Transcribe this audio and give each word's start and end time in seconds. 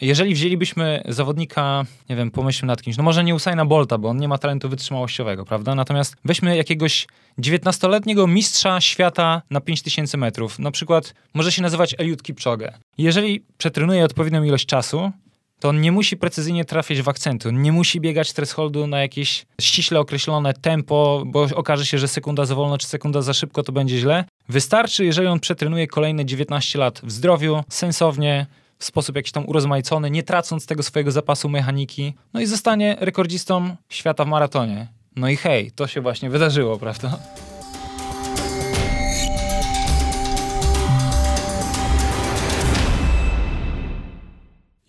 Jeżeli 0.00 0.34
wzięlibyśmy 0.34 1.02
zawodnika, 1.08 1.84
nie 2.08 2.16
wiem, 2.16 2.30
pomyślmy 2.30 2.66
nad 2.66 2.82
kimś, 2.82 2.96
no 2.96 3.02
może 3.02 3.24
nie 3.24 3.34
Usaina 3.34 3.64
Bolta, 3.64 3.98
bo 3.98 4.08
on 4.08 4.16
nie 4.16 4.28
ma 4.28 4.38
talentu 4.38 4.68
wytrzymałościowego, 4.68 5.44
prawda? 5.44 5.74
Natomiast 5.74 6.16
weźmy 6.24 6.56
jakiegoś 6.56 7.06
19-letniego 7.38 8.26
mistrza 8.26 8.80
świata 8.80 9.42
na 9.50 9.60
5000 9.60 10.16
metrów. 10.18 10.58
Na 10.58 10.70
przykład 10.70 11.14
może 11.34 11.52
się 11.52 11.62
nazywać 11.62 11.94
Eliud 11.98 12.22
Kipchoge. 12.22 12.72
Jeżeli 12.98 13.44
przetrenuje 13.58 14.04
odpowiednią 14.04 14.42
ilość 14.42 14.66
czasu, 14.66 15.12
to 15.60 15.68
on 15.68 15.80
nie 15.80 15.92
musi 15.92 16.16
precyzyjnie 16.16 16.64
trafiać 16.64 17.02
w 17.02 17.08
akcenty, 17.08 17.48
on 17.48 17.62
nie 17.62 17.72
musi 17.72 18.00
biegać 18.00 18.32
thresholdu 18.32 18.86
na 18.86 19.00
jakieś 19.00 19.46
ściśle 19.60 20.00
określone 20.00 20.54
tempo, 20.54 21.22
bo 21.26 21.42
okaże 21.54 21.86
się, 21.86 21.98
że 21.98 22.08
sekunda 22.08 22.44
za 22.44 22.54
wolno 22.54 22.78
czy 22.78 22.86
sekunda 22.86 23.22
za 23.22 23.34
szybko 23.34 23.62
to 23.62 23.72
będzie 23.72 23.98
źle. 23.98 24.24
Wystarczy, 24.48 25.04
jeżeli 25.04 25.28
on 25.28 25.40
przetrenuje 25.40 25.86
kolejne 25.86 26.24
19 26.24 26.78
lat 26.78 27.00
w 27.04 27.10
zdrowiu, 27.12 27.64
sensownie, 27.68 28.46
w 28.78 28.84
sposób 28.84 29.16
jakiś 29.16 29.32
tam 29.32 29.48
urozmaicony, 29.48 30.10
nie 30.10 30.22
tracąc 30.22 30.66
tego 30.66 30.82
swojego 30.82 31.12
zapasu 31.12 31.48
mechaniki, 31.48 32.14
no 32.34 32.40
i 32.40 32.46
zostanie 32.46 32.96
rekordzistą 33.00 33.76
świata 33.88 34.24
w 34.24 34.28
maratonie. 34.28 34.88
No 35.16 35.28
i 35.28 35.36
hej, 35.36 35.70
to 35.70 35.86
się 35.86 36.00
właśnie 36.00 36.30
wydarzyło, 36.30 36.78
prawda? 36.78 37.18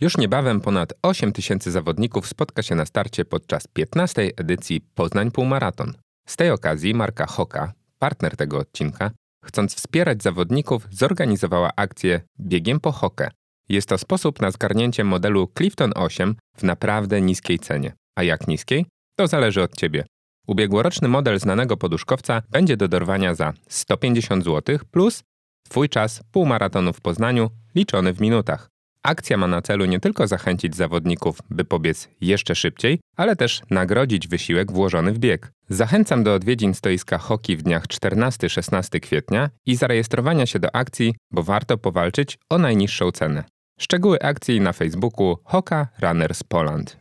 Już 0.02 0.18
niebawem 0.18 0.62
ponad 0.62 0.94
8 1.02 1.32
tysięcy 1.32 1.72
zawodników 1.72 2.28
spotka 2.28 2.64
się 2.64 2.76
na 2.76 2.86
starcie 2.86 3.26
podczas 3.26 3.68
15. 3.68 4.32
edycji 4.38 4.82
Poznań 4.96 5.32
Półmaraton. 5.32 5.94
Z 6.28 6.36
tej 6.36 6.52
okazji 6.52 6.94
marka 6.94 7.26
Hoka, 7.26 7.74
partner 8.00 8.36
tego 8.36 8.58
odcinka, 8.58 9.12
chcąc 9.46 9.76
wspierać 9.76 10.24
zawodników, 10.24 10.88
zorganizowała 10.92 11.72
akcję 11.76 12.22
Biegiem 12.40 12.80
po 12.80 12.92
Hokę. 12.92 13.30
Jest 13.70 13.90
to 13.90 13.98
sposób 13.98 14.42
na 14.42 14.52
zgarnięcie 14.52 15.04
modelu 15.04 15.52
Clifton 15.58 15.92
8 15.96 16.36
w 16.58 16.64
naprawdę 16.64 17.22
niskiej 17.22 17.60
cenie. 17.60 17.94
A 18.16 18.24
jak 18.24 18.48
niskiej? 18.48 18.86
To 19.16 19.28
zależy 19.28 19.62
od 19.62 19.78
Ciebie. 19.78 20.06
Ubiegłoroczny 20.48 21.08
model 21.08 21.40
znanego 21.40 21.78
poduszkowca 21.78 22.42
będzie 22.50 22.78
do 22.78 22.88
dorwania 22.88 23.36
za 23.36 23.54
150 23.68 24.44
zł 24.44 24.78
plus 24.92 25.24
Twój 25.70 25.90
czas 25.90 26.24
półmaratonu 26.32 26.94
w 26.94 27.02
Poznaniu 27.02 27.50
liczony 27.76 28.14
w 28.14 28.22
minutach. 28.22 28.70
Akcja 29.04 29.38
ma 29.38 29.48
na 29.48 29.62
celu 29.62 29.86
nie 29.86 30.00
tylko 30.00 30.28
zachęcić 30.28 30.76
zawodników, 30.76 31.40
by 31.50 31.66
pobiec 31.66 32.10
jeszcze 32.22 32.56
szybciej, 32.56 33.00
ale 33.18 33.36
też 33.36 33.62
nagrodzić 33.70 34.28
wysiłek 34.28 34.72
włożony 34.72 35.14
w 35.14 35.20
bieg. 35.20 35.52
Zachęcam 35.70 36.24
do 36.24 36.34
odwiedzin 36.34 36.74
stoiska 36.74 37.18
hoki 37.18 37.58
w 37.58 37.64
dniach 37.64 37.88
14-16 37.88 39.00
kwietnia 39.00 39.50
i 39.66 39.76
zarejestrowania 39.76 40.46
się 40.46 40.60
do 40.60 40.76
akcji, 40.76 41.16
bo 41.32 41.44
warto 41.44 41.78
powalczyć 41.78 42.38
o 42.50 42.58
najniższą 42.58 43.12
cenę. 43.12 43.44
Szczegóły 43.80 44.20
akcji 44.22 44.62
na 44.62 44.74
Facebooku 44.74 45.38
Hoka 45.44 45.88
Runners 46.00 46.44
Poland. 46.44 46.98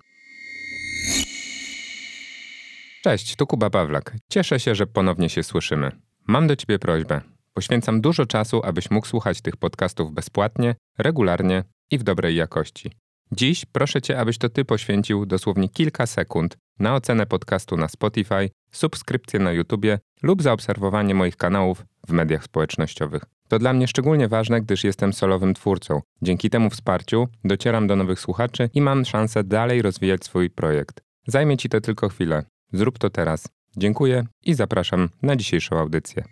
Cześć, 3.02 3.36
tu 3.36 3.46
Kuba 3.46 3.70
Pawlak. 3.70 4.16
Cieszę 4.28 4.60
się, 4.60 4.74
że 4.74 4.86
ponownie 4.86 5.28
się 5.28 5.42
słyszymy. 5.42 5.90
Mam 6.26 6.46
do 6.46 6.56
Ciebie 6.56 6.78
prośbę. 6.78 7.20
Poświęcam 7.54 8.00
dużo 8.00 8.26
czasu, 8.26 8.60
abyś 8.64 8.90
mógł 8.90 9.06
słuchać 9.06 9.40
tych 9.40 9.56
podcastów 9.56 10.12
bezpłatnie, 10.12 10.74
regularnie 10.98 11.64
i 11.90 11.98
w 11.98 12.02
dobrej 12.02 12.36
jakości. 12.36 12.90
Dziś 13.32 13.64
proszę 13.64 14.02
Cię, 14.02 14.20
abyś 14.20 14.38
to 14.38 14.48
Ty 14.48 14.64
poświęcił 14.64 15.26
dosłownie 15.26 15.68
kilka 15.68 16.06
sekund 16.06 16.56
na 16.78 16.94
ocenę 16.94 17.26
podcastu 17.26 17.76
na 17.76 17.88
Spotify, 17.88 18.50
subskrypcję 18.70 19.40
na 19.40 19.52
YouTubie 19.52 19.98
lub 20.22 20.42
zaobserwowanie 20.42 21.14
moich 21.14 21.36
kanałów 21.36 21.84
w 22.08 22.12
mediach 22.12 22.44
społecznościowych. 22.44 23.35
To 23.48 23.58
dla 23.58 23.72
mnie 23.72 23.88
szczególnie 23.88 24.28
ważne, 24.28 24.60
gdyż 24.60 24.84
jestem 24.84 25.12
solowym 25.12 25.54
twórcą. 25.54 26.00
Dzięki 26.22 26.50
temu 26.50 26.70
wsparciu 26.70 27.28
docieram 27.44 27.86
do 27.86 27.96
nowych 27.96 28.20
słuchaczy 28.20 28.70
i 28.74 28.80
mam 28.80 29.04
szansę 29.04 29.44
dalej 29.44 29.82
rozwijać 29.82 30.24
swój 30.24 30.50
projekt. 30.50 31.00
Zajmie 31.26 31.56
Ci 31.56 31.68
to 31.68 31.80
tylko 31.80 32.08
chwilę. 32.08 32.44
Zrób 32.72 32.98
to 32.98 33.10
teraz. 33.10 33.48
Dziękuję 33.76 34.26
i 34.44 34.54
zapraszam 34.54 35.08
na 35.22 35.36
dzisiejszą 35.36 35.78
audycję. 35.78 36.24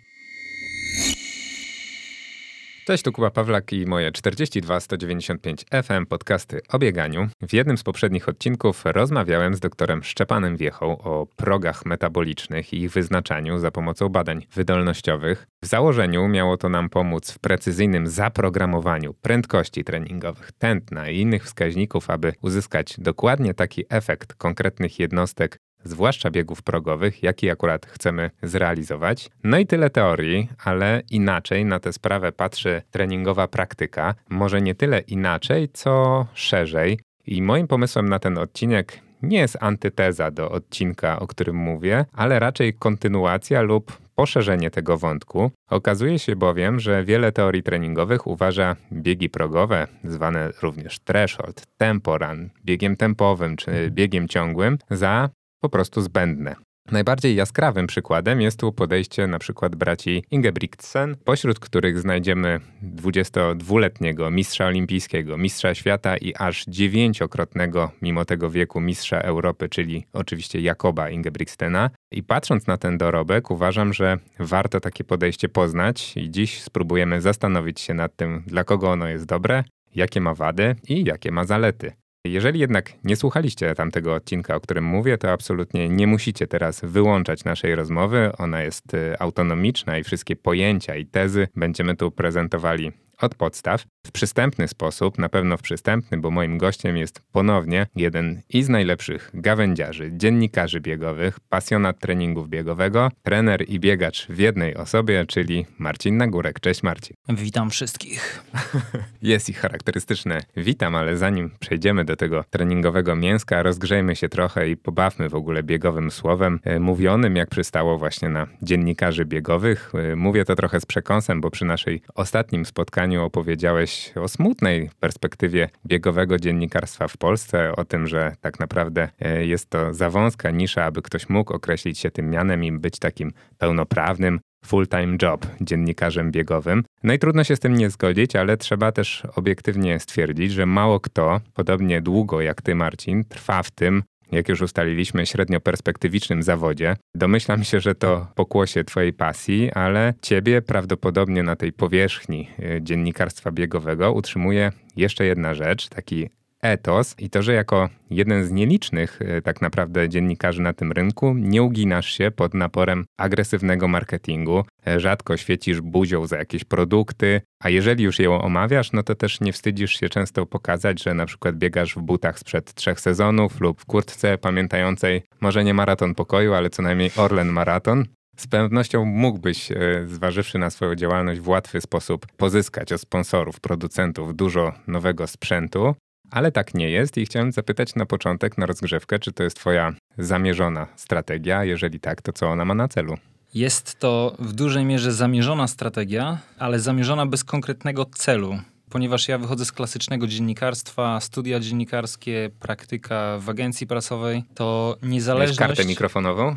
Cześć, 2.87 3.03
tu 3.03 3.11
Kuba 3.11 3.31
Pawlak 3.31 3.73
i 3.73 3.85
moje 3.85 4.11
42 4.11 4.79
195 4.79 5.65
FM 5.83 6.05
podcasty 6.05 6.61
o 6.69 6.79
bieganiu. 6.79 7.27
W 7.41 7.53
jednym 7.53 7.77
z 7.77 7.83
poprzednich 7.83 8.29
odcinków 8.29 8.85
rozmawiałem 8.85 9.55
z 9.55 9.59
doktorem 9.59 10.03
Szczepanem 10.03 10.57
Wiechą 10.57 10.97
o 10.97 11.27
progach 11.35 11.85
metabolicznych 11.85 12.73
i 12.73 12.81
ich 12.81 12.91
wyznaczaniu 12.91 13.59
za 13.59 13.71
pomocą 13.71 14.09
badań 14.09 14.45
wydolnościowych. 14.53 15.47
W 15.63 15.67
założeniu 15.67 16.27
miało 16.27 16.57
to 16.57 16.69
nam 16.69 16.89
pomóc 16.89 17.31
w 17.31 17.39
precyzyjnym 17.39 18.07
zaprogramowaniu 18.07 19.13
prędkości 19.13 19.83
treningowych, 19.83 20.51
tętna 20.51 21.09
i 21.09 21.19
innych 21.19 21.43
wskaźników, 21.43 22.09
aby 22.09 22.33
uzyskać 22.41 22.95
dokładnie 22.97 23.53
taki 23.53 23.83
efekt 23.89 24.33
konkretnych 24.33 24.99
jednostek 24.99 25.59
zwłaszcza 25.85 26.31
biegów 26.31 26.61
progowych, 26.61 27.23
jaki 27.23 27.49
akurat 27.49 27.85
chcemy 27.85 28.31
zrealizować. 28.43 29.29
No 29.43 29.57
i 29.57 29.65
tyle 29.67 29.89
teorii, 29.89 30.49
ale 30.63 31.01
inaczej 31.11 31.65
na 31.65 31.79
tę 31.79 31.93
sprawę 31.93 32.31
patrzy 32.31 32.81
treningowa 32.91 33.47
praktyka. 33.47 34.15
Może 34.29 34.61
nie 34.61 34.75
tyle 34.75 34.99
inaczej, 34.99 35.69
co 35.73 36.25
szerzej. 36.33 36.99
I 37.27 37.41
moim 37.41 37.67
pomysłem 37.67 38.09
na 38.09 38.19
ten 38.19 38.37
odcinek 38.37 38.99
nie 39.21 39.37
jest 39.37 39.57
antyteza 39.59 40.31
do 40.31 40.51
odcinka, 40.51 41.19
o 41.19 41.27
którym 41.27 41.55
mówię, 41.55 42.05
ale 42.13 42.39
raczej 42.39 42.73
kontynuacja 42.73 43.61
lub 43.61 43.97
poszerzenie 44.15 44.71
tego 44.71 44.97
wątku. 44.97 45.51
Okazuje 45.69 46.19
się 46.19 46.35
bowiem, 46.35 46.79
że 46.79 47.03
wiele 47.03 47.31
teorii 47.31 47.63
treningowych 47.63 48.27
uważa 48.27 48.75
biegi 48.93 49.29
progowe, 49.29 49.87
zwane 50.03 50.51
również 50.61 50.99
threshold, 50.99 51.63
tempo 51.77 52.17
run, 52.17 52.49
biegiem 52.65 52.95
tempowym 52.95 53.55
czy 53.57 53.91
biegiem 53.91 54.27
ciągłym, 54.27 54.77
za 54.89 55.29
po 55.65 55.69
prostu 55.69 56.01
zbędne. 56.01 56.55
Najbardziej 56.91 57.35
jaskrawym 57.35 57.87
przykładem 57.87 58.41
jest 58.41 58.59
tu 58.59 58.71
podejście 58.71 59.27
na 59.27 59.39
przykład 59.39 59.75
braci 59.75 60.23
Ingebrigtsen, 60.31 61.15
pośród 61.23 61.59
których 61.59 61.99
znajdziemy 61.99 62.59
22-letniego 62.95 64.31
mistrza 64.31 64.65
olimpijskiego, 64.65 65.37
mistrza 65.37 65.75
świata 65.75 66.17
i 66.17 66.33
aż 66.35 66.65
dziewięciokrotnego, 66.67 67.91
mimo 68.01 68.25
tego 68.25 68.49
wieku, 68.49 68.81
mistrza 68.81 69.19
Europy, 69.19 69.69
czyli 69.69 70.05
oczywiście 70.13 70.59
Jakoba 70.59 71.09
Ingebrigtsena. 71.09 71.89
I 72.11 72.23
patrząc 72.23 72.67
na 72.67 72.77
ten 72.77 72.97
dorobek, 72.97 73.51
uważam, 73.51 73.93
że 73.93 74.17
warto 74.39 74.79
takie 74.79 75.03
podejście 75.03 75.49
poznać 75.49 76.17
i 76.17 76.31
dziś 76.31 76.61
spróbujemy 76.61 77.21
zastanowić 77.21 77.79
się 77.79 77.93
nad 77.93 78.15
tym, 78.15 78.43
dla 78.47 78.63
kogo 78.63 78.91
ono 78.91 79.07
jest 79.07 79.25
dobre, 79.25 79.63
jakie 79.95 80.21
ma 80.21 80.33
wady 80.33 80.75
i 80.87 81.03
jakie 81.03 81.31
ma 81.31 81.45
zalety. 81.45 82.04
Jeżeli 82.25 82.59
jednak 82.59 82.93
nie 83.03 83.15
słuchaliście 83.15 83.75
tamtego 83.75 84.13
odcinka, 84.13 84.55
o 84.55 84.59
którym 84.59 84.83
mówię, 84.83 85.17
to 85.17 85.31
absolutnie 85.31 85.89
nie 85.89 86.07
musicie 86.07 86.47
teraz 86.47 86.81
wyłączać 86.83 87.43
naszej 87.43 87.75
rozmowy. 87.75 88.31
Ona 88.37 88.61
jest 88.61 88.93
y, 88.93 89.19
autonomiczna 89.19 89.97
i 89.97 90.03
wszystkie 90.03 90.35
pojęcia 90.35 90.95
i 90.95 91.05
tezy 91.05 91.47
będziemy 91.55 91.95
tu 91.95 92.11
prezentowali 92.11 92.91
od 93.21 93.35
podstaw 93.35 93.85
w 94.05 94.11
przystępny 94.11 94.67
sposób, 94.67 95.17
na 95.17 95.29
pewno 95.29 95.57
w 95.57 95.61
przystępny, 95.61 96.17
bo 96.17 96.31
moim 96.31 96.57
gościem 96.57 96.97
jest 96.97 97.21
ponownie 97.31 97.87
jeden 97.95 98.41
i 98.49 98.63
z 98.63 98.69
najlepszych 98.69 99.31
gawędziarzy, 99.33 100.11
dziennikarzy 100.13 100.81
biegowych, 100.81 101.39
pasjonat 101.49 101.99
treningów 101.99 102.49
biegowego, 102.49 103.11
trener 103.23 103.69
i 103.69 103.79
biegacz 103.79 104.27
w 104.27 104.39
jednej 104.39 104.75
osobie, 104.75 105.25
czyli 105.25 105.65
Marcin 105.77 106.17
Nagórek. 106.17 106.59
Cześć 106.59 106.83
Marcin. 106.83 107.15
Witam 107.29 107.69
wszystkich. 107.69 108.43
jest 109.21 109.49
ich 109.49 109.59
charakterystyczne 109.59 110.41
witam, 110.57 110.95
ale 110.95 111.17
zanim 111.17 111.51
przejdziemy 111.59 112.05
do 112.05 112.15
tego 112.15 112.43
treningowego 112.49 113.15
mięska, 113.15 113.63
rozgrzejmy 113.63 114.15
się 114.15 114.29
trochę 114.29 114.69
i 114.69 114.77
pobawmy 114.77 115.29
w 115.29 115.35
ogóle 115.35 115.63
biegowym 115.63 116.11
słowem, 116.11 116.59
e, 116.63 116.79
mówionym 116.79 117.35
jak 117.35 117.49
przystało 117.49 117.97
właśnie 117.97 118.29
na 118.29 118.47
dziennikarzy 118.61 119.25
biegowych. 119.25 119.91
E, 119.95 120.15
mówię 120.15 120.45
to 120.45 120.55
trochę 120.55 120.79
z 120.79 120.85
przekąsem, 120.85 121.41
bo 121.41 121.51
przy 121.51 121.65
naszej 121.65 122.01
ostatnim 122.15 122.65
spotkaniu 122.65 123.04
opowiedziałeś 123.13 124.13
o 124.17 124.27
smutnej 124.27 124.89
perspektywie 124.99 125.69
biegowego 125.85 126.37
dziennikarstwa 126.37 127.07
w 127.07 127.17
Polsce, 127.17 127.75
o 127.75 127.85
tym, 127.85 128.07
że 128.07 128.35
tak 128.41 128.59
naprawdę 128.59 129.09
e, 129.19 129.45
jest 129.45 129.69
to 129.69 129.93
za 129.93 130.09
wąska 130.09 130.51
nisza, 130.51 130.83
aby 130.83 131.01
ktoś 131.01 131.29
mógł 131.29 131.53
określić 131.53 131.99
się 131.99 132.11
tym 132.11 132.29
mianem 132.29 132.63
i 132.63 132.71
być 132.71 132.99
takim 132.99 133.31
pełnoprawnym, 133.57 134.39
full-time 134.65 135.17
job 135.21 135.47
dziennikarzem 135.61 136.31
biegowym. 136.31 136.83
No 137.03 137.13
i 137.13 137.19
trudno 137.19 137.43
się 137.43 137.55
z 137.55 137.59
tym 137.59 137.77
nie 137.77 137.89
zgodzić, 137.89 138.35
ale 138.35 138.57
trzeba 138.57 138.91
też 138.91 139.23
obiektywnie 139.35 139.99
stwierdzić, 139.99 140.51
że 140.51 140.65
mało 140.65 140.99
kto, 140.99 141.41
podobnie 141.53 142.01
długo 142.01 142.41
jak 142.41 142.61
ty, 142.61 142.75
Marcin, 142.75 143.23
trwa 143.23 143.63
w 143.63 143.71
tym, 143.71 144.03
jak 144.31 144.49
już 144.49 144.61
ustaliliśmy, 144.61 145.25
średnio 145.25 145.59
perspektywicznym 145.59 146.43
zawodzie. 146.43 146.95
Domyślam 147.15 147.63
się, 147.63 147.79
że 147.79 147.95
to 147.95 148.27
pokłosie 148.35 148.83
Twojej 148.83 149.13
pasji, 149.13 149.71
ale 149.71 150.13
Ciebie 150.21 150.61
prawdopodobnie 150.61 151.43
na 151.43 151.55
tej 151.55 151.73
powierzchni 151.73 152.47
y, 152.59 152.79
dziennikarstwa 152.81 153.51
biegowego 153.51 154.13
utrzymuje 154.13 154.71
jeszcze 154.95 155.25
jedna 155.25 155.53
rzecz, 155.53 155.89
taki 155.89 156.29
etos 156.61 157.15
i 157.19 157.29
to, 157.29 157.41
że 157.41 157.53
jako 157.53 157.89
jeden 158.09 158.45
z 158.45 158.51
nielicznych 158.51 159.19
e, 159.21 159.41
tak 159.41 159.61
naprawdę 159.61 160.09
dziennikarzy 160.09 160.61
na 160.61 160.73
tym 160.73 160.91
rynku 160.91 161.33
nie 161.33 161.63
uginasz 161.63 162.09
się 162.09 162.31
pod 162.31 162.53
naporem 162.53 163.05
agresywnego 163.17 163.87
marketingu, 163.87 164.63
e, 164.87 164.99
rzadko 164.99 165.37
świecisz 165.37 165.81
buzią 165.81 166.27
za 166.27 166.37
jakieś 166.37 166.63
produkty, 166.63 167.41
a 167.63 167.69
jeżeli 167.69 168.03
już 168.03 168.19
ją 168.19 168.41
omawiasz, 168.41 168.91
no 168.91 169.03
to 169.03 169.15
też 169.15 169.41
nie 169.41 169.53
wstydzisz 169.53 169.99
się 169.99 170.09
często 170.09 170.45
pokazać, 170.45 171.03
że 171.03 171.13
na 171.13 171.25
przykład 171.25 171.55
biegasz 171.55 171.95
w 171.95 172.01
butach 172.01 172.39
sprzed 172.39 172.73
trzech 172.73 172.99
sezonów 172.99 173.61
lub 173.61 173.81
w 173.81 173.85
kurtce 173.85 174.37
pamiętającej 174.37 175.21
może 175.41 175.63
nie 175.63 175.73
maraton 175.73 176.15
pokoju, 176.15 176.53
ale 176.53 176.69
co 176.69 176.81
najmniej 176.81 177.11
Orlen 177.17 177.49
Maraton. 177.49 178.05
Z 178.37 178.47
pewnością 178.47 179.05
mógłbyś, 179.05 179.71
e, 179.71 179.75
zważywszy 180.07 180.57
na 180.57 180.69
swoją 180.69 180.95
działalność, 180.95 181.39
w 181.39 181.47
łatwy 181.47 181.81
sposób 181.81 182.27
pozyskać 182.37 182.93
od 182.93 183.01
sponsorów, 183.01 183.59
producentów 183.59 184.35
dużo 184.35 184.73
nowego 184.87 185.27
sprzętu, 185.27 185.95
ale 186.31 186.51
tak 186.51 186.73
nie 186.73 186.89
jest 186.89 187.17
i 187.17 187.25
chciałem 187.25 187.51
zapytać 187.51 187.95
na 187.95 188.05
początek, 188.05 188.57
na 188.57 188.65
rozgrzewkę, 188.65 189.19
czy 189.19 189.31
to 189.31 189.43
jest 189.43 189.55
Twoja 189.55 189.93
zamierzona 190.17 190.87
strategia? 190.95 191.63
Jeżeli 191.63 191.99
tak, 191.99 192.21
to 192.21 192.33
co 192.33 192.47
ona 192.47 192.65
ma 192.65 192.73
na 192.73 192.87
celu? 192.87 193.17
Jest 193.53 193.99
to 193.99 194.35
w 194.39 194.53
dużej 194.53 194.85
mierze 194.85 195.11
zamierzona 195.11 195.67
strategia, 195.67 196.37
ale 196.59 196.79
zamierzona 196.79 197.25
bez 197.25 197.43
konkretnego 197.43 198.05
celu. 198.05 198.59
Ponieważ 198.89 199.27
ja 199.27 199.37
wychodzę 199.37 199.65
z 199.65 199.71
klasycznego 199.71 200.27
dziennikarstwa, 200.27 201.19
studia 201.19 201.59
dziennikarskie, 201.59 202.49
praktyka 202.59 203.37
w 203.39 203.49
agencji 203.49 203.87
prasowej, 203.87 204.43
to 204.55 204.97
niezależność... 205.03 205.59
Masz 205.59 205.67
kartę 205.67 205.85
mikrofonową? 205.85 206.55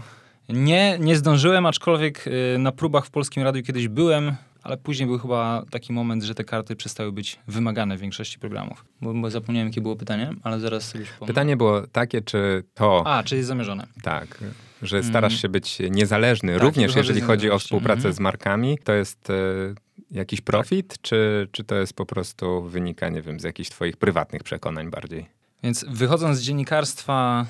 Nie, 0.49 0.99
nie 1.01 1.17
zdążyłem, 1.17 1.67
aczkolwiek 1.67 2.27
y, 2.27 2.59
na 2.59 2.73
próbach 2.73 3.07
w 3.07 3.11
Polskim 3.11 3.43
Radiu 3.43 3.63
kiedyś 3.63 3.89
byłem, 3.89 4.37
ale 4.63 4.77
później 4.77 5.07
był 5.07 5.19
chyba 5.19 5.65
taki 5.71 5.93
moment, 5.93 6.23
że 6.23 6.35
te 6.35 6.45
karty 6.45 6.77
przestały 6.77 7.13
być 7.13 7.39
wymagane 7.49 7.97
w 7.97 8.01
większości 8.01 8.39
programów. 8.39 8.85
Bo, 9.01 9.15
bo 9.15 9.31
zapomniałem, 9.31 9.69
jakie 9.69 9.81
było 9.81 9.97
pytanie, 9.97 10.31
ale 10.43 10.61
zaraz 10.61 10.89
sobie 10.89 11.05
przypomnę. 11.05 11.35
Pytanie 11.35 11.57
było 11.57 11.87
takie, 11.87 12.23
czy 12.23 12.65
to... 12.75 13.03
A, 13.07 13.23
czy 13.23 13.37
jest 13.37 13.49
zamierzone. 13.49 13.87
Tak, 14.03 14.45
że 14.83 15.03
starasz 15.03 15.33
mm. 15.33 15.41
się 15.41 15.49
być 15.49 15.79
niezależny, 15.91 16.53
tak, 16.53 16.63
również 16.63 16.97
jeżeli 16.97 17.21
chodzi 17.21 17.51
o 17.51 17.59
współpracę 17.59 18.01
mm. 18.01 18.13
z 18.13 18.21
markami. 18.21 18.79
To 18.85 18.93
jest... 18.93 19.31
Y 19.31 19.75
jakiś 20.11 20.41
profit, 20.41 20.89
tak. 20.89 21.01
czy, 21.01 21.49
czy 21.53 21.65
to 21.65 21.75
jest 21.75 21.93
po 21.93 22.07
prostu 22.07 22.63
wynika, 22.63 23.09
nie 23.09 23.23
wiem, 23.23 23.41
z 23.41 23.43
jakichś 23.43 23.71
twoich 23.71 23.97
prywatnych 23.97 24.43
przekonań 24.43 24.91
bardziej? 24.91 25.27
Więc 25.63 25.85
wychodząc 25.89 26.39
z 26.39 26.43
dziennikarstwa 26.43 27.47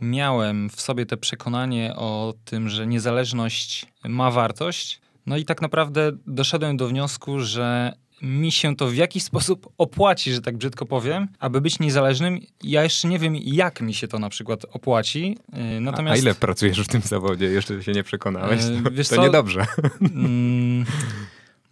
miałem 0.00 0.70
w 0.70 0.80
sobie 0.80 1.06
te 1.06 1.16
przekonanie 1.16 1.94
o 1.96 2.34
tym, 2.44 2.68
że 2.68 2.86
niezależność 2.86 3.86
ma 4.04 4.30
wartość. 4.30 5.01
No 5.26 5.36
i 5.36 5.44
tak 5.44 5.62
naprawdę 5.62 6.12
doszedłem 6.26 6.76
do 6.76 6.88
wniosku, 6.88 7.40
że 7.40 7.92
mi 8.22 8.52
się 8.52 8.76
to 8.76 8.86
w 8.86 8.94
jakiś 8.94 9.22
sposób 9.22 9.72
opłaci, 9.78 10.32
że 10.32 10.40
tak 10.40 10.56
brzydko 10.56 10.86
powiem, 10.86 11.28
aby 11.38 11.60
być 11.60 11.78
niezależnym. 11.78 12.40
Ja 12.62 12.82
jeszcze 12.82 13.08
nie 13.08 13.18
wiem, 13.18 13.36
jak 13.36 13.80
mi 13.80 13.94
się 13.94 14.08
to 14.08 14.18
na 14.18 14.28
przykład 14.28 14.66
opłaci. 14.72 15.38
Natomiast... 15.80 16.20
A 16.20 16.22
ile 16.22 16.34
pracujesz 16.34 16.80
w 16.80 16.88
tym 16.88 17.00
zawodzie? 17.00 17.46
Jeszcze 17.46 17.82
się 17.82 17.92
nie 17.92 18.02
przekonałeś? 18.02 18.60
To, 18.84 18.90
Wiesz 18.90 19.08
to 19.08 19.16
co? 19.16 19.22
niedobrze. 19.22 19.66
Mm, 20.00 20.84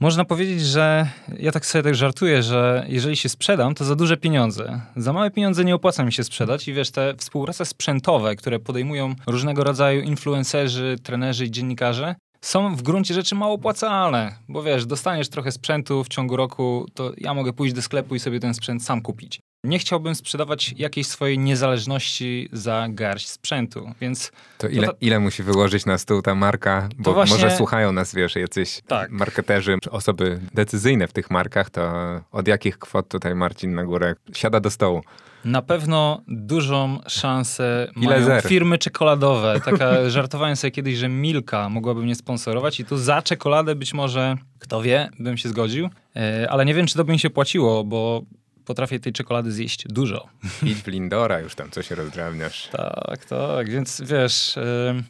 można 0.00 0.24
powiedzieć, 0.24 0.62
że 0.62 1.08
ja 1.38 1.52
tak 1.52 1.66
sobie 1.66 1.82
tak 1.82 1.94
żartuję, 1.94 2.42
że 2.42 2.86
jeżeli 2.88 3.16
się 3.16 3.28
sprzedam, 3.28 3.74
to 3.74 3.84
za 3.84 3.96
duże 3.96 4.16
pieniądze. 4.16 4.80
Za 4.96 5.12
małe 5.12 5.30
pieniądze 5.30 5.64
nie 5.64 5.74
opłaca 5.74 6.04
mi 6.04 6.12
się 6.12 6.24
sprzedać 6.24 6.68
i 6.68 6.72
wiesz, 6.72 6.90
te 6.90 7.14
współprace 7.16 7.64
sprzętowe, 7.64 8.36
które 8.36 8.58
podejmują 8.58 9.14
różnego 9.26 9.64
rodzaju 9.64 10.00
influencerzy, 10.00 10.96
trenerzy 11.02 11.44
i 11.44 11.50
dziennikarze, 11.50 12.14
są 12.40 12.76
w 12.76 12.82
gruncie 12.82 13.14
rzeczy 13.14 13.34
mało 13.34 13.54
opłacalne, 13.54 14.36
bo 14.48 14.62
wiesz, 14.62 14.86
dostaniesz 14.86 15.28
trochę 15.28 15.52
sprzętu 15.52 16.04
w 16.04 16.08
ciągu 16.08 16.36
roku, 16.36 16.86
to 16.94 17.12
ja 17.16 17.34
mogę 17.34 17.52
pójść 17.52 17.74
do 17.74 17.82
sklepu 17.82 18.14
i 18.14 18.18
sobie 18.18 18.40
ten 18.40 18.54
sprzęt 18.54 18.84
sam 18.84 19.02
kupić. 19.02 19.40
Nie 19.64 19.78
chciałbym 19.78 20.14
sprzedawać 20.14 20.74
jakiejś 20.76 21.06
swojej 21.06 21.38
niezależności 21.38 22.48
za 22.52 22.86
garść 22.88 23.28
sprzętu, 23.28 23.90
więc... 24.00 24.32
To 24.58 24.68
ile, 24.68 24.86
to, 24.86 24.94
ile 25.00 25.20
musi 25.20 25.42
wyłożyć 25.42 25.86
na 25.86 25.98
stół 25.98 26.22
ta 26.22 26.34
marka? 26.34 26.88
Bo 26.98 27.12
właśnie... 27.12 27.36
może 27.36 27.56
słuchają 27.56 27.92
nas, 27.92 28.14
wiesz, 28.14 28.36
jacyś 28.36 28.80
tak. 28.86 29.10
marketerzy, 29.10 29.76
osoby 29.90 30.40
decyzyjne 30.54 31.08
w 31.08 31.12
tych 31.12 31.30
markach, 31.30 31.70
to 31.70 31.92
od 32.32 32.48
jakich 32.48 32.78
kwot 32.78 33.08
tutaj 33.08 33.34
Marcin 33.34 33.74
na 33.74 33.84
górę 33.84 34.14
siada 34.32 34.60
do 34.60 34.70
stołu? 34.70 35.02
Na 35.44 35.62
pewno 35.62 36.22
dużą 36.28 36.98
szansę 37.08 37.88
Ile 37.96 38.06
mają 38.06 38.26
zer? 38.26 38.42
firmy 38.42 38.78
czekoladowe. 38.78 39.60
Taka, 39.64 39.90
żartowałem 40.10 40.56
sobie 40.56 40.70
kiedyś, 40.70 40.96
że 40.96 41.08
Milka 41.08 41.68
mogłaby 41.68 42.02
mnie 42.02 42.14
sponsorować 42.14 42.80
i 42.80 42.84
tu 42.84 42.96
za 42.96 43.22
czekoladę 43.22 43.74
być 43.74 43.94
może, 43.94 44.36
kto 44.58 44.82
wie, 44.82 45.08
bym 45.18 45.36
się 45.36 45.48
zgodził. 45.48 45.88
E, 46.16 46.50
ale 46.50 46.64
nie 46.64 46.74
wiem, 46.74 46.86
czy 46.86 46.94
to 46.94 47.04
by 47.04 47.12
mi 47.12 47.18
się 47.18 47.30
płaciło, 47.30 47.84
bo 47.84 48.22
potrafię 48.70 49.00
tej 49.00 49.12
czekolady 49.12 49.52
zjeść 49.52 49.84
dużo. 49.88 50.28
Idź 50.62 50.82
w 50.82 50.86
Lindora, 50.86 51.40
już 51.40 51.54
tam 51.54 51.70
coś 51.70 51.90
rozdrabniasz. 51.90 52.68
tak, 52.72 53.24
tak, 53.24 53.70
więc 53.70 54.02
wiesz, 54.04 54.56
yy, 54.56 55.02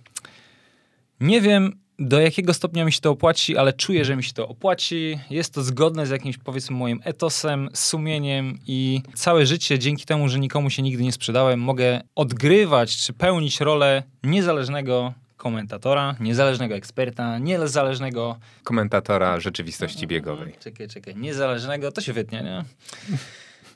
nie 1.20 1.40
wiem 1.40 1.72
do 1.98 2.20
jakiego 2.20 2.54
stopnia 2.54 2.84
mi 2.84 2.92
się 2.92 3.00
to 3.00 3.10
opłaci, 3.10 3.56
ale 3.56 3.72
czuję, 3.72 4.04
że 4.04 4.16
mi 4.16 4.24
się 4.24 4.32
to 4.32 4.48
opłaci. 4.48 5.18
Jest 5.30 5.54
to 5.54 5.62
zgodne 5.62 6.06
z 6.06 6.10
jakimś, 6.10 6.38
powiedzmy, 6.38 6.76
moim 6.76 7.00
etosem, 7.04 7.68
sumieniem 7.74 8.58
i 8.66 9.02
całe 9.14 9.46
życie, 9.46 9.78
dzięki 9.78 10.04
temu, 10.04 10.28
że 10.28 10.38
nikomu 10.38 10.70
się 10.70 10.82
nigdy 10.82 11.02
nie 11.02 11.12
sprzedałem, 11.12 11.60
mogę 11.60 12.00
odgrywać 12.14 12.96
czy 12.96 13.12
pełnić 13.12 13.60
rolę 13.60 14.02
niezależnego 14.22 15.14
komentatora, 15.40 16.16
niezależnego 16.20 16.74
eksperta, 16.74 17.38
niezależnego... 17.38 18.38
Komentatora 18.64 19.40
rzeczywistości 19.40 20.06
biegowej. 20.06 20.54
Czekaj, 20.60 20.88
czekaj. 20.88 21.16
Niezależnego, 21.16 21.92
to 21.92 22.00
się 22.00 22.12
wytnie, 22.12 22.42
nie? 22.42 22.64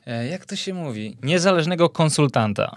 E, 0.05 0.27
jak 0.27 0.45
to 0.45 0.55
się 0.55 0.73
mówi? 0.73 1.17
Niezależnego 1.23 1.89
konsultanta. 1.89 2.75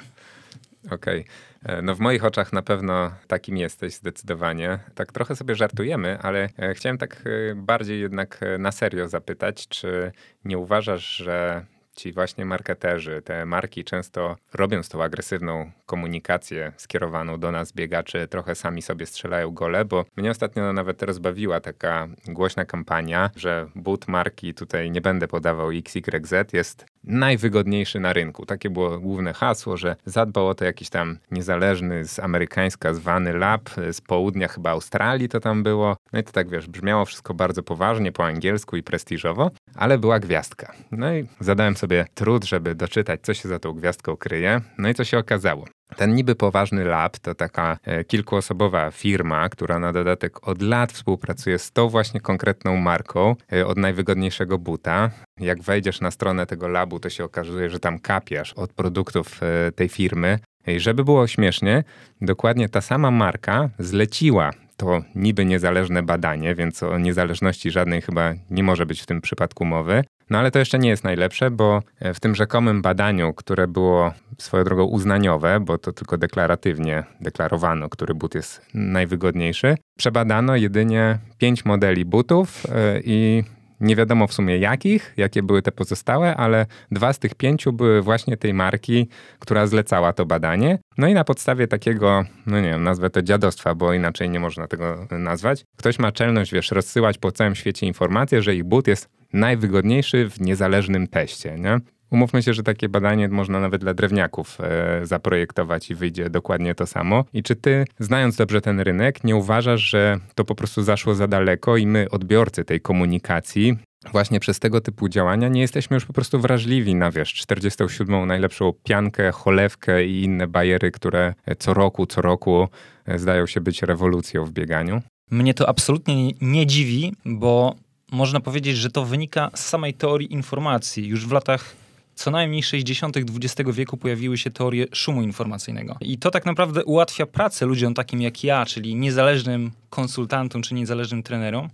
Okej. 0.90 1.20
Okay. 1.20 1.76
E, 1.76 1.82
no 1.82 1.94
w 1.94 2.00
moich 2.00 2.24
oczach 2.24 2.52
na 2.52 2.62
pewno 2.62 3.12
takim 3.26 3.56
jesteś 3.56 3.94
zdecydowanie. 3.94 4.78
Tak 4.94 5.12
trochę 5.12 5.36
sobie 5.36 5.54
żartujemy, 5.54 6.18
ale 6.22 6.48
e, 6.58 6.74
chciałem 6.74 6.98
tak 6.98 7.24
bardziej 7.56 8.00
jednak 8.00 8.40
na 8.58 8.72
serio 8.72 9.08
zapytać, 9.08 9.68
czy 9.68 10.12
nie 10.44 10.58
uważasz, 10.58 11.16
że 11.16 11.64
ci 11.98 12.12
właśnie 12.12 12.44
marketerzy, 12.44 13.22
te 13.22 13.46
marki 13.46 13.84
często 13.84 14.36
robiąc 14.54 14.88
tą 14.88 15.02
agresywną 15.02 15.70
komunikację 15.86 16.72
skierowaną 16.76 17.40
do 17.40 17.52
nas 17.52 17.72
biegaczy, 17.72 18.28
trochę 18.28 18.54
sami 18.54 18.82
sobie 18.82 19.06
strzelają 19.06 19.50
gole, 19.50 19.84
bo 19.84 20.04
mnie 20.16 20.30
ostatnio 20.30 20.72
nawet 20.72 21.02
rozbawiła 21.02 21.60
taka 21.60 22.08
głośna 22.28 22.64
kampania, 22.64 23.30
że 23.36 23.66
but 23.74 24.08
marki, 24.08 24.54
tutaj 24.54 24.90
nie 24.90 25.00
będę 25.00 25.28
podawał 25.28 25.70
XYZ, 25.70 26.32
jest 26.52 26.86
najwygodniejszy 27.04 28.00
na 28.00 28.12
rynku. 28.12 28.46
Takie 28.46 28.70
było 28.70 28.98
główne 28.98 29.32
hasło, 29.32 29.76
że 29.76 29.96
zadbał 30.04 30.48
o 30.48 30.54
to 30.54 30.64
jakiś 30.64 30.90
tam 30.90 31.18
niezależny 31.30 32.04
z 32.04 32.18
amerykańska 32.18 32.94
zwany 32.94 33.32
lab 33.32 33.70
z 33.92 34.00
południa 34.00 34.48
chyba 34.48 34.70
Australii 34.70 35.28
to 35.28 35.40
tam 35.40 35.62
było. 35.62 35.96
No 36.12 36.18
i 36.18 36.24
to 36.24 36.32
tak 36.32 36.48
wiesz, 36.48 36.66
brzmiało 36.66 37.04
wszystko 37.04 37.34
bardzo 37.34 37.62
poważnie 37.62 38.12
po 38.12 38.24
angielsku 38.24 38.76
i 38.76 38.82
prestiżowo, 38.82 39.50
ale 39.74 39.98
była 39.98 40.18
gwiazdka. 40.18 40.72
No 40.92 41.14
i 41.14 41.26
zadałem 41.40 41.76
sobie 41.76 42.06
trud, 42.14 42.44
żeby 42.44 42.74
doczytać, 42.74 43.20
co 43.22 43.34
się 43.34 43.48
za 43.48 43.58
tą 43.58 43.72
gwiazdką 43.72 44.16
kryje. 44.16 44.60
No 44.78 44.88
i 44.88 44.94
co 44.94 45.04
się 45.04 45.18
okazało. 45.18 45.64
Ten 45.96 46.14
niby 46.14 46.34
poważny 46.34 46.84
lab 46.84 47.18
to 47.18 47.34
taka 47.34 47.78
e, 47.84 48.04
kilkuosobowa 48.04 48.90
firma, 48.90 49.48
która 49.48 49.78
na 49.78 49.92
dodatek 49.92 50.48
od 50.48 50.62
lat 50.62 50.92
współpracuje 50.92 51.58
z 51.58 51.72
tą 51.72 51.88
właśnie 51.88 52.20
konkretną 52.20 52.76
marką 52.76 53.36
e, 53.52 53.66
od 53.66 53.78
najwygodniejszego 53.78 54.58
buta. 54.58 55.10
Jak 55.40 55.62
wejdziesz 55.62 56.00
na 56.00 56.10
stronę 56.10 56.46
tego 56.46 56.68
labu, 56.68 57.00
to 57.00 57.10
się 57.10 57.24
okazuje, 57.24 57.70
że 57.70 57.80
tam 57.80 57.98
kapiasz 57.98 58.52
od 58.52 58.72
produktów 58.72 59.40
e, 59.42 59.72
tej 59.72 59.88
firmy. 59.88 60.38
I 60.66 60.80
żeby 60.80 61.04
było 61.04 61.26
śmiesznie, 61.26 61.84
dokładnie 62.20 62.68
ta 62.68 62.80
sama 62.80 63.10
marka 63.10 63.68
zleciła 63.78 64.50
to 64.78 65.02
niby 65.14 65.44
niezależne 65.44 66.02
badanie, 66.02 66.54
więc 66.54 66.82
o 66.82 66.98
niezależności 66.98 67.70
żadnej 67.70 68.02
chyba 68.02 68.34
nie 68.50 68.62
może 68.62 68.86
być 68.86 69.02
w 69.02 69.06
tym 69.06 69.20
przypadku 69.20 69.64
mowy. 69.64 70.04
No 70.30 70.38
ale 70.38 70.50
to 70.50 70.58
jeszcze 70.58 70.78
nie 70.78 70.88
jest 70.88 71.04
najlepsze, 71.04 71.50
bo 71.50 71.82
e, 72.00 72.14
w 72.14 72.20
tym 72.20 72.34
rzekomym 72.34 72.82
badaniu, 72.82 73.34
które 73.34 73.68
było 73.68 74.12
swoją 74.38 74.64
drogą 74.64 74.84
uznaniowe, 74.84 75.60
bo 75.60 75.78
to 75.78 75.92
tylko 75.92 76.18
deklaratywnie 76.18 77.04
deklarowano, 77.20 77.88
który 77.88 78.14
but 78.14 78.34
jest 78.34 78.66
najwygodniejszy, 78.74 79.76
przebadano 79.98 80.56
jedynie 80.56 81.18
pięć 81.38 81.64
modeli 81.64 82.04
butów 82.04 82.66
e, 82.66 83.00
i 83.04 83.44
nie 83.80 83.96
wiadomo 83.96 84.26
w 84.26 84.32
sumie 84.32 84.58
jakich, 84.58 85.14
jakie 85.16 85.42
były 85.42 85.62
te 85.62 85.72
pozostałe, 85.72 86.36
ale 86.36 86.66
dwa 86.90 87.12
z 87.12 87.18
tych 87.18 87.34
pięciu 87.34 87.72
były 87.72 88.02
właśnie 88.02 88.36
tej 88.36 88.54
marki, 88.54 89.08
która 89.38 89.66
zlecała 89.66 90.12
to 90.12 90.26
badanie. 90.26 90.78
No 90.98 91.08
i 91.08 91.14
na 91.14 91.24
podstawie 91.24 91.68
takiego, 91.68 92.24
no 92.46 92.60
nie 92.60 92.68
wiem, 92.68 92.82
nazwę 92.82 93.10
to 93.10 93.22
dziadostwa, 93.22 93.74
bo 93.74 93.92
inaczej 93.92 94.30
nie 94.30 94.40
można 94.40 94.66
tego 94.66 95.06
nazwać. 95.10 95.64
Ktoś 95.76 95.98
ma 95.98 96.12
czelność, 96.12 96.52
wiesz, 96.52 96.70
rozsyłać 96.70 97.18
po 97.18 97.32
całym 97.32 97.54
świecie 97.54 97.86
informacje, 97.86 98.42
że 98.42 98.54
ich 98.54 98.64
but 98.64 98.88
jest 98.88 99.17
najwygodniejszy 99.32 100.30
w 100.30 100.40
niezależnym 100.40 101.06
teście, 101.06 101.58
nie? 101.58 101.78
Umówmy 102.10 102.42
się, 102.42 102.54
że 102.54 102.62
takie 102.62 102.88
badanie 102.88 103.28
można 103.28 103.60
nawet 103.60 103.80
dla 103.80 103.94
drewniaków 103.94 104.58
e, 104.60 105.06
zaprojektować 105.06 105.90
i 105.90 105.94
wyjdzie 105.94 106.30
dokładnie 106.30 106.74
to 106.74 106.86
samo. 106.86 107.24
I 107.32 107.42
czy 107.42 107.56
ty, 107.56 107.84
znając 107.98 108.36
dobrze 108.36 108.60
ten 108.60 108.80
rynek, 108.80 109.24
nie 109.24 109.36
uważasz, 109.36 109.80
że 109.80 110.18
to 110.34 110.44
po 110.44 110.54
prostu 110.54 110.82
zaszło 110.82 111.14
za 111.14 111.28
daleko 111.28 111.76
i 111.76 111.86
my, 111.86 112.10
odbiorcy 112.10 112.64
tej 112.64 112.80
komunikacji, 112.80 113.78
właśnie 114.12 114.40
przez 114.40 114.58
tego 114.58 114.80
typu 114.80 115.08
działania 115.08 115.48
nie 115.48 115.60
jesteśmy 115.60 115.94
już 115.94 116.04
po 116.04 116.12
prostu 116.12 116.40
wrażliwi 116.40 116.94
na, 116.94 117.10
wiesz, 117.10 117.34
47. 117.34 118.26
najlepszą 118.26 118.72
piankę, 118.84 119.32
cholewkę 119.32 120.04
i 120.04 120.22
inne 120.22 120.46
bajery, 120.46 120.90
które 120.90 121.34
co 121.58 121.74
roku, 121.74 122.06
co 122.06 122.22
roku 122.22 122.68
e, 123.06 123.18
zdają 123.18 123.46
się 123.46 123.60
być 123.60 123.82
rewolucją 123.82 124.44
w 124.44 124.52
bieganiu? 124.52 125.02
Mnie 125.30 125.54
to 125.54 125.68
absolutnie 125.68 126.30
nie 126.40 126.66
dziwi, 126.66 127.12
bo 127.24 127.74
można 128.12 128.40
powiedzieć, 128.40 128.76
że 128.76 128.90
to 128.90 129.04
wynika 129.04 129.50
z 129.54 129.64
samej 129.64 129.94
teorii 129.94 130.32
informacji. 130.32 131.06
Już 131.06 131.26
w 131.26 131.32
latach 131.32 131.76
co 132.14 132.30
najmniej 132.30 132.62
60. 132.62 133.16
XX 133.16 133.70
wieku 133.72 133.96
pojawiły 133.96 134.38
się 134.38 134.50
teorie 134.50 134.86
szumu 134.92 135.22
informacyjnego. 135.22 135.96
I 136.00 136.18
to 136.18 136.30
tak 136.30 136.46
naprawdę 136.46 136.84
ułatwia 136.84 137.26
pracę 137.26 137.66
ludziom 137.66 137.94
takim 137.94 138.22
jak 138.22 138.44
ja, 138.44 138.66
czyli 138.66 138.94
niezależnym 138.94 139.70
konsultantom 139.90 140.62
czy 140.62 140.74
niezależnym 140.74 141.22
trenerom, 141.22 141.68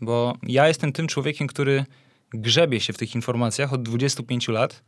bo 0.00 0.36
ja 0.42 0.68
jestem 0.68 0.92
tym 0.92 1.06
człowiekiem, 1.06 1.46
który 1.46 1.84
grzebie 2.30 2.80
się 2.80 2.92
w 2.92 2.98
tych 2.98 3.14
informacjach 3.14 3.72
od 3.72 3.82
25 3.82 4.48
lat, 4.48 4.82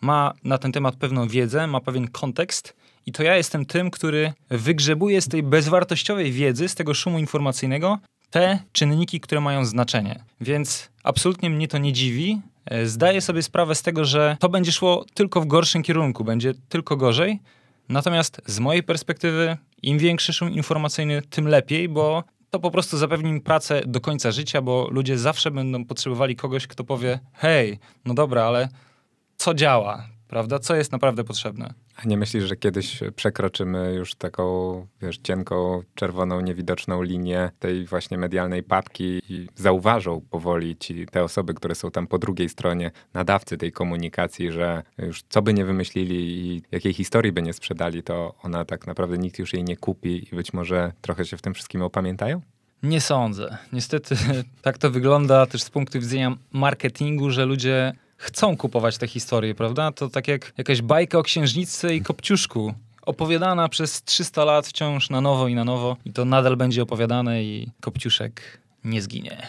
ma 0.00 0.32
na 0.44 0.58
ten 0.58 0.72
temat 0.72 0.96
pewną 0.96 1.28
wiedzę, 1.28 1.66
ma 1.66 1.80
pewien 1.80 2.08
kontekst 2.08 2.76
i 3.06 3.12
to 3.12 3.22
ja 3.22 3.36
jestem 3.36 3.66
tym, 3.66 3.90
który 3.90 4.32
wygrzebuje 4.50 5.20
z 5.20 5.28
tej 5.28 5.42
bezwartościowej 5.42 6.32
wiedzy, 6.32 6.68
z 6.68 6.74
tego 6.74 6.94
szumu 6.94 7.18
informacyjnego 7.18 7.98
te 8.36 8.58
czynniki, 8.72 9.20
które 9.20 9.40
mają 9.40 9.64
znaczenie. 9.64 10.24
Więc 10.40 10.90
absolutnie 11.02 11.50
mnie 11.50 11.68
to 11.68 11.78
nie 11.78 11.92
dziwi. 11.92 12.40
E, 12.64 12.86
zdaję 12.86 13.20
sobie 13.20 13.42
sprawę 13.42 13.74
z 13.74 13.82
tego, 13.82 14.04
że 14.04 14.36
to 14.40 14.48
będzie 14.48 14.72
szło 14.72 15.04
tylko 15.14 15.40
w 15.40 15.46
gorszym 15.46 15.82
kierunku, 15.82 16.24
będzie 16.24 16.54
tylko 16.68 16.96
gorzej. 16.96 17.40
Natomiast 17.88 18.40
z 18.46 18.58
mojej 18.58 18.82
perspektywy, 18.82 19.56
im 19.82 19.98
większy 19.98 20.32
szum 20.32 20.50
informacyjny, 20.50 21.22
tym 21.22 21.48
lepiej, 21.48 21.88
bo 21.88 22.24
to 22.50 22.60
po 22.60 22.70
prostu 22.70 22.96
zapewni 22.96 23.32
mi 23.32 23.40
pracę 23.40 23.82
do 23.86 24.00
końca 24.00 24.30
życia, 24.30 24.62
bo 24.62 24.88
ludzie 24.90 25.18
zawsze 25.18 25.50
będą 25.50 25.84
potrzebowali 25.84 26.36
kogoś, 26.36 26.66
kto 26.66 26.84
powie: 26.84 27.20
Hej, 27.32 27.78
no 28.04 28.14
dobra, 28.14 28.44
ale 28.44 28.68
co 29.36 29.54
działa, 29.54 30.08
prawda? 30.28 30.58
Co 30.58 30.74
jest 30.74 30.92
naprawdę 30.92 31.24
potrzebne? 31.24 31.74
A 31.96 32.08
nie 32.08 32.16
myślisz, 32.16 32.44
że 32.44 32.56
kiedyś 32.56 33.00
przekroczymy 33.16 33.94
już 33.94 34.14
taką, 34.14 34.86
wiesz, 35.02 35.18
cienką, 35.18 35.82
czerwoną, 35.94 36.40
niewidoczną 36.40 37.02
linię 37.02 37.50
tej 37.58 37.86
właśnie 37.86 38.18
medialnej 38.18 38.62
papki 38.62 39.22
i 39.28 39.48
zauważą 39.54 40.20
powoli 40.30 40.76
ci 40.76 41.06
te 41.06 41.24
osoby, 41.24 41.54
które 41.54 41.74
są 41.74 41.90
tam 41.90 42.06
po 42.06 42.18
drugiej 42.18 42.48
stronie, 42.48 42.90
nadawcy 43.14 43.56
tej 43.56 43.72
komunikacji, 43.72 44.52
że 44.52 44.82
już 44.98 45.22
co 45.28 45.42
by 45.42 45.54
nie 45.54 45.64
wymyślili 45.64 46.16
i 46.16 46.62
jakiej 46.72 46.92
historii 46.92 47.32
by 47.32 47.42
nie 47.42 47.52
sprzedali, 47.52 48.02
to 48.02 48.34
ona 48.42 48.64
tak 48.64 48.86
naprawdę 48.86 49.18
nikt 49.18 49.38
już 49.38 49.52
jej 49.52 49.64
nie 49.64 49.76
kupi 49.76 50.28
i 50.32 50.36
być 50.36 50.52
może 50.52 50.92
trochę 51.00 51.24
się 51.24 51.36
w 51.36 51.42
tym 51.42 51.54
wszystkim 51.54 51.82
opamiętają? 51.82 52.40
Nie 52.82 53.00
sądzę. 53.00 53.58
Niestety 53.72 54.16
tak 54.62 54.78
to 54.78 54.90
wygląda 54.90 55.46
też 55.46 55.62
z 55.62 55.70
punktu 55.70 56.00
widzenia 56.00 56.36
marketingu, 56.52 57.30
że 57.30 57.46
ludzie 57.46 57.92
chcą 58.16 58.56
kupować 58.56 58.98
te 58.98 59.06
historie, 59.06 59.54
prawda? 59.54 59.92
To 59.92 60.08
tak 60.08 60.28
jak 60.28 60.52
jakaś 60.58 60.82
bajka 60.82 61.18
o 61.18 61.22
księżniczce 61.22 61.94
i 61.94 62.02
kopciuszku. 62.02 62.74
Opowiadana 63.02 63.68
przez 63.68 64.02
300 64.02 64.44
lat 64.44 64.66
wciąż 64.66 65.10
na 65.10 65.20
nowo 65.20 65.48
i 65.48 65.54
na 65.54 65.64
nowo. 65.64 65.96
I 66.04 66.12
to 66.12 66.24
nadal 66.24 66.56
będzie 66.56 66.82
opowiadane 66.82 67.44
i 67.44 67.70
kopciuszek 67.80 68.60
nie 68.84 69.02
zginie. 69.02 69.48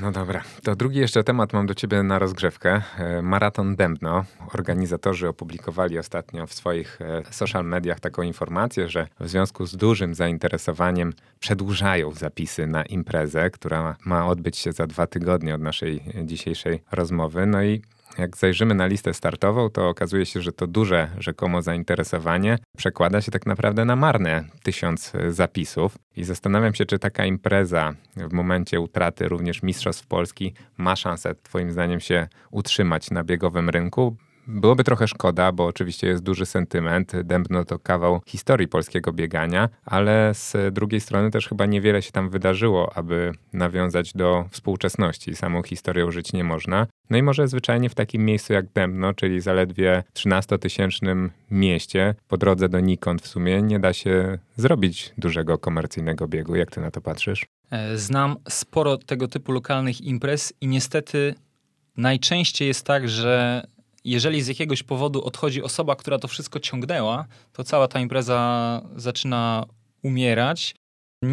No 0.00 0.10
dobra, 0.12 0.42
to 0.62 0.76
drugi 0.76 0.98
jeszcze 0.98 1.24
temat 1.24 1.52
mam 1.52 1.66
do 1.66 1.74
ciebie 1.74 2.02
na 2.02 2.18
rozgrzewkę. 2.18 2.82
E, 2.98 3.22
Maraton 3.22 3.76
Dębno. 3.76 4.24
Organizatorzy 4.54 5.28
opublikowali 5.28 5.98
ostatnio 5.98 6.46
w 6.46 6.54
swoich 6.54 7.00
e, 7.00 7.22
social 7.30 7.64
mediach 7.64 8.00
taką 8.00 8.22
informację, 8.22 8.88
że 8.88 9.06
w 9.20 9.28
związku 9.28 9.66
z 9.66 9.76
dużym 9.76 10.14
zainteresowaniem 10.14 11.12
przedłużają 11.40 12.10
zapisy 12.10 12.66
na 12.66 12.82
imprezę, 12.82 13.50
która 13.50 13.96
ma 14.04 14.26
odbyć 14.26 14.56
się 14.56 14.72
za 14.72 14.86
dwa 14.86 15.06
tygodnie 15.06 15.54
od 15.54 15.60
naszej 15.60 16.02
dzisiejszej 16.24 16.82
rozmowy. 16.92 17.46
No 17.46 17.62
i 17.62 17.82
jak 18.18 18.36
zajrzymy 18.36 18.74
na 18.74 18.86
listę 18.86 19.14
startową, 19.14 19.70
to 19.70 19.88
okazuje 19.88 20.26
się, 20.26 20.42
że 20.42 20.52
to 20.52 20.66
duże 20.66 21.10
rzekomo 21.18 21.62
zainteresowanie 21.62 22.58
przekłada 22.76 23.20
się 23.20 23.30
tak 23.32 23.46
naprawdę 23.46 23.84
na 23.84 23.96
marne 23.96 24.44
tysiąc 24.62 25.12
zapisów. 25.28 25.98
I 26.16 26.24
zastanawiam 26.24 26.74
się, 26.74 26.86
czy 26.86 26.98
taka 26.98 27.26
impreza 27.26 27.94
w 28.16 28.32
momencie 28.32 28.80
utraty 28.80 29.28
również 29.28 29.62
Mistrzostw 29.62 30.06
Polski 30.06 30.54
ma 30.76 30.96
szansę, 30.96 31.34
Twoim 31.42 31.72
zdaniem, 31.72 32.00
się 32.00 32.28
utrzymać 32.50 33.10
na 33.10 33.24
biegowym 33.24 33.70
rynku. 33.70 34.16
Byłoby 34.46 34.84
trochę 34.84 35.08
szkoda, 35.08 35.52
bo 35.52 35.66
oczywiście 35.66 36.06
jest 36.06 36.22
duży 36.22 36.46
sentyment. 36.46 37.12
Dębno 37.22 37.64
to 37.64 37.78
kawał 37.78 38.20
historii 38.26 38.68
polskiego 38.68 39.12
biegania, 39.12 39.68
ale 39.84 40.34
z 40.34 40.74
drugiej 40.74 41.00
strony 41.00 41.30
też 41.30 41.48
chyba 41.48 41.66
niewiele 41.66 42.02
się 42.02 42.12
tam 42.12 42.30
wydarzyło, 42.30 42.96
aby 42.96 43.32
nawiązać 43.52 44.12
do 44.12 44.44
współczesności. 44.50 45.36
Samą 45.36 45.62
historią 45.62 46.10
żyć 46.10 46.32
nie 46.32 46.44
można. 46.44 46.86
No 47.10 47.18
i 47.18 47.22
może 47.22 47.48
zwyczajnie 47.48 47.88
w 47.88 47.94
takim 47.94 48.24
miejscu 48.24 48.52
jak 48.52 48.72
Dębno, 48.72 49.14
czyli 49.14 49.40
zaledwie 49.40 50.02
13-tysięcznym 50.14 51.28
mieście, 51.50 52.14
po 52.28 52.36
drodze 52.36 52.68
do 52.68 52.80
Nikon 52.80 53.18
w 53.18 53.26
sumie, 53.26 53.62
nie 53.62 53.78
da 53.78 53.92
się 53.92 54.38
zrobić 54.56 55.12
dużego 55.18 55.58
komercyjnego 55.58 56.28
biegu. 56.28 56.56
Jak 56.56 56.70
ty 56.70 56.80
na 56.80 56.90
to 56.90 57.00
patrzysz? 57.00 57.46
E, 57.70 57.98
znam 57.98 58.36
sporo 58.48 58.96
tego 58.96 59.28
typu 59.28 59.52
lokalnych 59.52 60.00
imprez 60.00 60.52
i 60.60 60.66
niestety 60.66 61.34
najczęściej 61.96 62.68
jest 62.68 62.86
tak, 62.86 63.08
że 63.08 63.62
jeżeli 64.04 64.42
z 64.42 64.48
jakiegoś 64.48 64.82
powodu 64.82 65.24
odchodzi 65.24 65.62
osoba, 65.62 65.96
która 65.96 66.18
to 66.18 66.28
wszystko 66.28 66.60
ciągnęła, 66.60 67.26
to 67.52 67.64
cała 67.64 67.88
ta 67.88 68.00
impreza 68.00 68.82
zaczyna 68.96 69.64
umierać. 70.02 70.74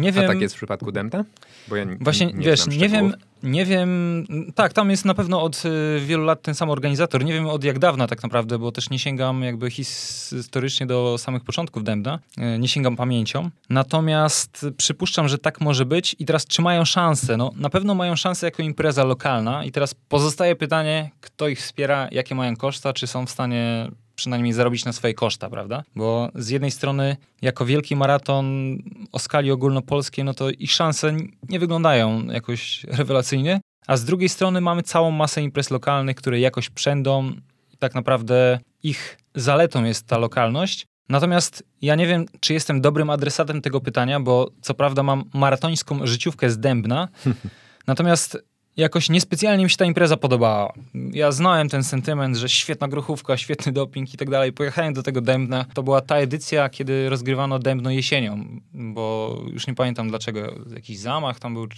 Nie 0.00 0.12
wiem. 0.12 0.24
A 0.24 0.28
tak 0.28 0.40
jest 0.40 0.54
w 0.54 0.56
przypadku 0.56 0.92
Demta? 0.92 1.24
Bo 1.68 1.76
ja 1.76 1.86
Właśnie, 2.00 2.26
nie 2.26 2.44
wiesz, 2.44 2.66
nie 2.66 2.88
wiem, 2.88 3.14
nie 3.42 3.64
wiem. 3.64 4.24
Tak, 4.54 4.72
tam 4.72 4.90
jest 4.90 5.04
na 5.04 5.14
pewno 5.14 5.42
od 5.42 5.62
y, 5.64 6.00
wielu 6.00 6.24
lat 6.24 6.42
ten 6.42 6.54
sam 6.54 6.70
organizator. 6.70 7.24
Nie 7.24 7.32
wiem 7.32 7.46
od 7.46 7.64
jak 7.64 7.78
dawna 7.78 8.06
tak 8.06 8.22
naprawdę, 8.22 8.58
bo 8.58 8.72
też 8.72 8.90
nie 8.90 8.98
sięgam 8.98 9.42
jakby 9.42 9.70
historycznie 9.70 10.86
do 10.86 11.18
samych 11.18 11.44
początków 11.44 11.84
Demda. 11.84 12.18
Y, 12.38 12.58
nie 12.58 12.68
sięgam 12.68 12.96
pamięcią. 12.96 13.50
Natomiast 13.70 14.66
przypuszczam, 14.76 15.28
że 15.28 15.38
tak 15.38 15.60
może 15.60 15.86
być 15.86 16.16
i 16.18 16.24
teraz 16.24 16.46
czy 16.46 16.62
mają 16.62 16.84
szansę? 16.84 17.36
No, 17.36 17.50
na 17.56 17.70
pewno 17.70 17.94
mają 17.94 18.16
szansę 18.16 18.46
jako 18.46 18.62
impreza 18.62 19.04
lokalna 19.04 19.64
i 19.64 19.72
teraz 19.72 19.94
pozostaje 20.08 20.56
pytanie, 20.56 21.10
kto 21.20 21.48
ich 21.48 21.58
wspiera, 21.58 22.08
jakie 22.12 22.34
mają 22.34 22.56
koszta, 22.56 22.92
czy 22.92 23.06
są 23.06 23.26
w 23.26 23.30
stanie 23.30 23.90
przynajmniej 24.22 24.52
zarobić 24.52 24.84
na 24.84 24.92
swoje 24.92 25.14
koszta, 25.14 25.50
prawda? 25.50 25.82
Bo 25.96 26.30
z 26.34 26.48
jednej 26.48 26.70
strony, 26.70 27.16
jako 27.42 27.66
wielki 27.66 27.96
maraton 27.96 28.76
o 29.12 29.18
skali 29.18 29.50
ogólnopolskiej, 29.50 30.24
no 30.24 30.34
to 30.34 30.50
ich 30.50 30.72
szanse 30.72 31.16
nie 31.48 31.58
wyglądają 31.58 32.26
jakoś 32.26 32.84
rewelacyjnie, 32.84 33.60
a 33.86 33.96
z 33.96 34.04
drugiej 34.04 34.28
strony 34.28 34.60
mamy 34.60 34.82
całą 34.82 35.10
masę 35.10 35.42
imprez 35.42 35.70
lokalnych, 35.70 36.16
które 36.16 36.40
jakoś 36.40 36.70
przędą 36.70 37.30
i 37.72 37.76
tak 37.78 37.94
naprawdę 37.94 38.58
ich 38.82 39.18
zaletą 39.34 39.84
jest 39.84 40.06
ta 40.06 40.18
lokalność. 40.18 40.86
Natomiast 41.08 41.64
ja 41.82 41.94
nie 41.94 42.06
wiem, 42.06 42.26
czy 42.40 42.54
jestem 42.54 42.80
dobrym 42.80 43.10
adresatem 43.10 43.62
tego 43.62 43.80
pytania, 43.80 44.20
bo 44.20 44.50
co 44.60 44.74
prawda 44.74 45.02
mam 45.02 45.24
maratońską 45.34 46.06
życiówkę 46.06 46.50
z 46.50 46.58
Dębna, 46.58 47.08
natomiast 47.86 48.38
jakoś 48.76 49.08
niespecjalnie 49.08 49.64
mi 49.64 49.70
się 49.70 49.76
ta 49.76 49.84
impreza 49.84 50.16
podobała. 50.16 50.72
Ja 50.94 51.32
znałem 51.32 51.68
ten 51.68 51.84
sentyment, 51.84 52.36
że 52.36 52.48
świetna 52.48 52.88
gruchówka, 52.88 53.36
świetny 53.36 53.72
doping 53.72 54.14
i 54.14 54.16
tak 54.16 54.30
dalej. 54.30 54.52
Pojechałem 54.52 54.94
do 54.94 55.02
tego 55.02 55.20
Dębna. 55.20 55.64
To 55.74 55.82
była 55.82 56.00
ta 56.00 56.16
edycja, 56.16 56.68
kiedy 56.68 57.08
rozgrywano 57.08 57.58
Dębno 57.58 57.90
jesienią, 57.90 58.60
bo 58.74 59.36
już 59.52 59.66
nie 59.66 59.74
pamiętam 59.74 60.08
dlaczego. 60.08 60.54
Jakiś 60.74 60.98
zamach, 60.98 61.38
tam 61.38 61.54
był 61.54 61.68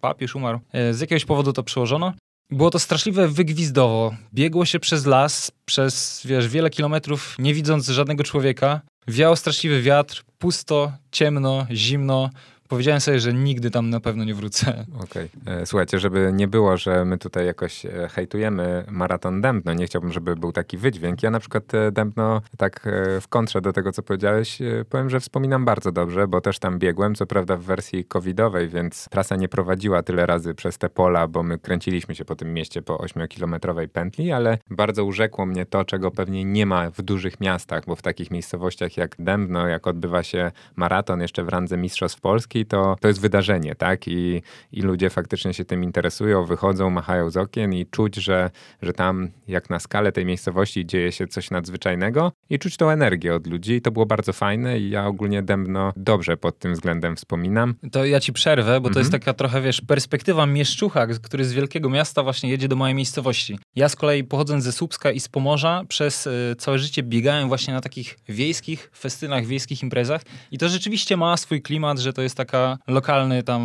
papież, 0.00 0.34
umarł. 0.34 0.60
E, 0.72 0.94
z 0.94 1.00
jakiegoś 1.00 1.24
powodu 1.24 1.52
to 1.52 1.62
przełożono. 1.62 2.12
Było 2.50 2.70
to 2.70 2.78
straszliwe 2.78 3.28
wygwizdowo. 3.28 4.14
Biegło 4.34 4.64
się 4.64 4.80
przez 4.80 5.06
las, 5.06 5.52
przez 5.64 6.22
wiesz, 6.24 6.48
wiele 6.48 6.70
kilometrów, 6.70 7.36
nie 7.38 7.54
widząc 7.54 7.88
żadnego 7.88 8.24
człowieka. 8.24 8.80
Wiał 9.08 9.36
straszliwy 9.36 9.82
wiatr, 9.82 10.24
pusto, 10.38 10.92
ciemno, 11.12 11.66
zimno 11.70 12.30
powiedziałem 12.72 13.00
sobie, 13.00 13.20
że 13.20 13.32
nigdy 13.32 13.70
tam 13.70 13.90
na 13.90 14.00
pewno 14.00 14.24
nie 14.24 14.34
wrócę. 14.34 14.84
Okej. 15.04 15.28
Okay. 15.42 15.54
E, 15.60 15.66
słuchajcie, 15.66 15.98
żeby 15.98 16.30
nie 16.34 16.48
było, 16.48 16.76
że 16.76 17.04
my 17.04 17.18
tutaj 17.18 17.46
jakoś 17.46 17.86
e, 17.86 18.08
hejtujemy 18.12 18.84
maraton 18.90 19.40
Dębno, 19.40 19.74
nie 19.74 19.86
chciałbym, 19.86 20.12
żeby 20.12 20.36
był 20.36 20.52
taki 20.52 20.78
wydźwięk. 20.78 21.22
Ja 21.22 21.30
na 21.30 21.40
przykład 21.40 21.74
e, 21.74 21.92
Dębno, 21.92 22.40
tak 22.56 22.88
w 23.20 23.28
kontrze 23.28 23.60
do 23.60 23.72
tego, 23.72 23.92
co 23.92 24.02
powiedziałeś, 24.02 24.58
powiem, 24.88 25.10
że 25.10 25.20
wspominam 25.20 25.64
bardzo 25.64 25.92
dobrze, 25.92 26.28
bo 26.28 26.40
też 26.40 26.58
tam 26.58 26.78
biegłem, 26.78 27.14
co 27.14 27.26
prawda 27.26 27.56
w 27.56 27.62
wersji 27.62 28.04
covidowej, 28.04 28.68
więc 28.68 29.08
trasa 29.10 29.36
nie 29.36 29.48
prowadziła 29.48 30.02
tyle 30.02 30.26
razy 30.26 30.54
przez 30.54 30.78
te 30.78 30.88
pola, 30.88 31.28
bo 31.28 31.42
my 31.42 31.58
kręciliśmy 31.58 32.14
się 32.14 32.24
po 32.24 32.36
tym 32.36 32.54
mieście 32.54 32.82
po 32.82 32.96
8-kilometrowej 32.96 33.88
pętli, 33.88 34.32
ale 34.32 34.58
bardzo 34.70 35.04
urzekło 35.04 35.46
mnie 35.46 35.66
to, 35.66 35.84
czego 35.84 36.10
pewnie 36.10 36.44
nie 36.44 36.66
ma 36.66 36.90
w 36.90 37.02
dużych 37.02 37.40
miastach, 37.40 37.84
bo 37.86 37.96
w 37.96 38.02
takich 38.02 38.30
miejscowościach 38.30 38.96
jak 38.96 39.16
Dębno, 39.18 39.68
jak 39.68 39.86
odbywa 39.86 40.22
się 40.22 40.52
maraton 40.76 41.20
jeszcze 41.20 41.44
w 41.44 41.48
randze 41.48 41.76
Mistrzostw 41.76 42.20
Polski, 42.20 42.61
to, 42.66 42.96
to 43.00 43.08
jest 43.08 43.20
wydarzenie, 43.20 43.74
tak? 43.74 44.08
I, 44.08 44.42
I 44.72 44.82
ludzie 44.82 45.10
faktycznie 45.10 45.54
się 45.54 45.64
tym 45.64 45.84
interesują, 45.84 46.44
wychodzą, 46.44 46.90
machają 46.90 47.30
z 47.30 47.36
okien 47.36 47.72
i 47.72 47.86
czuć, 47.86 48.16
że, 48.16 48.50
że 48.82 48.92
tam 48.92 49.30
jak 49.48 49.70
na 49.70 49.78
skalę 49.78 50.12
tej 50.12 50.24
miejscowości 50.24 50.86
dzieje 50.86 51.12
się 51.12 51.26
coś 51.26 51.50
nadzwyczajnego 51.50 52.32
i 52.50 52.58
czuć 52.58 52.76
tą 52.76 52.90
energię 52.90 53.34
od 53.34 53.46
ludzi. 53.46 53.72
I 53.72 53.80
to 53.80 53.90
było 53.90 54.06
bardzo 54.06 54.32
fajne 54.32 54.78
i 54.78 54.90
ja 54.90 55.06
ogólnie 55.06 55.42
Dębno 55.42 55.92
dobrze 55.96 56.36
pod 56.36 56.58
tym 56.58 56.72
względem 56.72 57.16
wspominam. 57.16 57.74
To 57.92 58.04
ja 58.04 58.20
ci 58.20 58.32
przerwę, 58.32 58.80
bo 58.80 58.90
to 58.90 58.98
jest 58.98 59.14
mhm. 59.14 59.20
taka 59.20 59.34
trochę, 59.34 59.62
wiesz, 59.62 59.80
perspektywa 59.80 60.46
mieszczucha, 60.46 61.06
który 61.06 61.44
z 61.44 61.52
wielkiego 61.52 61.90
miasta 61.90 62.22
właśnie 62.22 62.50
jedzie 62.50 62.68
do 62.68 62.76
mojej 62.76 62.94
miejscowości. 62.94 63.58
Ja 63.76 63.88
z 63.88 63.96
kolei 63.96 64.24
pochodząc 64.24 64.64
ze 64.64 64.72
Słupska 64.72 65.10
i 65.10 65.20
z 65.20 65.28
Pomorza 65.28 65.82
przez 65.88 66.26
y, 66.26 66.56
całe 66.58 66.78
życie 66.78 67.02
biegałem 67.02 67.48
właśnie 67.48 67.74
na 67.74 67.80
takich 67.80 68.18
wiejskich 68.28 68.90
festynach, 68.98 69.46
wiejskich 69.46 69.82
imprezach 69.82 70.22
i 70.50 70.58
to 70.58 70.68
rzeczywiście 70.68 71.16
ma 71.16 71.36
swój 71.36 71.62
klimat, 71.62 71.98
że 71.98 72.12
to 72.12 72.22
jest 72.22 72.36
taka 72.44 72.78
lokalny 72.86 73.42
tam 73.42 73.62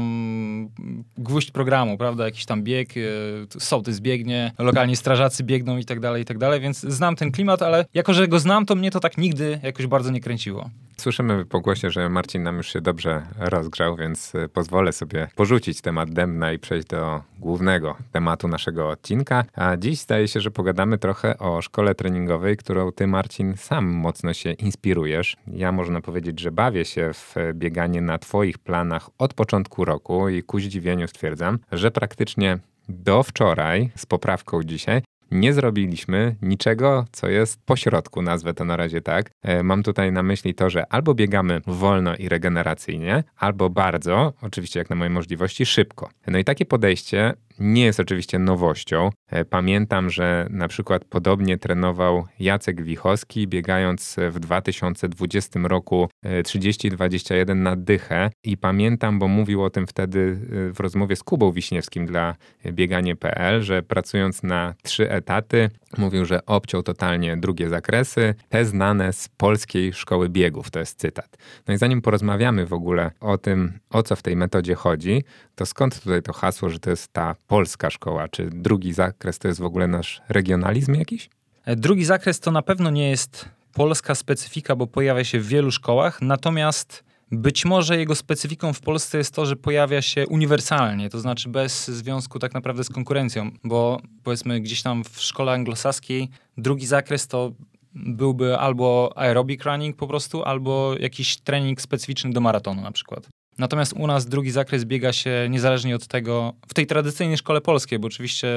gwóźdź 1.17 1.51
programu, 1.51 1.97
prawda? 1.97 2.25
Jakiś 2.25 2.45
tam 2.45 2.63
bieg, 2.63 2.97
y, 2.97 3.47
sołtys 3.59 3.99
biegnie, 3.99 4.51
lokalni 4.57 4.95
strażacy 4.95 5.43
biegną 5.43 5.77
i 5.77 5.85
tak 5.85 5.99
dalej, 5.99 6.21
i 6.21 6.25
tak 6.25 6.37
dalej, 6.37 6.61
więc 6.61 6.79
znam 6.79 7.15
ten 7.15 7.31
klimat, 7.31 7.61
ale 7.61 7.85
jako, 7.93 8.13
że 8.13 8.27
go 8.27 8.39
znam, 8.39 8.65
to 8.65 8.75
mnie 8.75 8.91
to 8.91 8.99
tak 8.99 9.17
nigdy 9.17 9.59
jakoś 9.63 9.87
bardzo 9.87 10.11
nie 10.11 10.21
kręciło. 10.21 10.69
Słyszymy 11.01 11.45
po 11.45 11.59
głosie, 11.59 11.89
że 11.89 12.09
Marcin 12.09 12.43
nam 12.43 12.57
już 12.57 12.73
się 12.73 12.81
dobrze 12.81 13.21
rozgrzał, 13.39 13.95
więc 13.95 14.35
y, 14.35 14.49
pozwolę 14.49 14.93
sobie 14.93 15.27
porzucić 15.35 15.81
temat 15.81 16.09
Demna 16.09 16.53
i 16.53 16.59
przejść 16.59 16.87
do 16.87 17.21
głównego 17.39 17.97
tematu 18.11 18.47
naszego 18.47 18.89
odcinka. 18.89 19.43
A 19.55 19.77
dziś 19.77 19.99
zdaje 19.99 20.27
się, 20.27 20.41
że 20.41 20.51
pogadamy 20.51 20.97
trochę 20.97 21.37
o 21.37 21.61
szkole 21.61 21.95
treningowej, 21.95 22.57
którą 22.57 22.91
ty, 22.91 23.07
Marcin, 23.07 23.57
sam 23.57 23.85
mocno 23.85 24.33
się 24.33 24.51
inspirujesz. 24.51 25.37
Ja 25.47 25.71
można 25.71 26.01
powiedzieć, 26.01 26.39
że 26.39 26.51
bawię 26.51 26.85
się 26.85 27.11
w 27.13 27.35
bieganie 27.53 28.01
na 28.01 28.17
twoich 28.17 28.57
planach 28.57 29.09
od 29.17 29.33
początku 29.33 29.85
roku 29.85 30.29
i 30.29 30.43
ku 30.43 30.59
zdziwieniu 30.59 31.07
stwierdzam, 31.07 31.59
że 31.71 31.91
praktycznie 31.91 32.59
do 32.89 33.23
wczoraj, 33.23 33.91
z 33.95 34.05
poprawką 34.05 34.63
dzisiaj, 34.63 35.01
nie 35.31 35.53
zrobiliśmy 35.53 36.35
niczego, 36.41 37.05
co 37.11 37.29
jest 37.29 37.65
pośrodku, 37.65 38.21
nazwę 38.21 38.53
to 38.53 38.65
na 38.65 38.77
razie 38.77 39.01
tak. 39.01 39.31
E, 39.43 39.63
mam 39.63 39.83
tutaj 39.83 40.11
na 40.11 40.23
myśli 40.23 40.55
to, 40.55 40.69
że 40.69 40.93
albo 40.93 41.13
biegamy 41.13 41.61
wolno 41.67 42.15
i 42.15 42.29
regeneracyjnie, 42.29 43.23
albo 43.37 43.69
bardzo, 43.69 44.33
oczywiście 44.41 44.79
jak 44.79 44.89
na 44.89 44.95
moje 44.95 45.09
możliwości, 45.09 45.65
szybko. 45.65 46.09
No 46.27 46.37
i 46.37 46.43
takie 46.43 46.65
podejście 46.65 47.33
nie 47.59 47.85
jest 47.85 47.99
oczywiście 47.99 48.39
nowością. 48.39 49.09
E, 49.31 49.45
pamiętam, 49.45 50.09
że 50.09 50.47
na 50.49 50.67
przykład 50.67 51.05
podobnie 51.05 51.57
trenował 51.57 52.25
Jacek 52.39 52.81
Wichowski, 52.81 53.47
biegając 53.47 54.15
w 54.31 54.39
2020 54.39 55.59
roku 55.63 56.09
30-21 56.25 57.51
e, 57.51 57.55
na 57.55 57.75
dychę. 57.75 58.29
I 58.43 58.57
pamiętam, 58.57 59.19
bo 59.19 59.27
mówił 59.27 59.63
o 59.63 59.69
tym 59.69 59.87
wtedy 59.87 60.39
e, 60.69 60.73
w 60.73 60.79
rozmowie 60.79 61.15
z 61.15 61.23
Kubą 61.23 61.51
Wiśniewskim 61.51 62.05
dla 62.05 62.35
bieganie.pl, 62.65 63.61
że 63.61 63.83
pracując 63.83 64.43
na 64.43 64.73
trzy 64.83 65.11
etaty, 65.11 65.69
mówił, 65.97 66.25
że 66.25 66.45
obciął 66.45 66.83
totalnie 66.83 67.37
drugie 67.37 67.69
zakresy, 67.69 68.35
te 68.49 68.65
znane 68.65 69.13
z 69.13 69.29
polskiej 69.29 69.93
szkoły 69.93 70.29
biegów. 70.29 70.71
To 70.71 70.79
jest 70.79 70.99
cytat. 70.99 71.37
No 71.67 71.73
i 71.73 71.77
zanim 71.77 72.01
porozmawiamy 72.01 72.65
w 72.65 72.73
ogóle 72.73 73.11
o 73.19 73.37
tym, 73.37 73.79
o 73.89 74.03
co 74.03 74.15
w 74.15 74.21
tej 74.21 74.35
metodzie 74.35 74.75
chodzi, 74.75 75.23
to 75.55 75.65
skąd 75.65 76.03
tutaj 76.03 76.21
to 76.21 76.33
hasło, 76.33 76.69
że 76.69 76.79
to 76.79 76.89
jest 76.89 77.13
ta 77.13 77.35
polska 77.47 77.89
szkoła? 77.89 78.27
Czy 78.27 78.49
drugi 78.49 78.93
zakres 78.93 79.39
to 79.39 79.47
jest 79.47 79.59
w 79.59 79.65
ogóle 79.65 79.87
nasz 79.87 80.21
regionalizm 80.29 80.93
jakiś? 80.93 81.29
E, 81.65 81.75
drugi 81.75 82.05
zakres 82.05 82.39
to 82.39 82.51
na 82.51 82.61
pewno 82.61 82.89
nie 82.89 83.09
jest 83.09 83.49
polska 83.73 84.15
specyfika, 84.15 84.75
bo 84.75 84.87
pojawia 84.87 85.23
się 85.23 85.39
w 85.39 85.47
wielu 85.47 85.71
szkołach, 85.71 86.21
natomiast 86.21 87.03
być 87.31 87.65
może 87.65 87.97
jego 87.97 88.15
specyfiką 88.15 88.73
w 88.73 88.81
Polsce 88.81 89.17
jest 89.17 89.33
to, 89.33 89.45
że 89.45 89.55
pojawia 89.55 90.01
się 90.01 90.27
uniwersalnie, 90.27 91.09
to 91.09 91.19
znaczy 91.19 91.49
bez 91.49 91.87
związku 91.87 92.39
tak 92.39 92.53
naprawdę 92.53 92.83
z 92.83 92.89
konkurencją, 92.89 93.51
bo 93.63 94.01
powiedzmy 94.23 94.61
gdzieś 94.61 94.81
tam 94.81 95.03
w 95.03 95.21
szkole 95.21 95.51
anglosaskiej 95.51 96.29
drugi 96.57 96.85
zakres 96.85 97.27
to 97.27 97.51
byłby 97.93 98.57
albo 98.57 99.13
aerobic 99.15 99.63
running 99.63 99.95
po 99.95 100.07
prostu, 100.07 100.43
albo 100.43 100.95
jakiś 100.99 101.37
trening 101.37 101.81
specyficzny 101.81 102.31
do 102.31 102.41
maratonu 102.41 102.81
na 102.81 102.91
przykład. 102.91 103.27
Natomiast 103.57 103.93
u 103.93 104.07
nas 104.07 104.25
drugi 104.25 104.51
zakres 104.51 104.85
biega 104.85 105.13
się 105.13 105.47
niezależnie 105.49 105.95
od 105.95 106.07
tego, 106.07 106.53
w 106.67 106.73
tej 106.73 106.87
tradycyjnej 106.87 107.37
szkole 107.37 107.61
polskiej, 107.61 107.99
bo 107.99 108.07
oczywiście 108.07 108.47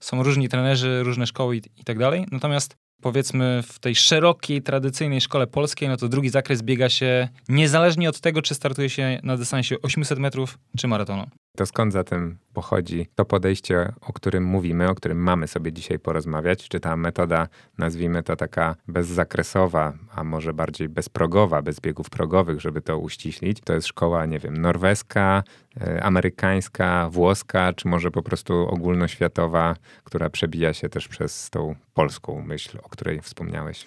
są 0.00 0.22
różni 0.22 0.48
trenerzy, 0.48 1.02
różne 1.02 1.26
szkoły 1.26 1.56
i, 1.56 1.84
tak 1.84 1.98
dalej. 1.98 2.26
Natomiast 2.32 2.76
powiedzmy 3.02 3.62
w 3.66 3.78
tej 3.78 3.94
szerokiej, 3.94 4.62
tradycyjnej 4.62 5.20
szkole 5.20 5.46
polskiej, 5.46 5.88
no 5.88 5.96
to 5.96 6.08
drugi 6.08 6.28
zakres 6.28 6.62
biega 6.62 6.88
się 6.88 7.28
niezależnie 7.48 8.08
od 8.08 8.20
tego, 8.20 8.42
czy 8.42 8.54
startuje 8.54 8.90
się 8.90 9.20
na 9.22 9.36
dystansie 9.36 9.76
800 9.82 10.18
metrów, 10.18 10.58
czy 10.78 10.88
maratonu. 10.88 11.26
To 11.56 11.66
skąd 11.66 11.92
zatem 11.92 12.38
pochodzi 12.54 13.08
to 13.14 13.24
podejście, 13.24 13.92
o 14.00 14.12
którym 14.12 14.44
mówimy, 14.44 14.88
o 14.88 14.94
którym 14.94 15.18
mamy 15.18 15.48
sobie 15.48 15.72
dzisiaj 15.72 15.98
porozmawiać? 15.98 16.68
Czy 16.68 16.80
ta 16.80 16.96
metoda, 16.96 17.48
nazwijmy 17.78 18.22
to 18.22 18.36
taka 18.36 18.76
bezzakresowa, 18.88 19.92
a 20.14 20.24
może 20.24 20.52
bardziej 20.52 20.88
bezprogowa, 20.88 21.62
bez 21.62 21.80
biegów 21.80 22.10
progowych, 22.10 22.60
żeby 22.60 22.82
to 22.82 22.98
uściślić, 22.98 23.60
to 23.60 23.74
jest 23.74 23.86
szkoła, 23.86 24.26
nie 24.26 24.38
wiem, 24.38 24.56
norweska, 24.56 25.42
e, 25.80 26.02
amerykańska, 26.02 27.08
włoska, 27.10 27.72
czy 27.72 27.88
może 27.88 28.10
po 28.10 28.22
prostu 28.22 28.54
ogólnoświatowa, 28.54 29.76
która 30.04 30.30
przebija 30.30 30.72
się 30.72 30.88
też 30.88 31.08
przez 31.08 31.50
tą 31.50 31.74
polską 31.94 32.42
myśl, 32.42 32.78
o 32.82 32.88
której 32.88 33.20
wspomniałeś? 33.20 33.84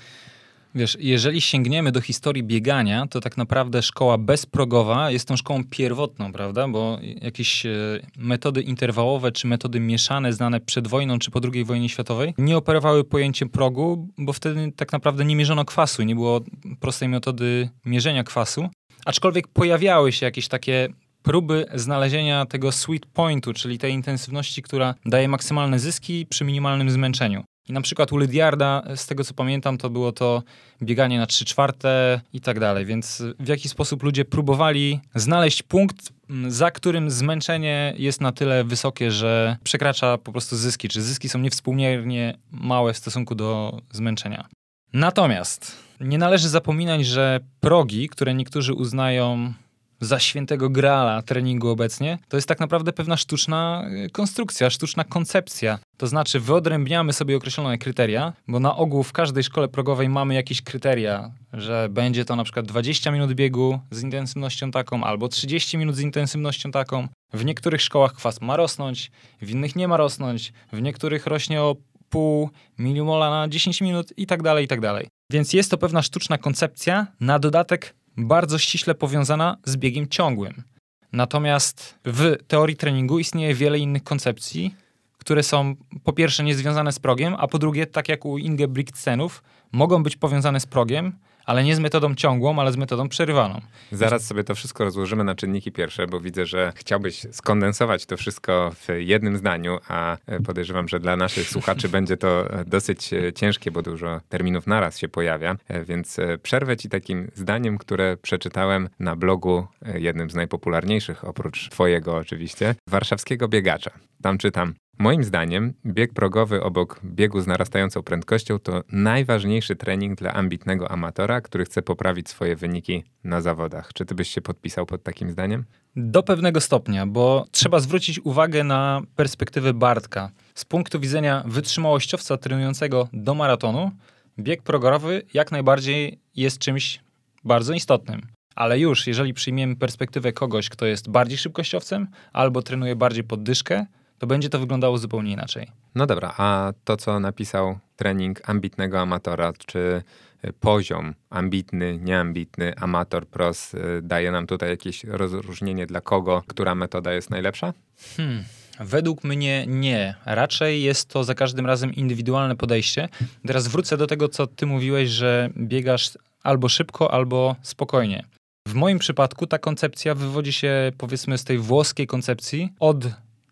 Wiesz, 0.75 0.97
jeżeli 0.99 1.41
sięgniemy 1.41 1.91
do 1.91 2.01
historii 2.01 2.43
biegania, 2.43 3.08
to 3.08 3.19
tak 3.19 3.38
naprawdę 3.38 3.82
szkoła 3.82 4.17
bezprogowa 4.17 5.12
jest 5.12 5.27
tą 5.27 5.38
szkołą 5.38 5.63
pierwotną, 5.63 6.32
prawda? 6.32 6.67
Bo 6.67 6.97
jakieś 7.21 7.65
e, 7.65 7.69
metody 8.17 8.62
interwałowe 8.62 9.32
czy 9.32 9.47
metody 9.47 9.79
mieszane, 9.79 10.34
znane 10.34 10.60
przed 10.60 10.88
wojną 10.88 11.19
czy 11.19 11.32
po 11.32 11.39
II 11.53 11.65
wojnie 11.65 11.89
światowej, 11.89 12.34
nie 12.38 12.58
operowały 12.58 13.03
pojęciem 13.03 13.49
progu, 13.49 14.08
bo 14.17 14.34
wtedy 14.34 14.71
tak 14.75 14.91
naprawdę 14.91 15.25
nie 15.25 15.36
mierzono 15.36 15.65
kwasu, 15.65 16.03
nie 16.03 16.15
było 16.15 16.41
prostej 16.79 17.10
metody 17.10 17.69
mierzenia 17.86 18.23
kwasu. 18.23 18.69
Aczkolwiek 19.05 19.47
pojawiały 19.47 20.12
się 20.12 20.25
jakieś 20.25 20.47
takie 20.47 20.89
próby 21.23 21.65
znalezienia 21.75 22.45
tego 22.45 22.71
sweet 22.71 23.05
pointu, 23.05 23.53
czyli 23.53 23.77
tej 23.77 23.93
intensywności, 23.93 24.62
która 24.62 24.95
daje 25.05 25.27
maksymalne 25.27 25.79
zyski 25.79 26.25
przy 26.25 26.43
minimalnym 26.43 26.89
zmęczeniu. 26.89 27.43
I 27.69 27.73
na 27.73 27.82
przykład 27.82 28.12
u 28.12 28.17
Lydiarda, 28.17 28.84
z 28.95 29.08
tego 29.08 29.23
co 29.23 29.34
pamiętam, 29.34 29.77
to 29.77 29.89
było 29.89 30.12
to 30.12 30.43
bieganie 30.82 31.19
na 31.19 31.25
3 31.25 31.45
czwarte 31.45 32.21
i 32.34 32.41
tak 32.41 32.60
dalej. 32.60 32.86
Więc 32.86 33.23
w 33.39 33.47
jaki 33.47 33.69
sposób 33.69 34.03
ludzie 34.03 34.25
próbowali 34.25 34.99
znaleźć 35.15 35.63
punkt, 35.63 36.13
za 36.47 36.71
którym 36.71 37.12
zmęczenie 37.12 37.93
jest 37.97 38.21
na 38.21 38.32
tyle 38.32 38.63
wysokie, 38.63 39.12
że 39.12 39.58
przekracza 39.63 40.17
po 40.17 40.32
prostu 40.32 40.55
zyski, 40.55 40.89
czy 40.89 41.01
zyski 41.01 41.29
są 41.29 41.39
niewspółmiernie 41.39 42.38
małe 42.51 42.93
w 42.93 42.97
stosunku 42.97 43.36
do 43.36 43.82
zmęczenia. 43.91 44.47
Natomiast 44.93 45.75
nie 45.99 46.17
należy 46.17 46.49
zapominać, 46.49 47.05
że 47.05 47.39
progi, 47.60 48.10
które 48.10 48.34
niektórzy 48.34 48.73
uznają 48.73 49.53
za 49.99 50.19
świętego 50.19 50.69
grala 50.69 51.21
treningu 51.21 51.69
obecnie, 51.69 52.17
to 52.27 52.38
jest 52.38 52.47
tak 52.47 52.59
naprawdę 52.59 52.93
pewna 52.93 53.17
sztuczna 53.17 53.89
y, 54.05 54.09
konstrukcja, 54.09 54.69
sztuczna 54.69 55.03
koncepcja. 55.03 55.79
To 55.97 56.07
znaczy 56.07 56.39
wyodrębniamy 56.39 57.13
sobie 57.13 57.38
określone 57.38 57.77
kryteria, 57.77 58.33
bo 58.47 58.59
na 58.59 58.75
ogół 58.75 59.03
w 59.03 59.12
każdej 59.12 59.43
szkole 59.43 59.67
progowej 59.67 60.09
mamy 60.09 60.33
jakieś 60.33 60.62
kryteria, 60.62 61.31
że 61.53 61.88
będzie 61.91 62.25
to 62.25 62.35
na 62.35 62.43
przykład 62.43 62.65
20 62.65 63.12
minut 63.12 63.33
biegu 63.33 63.79
z 63.91 64.03
intensywnością 64.03 64.71
taką, 64.71 65.03
albo 65.03 65.27
30 65.27 65.77
minut 65.77 65.95
z 65.95 65.99
intensywnością 65.99 66.71
taką. 66.71 67.07
W 67.33 67.45
niektórych 67.45 67.81
szkołach 67.81 68.13
kwas 68.13 68.41
ma 68.41 68.57
rosnąć, 68.57 69.12
w 69.41 69.49
innych 69.49 69.75
nie 69.75 69.88
ma 69.88 69.97
rosnąć, 69.97 70.53
w 70.73 70.81
niektórych 70.81 71.27
rośnie 71.27 71.62
o 71.62 71.75
pół 72.09 72.49
milimola 72.77 73.29
na 73.29 73.47
10 73.47 73.81
minut 73.81 74.13
i 74.17 74.27
tak 74.27 74.43
dalej, 74.43 74.65
i 74.65 74.67
tak 74.67 74.81
dalej. 74.81 75.07
Więc 75.31 75.53
jest 75.53 75.71
to 75.71 75.77
pewna 75.77 76.01
sztuczna 76.01 76.38
koncepcja, 76.38 77.07
na 77.19 77.39
dodatek 77.39 77.95
bardzo 78.17 78.58
ściśle 78.58 78.95
powiązana 78.95 79.58
z 79.65 79.78
biegiem 79.78 80.08
ciągłym. 80.08 80.63
Natomiast 81.12 82.00
w 82.06 82.36
teorii 82.48 82.76
treningu 82.76 83.19
istnieje 83.19 83.54
wiele 83.54 83.80
innych 83.80 84.04
koncepcji, 84.04 84.76
które 85.17 85.43
są 85.43 85.76
po 86.04 86.13
pierwsze 86.13 86.43
niezwiązane 86.43 86.91
z 86.91 87.00
progiem, 87.00 87.36
a 87.38 87.48
po 87.48 87.60
drugie, 87.60 87.88
tak 87.88 88.10
jak 88.10 88.26
u 88.26 88.38
Ingebrigtsenów, 88.38 89.43
mogą 89.72 90.04
być 90.04 90.15
powiązane 90.15 90.60
z 90.60 90.65
progiem, 90.65 91.13
ale 91.49 91.63
nie 91.63 91.75
z 91.75 91.79
metodą 91.79 92.15
ciągłą, 92.15 92.59
ale 92.59 92.71
z 92.71 92.77
metodą 92.77 93.09
przerywaną. 93.09 93.62
Zaraz 93.91 94.25
sobie 94.25 94.43
to 94.43 94.55
wszystko 94.55 94.83
rozłożymy 94.83 95.23
na 95.23 95.35
czynniki 95.35 95.71
pierwsze, 95.71 96.07
bo 96.07 96.19
widzę, 96.19 96.45
że 96.45 96.73
chciałbyś 96.75 97.25
skondensować 97.31 98.05
to 98.05 98.17
wszystko 98.17 98.71
w 98.75 98.88
jednym 98.97 99.38
zdaniu, 99.38 99.79
a 99.88 100.17
podejrzewam, 100.45 100.88
że 100.88 100.99
dla 100.99 101.17
naszych 101.17 101.49
słuchaczy 101.49 101.89
będzie 101.99 102.17
to 102.17 102.45
dosyć 102.65 103.09
ciężkie, 103.35 103.71
bo 103.71 103.81
dużo 103.81 104.21
terminów 104.29 104.67
naraz 104.67 104.97
się 104.97 105.07
pojawia, 105.07 105.55
więc 105.85 106.17
przerwę 106.43 106.77
ci 106.77 106.89
takim 106.89 107.31
zdaniem, 107.35 107.77
które 107.77 108.17
przeczytałem 108.17 108.89
na 108.99 109.15
blogu, 109.15 109.67
jednym 109.93 110.29
z 110.29 110.35
najpopularniejszych, 110.35 111.25
oprócz 111.25 111.69
twojego 111.69 112.15
oczywiście, 112.15 112.75
warszawskiego 112.88 113.47
biegacza. 113.47 113.91
Tam 114.21 114.38
czytam, 114.38 114.73
Moim 115.01 115.23
zdaniem 115.23 115.73
bieg 115.85 116.13
progowy 116.13 116.63
obok 116.63 116.99
biegu 117.03 117.41
z 117.41 117.47
narastającą 117.47 118.03
prędkością 118.03 118.59
to 118.59 118.83
najważniejszy 118.91 119.75
trening 119.75 120.19
dla 120.19 120.33
ambitnego 120.33 120.91
amatora, 120.91 121.41
który 121.41 121.65
chce 121.65 121.81
poprawić 121.81 122.29
swoje 122.29 122.55
wyniki 122.55 123.03
na 123.23 123.41
zawodach. 123.41 123.93
Czy 123.93 124.05
ty 124.05 124.15
byś 124.15 124.29
się 124.29 124.41
podpisał 124.41 124.85
pod 124.85 125.03
takim 125.03 125.31
zdaniem? 125.31 125.65
Do 125.95 126.23
pewnego 126.23 126.62
stopnia, 126.62 127.07
bo 127.07 127.45
trzeba 127.51 127.79
zwrócić 127.79 128.19
uwagę 128.19 128.63
na 128.63 129.01
perspektywę 129.15 129.73
Bartka. 129.73 130.31
Z 130.55 130.65
punktu 130.65 130.99
widzenia 130.99 131.43
wytrzymałościowca 131.45 132.38
trenującego 132.38 133.07
do 133.13 133.35
maratonu, 133.35 133.91
bieg 134.39 134.63
progowy 134.63 135.21
jak 135.33 135.51
najbardziej 135.51 136.19
jest 136.35 136.59
czymś 136.59 136.99
bardzo 137.43 137.73
istotnym. 137.73 138.21
Ale 138.55 138.79
już, 138.79 139.07
jeżeli 139.07 139.33
przyjmiemy 139.33 139.75
perspektywę 139.75 140.33
kogoś, 140.33 140.69
kto 140.69 140.85
jest 140.85 141.09
bardziej 141.09 141.38
szybkościowcem 141.38 142.07
albo 142.33 142.62
trenuje 142.62 142.95
bardziej 142.95 143.23
poddyszkę, 143.23 143.85
to 144.19 144.27
będzie 144.27 144.49
to 144.49 144.60
wyglądało 144.60 144.97
zupełnie 144.97 145.32
inaczej. 145.32 145.67
No 145.95 146.05
dobra, 146.05 146.34
a 146.38 146.73
to, 146.84 146.97
co 146.97 147.19
napisał 147.19 147.79
trening 147.95 148.49
ambitnego 148.49 148.99
amatora, 148.99 149.53
czy 149.67 150.03
y, 150.45 150.53
poziom 150.53 151.13
ambitny, 151.29 151.97
nieambitny, 152.01 152.75
amator, 152.77 153.27
pros, 153.27 153.73
y, 153.73 153.79
daje 154.03 154.32
nam 154.32 154.47
tutaj 154.47 154.69
jakieś 154.69 155.03
rozróżnienie 155.03 155.86
dla 155.86 156.01
kogo, 156.01 156.43
która 156.47 156.75
metoda 156.75 157.13
jest 157.13 157.29
najlepsza? 157.29 157.73
Hmm. 158.17 158.43
Według 158.79 159.23
mnie 159.23 159.65
nie. 159.67 160.15
Raczej 160.25 160.84
jest 160.84 161.10
to 161.10 161.23
za 161.23 161.36
każdym 161.36 161.65
razem 161.65 161.93
indywidualne 161.93 162.55
podejście. 162.55 163.10
Teraz 163.47 163.67
wrócę 163.67 163.97
do 163.97 164.08
tego, 164.08 164.29
co 164.29 164.47
ty 164.47 164.65
mówiłeś, 164.65 165.10
że 165.10 165.49
biegasz 165.58 166.12
albo 166.43 166.69
szybko, 166.69 167.13
albo 167.13 167.55
spokojnie. 167.62 168.23
W 168.67 168.73
moim 168.73 168.99
przypadku 168.99 169.47
ta 169.47 169.58
koncepcja 169.58 170.15
wywodzi 170.15 170.53
się 170.53 170.91
powiedzmy 170.97 171.38
z 171.38 171.43
tej 171.43 171.58
włoskiej 171.58 172.08
koncepcji 172.08 172.73
od 172.79 173.05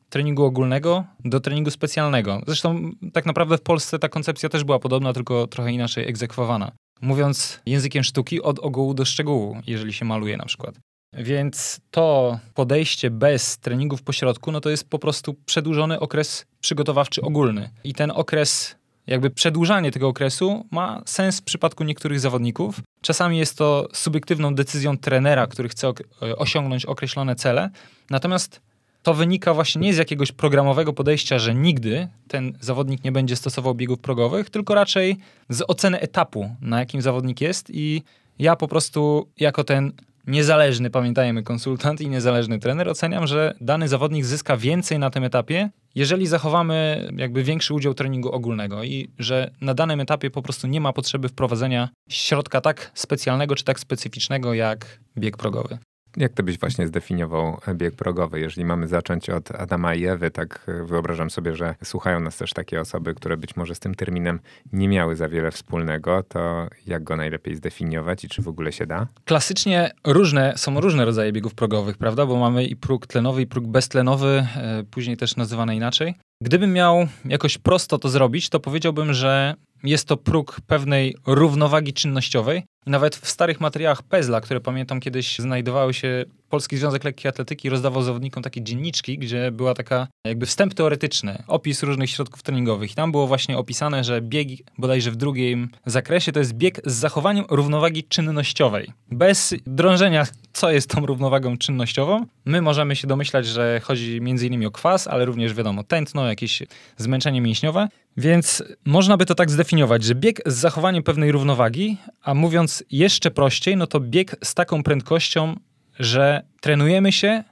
treningu 0.10 0.43
ogólnego 0.43 1.04
do 1.26 1.39
treningu 1.39 1.72
specjalnego. 1.72 2.41
Zresztą 2.48 2.91
tak 3.13 3.26
naprawdę 3.26 3.58
w 3.58 3.62
Polsce 3.62 4.00
ta 4.00 4.10
koncepcja 4.10 4.50
też 4.50 4.63
była 4.63 4.80
podobna, 4.80 5.13
tylko 5.13 5.48
trochę 5.48 5.72
inaczej 5.72 6.10
egzekwowana. 6.10 6.72
Mówiąc 7.02 7.60
językiem 7.65 8.04
sztuki, 8.04 8.41
od 8.41 8.60
ogółu 8.60 8.93
do 8.93 9.06
szczegółu, 9.06 9.58
jeżeli 9.67 9.93
się 9.93 10.06
maluje 10.06 10.38
na 10.38 10.46
przykład. 10.46 10.76
Więc 11.13 11.80
to 11.91 12.39
podejście 12.54 13.10
bez 13.10 13.58
treningów 13.58 14.02
pośrodku, 14.02 14.52
no 14.52 14.62
to 14.62 14.70
jest 14.70 14.89
po 14.89 15.00
prostu 15.00 15.34
przedłużony 15.46 16.00
okres 16.00 16.46
przygotowawczy 16.60 17.22
ogólny. 17.22 17.70
I 17.84 17.93
ten 17.93 18.12
okres, 18.12 18.76
jakby 19.08 19.30
przedłużanie 19.30 19.91
tego 19.91 20.08
okresu 20.08 20.65
ma 20.72 21.02
sens 21.06 21.39
w 21.39 21.43
przypadku 21.43 21.84
niektórych 21.84 22.20
zawodników. 22.20 22.82
Czasami 23.02 23.38
jest 23.38 23.58
to 23.58 23.88
subiektywną 23.93 24.56
decyzją 24.56 24.98
trenera, 24.98 25.48
który 25.48 25.70
chce 25.70 25.93
osiągnąć 26.38 26.86
określone 26.86 27.36
cele. 27.36 27.70
Natomiast 28.10 28.62
to 29.08 29.13
wynika 29.13 29.54
właśnie 29.54 29.82
nie 29.82 29.93
z 29.93 29.98
jakiegoś 29.98 30.32
programowego 30.32 30.93
podejścia, 30.93 31.39
że 31.39 31.56
nigdy 31.56 32.08
ten 32.28 32.58
zawodnik 32.60 33.04
nie 33.04 33.12
będzie 33.12 33.36
stosował 33.36 33.76
biegów 33.76 34.00
progowych, 34.00 34.50
tylko 34.50 34.76
raczej 34.76 35.17
z 35.50 35.63
oceny 35.67 36.00
etapu, 36.00 36.56
na 36.62 36.80
jakim 36.80 37.02
zawodnik 37.02 37.41
jest 37.41 37.70
i 37.70 38.04
ja 38.39 38.56
po 38.56 38.67
prostu 38.67 39.28
jako 39.39 39.63
ten 39.63 39.91
niezależny, 40.28 40.89
pamiętajmy, 40.89 41.43
konsultant 41.43 42.02
i 42.02 42.10
niezależny 42.10 42.60
trener, 42.60 42.89
oceniam, 42.89 43.28
że 43.28 43.54
dany 43.62 43.88
zawodnik 43.88 44.26
zyska 44.26 44.58
więcej 44.58 45.00
na 45.00 45.10
tym 45.10 45.24
etapie, 45.24 45.70
jeżeli 45.96 46.28
zachowamy 46.28 47.10
jakby 47.17 47.43
większy 47.43 47.74
udział 47.74 47.93
treningu 47.93 48.32
ogólnego 48.32 48.84
i 48.84 49.10
że 49.20 49.52
na 49.62 49.74
danym 49.74 50.00
etapie 50.00 50.30
po 50.30 50.41
prostu 50.41 50.67
nie 50.67 50.82
ma 50.82 50.93
potrzeby 50.93 51.30
wprowadzenia 51.30 51.89
środka 52.10 52.62
tak 52.62 52.91
specjalnego 52.93 53.56
czy 53.56 53.63
tak 53.63 53.80
specyficznego 53.80 54.54
jak 54.54 55.00
bieg 55.17 55.38
progowy. 55.38 55.78
Jak 56.17 56.34
ty 56.34 56.43
byś 56.43 56.60
właśnie 56.60 56.88
zdefiniował 56.88 57.58
bieg 57.75 57.95
progowy? 57.95 58.39
Jeżeli 58.39 58.65
mamy 58.65 58.88
zacząć 58.88 59.30
od 59.30 59.51
Adama 59.51 59.95
i 59.95 60.06
Ewy, 60.06 60.32
tak 60.32 60.65
wyobrażam 60.86 61.30
sobie, 61.30 61.56
że 61.56 61.75
słuchają 61.84 62.19
nas 62.19 62.38
też 62.38 62.53
takie 62.53 62.82
osoby, 62.82 63.13
które 63.13 63.38
być 63.38 63.56
może 63.56 63.75
z 63.75 63.80
tym 63.80 63.95
terminem 63.95 64.39
nie 64.73 64.88
miały 64.88 65.15
za 65.15 65.30
wiele 65.30 65.51
wspólnego, 65.51 66.23
to 66.23 66.67
jak 66.88 67.03
go 67.03 67.17
najlepiej 67.17 67.56
zdefiniować 67.56 68.23
i 68.23 68.27
czy 68.27 68.41
w 68.41 68.47
ogóle 68.47 68.71
się 68.71 68.86
da? 68.86 69.08
Klasycznie 69.25 69.91
różne, 70.03 70.53
są 70.56 70.82
różne 70.82 71.06
rodzaje 71.06 71.32
biegów 71.32 71.56
progowych, 71.56 71.97
prawda? 71.97 72.25
Bo 72.25 72.36
mamy 72.36 72.65
i 72.65 72.75
próg 72.75 73.08
tlenowy, 73.08 73.41
i 73.41 73.47
próg 73.47 73.67
beztlenowy, 73.67 74.47
e, 74.56 74.84
później 74.91 75.17
też 75.17 75.36
nazywany 75.36 75.75
inaczej. 75.75 76.15
Gdybym 76.41 76.73
miał 76.73 77.08
jakoś 77.25 77.58
prosto 77.58 77.97
to 77.97 78.10
zrobić, 78.10 78.49
to 78.49 78.60
powiedziałbym, 78.60 79.13
że 79.13 79.56
jest 79.84 80.08
to 80.08 80.17
próg 80.17 80.58
pewnej 80.67 81.15
równowagi 81.27 81.93
czynnościowej. 81.93 82.63
I 82.88 82.89
nawet 82.89 83.15
w 83.15 83.30
starych 83.30 83.60
materiałach 83.60 84.04
Pezla, 84.04 84.41
które 84.41 84.60
pamiętam 84.60 85.00
kiedyś 85.00 85.39
znajdowały 85.39 85.93
się, 85.93 86.26
Polski 86.50 86.78
Związek 86.78 87.04
Lekkiej 87.04 87.30
Atletyki 87.30 87.69
rozdawał 87.69 88.04
zawodnikom 88.04 88.43
takie 88.43 88.62
dzienniczki, 88.62 89.17
gdzie 89.17 89.52
była 89.52 89.73
taka 89.73 90.08
jakby 90.23 90.45
wstęp 90.45 90.73
teoretyczny, 90.73 91.43
opis 91.47 91.84
różnych 91.84 92.10
środków 92.10 92.43
treningowych. 92.43 92.91
I 92.91 92.95
tam 92.95 93.12
było 93.12 93.28
właśnie 93.28 93.58
opisane, 93.58 94.04
że 94.04 94.21
bieg 94.21 94.47
bodajże 94.78 95.12
w 95.12 95.15
drugim 95.15 95.69
zakresie 95.86 96.32
to 96.32 96.39
jest 96.39 96.54
bieg 96.54 96.82
z 96.86 96.93
zachowaniem 96.93 97.45
równowagi 97.50 98.04
czynnościowej. 98.04 98.91
Bez 99.12 99.56
drążenia, 99.65 100.28
co 100.54 100.71
jest 100.71 100.89
tą 100.89 101.06
równowagą 101.06 101.58
czynnościową, 101.58 102.26
my 102.45 102.62
możemy 102.62 102.95
się 102.95 103.08
domyślać, 103.08 103.45
że 103.45 103.82
chodzi 103.84 104.17
innymi 104.17 104.65
o 104.65 104.71
kwas, 104.71 105.08
ale 105.08 105.26
również 105.26 105.54
wiadomo 105.54 105.84
tętno, 105.84 106.28
jakieś 106.28 106.63
zmęczenie 106.97 107.41
mięśniowe. 107.41 107.88
Więc 108.17 108.63
można 108.86 109.17
by 109.17 109.26
to 109.26 109.36
tak 109.36 109.52
zdefiniować, 109.52 110.04
że 110.04 110.15
bieg 110.15 110.41
z 110.45 110.54
zachowaniem 110.54 111.04
pewnej 111.04 111.32
równowagi, 111.32 111.97
a 112.21 112.34
mówiąc 112.34 112.77
jeszcze 112.92 113.32
prościej, 113.32 113.78
no 113.78 113.88
to 113.88 114.00
bieg 114.00 114.36
z 114.44 114.54
taką 114.54 114.84
prędkością, 114.84 115.56
że 116.00 116.42
trenujemy 116.62 117.12
się, 117.12 117.44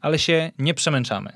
ale 0.00 0.18
się 0.18 0.50
nie 0.58 0.74
przemęczamy. 0.74 1.32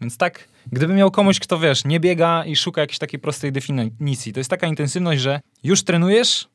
Więc 0.00 0.16
tak, 0.16 0.48
gdyby 0.72 0.94
miał 0.94 1.10
komuś, 1.10 1.40
kto 1.40 1.58
wiesz, 1.58 1.84
nie 1.84 2.00
biega 2.00 2.44
i 2.44 2.56
szuka 2.56 2.80
jakiejś 2.80 2.98
takiej 2.98 3.20
prostej 3.20 3.52
definicji, 3.52 4.32
to 4.32 4.40
jest 4.40 4.50
taka 4.50 4.66
intensywność, 4.66 5.20
że 5.20 5.40
już 5.62 5.84
trenujesz, 5.84 6.48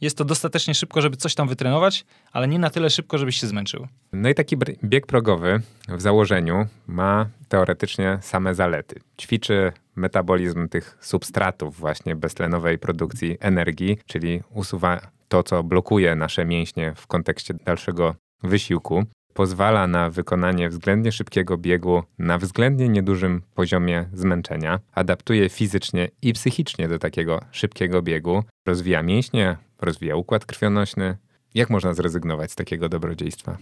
jest 0.00 0.18
to 0.18 0.24
dostatecznie 0.24 0.74
szybko, 0.74 1.00
żeby 1.00 1.16
coś 1.16 1.34
tam 1.34 1.48
wytrenować, 1.48 2.04
ale 2.32 2.48
nie 2.48 2.58
na 2.58 2.70
tyle 2.70 2.90
szybko, 2.90 3.18
żebyś 3.18 3.40
się 3.40 3.46
zmęczył. 3.46 3.86
No 4.12 4.28
i 4.28 4.34
taki 4.34 4.56
bieg 4.84 5.06
progowy 5.06 5.60
w 5.88 6.00
założeniu 6.00 6.66
ma 6.86 7.28
teoretycznie 7.48 8.18
same 8.22 8.54
zalety. 8.54 9.00
Ćwiczy 9.20 9.72
metabolizm 10.00 10.68
tych 10.68 10.96
substratów 11.00 11.76
właśnie 11.76 12.16
beztlenowej 12.16 12.78
produkcji 12.78 13.36
energii, 13.40 13.98
czyli 14.06 14.42
usuwa 14.54 15.00
to, 15.28 15.42
co 15.42 15.62
blokuje 15.62 16.16
nasze 16.16 16.44
mięśnie 16.44 16.92
w 16.96 17.06
kontekście 17.06 17.54
dalszego 17.54 18.14
wysiłku. 18.42 19.04
Pozwala 19.34 19.86
na 19.86 20.10
wykonanie 20.10 20.68
względnie 20.68 21.12
szybkiego 21.12 21.58
biegu 21.58 22.02
na 22.18 22.38
względnie 22.38 22.88
niedużym 22.88 23.42
poziomie 23.54 24.06
zmęczenia, 24.12 24.80
adaptuje 24.92 25.48
fizycznie 25.48 26.08
i 26.22 26.32
psychicznie 26.32 26.88
do 26.88 26.98
takiego 26.98 27.40
szybkiego 27.50 28.02
biegu, 28.02 28.44
rozwija 28.66 29.02
mięśnie, 29.02 29.56
rozwija 29.80 30.16
układ 30.16 30.46
krwionośny. 30.46 31.16
Jak 31.54 31.70
można 31.70 31.94
zrezygnować 31.94 32.52
z 32.52 32.54
takiego 32.54 32.88
dobrodziejstwa? 32.88 33.58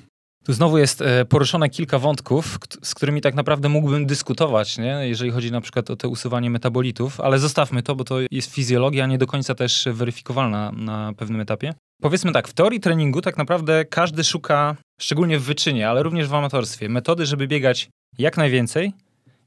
Tu 0.48 0.52
znowu 0.52 0.78
jest 0.78 1.02
e, 1.02 1.24
poruszone 1.24 1.68
kilka 1.68 1.98
wątków, 1.98 2.58
z 2.82 2.94
którymi 2.94 3.20
tak 3.20 3.34
naprawdę 3.34 3.68
mógłbym 3.68 4.06
dyskutować, 4.06 4.78
nie? 4.78 5.08
jeżeli 5.08 5.30
chodzi 5.30 5.52
na 5.52 5.60
przykład 5.60 5.90
o 5.90 5.96
to 5.96 6.08
usuwanie 6.08 6.50
metabolitów, 6.50 7.20
ale 7.20 7.38
zostawmy 7.38 7.82
to, 7.82 7.94
bo 7.94 8.04
to 8.04 8.16
jest 8.30 8.54
fizjologia 8.54 9.06
nie 9.06 9.18
do 9.18 9.26
końca 9.26 9.54
też 9.54 9.88
weryfikowalna 9.92 10.72
na 10.72 11.12
pewnym 11.16 11.40
etapie. 11.40 11.74
Powiedzmy 12.02 12.32
tak, 12.32 12.48
w 12.48 12.52
teorii 12.52 12.80
treningu 12.80 13.20
tak 13.20 13.38
naprawdę 13.38 13.84
każdy 13.84 14.24
szuka, 14.24 14.76
szczególnie 15.00 15.38
w 15.38 15.42
wyczynie, 15.42 15.88
ale 15.88 16.02
również 16.02 16.28
w 16.28 16.34
amatorstwie, 16.34 16.88
metody, 16.88 17.26
żeby 17.26 17.46
biegać 17.46 17.88
jak 18.18 18.36
najwięcej, 18.36 18.92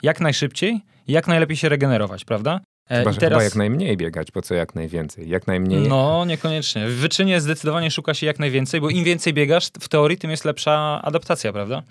jak 0.03 0.19
najszybciej, 0.19 0.81
jak 1.07 1.27
najlepiej 1.27 1.57
się 1.57 1.69
regenerować, 1.69 2.25
prawda? 2.25 2.59
E, 2.89 2.99
chyba, 2.99 3.13
teraz... 3.13 3.19
chyba 3.19 3.43
jak 3.43 3.55
najmniej 3.55 3.97
biegać, 3.97 4.31
po 4.31 4.41
co 4.41 4.53
jak 4.53 4.75
najwięcej? 4.75 5.29
Jak 5.29 5.47
najmniej... 5.47 5.87
No, 5.87 6.25
niekoniecznie. 6.25 6.87
W 6.87 6.95
wyczynie 6.95 7.41
zdecydowanie 7.41 7.91
szuka 7.91 8.13
się 8.13 8.25
jak 8.25 8.39
najwięcej, 8.39 8.81
bo 8.81 8.89
im 8.89 9.03
więcej 9.03 9.33
biegasz, 9.33 9.67
w 9.79 9.89
teorii, 9.89 10.17
tym 10.17 10.31
jest 10.31 10.45
lepsza 10.45 11.01
adaptacja, 11.03 11.53
prawda? 11.53 11.83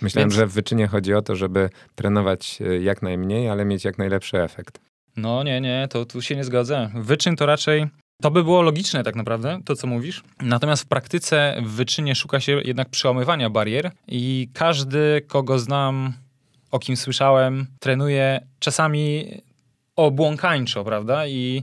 Myślałem, 0.00 0.28
Więc... 0.28 0.34
że 0.34 0.46
w 0.46 0.52
wyczynie 0.52 0.86
chodzi 0.86 1.14
o 1.14 1.22
to, 1.22 1.36
żeby 1.36 1.70
trenować 1.94 2.58
e, 2.60 2.78
jak 2.78 3.02
najmniej, 3.02 3.48
ale 3.48 3.64
mieć 3.64 3.84
jak 3.84 3.98
najlepszy 3.98 4.42
efekt. 4.42 4.80
No 5.16 5.42
nie, 5.42 5.60
nie, 5.60 5.88
to 5.90 6.04
tu 6.04 6.22
się 6.22 6.36
nie 6.36 6.44
zgodzę. 6.44 6.90
Wyczyn 6.94 7.36
to 7.36 7.46
raczej 7.46 7.86
to 8.22 8.30
by 8.30 8.44
było 8.44 8.62
logiczne 8.62 9.04
tak 9.04 9.16
naprawdę, 9.16 9.60
to 9.64 9.76
co 9.76 9.86
mówisz. 9.86 10.22
Natomiast 10.42 10.82
w 10.82 10.86
praktyce 10.86 11.56
w 11.62 11.70
wyczynie 11.70 12.14
szuka 12.14 12.40
się 12.40 12.60
jednak 12.64 12.88
przełamywania 12.88 13.50
barier 13.50 13.90
i 14.08 14.48
każdy, 14.54 15.22
kogo 15.26 15.58
znam, 15.58 16.12
o 16.70 16.78
kim 16.78 16.96
słyszałem, 16.96 17.66
trenuje 17.80 18.40
czasami 18.58 19.30
obłąkańczo, 19.98 20.84
prawda? 20.84 21.26
I 21.26 21.62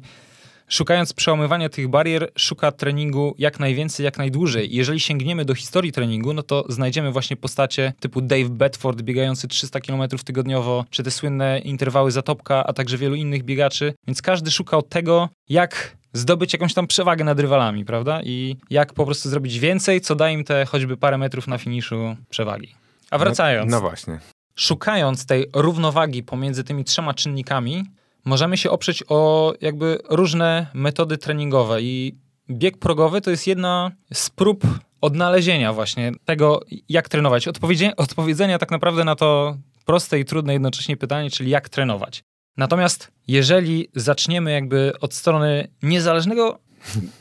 szukając 0.67 1.13
przełamywania 1.13 1.69
tych 1.69 1.87
barier, 1.87 2.31
szuka 2.37 2.71
treningu 2.71 3.35
jak 3.37 3.59
najwięcej, 3.59 4.03
jak 4.03 4.17
najdłużej. 4.17 4.75
Jeżeli 4.75 4.99
sięgniemy 4.99 5.45
do 5.45 5.55
historii 5.55 5.91
treningu, 5.91 6.33
no 6.33 6.43
to 6.43 6.65
znajdziemy 6.69 7.11
właśnie 7.11 7.35
postacie 7.35 7.93
typu 7.99 8.21
Dave 8.21 8.49
Bedford 8.49 9.01
biegający 9.01 9.47
300 9.47 9.79
km 9.79 10.09
tygodniowo, 10.25 10.85
czy 10.89 11.03
te 11.03 11.11
słynne 11.11 11.59
interwały 11.59 12.11
Zatopka, 12.11 12.63
a 12.63 12.73
także 12.73 12.97
wielu 12.97 13.15
innych 13.15 13.43
biegaczy. 13.43 13.93
Więc 14.07 14.21
każdy 14.21 14.51
szukał 14.51 14.81
tego, 14.81 15.29
jak 15.49 15.97
zdobyć 16.13 16.53
jakąś 16.53 16.73
tam 16.73 16.87
przewagę 16.87 17.23
nad 17.23 17.39
rywalami, 17.39 17.85
prawda? 17.85 18.21
I 18.23 18.57
jak 18.69 18.93
po 18.93 19.05
prostu 19.05 19.29
zrobić 19.29 19.59
więcej, 19.59 20.01
co 20.01 20.15
da 20.15 20.29
im 20.29 20.43
te 20.43 20.65
choćby 20.65 20.97
parę 20.97 21.17
metrów 21.17 21.47
na 21.47 21.57
finiszu 21.57 22.15
przewagi. 22.29 22.75
A 23.11 23.17
wracając. 23.17 23.71
No, 23.71 23.77
no 23.77 23.81
właśnie. 23.81 24.19
Szukając 24.55 25.25
tej 25.25 25.45
równowagi 25.53 26.23
pomiędzy 26.23 26.63
tymi 26.63 26.83
trzema 26.83 27.13
czynnikami, 27.13 27.83
możemy 28.25 28.57
się 28.57 28.71
oprzeć 28.71 29.03
o 29.07 29.53
jakby 29.61 29.99
różne 30.09 30.67
metody 30.73 31.17
treningowe 31.17 31.81
i 31.81 32.17
bieg 32.49 32.77
progowy 32.77 33.21
to 33.21 33.31
jest 33.31 33.47
jedna 33.47 33.91
z 34.13 34.29
prób 34.29 34.63
odnalezienia 35.01 35.73
właśnie 35.73 36.11
tego, 36.25 36.61
jak 36.89 37.09
trenować. 37.09 37.47
Odpowiedzie, 37.47 37.95
odpowiedzenia 37.95 38.57
tak 38.57 38.71
naprawdę 38.71 39.03
na 39.03 39.15
to 39.15 39.57
proste 39.85 40.19
i 40.19 40.25
trudne 40.25 40.53
jednocześnie 40.53 40.97
pytanie, 40.97 41.29
czyli 41.29 41.49
jak 41.49 41.69
trenować. 41.69 42.23
Natomiast 42.57 43.11
jeżeli 43.27 43.87
zaczniemy 43.95 44.51
jakby 44.51 44.93
od 45.01 45.13
strony 45.13 45.67
niezależnego 45.83 46.59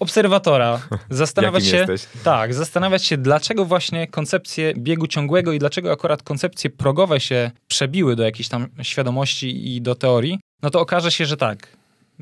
obserwatora, 0.01 0.81
zastanawiać 1.11 1.67
się, 1.67 1.77
jesteś? 1.77 2.07
tak, 2.25 2.55
zastanawiać 2.55 3.05
się, 3.05 3.17
dlaczego 3.17 3.65
właśnie 3.65 4.07
koncepcje 4.07 4.75
biegu 4.75 5.07
ciągłego 5.07 5.53
i 5.53 5.59
dlaczego 5.59 5.93
akurat 5.93 6.23
koncepcje 6.23 6.71
progowe 6.71 7.21
się 7.21 7.51
przebiły 7.67 8.17
do 8.17 8.23
jakiejś 8.23 8.49
tam 8.49 8.69
świadomości 8.83 9.75
i 9.75 9.83
do 9.83 9.95
teorii, 9.95 10.41
no 10.65 10.71
to 10.71 10.81
okaże 10.81 11.11
się, 11.11 11.27
że 11.27 11.37
tak. 11.37 11.77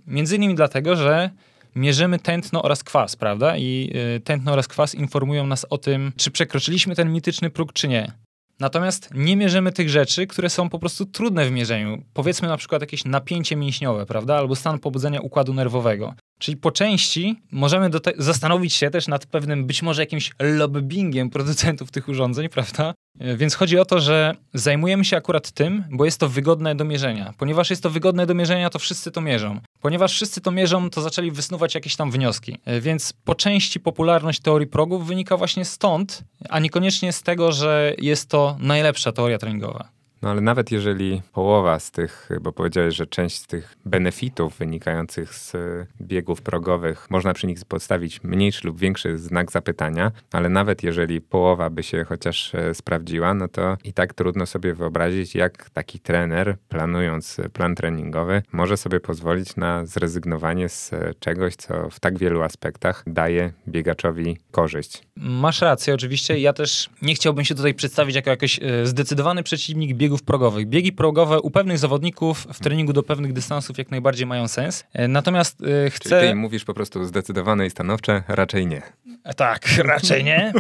Między 0.07 0.37
innymi 0.37 0.55
dlatego, 0.55 0.97
że 0.97 1.31
mierzymy 1.77 2.19
tętno 2.19 2.63
oraz 2.63 2.85
kwas, 2.85 3.17
prawda? 3.17 3.57
I 3.57 3.93
y, 4.17 4.21
tętno 4.21 4.53
oraz 4.53 4.69
kwas 4.69 4.95
informują 4.95 5.47
nas 5.47 5.67
o 5.71 5.79
tym, 5.79 6.13
czy 6.17 6.31
przekroczyliśmy 6.31 6.95
ten 6.97 7.13
mityczny 7.13 7.51
próg, 7.51 7.73
czy 7.73 7.89
nie. 7.89 8.13
Natomiast 8.61 9.11
nie 9.15 9.37
mierzymy 9.37 9.73
tych 9.73 9.89
rzeczy, 9.89 10.27
które 10.27 10.51
są 10.51 10.69
po 10.69 10.79
prostu 10.79 11.07
trudne 11.07 11.47
w 11.47 11.51
mierzeniu. 11.51 12.03
Powiedzmy 12.15 12.49
na 12.49 12.57
przykład 12.57 12.83
jakieś 12.83 13.05
napięcie 13.05 13.57
mięśniowe, 13.57 14.07
prawda? 14.07 14.37
Albo 14.37 14.57
stan 14.57 14.79
pobudzenia 14.79 15.21
układu 15.21 15.55
nerwowego. 15.55 16.15
Czyli 16.39 16.57
po 16.57 16.71
części 16.71 17.43
możemy 17.53 17.91
zastanowić 18.19 18.75
się 18.75 18.91
też 18.91 19.09
nad 19.09 19.27
pewnym 19.27 19.67
być 19.67 19.83
może 19.83 20.03
jakimś 20.03 20.31
lobbyingiem 20.39 21.31
producentów 21.31 21.91
tych 21.91 22.09
urządzeń, 22.09 22.49
prawda? 22.59 22.95
E, 23.19 23.37
więc 23.37 23.55
chodzi 23.55 23.79
o 23.79 23.85
to, 23.85 24.01
że 24.01 24.35
zajmujemy 24.55 25.05
się 25.05 25.17
akurat 25.17 25.51
tym, 25.51 25.85
bo 25.91 26.05
jest 26.05 26.21
to 26.21 26.29
wygodne 26.29 26.75
do 26.75 26.85
mierzenia. 26.85 27.35
Ponieważ 27.39 27.71
jest 27.71 27.83
to 27.83 27.91
wygodne 27.91 28.27
do 28.27 28.35
mierzenia, 28.35 28.71
to 28.71 28.79
wszyscy 28.79 29.11
to 29.11 29.21
mierzą. 29.21 29.61
Ponieważ 29.81 30.13
wszyscy 30.13 30.41
to 30.41 30.51
mierzą, 30.51 30.91
to 30.91 31.03
zaczęli 31.03 31.31
wysnuwać 31.31 31.75
jakieś 31.75 31.97
tam 31.97 32.11
wnioski. 32.11 32.59
E, 32.65 32.81
więc 32.81 33.13
po 33.13 33.35
części 33.35 33.81
popularność 33.81 34.41
teorii 34.41 34.67
progów 34.67 35.07
wynika 35.07 35.37
właśnie 35.37 35.65
stąd, 35.65 36.25
a 36.49 36.59
niekoniecznie 36.59 37.13
z 37.13 37.23
tego, 37.23 37.53
że 37.53 37.95
jest 37.99 38.29
to 38.29 38.57
najlepsza 38.61 39.13
teoria 39.13 39.39
treningowa. 39.39 39.89
No 40.23 40.31
ale 40.31 40.41
nawet 40.41 40.71
jeżeli 40.71 41.23
połowa 41.33 41.79
z 41.79 41.91
tych, 41.91 42.29
bo 42.41 42.53
powiedziałeś, 42.53 42.95
że 42.95 43.07
część 43.07 43.39
z 43.39 43.47
tych 43.47 43.77
benefitów 43.85 44.59
wynikających 44.59 45.35
z 45.35 45.57
biegów 46.01 46.43
progowych, 46.43 47.11
można 47.11 47.35
przy 47.35 47.47
nich 47.47 47.59
postawić 47.69 48.23
mniejszy 48.23 48.67
lub 48.67 48.79
większy 48.79 49.19
znak 49.19 49.53
zapytania, 49.53 50.13
ale 50.33 50.49
nawet 50.49 50.83
jeżeli 50.83 51.21
połowa 51.21 51.71
by 51.71 51.83
się 51.83 52.05
chociaż 52.05 52.55
e, 52.55 52.75
sprawdziła, 52.75 53.35
no 53.35 53.49
to 53.49 53.77
i 53.85 53.93
tak 53.93 54.15
trudno 54.15 54.47
sobie 54.47 54.75
wyobrazić, 54.75 55.35
jak 55.35 55.71
taki 55.71 56.01
trener, 56.01 56.57
planując 56.69 57.37
plan 57.53 57.75
treningowy, 57.75 58.43
może 58.53 58.77
sobie 58.77 59.01
pozwolić 59.01 59.57
na 59.57 59.87
zrezygnowanie 59.87 60.69
z 60.69 60.93
e, 60.93 61.15
czegoś, 61.21 61.57
co 61.57 61.91
w 61.91 62.01
tak 62.01 62.19
wielu 62.19 62.43
aspektach 62.43 63.05
daje 63.07 63.53
biegaczowi 63.69 64.37
korzyść. 64.51 65.03
Masz 65.17 65.61
rację, 65.61 65.95
oczywiście. 65.95 66.39
Ja 66.39 66.53
też 66.53 66.91
nie 67.03 67.15
chciałbym 67.15 67.45
się 67.45 67.55
tutaj 67.55 67.75
przedstawić 67.75 68.17
jako 68.17 68.31
jakiś 68.31 68.61
e, 68.63 68.87
zdecydowany 68.87 69.43
przeciwnik 69.43 69.97
biegu 69.97 70.12
biegów 70.13 70.23
progowych. 70.23 70.69
Biegi 70.69 70.93
progowe 70.93 71.41
u 71.41 71.51
pewnych 71.51 71.79
zawodników 71.79 72.47
w 72.53 72.61
treningu 72.61 72.93
do 72.93 73.03
pewnych 73.03 73.33
dystansów 73.33 73.79
jak 73.79 73.91
najbardziej 73.91 74.27
mają 74.27 74.49
sens. 74.49 74.85
E, 74.93 75.09
natomiast 75.09 75.61
yy, 75.61 75.91
chcę... 75.91 76.09
Czyli 76.09 76.29
ty 76.29 76.35
mówisz 76.35 76.65
po 76.65 76.75
prostu 76.75 77.05
zdecydowane 77.05 77.67
i 77.67 77.71
stanowcze, 77.71 78.23
raczej 78.29 78.67
nie. 78.67 78.83
E, 79.25 79.35
tak, 79.35 79.69
raczej 79.95 80.25
nie. 80.25 80.53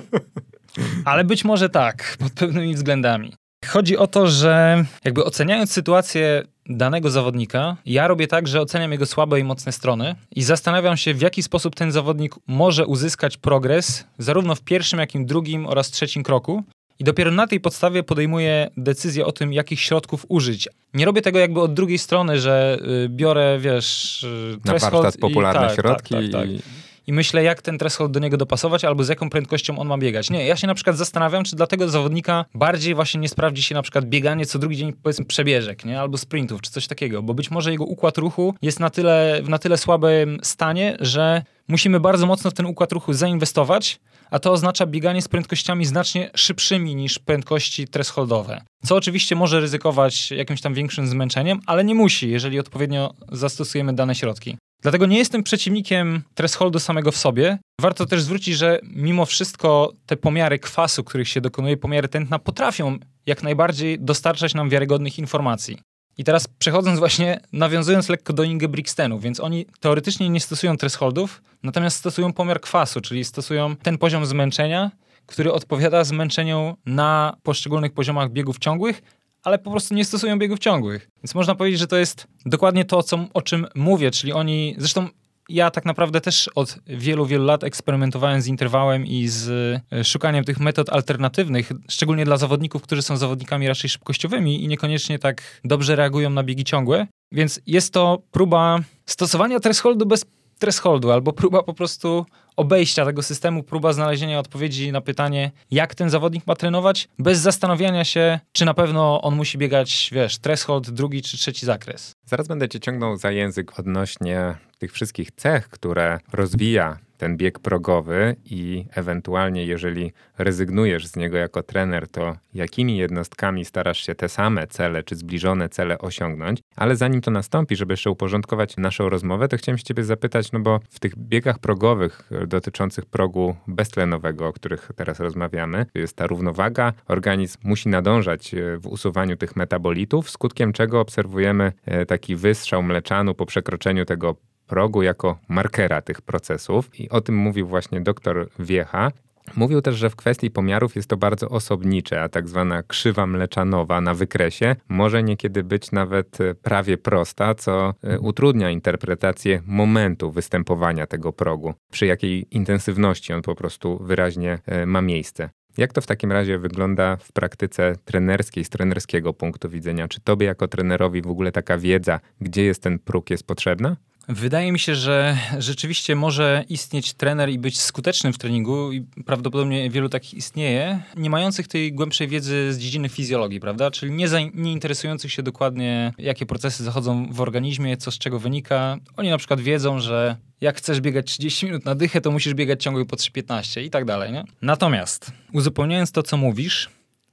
Ale 1.04 1.24
być 1.24 1.44
może 1.44 1.68
tak, 1.68 2.16
pod 2.18 2.32
pewnymi 2.32 2.74
względami. 2.74 3.32
Chodzi 3.66 3.96
o 3.96 4.06
to, 4.06 4.26
że 4.26 4.84
jakby 5.04 5.24
oceniając 5.24 5.72
sytuację 5.72 6.42
danego 6.66 7.10
zawodnika, 7.10 7.76
ja 7.86 8.08
robię 8.08 8.26
tak, 8.26 8.48
że 8.48 8.60
oceniam 8.60 8.92
jego 8.92 9.06
słabe 9.06 9.40
i 9.40 9.44
mocne 9.44 9.72
strony 9.72 10.14
i 10.30 10.42
zastanawiam 10.42 10.96
się, 10.96 11.14
w 11.14 11.20
jaki 11.20 11.42
sposób 11.42 11.74
ten 11.74 11.92
zawodnik 11.92 12.34
może 12.46 12.86
uzyskać 12.86 13.36
progres, 13.36 14.04
zarówno 14.18 14.54
w 14.54 14.60
pierwszym, 14.60 14.98
jak 14.98 15.14
i 15.14 15.26
drugim 15.26 15.66
oraz 15.66 15.90
trzecim 15.90 16.22
kroku. 16.22 16.64
I 17.02 17.04
dopiero 17.04 17.30
na 17.30 17.46
tej 17.46 17.60
podstawie 17.60 18.02
podejmuję 18.02 18.70
decyzję 18.76 19.26
o 19.26 19.32
tym, 19.32 19.52
jakich 19.52 19.80
środków 19.80 20.26
użyć. 20.28 20.68
Nie 20.94 21.04
robię 21.04 21.22
tego 21.22 21.38
jakby 21.38 21.60
od 21.60 21.74
drugiej 21.74 21.98
strony, 21.98 22.40
że 22.40 22.78
y, 23.04 23.08
biorę, 23.08 23.58
wiesz, 23.60 24.22
y, 24.22 24.58
Na 24.64 24.72
warsztat 24.72 25.16
popularne 25.16 25.66
tak, 25.66 25.74
środki 25.74 26.14
tak, 26.14 26.24
tak, 26.32 26.48
i... 26.48 26.62
I 27.06 27.12
myślę, 27.12 27.42
jak 27.42 27.62
ten 27.62 27.78
threshold 27.78 28.12
do 28.12 28.20
niego 28.20 28.36
dopasować, 28.36 28.84
albo 28.84 29.04
z 29.04 29.08
jaką 29.08 29.30
prędkością 29.30 29.78
on 29.78 29.88
ma 29.88 29.98
biegać. 29.98 30.30
Nie, 30.30 30.46
ja 30.46 30.56
się 30.56 30.66
na 30.66 30.74
przykład 30.74 30.96
zastanawiam, 30.96 31.44
czy 31.44 31.56
dla 31.56 31.66
tego 31.66 31.88
zawodnika 31.88 32.44
bardziej 32.54 32.94
właśnie 32.94 33.20
nie 33.20 33.28
sprawdzi 33.28 33.62
się 33.62 33.74
na 33.74 33.82
przykład 33.82 34.04
bieganie 34.04 34.46
co 34.46 34.58
drugi 34.58 34.76
dzień, 34.76 34.92
powiedzmy, 35.02 35.24
przebieżek, 35.24 35.84
nie? 35.84 36.00
Albo 36.00 36.18
sprintów, 36.18 36.60
czy 36.60 36.70
coś 36.70 36.86
takiego, 36.86 37.22
bo 37.22 37.34
być 37.34 37.50
może 37.50 37.70
jego 37.70 37.84
układ 37.84 38.18
ruchu 38.18 38.54
jest 38.62 38.80
na 38.80 38.90
tyle, 38.90 39.40
w 39.42 39.48
na 39.48 39.58
tyle 39.58 39.78
słabym 39.78 40.38
stanie, 40.42 40.96
że 41.00 41.42
musimy 41.68 42.00
bardzo 42.00 42.26
mocno 42.26 42.50
w 42.50 42.54
ten 42.54 42.66
układ 42.66 42.92
ruchu 42.92 43.12
zainwestować, 43.12 44.00
a 44.32 44.38
to 44.38 44.52
oznacza 44.52 44.86
bieganie 44.86 45.22
z 45.22 45.28
prędkościami 45.28 45.84
znacznie 45.84 46.30
szybszymi 46.34 46.94
niż 46.94 47.18
prędkości 47.18 47.88
thresholdowe. 47.88 48.62
Co 48.84 48.96
oczywiście 48.96 49.36
może 49.36 49.60
ryzykować 49.60 50.30
jakimś 50.30 50.60
tam 50.60 50.74
większym 50.74 51.06
zmęczeniem, 51.06 51.60
ale 51.66 51.84
nie 51.84 51.94
musi, 51.94 52.30
jeżeli 52.30 52.58
odpowiednio 52.58 53.14
zastosujemy 53.32 53.92
dane 53.92 54.14
środki. 54.14 54.56
Dlatego 54.82 55.06
nie 55.06 55.18
jestem 55.18 55.42
przeciwnikiem 55.42 56.22
thresholdu 56.34 56.78
samego 56.78 57.12
w 57.12 57.16
sobie. 57.16 57.58
Warto 57.80 58.06
też 58.06 58.22
zwrócić, 58.22 58.56
że 58.56 58.80
mimo 58.82 59.26
wszystko 59.26 59.92
te 60.06 60.16
pomiary 60.16 60.58
kwasu, 60.58 61.04
których 61.04 61.28
się 61.28 61.40
dokonuje, 61.40 61.76
pomiary 61.76 62.08
tętna, 62.08 62.38
potrafią 62.38 62.98
jak 63.26 63.42
najbardziej 63.42 63.98
dostarczać 64.00 64.54
nam 64.54 64.68
wiarygodnych 64.68 65.18
informacji. 65.18 65.78
I 66.18 66.24
teraz 66.24 66.48
przechodząc 66.48 66.98
właśnie, 66.98 67.40
nawiązując 67.52 68.08
lekko 68.08 68.32
do 68.32 68.42
Inge 68.42 68.68
Brixtenu, 68.68 69.18
więc 69.18 69.40
oni 69.40 69.66
teoretycznie 69.80 70.28
nie 70.28 70.40
stosują 70.40 70.76
thresholdów, 70.76 71.42
natomiast 71.62 71.96
stosują 71.96 72.32
pomiar 72.32 72.60
kwasu, 72.60 73.00
czyli 73.00 73.24
stosują 73.24 73.76
ten 73.76 73.98
poziom 73.98 74.26
zmęczenia, 74.26 74.90
który 75.26 75.52
odpowiada 75.52 76.04
zmęczeniu 76.04 76.76
na 76.86 77.36
poszczególnych 77.42 77.92
poziomach 77.92 78.30
biegów 78.30 78.58
ciągłych, 78.58 79.02
ale 79.42 79.58
po 79.58 79.70
prostu 79.70 79.94
nie 79.94 80.04
stosują 80.04 80.38
biegów 80.38 80.58
ciągłych. 80.58 81.10
Więc 81.16 81.34
można 81.34 81.54
powiedzieć, 81.54 81.80
że 81.80 81.86
to 81.86 81.96
jest 81.96 82.26
dokładnie 82.46 82.84
to, 82.84 83.02
co, 83.02 83.26
o 83.34 83.42
czym 83.42 83.66
mówię, 83.74 84.10
czyli 84.10 84.32
oni, 84.32 84.74
zresztą 84.78 85.08
ja 85.52 85.70
tak 85.70 85.84
naprawdę 85.84 86.20
też 86.20 86.50
od 86.54 86.78
wielu, 86.86 87.26
wielu 87.26 87.44
lat 87.44 87.64
eksperymentowałem 87.64 88.42
z 88.42 88.46
interwałem 88.46 89.06
i 89.06 89.28
z 89.28 89.48
e, 89.92 90.04
szukaniem 90.04 90.44
tych 90.44 90.60
metod 90.60 90.90
alternatywnych, 90.90 91.72
szczególnie 91.88 92.24
dla 92.24 92.36
zawodników, 92.36 92.82
którzy 92.82 93.02
są 93.02 93.16
zawodnikami 93.16 93.68
raczej 93.68 93.90
szybkościowymi 93.90 94.64
i 94.64 94.68
niekoniecznie 94.68 95.18
tak 95.18 95.60
dobrze 95.64 95.96
reagują 95.96 96.30
na 96.30 96.42
biegi 96.42 96.64
ciągłe. 96.64 97.06
Więc 97.32 97.60
jest 97.66 97.92
to 97.92 98.22
próba 98.30 98.78
stosowania 99.06 99.60
thresholdu 99.60 100.06
bez 100.06 100.24
thresholdu, 100.62 101.12
albo 101.12 101.32
próba 101.42 101.62
po 101.62 101.74
prostu 101.74 102.26
obejścia 102.56 103.04
tego 103.04 103.22
systemu, 103.22 103.62
próba 103.62 103.92
znalezienia 103.92 104.38
odpowiedzi 104.38 104.92
na 104.92 105.00
pytanie, 105.00 105.50
jak 105.70 105.94
ten 105.94 106.10
zawodnik 106.10 106.46
ma 106.46 106.54
trenować, 106.54 107.08
bez 107.18 107.38
zastanawiania 107.38 108.04
się, 108.04 108.40
czy 108.52 108.64
na 108.64 108.74
pewno 108.74 109.22
on 109.22 109.36
musi 109.36 109.58
biegać, 109.58 110.10
wiesz, 110.12 110.38
threshold, 110.38 110.90
drugi 110.90 111.22
czy 111.22 111.38
trzeci 111.38 111.66
zakres. 111.66 112.16
Zaraz 112.24 112.48
będę 112.48 112.68
cię 112.68 112.80
ciągnął 112.80 113.16
za 113.16 113.30
język 113.30 113.78
odnośnie 113.78 114.54
tych 114.78 114.92
wszystkich 114.92 115.30
cech, 115.30 115.68
które 115.68 116.20
rozwija 116.32 116.98
ten 117.22 117.36
bieg 117.36 117.58
progowy 117.58 118.36
i 118.44 118.84
ewentualnie, 118.94 119.66
jeżeli 119.66 120.12
rezygnujesz 120.38 121.06
z 121.06 121.16
niego 121.16 121.36
jako 121.36 121.62
trener, 121.62 122.08
to 122.08 122.36
jakimi 122.54 122.96
jednostkami 122.96 123.64
starasz 123.64 124.06
się 124.06 124.14
te 124.14 124.28
same 124.28 124.66
cele 124.66 125.02
czy 125.02 125.16
zbliżone 125.16 125.68
cele 125.68 125.98
osiągnąć. 125.98 126.60
Ale 126.76 126.96
zanim 126.96 127.20
to 127.20 127.30
nastąpi, 127.30 127.76
żeby 127.76 127.92
jeszcze 127.92 128.10
uporządkować 128.10 128.76
naszą 128.76 129.08
rozmowę, 129.08 129.48
to 129.48 129.56
chciałem 129.56 129.78
się 129.78 129.84
ciebie 129.84 130.04
zapytać, 130.04 130.52
no 130.52 130.60
bo 130.60 130.80
w 130.90 131.00
tych 131.00 131.18
biegach 131.18 131.58
progowych 131.58 132.30
dotyczących 132.46 133.06
progu 133.06 133.56
beztlenowego, 133.66 134.48
o 134.48 134.52
których 134.52 134.90
teraz 134.96 135.20
rozmawiamy, 135.20 135.86
jest 135.94 136.16
ta 136.16 136.26
równowaga. 136.26 136.92
Organizm 137.08 137.58
musi 137.64 137.88
nadążać 137.88 138.54
e, 138.54 138.78
w 138.78 138.86
usuwaniu 138.86 139.36
tych 139.36 139.56
metabolitów, 139.56 140.30
skutkiem 140.30 140.72
czego 140.72 141.00
obserwujemy 141.00 141.72
e, 141.86 142.06
taki 142.06 142.36
wystrzał 142.36 142.82
mleczanu 142.82 143.34
po 143.34 143.46
przekroczeniu 143.46 144.04
tego 144.04 144.36
progu 144.72 145.02
jako 145.02 145.38
markera 145.48 146.02
tych 146.02 146.20
procesów. 146.20 147.00
I 147.00 147.10
o 147.10 147.20
tym 147.20 147.36
mówił 147.36 147.66
właśnie 147.66 148.00
dr 148.00 148.48
Wiecha. 148.58 149.10
Mówił 149.56 149.82
też, 149.82 149.96
że 149.96 150.10
w 150.10 150.16
kwestii 150.16 150.50
pomiarów 150.50 150.96
jest 150.96 151.08
to 151.08 151.16
bardzo 151.16 151.48
osobnicze, 151.48 152.22
a 152.22 152.28
tak 152.28 152.48
zwana 152.48 152.82
krzywa 152.82 153.26
mleczanowa 153.26 154.00
na 154.00 154.14
wykresie 154.14 154.76
może 154.88 155.22
niekiedy 155.22 155.64
być 155.64 155.92
nawet 155.92 156.40
e, 156.40 156.54
prawie 156.54 156.98
prosta, 156.98 157.54
co 157.54 157.94
e, 158.02 158.18
utrudnia 158.18 158.70
interpretację 158.70 159.62
momentu 159.66 160.30
występowania 160.30 161.06
tego 161.06 161.32
progu, 161.32 161.74
przy 161.90 162.06
jakiej 162.06 162.46
intensywności 162.50 163.32
on 163.32 163.42
po 163.42 163.54
prostu 163.54 163.98
wyraźnie 164.04 164.58
e, 164.66 164.86
ma 164.86 165.02
miejsce. 165.02 165.50
Jak 165.76 165.92
to 165.92 166.00
w 166.00 166.06
takim 166.06 166.32
razie 166.32 166.58
wygląda 166.58 167.16
w 167.16 167.32
praktyce 167.32 167.96
trenerskiej, 168.04 168.64
z 168.64 168.68
trenerskiego 168.68 169.32
punktu 169.32 169.68
widzenia? 169.68 170.08
Czy 170.08 170.20
tobie 170.20 170.46
jako 170.46 170.68
trenerowi 170.68 171.22
w 171.22 171.30
ogóle 171.30 171.52
taka 171.52 171.78
wiedza, 171.78 172.20
gdzie 172.40 172.64
jest 172.64 172.82
ten 172.82 172.98
próg, 172.98 173.30
jest 173.30 173.46
potrzebna? 173.46 173.96
Wydaje 174.28 174.72
mi 174.72 174.78
się, 174.78 174.94
że 174.94 175.36
rzeczywiście 175.58 176.16
może 176.16 176.64
istnieć 176.68 177.12
trener 177.12 177.50
i 177.50 177.58
być 177.58 177.80
skutecznym 177.80 178.32
w 178.32 178.38
treningu 178.38 178.92
i 178.92 179.00
prawdopodobnie 179.26 179.90
wielu 179.90 180.08
takich 180.08 180.34
istnieje, 180.34 181.02
nie 181.16 181.30
mających 181.30 181.68
tej 181.68 181.92
głębszej 181.92 182.28
wiedzy 182.28 182.72
z 182.72 182.78
dziedziny 182.78 183.08
fizjologii, 183.08 183.60
prawda? 183.60 183.90
Czyli 183.90 184.12
nie, 184.12 184.26
nie 184.54 184.72
interesujących 184.72 185.32
się 185.32 185.42
dokładnie, 185.42 186.12
jakie 186.18 186.46
procesy 186.46 186.84
zachodzą 186.84 187.32
w 187.32 187.40
organizmie, 187.40 187.96
co 187.96 188.10
z 188.10 188.18
czego 188.18 188.38
wynika. 188.38 188.96
Oni 189.16 189.30
na 189.30 189.38
przykład 189.38 189.60
wiedzą, 189.60 190.00
że 190.00 190.36
jak 190.60 190.76
chcesz 190.76 191.00
biegać 191.00 191.26
30 191.26 191.66
minut 191.66 191.84
na 191.84 191.94
dychę, 191.94 192.20
to 192.20 192.30
musisz 192.30 192.54
biegać 192.54 192.82
ciągle 192.82 193.04
po 193.04 193.16
3,15 193.16 193.82
i 193.82 193.90
tak 193.90 194.04
dalej, 194.04 194.32
nie? 194.32 194.44
Natomiast 194.62 195.32
uzupełniając 195.52 196.12
to, 196.12 196.22
co 196.22 196.36
mówisz, 196.36 196.90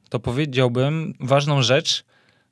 to 0.09 0.19
powiedziałbym 0.19 1.13
ważną 1.19 1.61
rzecz, 1.61 2.03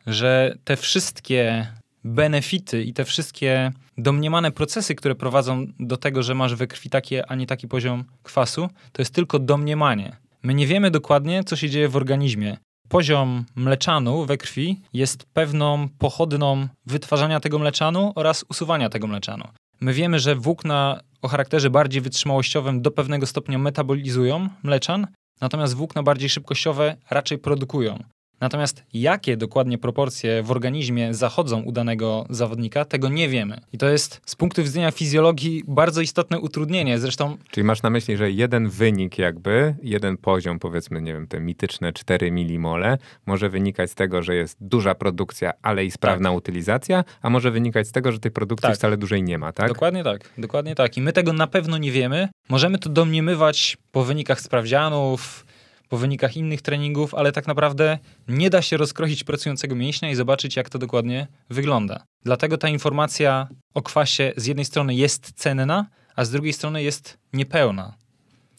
że 0.08 0.58
te 0.64 0.76
wszystkie 0.76 1.68
benefity 2.08 2.84
i 2.84 2.94
te 2.94 3.06
wszystkie 3.06 3.72
domniemane 3.98 4.52
procesy, 4.52 4.96
które 4.96 5.16
prowadzą 5.16 5.68
do 5.80 5.98
tego, 5.98 6.24
że 6.24 6.36
masz 6.36 6.56
we 6.56 6.68
krwi 6.68 6.90
taki, 6.90 7.22
a 7.22 7.36
nie 7.36 7.48
taki 7.48 7.68
poziom 7.68 8.04
kwasu, 8.24 8.70
to 8.92 9.02
jest 9.02 9.14
tylko 9.14 9.40
domniemanie. 9.40 10.18
My 10.44 10.54
nie 10.54 10.68
wiemy 10.68 10.92
dokładnie, 10.92 11.44
co 11.44 11.56
się 11.56 11.70
dzieje 11.70 11.90
w 11.90 11.96
organizmie. 11.96 12.58
Poziom 12.90 13.46
mleczanu 13.56 14.26
we 14.26 14.38
krwi 14.38 14.82
jest 14.94 15.26
pewną 15.34 15.90
pochodną 15.98 16.68
wytwarzania 16.86 17.40
tego 17.40 17.60
mleczanu 17.60 18.12
oraz 18.16 18.46
usuwania 18.50 18.90
tego 18.90 19.08
mleczanu. 19.08 19.44
My 19.82 19.94
wiemy, 19.94 20.20
że 20.20 20.36
włókna 20.36 21.00
o 21.22 21.28
charakterze 21.28 21.70
bardziej 21.70 22.02
wytrzymałościowym 22.02 22.82
do 22.82 22.92
pewnego 22.92 23.26
stopnia 23.26 23.58
metabolizują 23.58 24.50
mleczan, 24.64 25.08
natomiast 25.42 25.74
włókna 25.74 26.04
bardziej 26.04 26.30
szybkościowe 26.30 26.96
raczej 27.10 27.38
produkują. 27.38 28.04
Natomiast 28.40 28.84
jakie 28.94 29.38
dokładnie 29.38 29.78
proporcje 29.78 30.44
w 30.44 30.52
organizmie 30.52 31.14
zachodzą 31.14 31.62
u 31.62 31.72
danego 31.72 32.26
zawodnika, 32.30 32.86
tego 32.86 33.10
nie 33.10 33.30
wiemy. 33.30 33.62
I 33.74 33.78
to 33.78 33.90
jest 33.90 34.22
z 34.26 34.36
punktu 34.36 34.64
widzenia 34.64 34.92
fizjologii 34.92 35.64
bardzo 35.68 36.02
istotne 36.02 36.40
utrudnienie. 36.40 37.00
Zresztą. 37.00 37.38
Czyli 37.52 37.64
masz 37.64 37.82
na 37.82 37.90
myśli, 37.90 38.18
że 38.18 38.32
jeden 38.32 38.70
wynik, 38.70 39.18
jakby, 39.18 39.76
jeden 39.84 40.18
poziom, 40.18 40.60
powiedzmy, 40.60 41.02
nie 41.02 41.14
wiem, 41.14 41.28
te 41.28 41.40
mityczne 41.40 41.94
4 41.94 42.32
milimole, 42.32 42.98
może 43.26 43.50
wynikać 43.50 43.92
z 43.92 43.96
tego, 43.96 44.22
że 44.22 44.36
jest 44.36 44.58
duża 44.62 44.96
produkcja, 44.96 45.54
ale 45.62 45.86
i 45.86 45.92
sprawna 45.92 46.30
tak. 46.30 46.38
utylizacja, 46.38 47.04
a 47.22 47.30
może 47.30 47.52
wynikać 47.52 47.88
z 47.88 47.92
tego, 47.92 48.12
że 48.12 48.20
tej 48.20 48.32
produkcji 48.32 48.68
tak. 48.68 48.76
wcale 48.76 48.98
dużej 48.98 49.24
nie 49.24 49.38
ma, 49.38 49.54
tak? 49.54 49.68
Dokładnie 49.68 50.04
tak, 50.04 50.30
dokładnie 50.38 50.76
tak. 50.76 50.98
I 50.98 51.02
my 51.02 51.14
tego 51.14 51.34
na 51.34 51.48
pewno 51.48 51.78
nie 51.78 51.92
wiemy. 51.92 52.28
Możemy 52.50 52.78
to 52.78 52.90
domniemywać 52.90 53.78
po 53.92 54.04
wynikach 54.04 54.42
sprawdzianów 54.42 55.47
po 55.90 55.98
wynikach 55.98 56.38
innych 56.38 56.62
treningów, 56.62 57.14
ale 57.14 57.32
tak 57.32 57.48
naprawdę 57.48 58.00
nie 58.28 58.50
da 58.50 58.62
się 58.62 58.78
rozkroić 58.78 59.24
pracującego 59.24 59.76
mięśnia 59.76 60.10
i 60.10 60.16
zobaczyć, 60.16 60.56
jak 60.56 60.70
to 60.70 60.80
dokładnie 60.80 61.28
wygląda. 61.50 62.04
Dlatego 62.24 62.58
ta 62.58 62.70
informacja 62.70 63.48
o 63.74 63.82
kwasie 63.82 64.34
z 64.38 64.46
jednej 64.46 64.66
strony 64.66 64.96
jest 64.96 65.32
cenna, 65.32 65.86
a 66.16 66.26
z 66.26 66.32
drugiej 66.32 66.54
strony 66.54 66.84
jest 66.84 67.18
niepełna. 67.34 67.94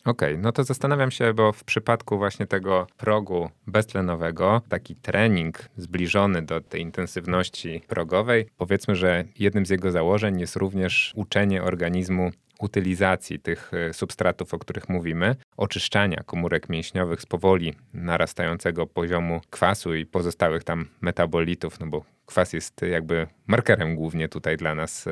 Okej, 0.04 0.32
okay, 0.32 0.42
no 0.42 0.52
to 0.52 0.64
zastanawiam 0.64 1.10
się, 1.10 1.34
bo 1.34 1.52
w 1.52 1.64
przypadku 1.64 2.18
właśnie 2.18 2.46
tego 2.46 2.86
progu 2.96 3.50
beztlenowego, 3.66 4.62
taki 4.68 4.96
trening 4.96 5.68
zbliżony 5.76 6.42
do 6.42 6.60
tej 6.60 6.80
intensywności 6.80 7.82
progowej, 7.88 8.46
powiedzmy, 8.56 8.96
że 8.96 9.24
jednym 9.38 9.66
z 9.66 9.70
jego 9.70 9.90
założeń 9.90 10.40
jest 10.40 10.56
również 10.56 11.12
uczenie 11.16 11.62
organizmu 11.62 12.30
utylizacji 12.58 13.40
tych 13.40 13.70
e, 13.74 13.92
substratów, 13.92 14.54
o 14.54 14.58
których 14.58 14.88
mówimy, 14.88 15.36
oczyszczania 15.56 16.22
komórek 16.26 16.68
mięśniowych 16.68 17.20
z 17.20 17.26
powoli 17.26 17.74
narastającego 17.92 18.86
poziomu 18.86 19.40
kwasu 19.50 19.94
i 19.94 20.06
pozostałych 20.06 20.64
tam 20.64 20.86
metabolitów, 21.00 21.80
no 21.80 21.86
bo 21.86 22.04
kwas 22.26 22.52
jest 22.52 22.82
jakby 22.82 23.26
markerem 23.46 23.96
głównie 23.96 24.28
tutaj 24.28 24.56
dla 24.56 24.74
nas 24.74 25.06
e, 25.06 25.10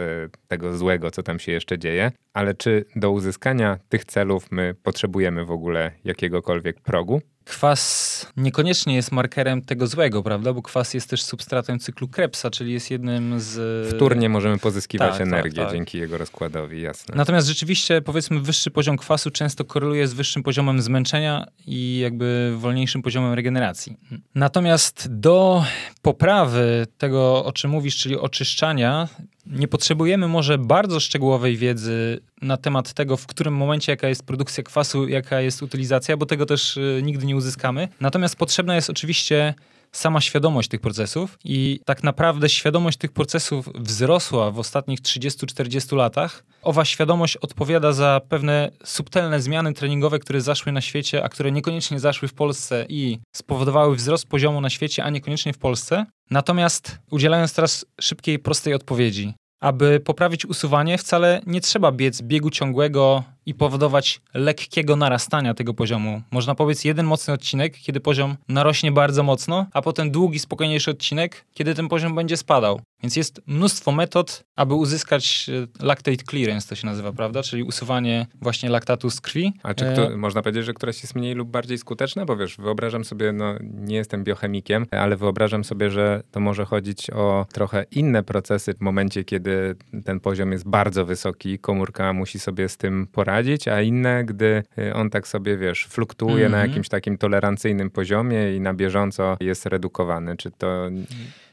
tego 0.48 0.76
złego, 0.76 1.11
co 1.11 1.22
tam 1.22 1.38
się 1.38 1.52
jeszcze 1.52 1.78
dzieje. 1.78 2.12
Ale 2.32 2.54
czy 2.54 2.85
do 2.96 3.11
uzyskania 3.11 3.78
tych 3.88 4.04
celów 4.04 4.50
my 4.50 4.74
potrzebujemy 4.82 5.44
w 5.44 5.50
ogóle 5.50 5.90
jakiegokolwiek 6.04 6.80
progu? 6.80 7.20
Kwas 7.46 8.26
niekoniecznie 8.37 8.94
jest 8.94 9.12
markerem 9.12 9.62
tego 9.62 9.87
złego, 9.87 10.22
prawda? 10.22 10.52
Bo 10.52 10.62
kwas 10.62 10.94
jest 10.94 11.11
też 11.11 11.22
substratem 11.22 11.78
cyklu 11.78 12.09
Krebsa, 12.09 12.50
czyli 12.50 12.72
jest 12.72 12.90
jednym 12.90 13.40
z. 13.40 13.88
Wtórnie 13.94 14.28
możemy 14.28 14.59
pozyskiwać 14.59 15.09
tak, 15.09 15.18
tak 15.18 15.26
energię 15.26 15.56
tak, 15.56 15.64
tak. 15.64 15.74
dzięki 15.74 15.98
jego 15.98 16.18
rozkładowi, 16.18 16.80
jasne. 16.80 17.14
Natomiast 17.16 17.48
rzeczywiście, 17.48 18.02
powiedzmy, 18.02 18.40
wyższy 18.40 18.70
poziom 18.70 18.96
kwasu 18.96 19.30
często 19.30 19.64
koreluje 19.64 20.09
z 20.09 20.14
wyższym 20.14 20.42
poziomem 20.42 20.82
zmęczenia 20.82 21.46
i 21.66 21.98
jakby 21.98 22.54
wolniejszym 22.56 23.02
poziomem 23.02 23.32
regeneracji. 23.32 23.96
Natomiast 24.35 25.09
do 25.11 25.64
poprawy 26.02 26.87
tego, 26.98 27.44
o 27.44 27.52
czym 27.52 27.70
mówisz, 27.70 27.96
czyli 27.96 28.16
oczyszczania, 28.16 29.09
nie 29.46 29.68
potrzebujemy 29.68 30.28
może 30.28 30.59
bardzo 30.59 31.00
szczegółowej 31.00 31.56
wiedzy 31.56 32.20
na 32.42 32.56
temat 32.56 32.92
tego, 32.92 33.16
w 33.16 33.26
którym 33.26 33.54
momencie 33.54 33.92
jaka 33.92 34.09
jest 34.09 34.22
produkcja 34.22 34.64
kwasu, 34.64 35.09
jaka 35.09 35.40
jest 35.40 35.62
utylizacja, 35.62 36.16
bo 36.16 36.26
tego 36.26 36.46
też 36.46 36.76
y, 36.76 37.00
nigdy 37.02 37.26
nie 37.26 37.37
uzyskamy. 37.37 37.88
Natomiast 38.00 38.37
potrzebna 38.37 38.74
jest 38.74 38.90
oczywiście 38.90 39.54
sama 39.96 40.20
świadomość 40.20 40.68
tych 40.68 40.80
procesów 40.80 41.38
i 41.44 41.80
tak 41.85 42.02
naprawdę 42.02 42.48
świadomość 42.48 42.98
tych 42.98 43.12
procesów 43.12 43.68
wzrosła 43.74 44.50
w 44.50 44.59
ostatnich 44.59 45.00
30-40 45.00 45.96
latach. 45.96 46.44
Owa 46.62 46.85
świadomość 46.85 47.37
odpowiada 47.37 47.92
za 47.92 48.20
pewne 48.28 48.70
subtelne 48.85 49.40
zmiany 49.40 49.72
treningowe, 49.72 50.18
które 50.18 50.40
zaszły 50.40 50.72
na 50.72 50.80
świecie, 50.80 51.24
a 51.24 51.28
które 51.28 51.52
niekoniecznie 51.52 52.00
zaszły 52.00 52.28
w 52.28 52.35
Polsce 52.35 52.87
i 52.88 53.18
spowodowały 53.32 53.96
wzrost 53.96 54.28
poziomu 54.28 54.61
na 54.61 54.70
świecie, 54.70 55.04
a 55.04 55.11
niekoniecznie 55.11 55.52
w 55.52 55.59
Polsce. 55.59 56.06
Natomiast 56.30 56.98
udzielając 57.11 57.54
teraz 57.54 57.87
szybkiej, 58.00 58.38
prostej 58.38 58.74
odpowiedzi, 58.74 59.35
aby 59.61 60.00
poprawić 60.00 60.46
usuwanie, 60.46 60.98
wcale 60.98 61.40
nie 61.46 61.61
trzeba 61.61 61.92
biec 61.92 62.22
biegu 62.22 62.50
ciągłego 62.50 63.24
i 63.46 63.54
powodować 63.54 64.20
lekkiego 64.35 64.96
narastania 64.96 65.54
tego 65.54 65.74
poziomu. 65.74 66.22
Można 66.30 66.54
powiedzieć 66.54 66.85
jeden 66.85 67.06
mocny 67.06 67.35
odcinek, 67.35 67.78
kiedy 67.78 68.00
poziom 68.00 68.37
narośnie 68.48 68.92
bardzo 68.92 69.22
mocno, 69.22 69.66
a 69.72 69.82
potem 69.82 70.11
długi, 70.11 70.38
spokojniejszy 70.38 70.90
odcinek, 70.90 71.44
kiedy 71.54 71.74
ten 71.74 71.88
poziom 71.88 72.14
będzie 72.14 72.37
spadał. 72.37 72.80
Więc 73.02 73.16
jest 73.16 73.40
mnóstwo 73.46 73.92
metod, 73.92 74.44
aby 74.56 74.74
uzyskać 74.74 75.50
e, 75.80 75.85
lactate 75.87 76.16
clearance, 76.30 76.68
to 76.68 76.74
się 76.74 76.87
nazywa, 76.87 77.12
prawda? 77.12 77.42
Czyli 77.42 77.62
usuwanie 77.62 78.26
właśnie 78.40 78.68
laktatu 78.70 79.11
z 79.11 79.20
krwi. 79.20 79.52
A 79.62 79.74
czy 79.74 79.87
e... 79.87 80.16
można 80.16 80.42
powiedzieć, 80.42 80.64
że 80.64 80.74
któreś 80.74 81.02
jest 81.02 81.14
mniej 81.14 81.35
lub 81.35 81.48
bardziej 81.48 81.78
skuteczne? 81.78 82.26
Bo 82.26 82.37
wiesz, 82.37 82.56
wyobrażam 82.56 83.04
sobie, 83.04 83.32
no 83.32 83.54
nie 83.61 83.96
jestem 83.96 84.24
biochemikiem, 84.24 84.87
ale 84.90 85.16
wyobrażam 85.16 85.64
sobie, 85.64 85.90
że 85.90 86.22
to 86.30 86.40
może 86.40 86.64
chodzić 86.64 87.11
o 87.11 87.46
trochę 87.52 87.85
inne 87.90 88.22
procesy 88.22 88.74
w 88.74 88.80
momencie, 88.80 89.24
kiedy 89.24 89.76
ten 90.04 90.20
poziom 90.20 90.52
jest 90.52 90.68
bardzo 90.68 91.04
wysoki, 91.04 91.59
komórka 91.59 92.12
musi 92.12 92.38
sobie 92.38 92.68
z 92.68 92.76
tym 92.76 93.06
poradzić, 93.12 93.36
a 93.72 93.81
inne, 93.81 94.25
gdy 94.25 94.62
y, 94.79 94.94
on 94.94 95.11
tak 95.11 95.29
sobie, 95.29 95.57
wiesz, 95.57 95.87
fluktuuje 95.87 96.35
mm 96.35 96.49
-hmm. 96.49 96.51
na 96.51 96.57
mhm. 96.57 96.70
jakimś 96.70 96.88
takim 96.88 97.18
tolerancyjnym 97.18 97.90
poziomie 97.90 98.57
i 98.57 98.61
na 98.61 98.75
bieżąco 98.75 99.37
jest 99.40 99.66
redukowany. 99.66 100.37
Czy 100.37 100.51
to... 100.51 100.90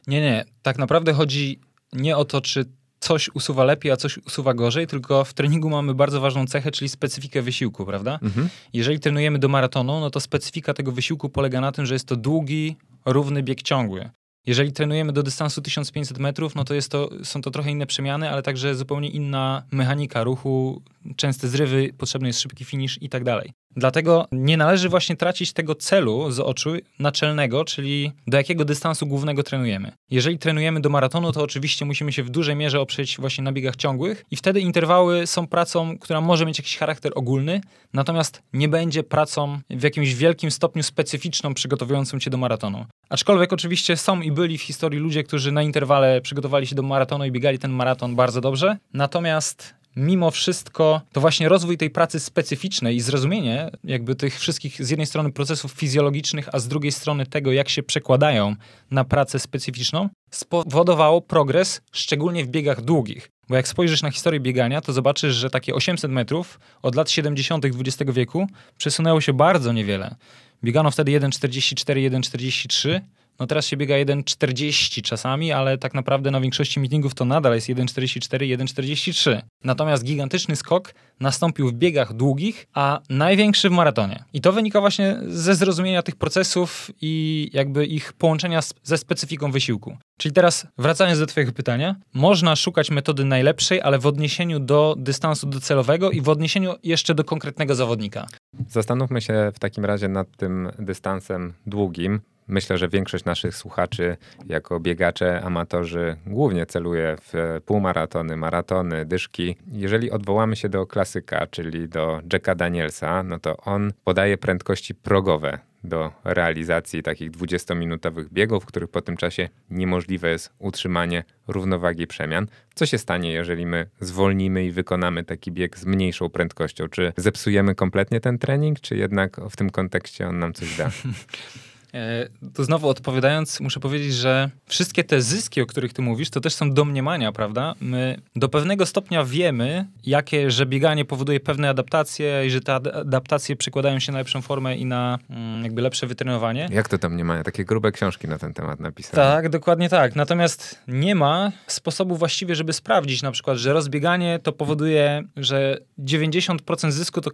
Nie, 0.07 0.21
nie. 0.21 0.45
Tak 0.61 0.77
naprawdę 0.77 1.13
chodzi 1.13 1.59
nie 1.93 2.17
o 2.17 2.25
to, 2.25 2.41
czy 2.41 2.65
coś 2.99 3.29
usuwa 3.33 3.63
lepiej, 3.63 3.91
a 3.91 3.97
coś 3.97 4.17
usuwa 4.17 4.53
gorzej, 4.53 4.87
tylko 4.87 5.23
w 5.23 5.33
treningu 5.33 5.69
mamy 5.69 5.93
bardzo 5.93 6.21
ważną 6.21 6.47
cechę, 6.47 6.71
czyli 6.71 6.89
specyfikę 6.89 7.41
wysiłku, 7.41 7.85
prawda? 7.85 8.19
Mhm. 8.21 8.49
Jeżeli 8.73 8.99
trenujemy 8.99 9.39
do 9.39 9.47
maratonu, 9.47 9.99
no 9.99 10.09
to 10.09 10.19
specyfika 10.19 10.73
tego 10.73 10.91
wysiłku 10.91 11.29
polega 11.29 11.61
na 11.61 11.71
tym, 11.71 11.85
że 11.85 11.95
jest 11.95 12.07
to 12.07 12.15
długi, 12.15 12.75
równy 13.05 13.43
bieg 13.43 13.61
ciągły. 13.61 14.09
Jeżeli 14.45 14.71
trenujemy 14.71 15.13
do 15.13 15.23
dystansu 15.23 15.61
1500 15.61 16.17
metrów, 16.17 16.55
no 16.55 16.63
to, 16.63 16.73
jest 16.73 16.91
to 16.91 17.09
są 17.23 17.41
to 17.41 17.51
trochę 17.51 17.71
inne 17.71 17.85
przemiany, 17.85 18.29
ale 18.29 18.41
także 18.41 18.75
zupełnie 18.75 19.09
inna 19.09 19.63
mechanika 19.71 20.23
ruchu, 20.23 20.81
częste 21.15 21.47
zrywy, 21.47 21.93
potrzebny 21.97 22.27
jest 22.29 22.41
szybki 22.41 22.65
finisz 22.65 23.01
i 23.01 23.09
tak 23.09 23.23
dalej. 23.23 23.53
Dlatego 23.75 24.27
nie 24.31 24.57
należy 24.57 24.89
właśnie 24.89 25.15
tracić 25.15 25.53
tego 25.53 25.75
celu 25.75 26.31
z 26.31 26.39
oczu 26.39 26.69
naczelnego, 26.99 27.65
czyli 27.65 28.11
do 28.27 28.37
jakiego 28.37 28.65
dystansu 28.65 29.07
głównego 29.07 29.43
trenujemy. 29.43 29.91
Jeżeli 30.09 30.39
trenujemy 30.39 30.81
do 30.81 30.89
maratonu, 30.89 31.31
to 31.31 31.41
oczywiście 31.41 31.85
musimy 31.85 32.13
się 32.13 32.23
w 32.23 32.29
dużej 32.29 32.55
mierze 32.55 32.81
oprzeć 32.81 33.17
właśnie 33.19 33.43
na 33.43 33.51
biegach 33.51 33.75
ciągłych 33.75 34.25
i 34.31 34.35
wtedy 34.35 34.59
interwały 34.59 35.27
są 35.27 35.47
pracą, 35.47 35.97
która 35.97 36.21
może 36.21 36.45
mieć 36.45 36.57
jakiś 36.57 36.77
charakter 36.77 37.11
ogólny, 37.15 37.61
natomiast 37.93 38.41
nie 38.53 38.67
będzie 38.67 39.03
pracą 39.03 39.59
w 39.69 39.83
jakimś 39.83 40.13
wielkim 40.13 40.51
stopniu 40.51 40.83
specyficzną 40.83 41.53
przygotowującą 41.53 42.19
cię 42.19 42.29
do 42.29 42.37
maratonu. 42.37 42.85
Aczkolwiek 43.09 43.53
oczywiście 43.53 43.97
są 43.97 44.21
i 44.21 44.31
byli 44.31 44.57
w 44.57 44.61
historii 44.61 44.99
ludzie, 44.99 45.23
którzy 45.23 45.51
na 45.51 45.63
interwale 45.63 46.21
przygotowali 46.21 46.67
się 46.67 46.75
do 46.75 46.83
maratonu 46.83 47.25
i 47.25 47.31
biegali 47.31 47.59
ten 47.59 47.71
maraton 47.71 48.15
bardzo 48.15 48.41
dobrze, 48.41 48.77
natomiast 48.93 49.75
mimo 49.95 50.31
wszystko 50.31 51.01
to 51.11 51.21
właśnie 51.21 51.49
rozwój 51.49 51.77
tej 51.77 51.89
pracy 51.89 52.19
specyficznej 52.19 52.95
i 52.95 53.01
zrozumienie 53.01 53.71
jakby 53.83 54.15
tych 54.15 54.39
wszystkich 54.39 54.85
z 54.85 54.89
jednej 54.89 55.05
strony 55.05 55.31
procesów 55.31 55.71
fizjologicznych, 55.71 56.49
a 56.55 56.59
z 56.59 56.67
drugiej 56.67 56.91
strony 56.91 57.25
tego, 57.25 57.51
jak 57.51 57.69
się 57.69 57.83
przekładają 57.83 58.55
na 58.91 59.03
pracę 59.03 59.39
specyficzną, 59.39 60.09
spowodowało 60.31 61.21
progres, 61.21 61.81
szczególnie 61.91 62.45
w 62.45 62.47
biegach 62.47 62.81
długich. 62.81 63.31
Bo 63.49 63.55
jak 63.55 63.67
spojrzysz 63.67 64.01
na 64.01 64.11
historię 64.11 64.39
biegania, 64.39 64.81
to 64.81 64.93
zobaczysz, 64.93 65.35
że 65.35 65.49
takie 65.49 65.75
800 65.75 66.11
metrów 66.11 66.59
od 66.81 66.95
lat 66.95 67.11
70. 67.11 67.65
XX 67.65 68.11
wieku 68.11 68.47
przesunęło 68.77 69.21
się 69.21 69.33
bardzo 69.33 69.73
niewiele. 69.73 70.15
Biegano 70.63 70.91
wtedy 70.91 71.11
1,44, 71.11 72.09
1,43, 72.09 72.99
no 73.39 73.47
teraz 73.47 73.65
się 73.65 73.77
biega 73.77 73.95
1,40 73.95 75.01
czasami, 75.01 75.51
ale 75.51 75.77
tak 75.77 75.93
naprawdę 75.93 76.31
na 76.31 76.41
większości 76.41 76.79
meetingów 76.79 77.15
to 77.15 77.25
nadal 77.25 77.55
jest 77.55 77.67
1,44, 77.67 78.57
1,43. 78.57 79.41
Natomiast 79.63 80.03
gigantyczny 80.03 80.55
skok 80.55 80.93
nastąpił 81.19 81.69
w 81.69 81.73
biegach 81.73 82.13
długich, 82.13 82.67
a 82.73 82.99
największy 83.09 83.69
w 83.69 83.71
maratonie. 83.71 84.23
I 84.33 84.41
to 84.41 84.51
wynika 84.51 84.81
właśnie 84.81 85.17
ze 85.27 85.55
zrozumienia 85.55 86.03
tych 86.03 86.15
procesów 86.15 86.91
i 87.01 87.49
jakby 87.53 87.85
ich 87.85 88.13
połączenia 88.13 88.59
ze 88.83 88.97
specyfiką 88.97 89.51
wysiłku. 89.51 89.97
Czyli 90.17 90.33
teraz 90.33 90.67
wracając 90.77 91.19
do 91.19 91.25
Twojego 91.25 91.51
pytania, 91.51 91.95
można 92.13 92.55
szukać 92.55 92.91
metody 92.91 93.25
najlepszej, 93.25 93.81
ale 93.81 93.99
w 93.99 94.05
odniesieniu 94.05 94.59
do 94.59 94.95
dystansu 94.97 95.47
docelowego 95.47 96.11
i 96.11 96.21
w 96.21 96.29
odniesieniu 96.29 96.75
jeszcze 96.83 97.15
do 97.15 97.23
konkretnego 97.23 97.75
zawodnika. 97.75 98.27
Zastanówmy 98.69 99.21
się 99.21 99.51
w 99.55 99.59
takim 99.59 99.85
razie 99.85 100.07
nad 100.07 100.37
tym 100.37 100.71
dystansem 100.79 101.53
długim. 101.65 102.21
Myślę, 102.47 102.77
że 102.77 102.87
większość 102.87 103.25
naszych 103.25 103.55
słuchaczy, 103.55 104.17
jako 104.45 104.79
biegacze, 104.79 105.41
amatorzy, 105.41 106.15
głównie 106.25 106.65
celuje 106.65 107.15
w 107.21 107.59
półmaratony, 107.65 108.37
maratony, 108.37 109.05
dyszki. 109.05 109.55
Jeżeli 109.71 110.11
odwołamy 110.11 110.55
się 110.55 110.69
do 110.69 110.87
klasyka, 110.87 111.47
czyli 111.47 111.89
do 111.89 112.21
Jacka 112.33 112.55
Danielsa, 112.55 113.23
no 113.23 113.39
to 113.39 113.57
on 113.57 113.93
podaje 114.03 114.37
prędkości 114.37 114.95
progowe 114.95 115.59
do 115.83 116.11
realizacji 116.23 117.03
takich 117.03 117.31
20-minutowych 117.31 118.29
biegów, 118.31 118.63
w 118.63 118.65
których 118.65 118.89
po 118.89 119.01
tym 119.01 119.17
czasie 119.17 119.49
niemożliwe 119.69 120.29
jest 120.29 120.53
utrzymanie 120.59 121.23
równowagi 121.47 122.07
przemian. 122.07 122.47
Co 122.75 122.85
się 122.85 122.97
stanie, 122.97 123.31
jeżeli 123.31 123.65
my 123.65 123.89
zwolnimy 123.99 124.65
i 124.65 124.71
wykonamy 124.71 125.23
taki 125.23 125.51
bieg 125.51 125.77
z 125.77 125.85
mniejszą 125.85 126.29
prędkością? 126.29 126.87
Czy 126.87 127.13
zepsujemy 127.17 127.75
kompletnie 127.75 128.19
ten 128.19 128.39
trening, 128.39 128.79
czy 128.79 128.97
jednak 128.97 129.41
w 129.49 129.55
tym 129.55 129.69
kontekście 129.69 130.27
on 130.27 130.39
nam 130.39 130.53
coś 130.53 130.77
da? 130.77 130.91
E, 131.93 132.29
to 132.53 132.63
znowu 132.63 132.89
odpowiadając, 132.89 133.59
muszę 133.59 133.79
powiedzieć, 133.79 134.13
że 134.13 134.49
wszystkie 134.65 135.03
te 135.03 135.21
zyski, 135.21 135.61
o 135.61 135.65
których 135.65 135.93
ty 135.93 136.01
mówisz, 136.01 136.29
to 136.29 136.41
też 136.41 136.53
są 136.53 136.71
domniemania, 136.71 137.31
prawda? 137.31 137.73
My 137.81 138.17
do 138.35 138.49
pewnego 138.49 138.85
stopnia 138.85 139.25
wiemy, 139.25 139.87
jakie, 140.05 140.51
że 140.51 140.65
bieganie 140.65 141.05
powoduje 141.05 141.39
pewne 141.39 141.69
adaptacje 141.69 142.45
i 142.45 142.49
że 142.49 142.61
te 142.61 142.73
adaptacje 142.73 143.55
przekładają 143.55 143.99
się 143.99 144.11
na 144.11 144.17
lepszą 144.17 144.41
formę 144.41 144.77
i 144.77 144.85
na 144.85 145.19
mm, 145.29 145.63
jakby 145.63 145.81
lepsze 145.81 146.07
wytrenowanie. 146.07 146.67
Jak 146.71 146.89
to 146.89 146.97
domniemania? 146.97 147.43
Takie 147.43 147.65
grube 147.65 147.91
książki 147.91 148.27
na 148.27 148.37
ten 148.37 148.53
temat 148.53 148.79
napisane. 148.79 149.23
Tak, 149.23 149.49
dokładnie 149.49 149.89
tak. 149.89 150.15
Natomiast 150.15 150.79
nie 150.87 151.15
ma 151.15 151.51
sposobu 151.67 152.15
właściwie, 152.15 152.55
żeby 152.55 152.73
sprawdzić 152.73 153.21
na 153.21 153.31
przykład, 153.31 153.57
że 153.57 153.73
rozbieganie 153.73 154.39
to 154.43 154.51
powoduje, 154.51 155.23
że 155.37 155.77
90% 155.99 156.91
zysku 156.91 157.21
to 157.21 157.31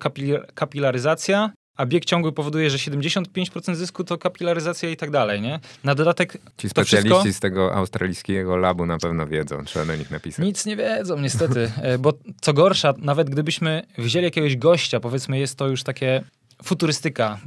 kapilaryzacja, 0.55 1.51
a 1.79 1.85
bieg 1.85 2.05
ciągły 2.05 2.31
powoduje, 2.31 2.69
że 2.69 2.77
75% 2.77 3.75
zysku 3.75 4.03
to 4.03 4.17
kapilaryzacja 4.17 4.89
i 4.89 4.97
tak 4.97 5.11
dalej, 5.11 5.41
nie? 5.41 5.59
Na 5.83 5.95
dodatek 5.95 6.37
Ci 6.57 6.69
specjaliści 6.69 7.09
wszystko... 7.09 7.33
z 7.33 7.39
tego 7.39 7.75
australijskiego 7.75 8.57
labu 8.57 8.85
na 8.85 8.97
pewno 8.97 9.27
wiedzą, 9.27 9.65
trzeba 9.65 9.85
do 9.85 9.95
nich 9.95 10.11
napisać. 10.11 10.45
Nic 10.45 10.65
nie 10.65 10.75
wiedzą 10.75 11.19
niestety, 11.19 11.71
e, 11.81 11.97
bo 11.97 12.13
co 12.41 12.53
gorsza, 12.53 12.93
nawet 12.97 13.29
gdybyśmy 13.29 13.83
wzięli 13.97 14.25
jakiegoś 14.25 14.57
gościa, 14.57 14.99
powiedzmy 14.99 15.39
jest 15.39 15.55
to 15.55 15.67
już 15.67 15.83
takie 15.83 16.23
futurystyka, 16.63 17.39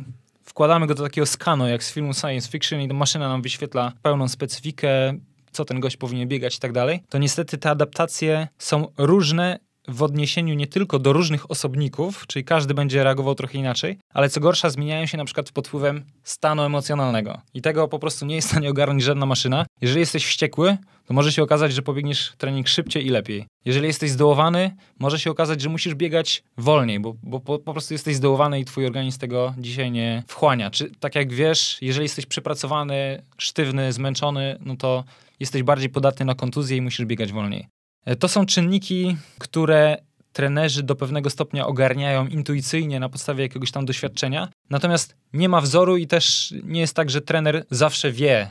wkładamy 0.44 0.86
go 0.86 0.94
do 0.94 1.02
takiego 1.02 1.26
skanu, 1.26 1.68
jak 1.68 1.84
z 1.84 1.92
filmu 1.92 2.14
science 2.14 2.50
fiction 2.50 2.80
i 2.80 2.88
maszyna 2.88 3.28
nam 3.28 3.42
wyświetla 3.42 3.92
pełną 4.02 4.28
specyfikę, 4.28 5.14
co 5.50 5.64
ten 5.64 5.80
gość 5.80 5.96
powinien 5.96 6.28
biegać 6.28 6.56
i 6.56 6.60
tak 6.60 6.72
dalej, 6.72 7.02
to 7.08 7.18
niestety 7.18 7.58
te 7.58 7.70
adaptacje 7.70 8.48
są 8.58 8.86
różne 8.98 9.58
w 9.88 10.02
odniesieniu 10.02 10.54
nie 10.54 10.66
tylko 10.66 10.98
do 10.98 11.12
różnych 11.12 11.50
osobników, 11.50 12.26
czyli 12.26 12.44
każdy 12.44 12.74
będzie 12.74 13.04
reagował 13.04 13.34
trochę 13.34 13.58
inaczej, 13.58 13.98
ale 14.14 14.28
co 14.28 14.40
gorsza 14.40 14.70
zmieniają 14.70 15.06
się 15.06 15.18
na 15.18 15.24
przykład 15.24 15.52
pod 15.52 15.68
wpływem 15.68 16.04
stanu 16.24 16.62
emocjonalnego. 16.62 17.40
I 17.54 17.62
tego 17.62 17.88
po 17.88 17.98
prostu 17.98 18.26
nie 18.26 18.34
jest 18.34 18.48
w 18.48 18.50
stanie 18.50 18.70
ogarnąć 18.70 19.02
żadna 19.02 19.26
maszyna. 19.26 19.66
Jeżeli 19.80 20.00
jesteś 20.00 20.26
wściekły, 20.26 20.76
to 21.06 21.14
może 21.14 21.32
się 21.32 21.42
okazać, 21.42 21.72
że 21.72 21.82
pobiegniesz 21.82 22.32
trening 22.38 22.68
szybciej 22.68 23.06
i 23.06 23.08
lepiej. 23.08 23.46
Jeżeli 23.64 23.86
jesteś 23.86 24.10
zdołowany, 24.10 24.76
może 24.98 25.18
się 25.18 25.30
okazać, 25.30 25.60
że 25.60 25.68
musisz 25.68 25.94
biegać 25.94 26.42
wolniej, 26.56 27.00
bo, 27.00 27.14
bo 27.22 27.40
po, 27.40 27.58
po, 27.58 27.72
prostu 27.72 27.94
jesteś 27.94 28.16
zdołowany 28.16 28.60
i 28.60 28.64
twój 28.64 28.86
organizm 28.86 29.18
tego 29.18 29.54
dzisiaj 29.58 29.90
nie 29.90 30.22
wchłania. 30.28 30.70
Czy 30.70 30.90
tak 31.00 31.14
jak 31.14 31.32
wiesz, 31.32 31.78
jeżeli 31.80 32.04
jesteś 32.04 32.26
przepracowany, 32.26 33.22
sztywny, 33.38 33.92
zmęczony, 33.92 34.58
no 34.60 34.76
to 34.76 35.04
jesteś 35.40 35.62
bardziej 35.62 35.88
podatny 35.88 36.26
na 36.26 36.34
kontuzję 36.34 36.76
i 36.76 36.80
musisz 36.80 37.06
biegać 37.06 37.32
wolniej. 37.32 37.68
E, 38.04 38.16
to 38.16 38.28
są 38.28 38.46
czynniki, 38.46 39.16
które 39.38 39.96
trenerzy 40.32 40.82
do 40.82 40.96
pewnego 40.96 41.30
stopnia 41.30 41.66
ogarniają 41.66 42.26
intuicyjnie 42.26 43.00
na 43.00 43.08
podstawie 43.08 43.42
jakiegoś 43.42 43.70
tam 43.70 43.86
doświadczenia. 43.86 44.48
Natomiast 44.70 45.16
nie 45.32 45.48
ma 45.48 45.60
wzoru 45.60 45.96
i 45.96 46.06
też 46.06 46.54
nie 46.64 46.80
jest 46.80 46.96
tak, 46.96 47.10
że 47.10 47.20
trener 47.20 47.64
zawsze 47.70 48.12
wie. 48.12 48.48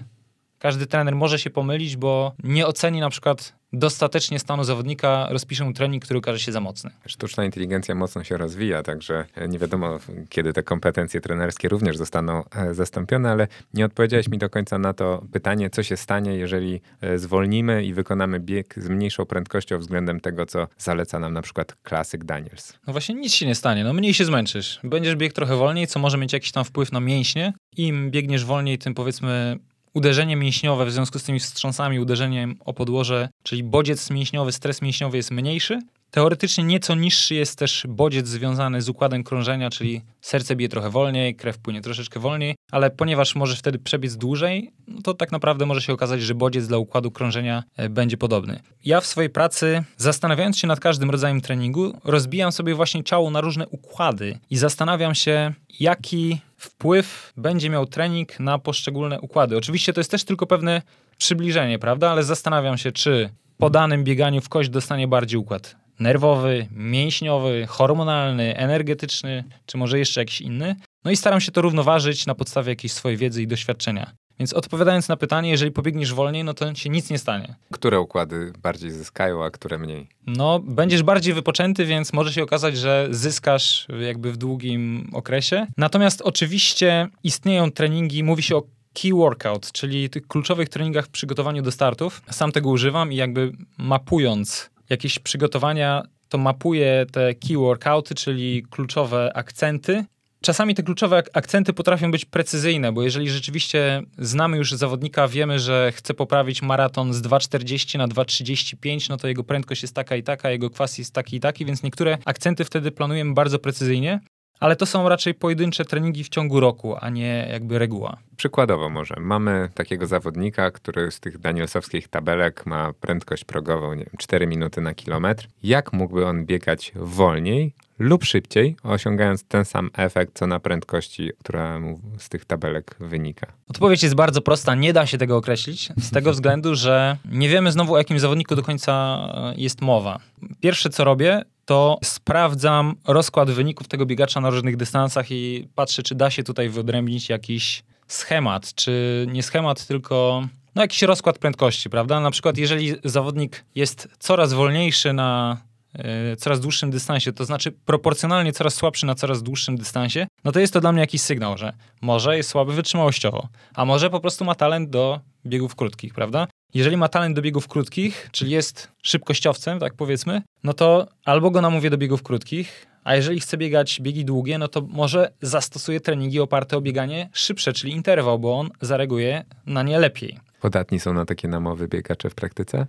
Każdy 0.61 0.87
trener 0.87 1.15
może 1.15 1.39
się 1.39 1.49
pomylić, 1.49 1.97
bo 1.97 2.33
nie 2.43 2.67
oceni 2.67 2.99
na 2.99 3.09
przykład 3.09 3.53
dostatecznie 3.73 4.39
stanu 4.39 4.63
zawodnika, 4.63 5.27
rozpiszę 5.29 5.65
mu 5.65 5.73
trening, 5.73 6.05
który 6.05 6.17
okaże 6.17 6.39
się 6.39 6.51
za 6.51 6.59
mocny. 6.59 6.91
Sztuczna 7.05 7.45
inteligencja 7.45 7.95
mocno 7.95 8.23
się 8.23 8.37
rozwija, 8.37 8.83
także 8.83 9.25
nie 9.49 9.59
wiadomo, 9.59 9.99
kiedy 10.29 10.53
te 10.53 10.63
kompetencje 10.63 11.21
trenerskie 11.21 11.69
również 11.69 11.97
zostaną 11.97 12.43
e, 12.49 12.73
zastąpione, 12.73 13.31
ale 13.31 13.47
nie 13.73 13.85
odpowiedziałeś 13.85 14.27
mi 14.27 14.37
do 14.37 14.49
końca 14.49 14.77
na 14.77 14.93
to 14.93 15.25
pytanie, 15.31 15.69
co 15.69 15.83
się 15.83 15.97
stanie, 15.97 16.35
jeżeli 16.35 16.81
e, 17.01 17.17
zwolnimy 17.17 17.83
i 17.85 17.93
wykonamy 17.93 18.39
bieg 18.39 18.75
z 18.77 18.89
mniejszą 18.89 19.25
prędkością 19.25 19.77
względem 19.79 20.19
tego, 20.19 20.45
co 20.45 20.67
zaleca 20.77 21.19
nam 21.19 21.33
na 21.33 21.41
przykład 21.41 21.75
klasyk 21.83 22.23
Daniels. 22.23 22.73
No 22.87 22.93
właśnie 22.93 23.15
nic 23.15 23.33
się 23.33 23.45
nie 23.45 23.55
stanie, 23.55 23.83
no 23.83 23.93
mniej 23.93 24.13
się 24.13 24.25
zmęczysz. 24.25 24.79
Będziesz 24.83 25.15
biegł 25.15 25.35
trochę 25.35 25.55
wolniej, 25.55 25.87
co 25.87 25.99
może 25.99 26.17
mieć 26.17 26.33
jakiś 26.33 26.51
tam 26.51 26.65
wpływ 26.65 26.91
na 26.91 26.99
mięśnie. 26.99 27.53
Im 27.77 28.11
biegniesz 28.11 28.45
wolniej, 28.45 28.77
tym 28.77 28.93
powiedzmy 28.93 29.59
uderzenie 29.93 30.35
mięśniowe 30.35 30.85
w 30.85 30.91
związku 30.91 31.19
z 31.19 31.23
tymi 31.23 31.39
wstrząsami, 31.39 31.99
uderzeniem 31.99 32.55
o 32.65 32.73
podłoże, 32.73 33.29
czyli 33.43 33.63
bodziec 33.63 34.09
mięśniowy, 34.09 34.51
stres 34.51 34.81
mięśniowy 34.81 35.17
jest 35.17 35.31
mniejszy. 35.31 35.81
Teoretycznie 36.11 36.63
nieco 36.63 36.95
niższy 36.95 37.35
jest 37.35 37.59
też 37.59 37.85
bodziec 37.89 38.27
związany 38.27 38.81
z 38.81 38.89
układem 38.89 39.23
krążenia, 39.23 39.69
czyli 39.69 40.01
serce 40.21 40.55
bije 40.55 40.69
trochę 40.69 40.89
wolniej, 40.89 41.35
krew 41.35 41.57
płynie 41.57 41.81
troszeczkę 41.81 42.19
wolniej, 42.19 42.55
ale 42.71 42.89
ponieważ 42.89 43.35
możesz 43.35 43.59
wtedy 43.59 43.79
przebiec 43.79 44.17
dłużej, 44.17 44.71
no 44.87 45.01
to 45.01 45.13
tak 45.13 45.31
naprawdę 45.31 45.65
może 45.65 45.81
się 45.81 45.93
okazać, 45.93 46.21
że 46.21 46.35
bodziec 46.35 46.67
dla 46.67 46.77
układu 46.77 47.11
krążenia 47.11 47.63
e, 47.77 47.89
będzie 47.89 48.17
podobny. 48.17 48.59
Ja 48.85 49.01
w 49.01 49.05
swojej 49.05 49.29
pracy, 49.29 49.83
zastanawiając 49.97 50.57
się 50.57 50.67
nad 50.67 50.79
każdym 50.79 51.11
rodzajem 51.11 51.41
treningu, 51.41 51.99
rozbijam 52.03 52.51
sobie 52.51 52.75
właśnie 52.75 53.03
ciało 53.03 53.31
na 53.31 53.41
różne 53.41 53.67
układy 53.67 54.39
i 54.49 54.57
zastanawiam 54.57 55.15
się, 55.15 55.53
jaki 55.79 56.41
wpływ 56.57 57.33
będzie 57.37 57.69
miał 57.69 57.85
trening 57.85 58.39
na 58.39 58.59
poszczególne 58.59 59.21
układy. 59.21 59.57
Oczywiście 59.57 59.93
to 59.93 59.99
jest 59.99 60.11
też 60.11 60.23
tylko 60.23 60.47
pewne 60.47 60.81
przybliżenie, 61.17 61.79
prawda? 61.79 62.11
Ale 62.11 62.23
zastanawiam 62.23 62.77
się, 62.77 62.91
czy 62.91 63.29
po 63.57 63.69
danym 63.69 64.03
bieganiu 64.03 64.41
w 64.41 64.49
kość 64.49 64.69
dostanie 64.69 65.07
bardziej 65.07 65.39
układ 65.39 65.80
nerwowy, 66.01 66.67
mięśniowy, 66.71 67.65
hormonalny, 67.67 68.57
energetyczny, 68.57 69.43
czy 69.65 69.77
może 69.77 69.99
jeszcze 69.99 70.21
jakiś 70.21 70.41
inny. 70.41 70.75
No 71.05 71.11
i 71.11 71.15
staram 71.15 71.41
się 71.41 71.51
to 71.51 71.61
równoważyć 71.61 72.25
na 72.25 72.35
podstawie 72.35 72.69
jakiejś 72.69 72.93
swojej 72.93 73.17
wiedzy 73.17 73.41
i 73.41 73.47
doświadczenia. 73.47 74.11
Więc 74.39 74.53
odpowiadając 74.53 75.07
na 75.07 75.17
pytanie, 75.17 75.49
jeżeli 75.49 75.71
pobiegniesz 75.71 76.13
wolniej, 76.13 76.43
no 76.43 76.53
to 76.53 76.75
się 76.75 76.89
nic 76.89 77.09
nie 77.09 77.17
stanie. 77.17 77.55
Które 77.71 77.99
układy 77.99 78.53
bardziej 78.61 78.91
zyskają, 78.91 79.43
a 79.43 79.51
które 79.51 79.77
mniej? 79.77 80.07
No, 80.27 80.59
będziesz 80.59 81.03
bardziej 81.03 81.33
wypoczęty, 81.33 81.85
więc 81.85 82.13
może 82.13 82.33
się 82.33 82.43
okazać, 82.43 82.77
że 82.77 83.07
zyskasz 83.11 83.87
jakby 83.99 84.31
w 84.31 84.37
długim 84.37 85.09
okresie. 85.13 85.67
Natomiast 85.77 86.21
oczywiście 86.21 87.07
istnieją 87.23 87.71
treningi, 87.71 88.23
mówi 88.23 88.43
się 88.43 88.55
o 88.55 88.63
key 88.93 89.13
workout, 89.13 89.71
czyli 89.71 90.09
tych 90.09 90.27
kluczowych 90.27 90.69
treningach 90.69 91.05
w 91.05 91.09
przygotowaniu 91.09 91.61
do 91.61 91.71
startów. 91.71 92.21
Sam 92.29 92.51
tego 92.51 92.69
używam 92.69 93.13
i 93.13 93.15
jakby 93.15 93.51
mapując 93.77 94.69
jakieś 94.91 95.19
przygotowania, 95.19 96.03
to 96.29 96.37
mapuję 96.37 97.05
te 97.11 97.35
key 97.35 97.57
workouty, 97.57 98.15
czyli 98.15 98.63
kluczowe 98.69 99.31
akcenty. 99.35 100.05
Czasami 100.41 100.75
te 100.75 100.83
kluczowe 100.83 101.23
akcenty 101.33 101.73
potrafią 101.73 102.11
być 102.11 102.25
precyzyjne, 102.25 102.91
bo 102.91 103.03
jeżeli 103.03 103.29
rzeczywiście 103.29 104.01
znamy 104.17 104.57
już 104.57 104.71
zawodnika, 104.71 105.27
wiemy, 105.27 105.59
że 105.59 105.91
chce 105.95 106.13
poprawić 106.13 106.61
maraton 106.61 107.13
z 107.13 107.21
2,40 107.21 107.97
na 107.97 108.07
2,35, 108.07 109.09
no 109.09 109.17
to 109.17 109.27
jego 109.27 109.43
prędkość 109.43 109.81
jest 109.81 109.95
taka 109.95 110.15
i 110.15 110.23
taka, 110.23 110.51
jego 110.51 110.69
kwas 110.69 110.97
jest 110.97 111.13
taki 111.13 111.35
i 111.35 111.39
taki, 111.39 111.65
więc 111.65 111.83
niektóre 111.83 112.17
akcenty 112.25 112.65
wtedy 112.65 112.91
planujemy 112.91 113.33
bardzo 113.33 113.59
precyzyjnie 113.59 114.19
ale 114.61 114.75
to 114.75 114.85
są 114.85 115.09
raczej 115.09 115.33
pojedyncze 115.33 115.85
treningi 115.85 116.23
w 116.23 116.29
ciągu 116.29 116.59
roku, 116.59 116.95
a 117.01 117.09
nie 117.09 117.47
jakby 117.51 117.79
reguła. 117.79 118.17
Przykładowo 118.37 118.89
może, 118.89 119.15
mamy 119.19 119.69
takiego 119.73 120.07
zawodnika, 120.07 120.71
który 120.71 121.11
z 121.11 121.19
tych 121.19 121.37
danielsowskich 121.37 122.07
tabelek 122.07 122.65
ma 122.65 122.93
prędkość 122.93 123.43
progową, 123.43 123.93
nie 123.93 124.03
wiem, 124.03 124.13
4 124.17 124.47
minuty 124.47 124.81
na 124.81 124.93
kilometr. 124.93 125.47
Jak 125.63 125.93
mógłby 125.93 126.25
on 126.25 126.45
biegać 126.45 126.91
wolniej 126.95 127.73
lub 127.99 128.23
szybciej, 128.23 128.75
osiągając 128.83 129.43
ten 129.43 129.65
sam 129.65 129.89
efekt, 129.97 130.31
co 130.37 130.47
na 130.47 130.59
prędkości, 130.59 131.31
która 131.39 131.79
mu 131.79 131.99
z 132.17 132.29
tych 132.29 132.45
tabelek 132.45 132.95
wynika? 132.99 133.47
Odpowiedź 133.69 134.03
jest 134.03 134.15
bardzo 134.15 134.41
prosta, 134.41 134.75
nie 134.75 134.93
da 134.93 135.05
się 135.05 135.17
tego 135.17 135.37
określić, 135.37 135.89
z 135.97 136.11
tego 136.11 136.31
względu, 136.31 136.75
że 136.75 137.17
nie 137.31 137.49
wiemy 137.49 137.71
znowu 137.71 137.93
o 137.93 137.97
jakim 137.97 138.19
zawodniku 138.19 138.55
do 138.55 138.63
końca 138.63 139.19
jest 139.57 139.81
mowa. 139.81 140.19
Pierwsze 140.59 140.89
co 140.89 141.03
robię, 141.03 141.41
to 141.65 141.97
sprawdzam 142.03 142.95
rozkład 143.07 143.51
wyników 143.51 143.87
tego 143.87 144.05
biegacza 144.05 144.41
na 144.41 144.49
różnych 144.49 144.77
dystansach 144.77 145.31
i 145.31 145.67
patrzę, 145.75 146.03
czy 146.03 146.15
da 146.15 146.29
się 146.29 146.43
tutaj 146.43 146.69
wyodrębnić 146.69 147.29
jakiś 147.29 147.83
schemat, 148.07 148.75
czy 148.75 149.25
nie 149.31 149.43
schemat, 149.43 149.87
tylko 149.87 150.43
no 150.75 150.81
jakiś 150.81 151.01
rozkład 151.01 151.39
prędkości, 151.39 151.89
prawda? 151.89 152.19
Na 152.19 152.31
przykład, 152.31 152.57
jeżeli 152.57 152.95
zawodnik 153.03 153.65
jest 153.75 154.07
coraz 154.19 154.53
wolniejszy 154.53 155.13
na 155.13 155.57
e, 155.93 156.35
coraz 156.35 156.59
dłuższym 156.59 156.91
dystansie, 156.91 157.33
to 157.33 157.45
znaczy 157.45 157.71
proporcjonalnie 157.71 158.53
coraz 158.53 158.73
słabszy 158.73 159.05
na 159.05 159.15
coraz 159.15 159.43
dłuższym 159.43 159.77
dystansie, 159.77 160.27
no 160.43 160.51
to 160.51 160.59
jest 160.59 160.73
to 160.73 160.81
dla 160.81 160.91
mnie 160.91 161.01
jakiś 161.01 161.21
sygnał, 161.21 161.57
że 161.57 161.73
może 162.01 162.37
jest 162.37 162.49
słaby 162.49 162.73
wytrzymałościowo, 162.73 163.47
a 163.75 163.85
może 163.85 164.09
po 164.09 164.19
prostu 164.19 164.45
ma 164.45 164.55
talent 164.55 164.89
do 164.89 165.19
biegów 165.45 165.75
krótkich, 165.75 166.13
prawda? 166.13 166.47
Jeżeli 166.73 166.97
ma 166.97 167.07
talent 167.07 167.35
do 167.35 167.41
biegów 167.41 167.67
krótkich, 167.67 168.29
czyli 168.31 168.51
jest 168.51 168.91
szybkościowcem, 169.03 169.79
tak 169.79 169.93
powiedzmy, 169.93 170.41
no 170.63 170.73
to 170.73 171.07
albo 171.25 171.51
go 171.51 171.61
namówię 171.61 171.89
do 171.89 171.97
biegów 171.97 172.23
krótkich, 172.23 172.87
A 173.03 173.15
jeżeli 173.15 173.39
chce 173.39 173.57
biegać 173.57 174.01
biegi 174.01 174.25
długie, 174.25 174.57
no 174.57 174.67
to 174.67 174.81
może 174.81 175.31
zastosuje 175.41 175.99
treningi 175.99 176.39
oparte 176.39 176.77
o 176.77 176.81
bieganie 176.81 177.29
szybsze, 177.33 177.73
czyli 177.73 177.93
interwał, 177.93 178.39
bo 178.39 178.59
on 178.59 178.69
zareaguje 178.81 179.43
na 179.65 179.83
nie 179.83 179.99
lepiej. 179.99 180.39
Podatni 180.61 180.99
są 180.99 181.13
na 181.13 181.25
takie 181.25 181.47
namowy 181.47 181.87
biegacze 181.87 182.29
w 182.29 182.35
praktyce? 182.35 182.87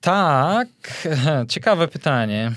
Tak, 0.00 0.68
ciekawe 1.48 1.88
pytanie. 1.88 2.52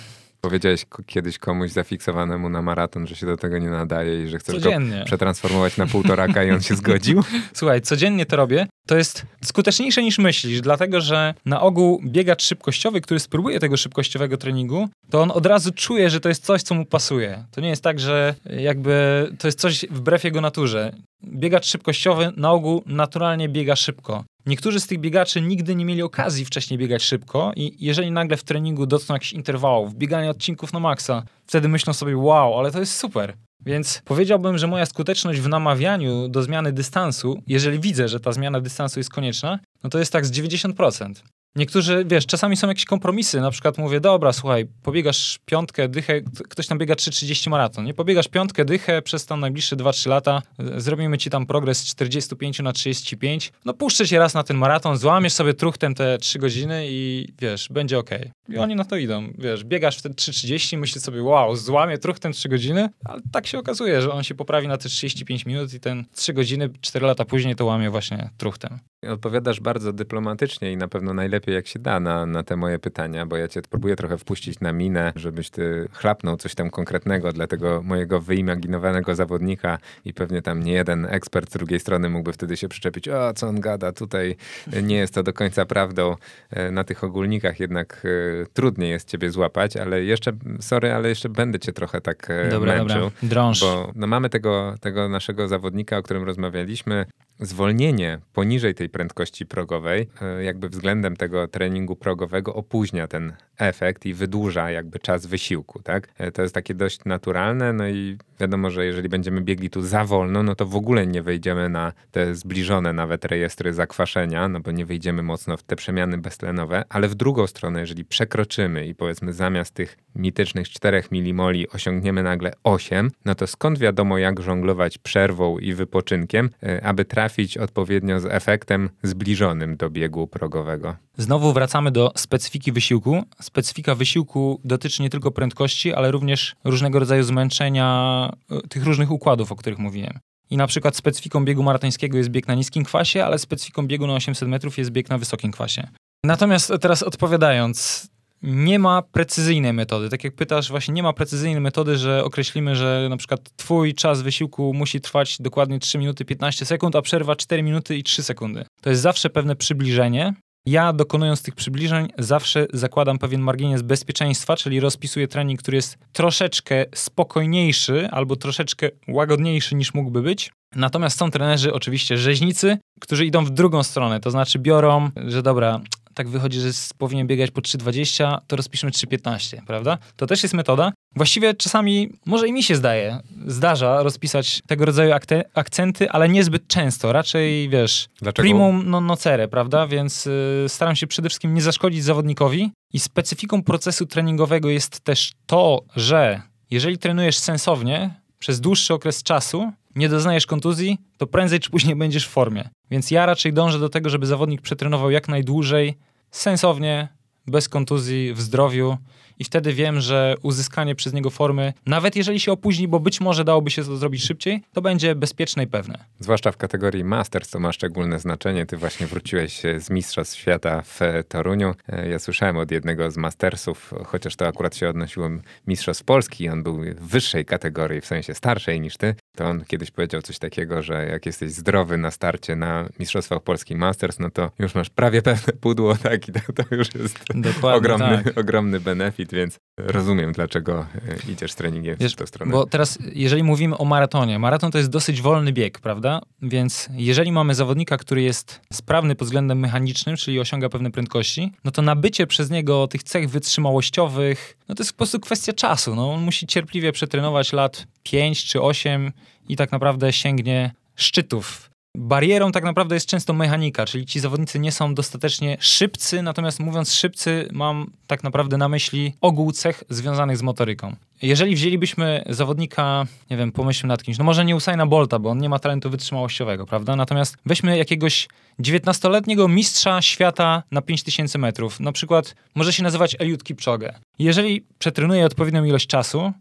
Powiedziałeś 0.45 0.85
kiedyś 1.05 1.37
komuś 1.37 1.71
zafiksowanemu 1.71 2.49
na 2.49 2.61
maraton, 2.61 3.07
że 3.07 3.15
się 3.15 3.25
do 3.25 3.37
tego 3.37 3.57
nie 3.57 3.69
nadaje 3.69 4.23
i 4.23 4.27
że 4.27 4.39
chcesz 4.39 4.55
Codziennie. 4.55 4.99
go 4.99 5.05
przetransformować 5.05 5.77
na 5.77 5.87
półtoraka 5.87 6.43
i 6.43 6.51
on 6.51 6.61
się 6.61 6.75
zgodził? 6.83 7.23
Słuchaj, 7.53 7.81
codziennie 7.81 8.25
to 8.25 8.35
robię. 8.35 8.67
To 8.87 8.97
jest 8.97 9.25
skuteczniejsze 9.43 10.03
niż 10.03 10.17
myślisz, 10.17 10.61
dlatego 10.61 11.01
że 11.01 11.33
na 11.45 11.61
ogół 11.61 12.01
biegacz 12.05 12.43
szybkościowy, 12.43 13.01
który 13.01 13.19
spróbuje 13.19 13.59
tego 13.59 13.77
szybkościowego 13.77 14.37
treningu, 14.37 14.89
to 15.09 15.21
on 15.21 15.31
od 15.31 15.45
razu 15.45 15.71
czuje, 15.71 16.09
że 16.09 16.19
to 16.19 16.29
jest 16.29 16.45
coś, 16.45 16.61
co 16.63 16.75
mu 16.75 16.85
pasuje. 16.85 17.45
To 17.51 17.61
nie 17.61 17.69
jest 17.69 17.83
tak, 17.83 17.99
że 17.99 18.35
jakby 18.45 19.27
to 19.39 19.47
jest 19.47 19.59
coś 19.59 19.85
wbrew 19.89 20.23
jego 20.23 20.41
naturze. 20.41 20.93
Biegacz 21.23 21.65
szybkościowy 21.65 22.31
na 22.37 22.51
ogół 22.51 22.83
naturalnie 22.85 23.49
biega 23.49 23.75
szybko. 23.75 24.23
Niektórzy 24.45 24.79
z 24.79 24.87
tych 24.87 24.99
biegaczy 24.99 25.41
nigdy 25.41 25.75
nie 25.75 25.85
mieli 25.85 26.01
okazji 26.01 26.45
wcześniej 26.45 26.77
biegać 26.77 27.03
szybko 27.03 27.51
i 27.55 27.85
jeżeli 27.85 28.11
nagle 28.11 28.37
w 28.37 28.43
treningu 28.43 28.85
dotkną 28.85 29.15
jakichś 29.15 29.33
interwałów, 29.33 29.95
biegania 29.95 30.29
odcinków 30.29 30.73
na 30.73 30.79
maksa, 30.79 31.23
wtedy 31.47 31.67
myślą 31.67 31.93
sobie, 31.93 32.17
wow, 32.17 32.59
ale 32.59 32.71
to 32.71 32.79
jest 32.79 32.97
super. 32.97 33.33
Więc 33.65 34.01
powiedziałbym, 34.05 34.57
że 34.57 34.67
moja 34.67 34.85
skuteczność 34.85 35.39
w 35.39 35.49
namawianiu 35.49 36.27
do 36.27 36.43
zmiany 36.43 36.71
dystansu, 36.71 37.41
jeżeli 37.47 37.79
widzę, 37.79 38.07
że 38.07 38.19
ta 38.19 38.31
zmiana 38.31 38.61
dystansu 38.61 38.99
jest 38.99 39.09
konieczna, 39.09 39.59
no 39.83 39.89
to 39.89 39.99
jest 39.99 40.11
tak 40.11 40.25
z 40.25 40.31
90%. 40.31 41.13
Niektórzy, 41.55 42.05
wiesz, 42.07 42.25
czasami 42.25 42.57
są 42.57 42.67
jakieś 42.67 42.85
kompromisy, 42.85 43.41
na 43.41 43.51
przykład 43.51 43.77
mówię, 43.77 43.99
dobra, 43.99 44.33
słuchaj, 44.33 44.65
pobiegasz 44.83 45.39
piątkę, 45.45 45.89
dychę, 45.89 46.21
ktoś 46.49 46.67
tam 46.67 46.77
biega 46.77 46.93
3,30 46.93 47.49
maraton, 47.49 47.85
nie? 47.85 47.93
Pobiegasz 47.93 48.27
piątkę, 48.27 48.65
dychę 48.65 49.01
przez 49.01 49.25
tam 49.25 49.39
najbliższe 49.39 49.75
2-3 49.75 50.09
lata, 50.09 50.41
zrobimy 50.77 51.17
ci 51.17 51.29
tam 51.29 51.45
progres 51.45 51.77
z 51.77 51.85
45 51.85 52.59
na 52.59 52.73
35, 52.73 53.51
no 53.65 53.73
puszczę 53.73 54.07
cię 54.07 54.19
raz 54.19 54.33
na 54.33 54.43
ten 54.43 54.57
maraton, 54.57 54.97
złamiesz 54.97 55.33
sobie 55.33 55.53
truchtem 55.53 55.95
te 55.95 56.17
3 56.17 56.39
godziny 56.39 56.85
i 56.89 57.27
wiesz, 57.41 57.69
będzie 57.69 57.99
ok. 57.99 58.09
I 58.49 58.57
oni 58.57 58.75
na 58.75 58.85
to 58.85 58.97
idą, 58.97 59.33
wiesz, 59.37 59.63
biegasz 59.63 59.97
wtedy 59.97 60.15
3,30, 60.15 60.77
myślisz 60.77 61.03
sobie, 61.03 61.23
wow, 61.23 61.55
złamię 61.55 61.97
truchtem 61.97 62.33
3 62.33 62.49
godziny, 62.49 62.89
ale 63.05 63.21
tak 63.31 63.47
się 63.47 63.59
okazuje, 63.59 64.01
że 64.01 64.11
on 64.11 64.23
się 64.23 64.35
poprawi 64.35 64.67
na 64.67 64.77
te 64.77 64.89
35 64.89 65.45
minut 65.45 65.73
i 65.73 65.79
ten 65.79 66.05
3 66.15 66.33
godziny, 66.33 66.69
4 66.81 67.05
lata 67.05 67.25
później 67.25 67.55
to 67.55 67.65
łamie 67.65 67.89
właśnie 67.89 68.29
truchtem. 68.37 68.79
Odpowiadasz 69.09 69.59
bardzo 69.59 69.93
dyplomatycznie 69.93 70.71
i 70.71 70.77
na 70.77 70.87
pewno 70.87 71.13
najlepiej 71.13 71.42
jak 71.51 71.67
się 71.67 71.79
da 71.79 71.99
na, 71.99 72.25
na 72.25 72.43
te 72.43 72.55
moje 72.55 72.79
pytania, 72.79 73.25
bo 73.25 73.37
ja 73.37 73.47
cię 73.47 73.61
próbuję 73.69 73.95
trochę 73.95 74.17
wpuścić 74.17 74.59
na 74.59 74.73
minę, 74.73 75.13
żebyś 75.15 75.49
ty 75.49 75.87
chlapnął 75.93 76.37
coś 76.37 76.55
tam 76.55 76.69
konkretnego 76.69 77.33
dla 77.33 77.47
tego 77.47 77.81
mojego 77.83 78.21
wyimaginowanego 78.21 79.15
zawodnika 79.15 79.77
i 80.05 80.13
pewnie 80.13 80.41
tam 80.41 80.63
nie 80.63 80.73
jeden 80.73 81.05
ekspert 81.05 81.49
z 81.49 81.53
drugiej 81.53 81.79
strony 81.79 82.09
mógłby 82.09 82.33
wtedy 82.33 82.57
się 82.57 82.69
przyczepić, 82.69 83.07
o 83.07 83.33
co 83.33 83.47
on 83.47 83.59
gada, 83.59 83.91
tutaj 83.91 84.35
nie 84.83 84.95
jest 84.95 85.13
to 85.13 85.23
do 85.23 85.33
końca 85.33 85.65
prawdą. 85.65 86.15
E, 86.49 86.71
na 86.71 86.83
tych 86.83 87.03
ogólnikach 87.03 87.59
jednak 87.59 88.03
e, 88.41 88.45
trudniej 88.53 88.89
jest 88.89 89.09
ciebie 89.09 89.31
złapać, 89.31 89.77
ale 89.77 90.03
jeszcze, 90.03 90.31
sorry, 90.59 90.93
ale 90.93 91.09
jeszcze 91.09 91.29
będę 91.29 91.59
cię 91.59 91.73
trochę 91.73 92.01
tak 92.01 92.29
e, 92.29 92.49
dobra, 92.49 92.75
męczył. 92.75 93.01
Dobra, 93.01 93.11
drąż. 93.23 93.61
Bo 93.61 93.91
no, 93.95 94.07
mamy 94.07 94.29
tego, 94.29 94.75
tego 94.81 95.09
naszego 95.09 95.47
zawodnika, 95.47 95.97
o 95.97 96.03
którym 96.03 96.23
rozmawialiśmy, 96.23 97.05
zwolnienie 97.45 98.19
poniżej 98.33 98.75
tej 98.75 98.89
prędkości 98.89 99.45
progowej, 99.45 100.07
e, 100.21 100.43
jakby 100.43 100.69
względem 100.69 101.15
tego 101.15 101.47
treningu 101.47 101.95
progowego 101.95 102.55
opóźnia 102.55 103.07
ten 103.07 103.33
efekt 103.57 104.05
i 104.05 104.13
wydłuża 104.13 104.71
jakby 104.71 104.99
czas 104.99 105.25
wysiłku, 105.25 105.81
tak? 105.81 106.07
E, 106.17 106.31
to 106.31 106.41
jest 106.41 106.55
takie 106.55 106.73
dość 106.73 107.05
naturalne, 107.05 107.73
no 107.73 107.87
i 107.87 108.17
wiadomo, 108.39 108.69
że 108.69 108.85
jeżeli 108.85 109.09
będziemy 109.09 109.41
biegli 109.41 109.69
tu 109.69 109.81
za 109.81 110.05
wolno, 110.05 110.43
no 110.43 110.55
to 110.55 110.65
w 110.65 110.75
ogóle 110.75 111.07
nie 111.07 111.21
wejdziemy 111.21 111.69
na 111.69 111.93
te 112.11 112.35
zbliżone 112.35 112.93
nawet 112.93 113.25
rejestry 113.25 113.73
zakwaszenia, 113.73 114.47
no 114.47 114.59
bo 114.59 114.71
nie 114.71 114.85
wejdziemy 114.85 115.23
mocno 115.23 115.57
w 115.57 115.63
te 115.63 115.75
przemiany 115.75 116.17
beztlenowe, 116.17 116.83
ale 116.89 117.07
w 117.07 117.15
drugą 117.15 117.47
stronę, 117.47 117.79
jeżeli 117.79 118.05
przekroczymy 118.05 118.87
i 118.87 118.95
powiedzmy 118.95 119.33
zamiast 119.33 119.73
tych 119.73 119.97
mitycznych 120.15 120.69
4 120.69 121.03
milimoli 121.11 121.69
osiągniemy 121.69 122.23
nagle 122.23 122.53
8, 122.63 123.11
no 123.25 123.35
to 123.35 123.47
skąd 123.47 123.79
wiadomo 123.79 124.17
jak 124.17 124.39
żonglować 124.39 124.97
przerwą 124.97 125.57
i 125.57 125.73
wypoczynkiem, 125.73 126.49
e, 126.63 126.85
aby 126.85 127.05
trafić 127.05 127.32
odpowiednio 127.59 128.19
z 128.19 128.25
efektem 128.25 128.89
zbliżonym 129.03 129.77
do 129.77 129.89
biegu 129.89 130.27
progowego? 130.27 130.95
Znowu 131.17 131.53
wracamy 131.53 131.91
do 131.91 132.11
specyfiki 132.15 132.71
wysiłku. 132.71 133.23
Specyfika 133.41 133.95
wysiłku 133.95 134.61
dotyczy 134.63 135.01
nie 135.01 135.09
tylko 135.09 135.31
prędkości, 135.31 135.93
ale 135.93 136.11
również 136.11 136.55
różnego 136.63 136.99
rodzaju 136.99 137.23
zmęczenia 137.23 138.29
e, 138.51 138.67
tych 138.67 138.84
różnych 138.84 139.11
układów, 139.11 139.51
o 139.51 139.55
których 139.55 139.79
mówiłem. 139.79 140.19
I 140.49 140.57
na 140.57 140.67
przykład 140.67 140.95
specyfiką 140.95 141.45
biegu 141.45 141.63
maratońskiego 141.63 142.17
jest 142.17 142.29
bieg 142.29 142.47
na 142.47 142.55
niskim 142.55 142.84
kwasie, 142.84 143.25
ale 143.25 143.39
specyfiką 143.39 143.88
biegu 143.88 144.07
na 144.07 144.13
800 144.13 144.49
metrów 144.49 144.77
jest 144.77 144.91
bieg 144.91 145.09
na 145.09 145.17
wysokim 145.17 145.51
kwasie. 145.51 145.88
Natomiast 146.25 146.73
teraz 146.81 147.03
odpowiadając, 147.03 148.07
nie 148.43 148.79
ma 148.79 149.01
precyzyjnej 149.01 149.73
metody. 149.73 150.09
Tak 150.09 150.23
jak 150.23 150.35
pytasz, 150.35 150.69
właśnie 150.69 150.93
nie 150.93 151.03
ma 151.03 151.13
precyzyjnej 151.13 151.61
metody, 151.61 151.97
że 151.97 152.23
określimy, 152.23 152.75
że 152.75 153.07
na 153.09 153.17
przykład 153.17 153.55
twój 153.55 153.93
czas 153.93 154.21
wysiłku 154.21 154.73
musi 154.73 155.01
trwać 155.01 155.37
dokładnie 155.39 155.79
3 155.79 155.97
minuty 155.97 156.25
15 156.25 156.65
sekund, 156.65 156.95
a 156.95 157.01
przerwa 157.01 157.35
4 157.35 157.63
minuty 157.63 157.97
i 157.97 158.03
3 158.03 158.23
sekundy. 158.23 158.65
To 158.81 158.89
jest 158.89 159.01
zawsze 159.01 159.29
pewne 159.29 159.55
przybliżenie, 159.55 160.33
ja 160.65 160.93
dokonując 160.93 161.43
tych 161.43 161.55
przybliżeń 161.55 162.07
zawsze 162.17 162.67
zakładam 162.73 163.17
pewien 163.17 163.41
margines 163.41 163.81
bezpieczeństwa, 163.81 164.55
czyli 164.55 164.79
rozpisuję 164.79 165.27
trening, 165.27 165.59
który 165.59 165.75
jest 165.75 165.97
troszeczkę 166.13 166.85
spokojniejszy 166.95 168.07
albo 168.11 168.35
troszeczkę 168.35 168.89
łagodniejszy 169.07 169.75
niż 169.75 169.93
mógłby 169.93 170.21
być. 170.21 170.51
Natomiast 170.75 171.17
są 171.17 171.31
trenerzy, 171.31 171.73
oczywiście 171.73 172.17
rzeźnicy, 172.17 172.77
którzy 172.99 173.25
idą 173.25 173.45
w 173.45 173.49
drugą 173.49 173.83
stronę, 173.83 174.19
to 174.19 174.31
znaczy 174.31 174.59
biorą, 174.59 175.09
że 175.27 175.43
dobra, 175.43 175.81
tak 176.14 176.30
wychodzi, 176.30 176.59
że 176.59 176.70
powinien 176.97 177.28
biegać 177.28 177.51
po 177.51 177.61
3,20, 177.61 178.38
to 178.47 178.55
rozpiszmy 178.55 178.89
3,15, 178.89 179.57
prawda? 179.68 179.97
To 180.16 180.28
też 180.28 180.43
jest 180.43 180.55
metoda. 180.55 180.91
Właściwie 181.16 181.53
czasami, 181.53 182.09
może 182.26 182.47
i 182.47 182.53
mi 182.53 182.64
się 182.64 182.76
zdaje, 182.76 183.20
zdarza 183.47 184.03
rozpisać 184.03 184.61
tego 184.68 184.86
rodzaju 184.86 185.14
akcenty, 185.53 186.09
ale 186.09 186.30
niezbyt 186.30 186.68
często. 186.68 187.14
Raczej, 187.14 187.70
wiesz, 187.70 188.07
Dlaczego? 188.22 188.43
primum 188.43 188.89
non 188.89 189.05
nocere, 189.05 189.47
prawda? 189.47 189.88
Więc 189.88 190.28
y, 190.28 190.66
staram 190.68 190.95
się 190.95 191.07
przede 191.07 191.30
wszystkim 191.30 191.53
nie 191.53 191.61
zaszkodzić 191.61 192.03
zawodnikowi 192.03 192.72
i 192.93 192.99
specyfiką 192.99 193.64
procesu 193.64 194.05
treningowego 194.05 194.70
jest 194.70 194.99
też 194.99 195.32
to, 195.45 195.82
że 195.95 196.41
jeżeli 196.72 196.97
trenujesz 196.97 197.38
sensownie 197.38 198.24
przez 198.39 198.61
dłuższy 198.61 198.93
okres 198.93 199.24
czasu, 199.24 199.72
nie 199.95 200.09
doznajesz 200.09 200.45
kontuzji, 200.45 200.97
to 201.18 201.28
prędzej 201.28 201.59
czy 201.59 201.70
później 201.70 201.95
będziesz 201.95 202.28
w 202.28 202.30
formie. 202.30 202.70
Więc 202.93 203.11
ja 203.11 203.25
raczej 203.25 203.53
dążę 203.53 203.79
do 203.79 203.89
tego, 203.89 204.09
żeby 204.09 204.25
zawodnik 204.25 204.61
przetrenował 204.61 205.11
jak 205.11 205.27
najdłużej, 205.27 205.97
sensownie, 206.31 207.07
bez 207.47 207.69
kontuzji, 207.69 208.33
w 208.33 208.41
zdrowiu 208.41 208.97
i 209.43 209.45
wtedy 209.45 209.73
wiem, 209.73 210.01
że 210.01 210.35
uzyskanie 210.41 210.95
przez 210.95 211.13
niego 211.13 211.29
formy, 211.29 211.73
nawet 211.85 212.15
jeżeli 212.15 212.39
się 212.39 212.51
opóźni, 212.51 212.87
bo 212.87 212.99
być 212.99 213.21
może 213.21 213.43
dałoby 213.43 213.71
się 213.71 213.83
to 213.83 213.97
zrobić 213.97 214.23
szybciej, 214.23 214.63
to 214.73 214.81
będzie 214.81 215.15
bezpieczne 215.15 215.63
i 215.63 215.67
pewne. 215.67 216.05
Zwłaszcza 216.19 216.51
w 216.51 216.57
kategorii 216.57 217.03
Masters 217.03 217.49
to 217.49 217.59
ma 217.59 217.71
szczególne 217.71 218.19
znaczenie. 218.19 218.65
Ty 218.65 218.77
właśnie 218.77 219.07
wróciłeś 219.07 219.61
z 219.77 219.89
Mistrzostw 219.89 220.37
Świata 220.37 220.81
w 220.81 220.99
Toruniu. 221.27 221.73
E, 221.89 222.09
ja 222.09 222.19
słyszałem 222.19 222.57
od 222.57 222.71
jednego 222.71 223.11
z 223.11 223.17
Mastersów, 223.17 223.93
chociaż 224.05 224.35
to 224.35 224.47
akurat 224.47 224.75
się 224.75 224.89
odnosiło 224.89 225.29
Mistrzostw 225.67 226.03
Polski, 226.03 226.49
on 226.49 226.63
był 226.63 226.77
w 226.77 227.07
wyższej 227.07 227.45
kategorii, 227.45 228.01
w 228.01 228.05
sensie 228.05 228.33
starszej 228.33 228.81
niż 228.81 228.97
ty, 228.97 229.15
to 229.37 229.45
on 229.45 229.65
kiedyś 229.65 229.91
powiedział 229.91 230.21
coś 230.21 230.39
takiego, 230.39 230.81
że 230.81 231.05
jak 231.05 231.25
jesteś 231.25 231.51
zdrowy 231.51 231.97
na 231.97 232.11
starcie 232.11 232.55
na 232.55 232.89
Mistrzostwach 232.99 233.43
Polskich 233.43 233.77
Masters, 233.77 234.19
no 234.19 234.29
to 234.29 234.51
już 234.59 234.75
masz 234.75 234.89
prawie 234.89 235.21
pewne 235.21 235.53
pudło, 235.53 235.95
tak, 235.95 236.27
i 236.27 236.31
to, 236.31 236.39
to 236.53 236.75
już 236.75 236.95
jest 236.95 237.19
ogromny, 237.61 238.23
tak. 238.23 238.37
ogromny 238.37 238.79
benefit, 238.79 239.32
więc 239.34 239.57
rozumiem, 239.77 240.31
dlaczego 240.31 240.86
e, 241.27 241.31
idziesz 241.31 241.53
treningiem 241.53 241.95
Wiesz, 241.99 242.13
w 242.13 242.15
tę 242.15 242.27
stronę. 242.27 242.51
Bo 242.51 242.65
teraz, 242.65 242.99
jeżeli 243.13 243.43
mówimy 243.43 243.77
o 243.77 243.86
maratonie, 243.86 244.39
maraton 244.39 244.71
to 244.71 244.77
jest 244.77 244.89
dosyć 244.89 245.21
wolny 245.21 245.53
bieg, 245.53 245.79
prawda? 245.79 246.21
Więc 246.41 246.89
jeżeli 246.93 247.31
mamy 247.31 247.55
zawodnika, 247.55 247.97
który 247.97 248.21
jest 248.21 248.61
sprawny 248.73 249.15
pod 249.15 249.27
względem 249.27 249.59
mechanicznym, 249.59 250.15
czyli 250.15 250.39
osiąga 250.39 250.69
pewne 250.69 250.91
prędkości, 250.91 251.51
no 251.63 251.71
to 251.71 251.81
nabycie 251.81 252.27
przez 252.27 252.49
niego 252.49 252.88
tych 252.88 253.03
cech 253.03 253.29
wytrzymałościowych, 253.29 254.57
no 254.69 254.75
to 254.75 254.84
jest 254.84 254.93
po 254.93 254.97
prostu 254.97 255.19
kwestia 255.19 255.53
czasu. 255.53 255.95
No, 255.95 256.13
on 256.13 256.21
musi 256.21 256.47
cierpliwie 256.47 256.91
przetrenować 256.91 257.53
lat 257.53 257.88
5 258.03 258.45
czy 258.45 258.61
8 258.61 259.11
i 259.49 259.55
tak 259.55 259.71
naprawdę 259.71 260.13
sięgnie 260.13 260.73
szczytów 260.95 261.72
Barierą 261.97 262.51
tak 262.51 262.63
naprawdę 262.63 262.95
jest 262.95 263.07
często 263.07 263.33
mechanika, 263.33 263.85
czyli 263.85 264.05
ci 264.05 264.19
zawodnicy 264.19 264.59
nie 264.59 264.71
są 264.71 264.95
dostatecznie 264.95 265.57
szybcy, 265.59 266.21
natomiast 266.21 266.59
mówiąc 266.59 266.93
szybcy, 266.93 267.47
mam 267.51 267.91
tak 268.07 268.23
naprawdę 268.23 268.57
na 268.57 268.69
myśli 268.69 269.13
ogół 269.21 269.51
cech 269.51 269.83
związanych 269.89 270.37
z 270.37 270.41
motoryką. 270.41 270.95
Jeżeli 271.21 271.55
wzięlibyśmy 271.55 272.23
zawodnika, 272.29 273.05
nie 273.31 273.37
wiem, 273.37 273.51
pomyślmy 273.51 273.87
nad 273.87 274.03
kimś, 274.03 274.17
no 274.17 274.23
może 274.23 274.45
nie 274.45 274.55
Usaina 274.55 274.85
Bolta, 274.85 275.19
bo 275.19 275.29
on 275.29 275.37
nie 275.37 275.49
ma 275.49 275.59
talentu 275.59 275.89
wytrzymałościowego, 275.89 276.65
prawda? 276.65 276.95
Natomiast 276.95 277.37
weźmy 277.45 277.77
jakiegoś 277.77 278.27
19-letniego 278.59 279.47
mistrza 279.47 280.01
świata 280.01 280.63
na 280.71 280.81
5000 280.81 281.37
metrów. 281.39 281.79
Na 281.79 281.91
przykład 281.91 282.35
może 282.55 282.73
się 282.73 282.83
nazywać 282.83 283.15
Eliud 283.19 283.43
Kipchoge. 283.43 283.93
Jeżeli 284.19 284.65
przetrenuje 284.79 285.25
odpowiednią 285.25 285.63
ilość 285.63 285.87
czasu, 285.87 286.33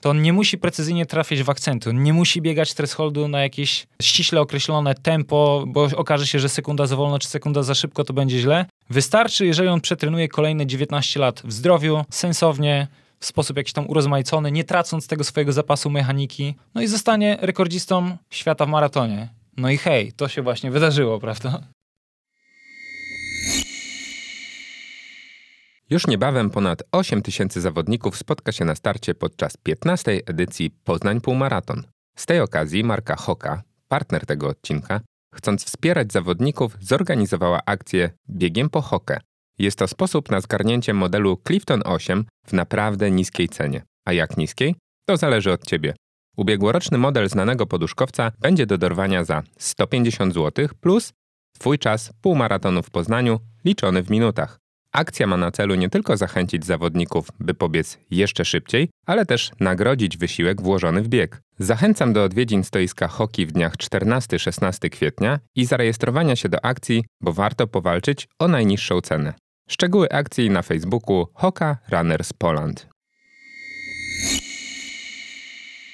to 0.00 0.10
on 0.10 0.22
nie 0.22 0.32
musi 0.32 0.58
precyzyjnie 0.58 1.06
trafiać 1.06 1.42
w 1.42 1.50
akcenty, 1.50 1.90
on 1.90 2.02
nie 2.02 2.12
musi 2.12 2.42
biegać 2.42 2.74
thresholdu 2.74 3.28
na 3.28 3.40
jakieś 3.40 3.86
ściśle 4.02 4.40
określone 4.40 4.94
tempo, 4.94 5.64
bo 5.66 5.88
okaże 5.96 6.26
się, 6.26 6.38
że 6.38 6.48
sekunda 6.48 6.86
za 6.86 6.96
wolno 6.96 7.18
czy 7.18 7.28
sekunda 7.28 7.62
za 7.62 7.74
szybko 7.74 8.04
to 8.04 8.12
będzie 8.12 8.38
źle. 8.38 8.66
Wystarczy, 8.90 9.46
jeżeli 9.46 9.68
on 9.68 9.80
przetrenuje 9.80 10.28
kolejne 10.28 10.66
19 10.66 11.20
lat 11.20 11.42
w 11.44 11.52
zdrowiu, 11.52 12.04
sensownie, 12.10 12.86
w 13.20 13.26
sposób 13.26 13.56
jakiś 13.56 13.72
tam 13.72 13.90
urozmaicony, 13.90 14.52
nie 14.52 14.64
tracąc 14.64 15.06
tego 15.06 15.24
swojego 15.24 15.52
zapasu 15.52 15.90
mechaniki, 15.90 16.54
no 16.74 16.82
i 16.82 16.86
zostanie 16.86 17.38
rekordzistą 17.40 18.16
świata 18.30 18.66
w 18.66 18.68
maratonie. 18.68 19.28
No 19.56 19.70
i 19.70 19.78
hej, 19.78 20.12
to 20.12 20.28
się 20.28 20.42
właśnie 20.42 20.70
wydarzyło, 20.70 21.18
prawda? 21.20 21.60
Już 25.90 26.06
niebawem 26.06 26.50
ponad 26.50 26.82
8 26.92 27.22
tysięcy 27.22 27.60
zawodników 27.60 28.16
spotka 28.16 28.52
się 28.52 28.64
na 28.64 28.74
starcie 28.74 29.14
podczas 29.14 29.56
15. 29.56 30.20
edycji 30.26 30.70
Poznań 30.70 31.20
Półmaraton. 31.20 31.82
Z 32.16 32.26
tej 32.26 32.40
okazji 32.40 32.84
marka 32.84 33.16
Hoka, 33.16 33.62
partner 33.88 34.26
tego 34.26 34.48
odcinka, 34.48 35.00
chcąc 35.34 35.64
wspierać 35.64 36.12
zawodników, 36.12 36.76
zorganizowała 36.80 37.60
akcję 37.66 38.10
Biegiem 38.30 38.70
po 38.70 38.80
Hokę. 38.80 39.20
Jest 39.58 39.78
to 39.78 39.88
sposób 39.88 40.30
na 40.30 40.40
zgarnięcie 40.40 40.94
modelu 40.94 41.40
Clifton 41.46 41.82
8 41.84 42.24
w 42.46 42.52
naprawdę 42.52 43.10
niskiej 43.10 43.48
cenie. 43.48 43.82
A 44.04 44.12
jak 44.12 44.36
niskiej? 44.36 44.74
To 45.08 45.16
zależy 45.16 45.52
od 45.52 45.66
Ciebie. 45.66 45.94
Ubiegłoroczny 46.36 46.98
model 46.98 47.28
znanego 47.28 47.66
poduszkowca 47.66 48.32
będzie 48.38 48.66
do 48.66 48.78
dorwania 48.78 49.24
za 49.24 49.42
150 49.58 50.34
zł 50.34 50.68
plus 50.80 51.12
Twój 51.58 51.78
czas 51.78 52.12
półmaratonu 52.22 52.82
w 52.82 52.90
Poznaniu 52.90 53.40
liczony 53.64 54.02
w 54.02 54.10
minutach. 54.10 54.59
Akcja 54.92 55.26
ma 55.26 55.36
na 55.36 55.50
celu 55.50 55.74
nie 55.74 55.90
tylko 55.90 56.16
zachęcić 56.16 56.66
zawodników, 56.66 57.28
by 57.40 57.54
pobiec 57.54 57.98
jeszcze 58.10 58.44
szybciej, 58.44 58.90
ale 59.06 59.26
też 59.26 59.50
nagrodzić 59.60 60.16
wysiłek 60.16 60.62
włożony 60.62 61.02
w 61.02 61.08
bieg. 61.08 61.42
Zachęcam 61.58 62.12
do 62.12 62.24
odwiedzin 62.24 62.64
stoiska 62.64 63.08
hoki 63.08 63.46
w 63.46 63.52
dniach 63.52 63.76
14-16 63.76 64.88
kwietnia 64.90 65.38
i 65.54 65.64
zarejestrowania 65.64 66.36
się 66.36 66.48
do 66.48 66.64
akcji, 66.64 67.04
bo 67.20 67.32
warto 67.32 67.66
powalczyć 67.66 68.28
o 68.38 68.48
najniższą 68.48 69.00
cenę. 69.00 69.34
Szczegóły 69.68 70.08
akcji 70.10 70.50
na 70.50 70.62
Facebooku 70.62 71.26
Hoka 71.34 71.78
Runners 71.88 72.32
Poland. 72.32 72.88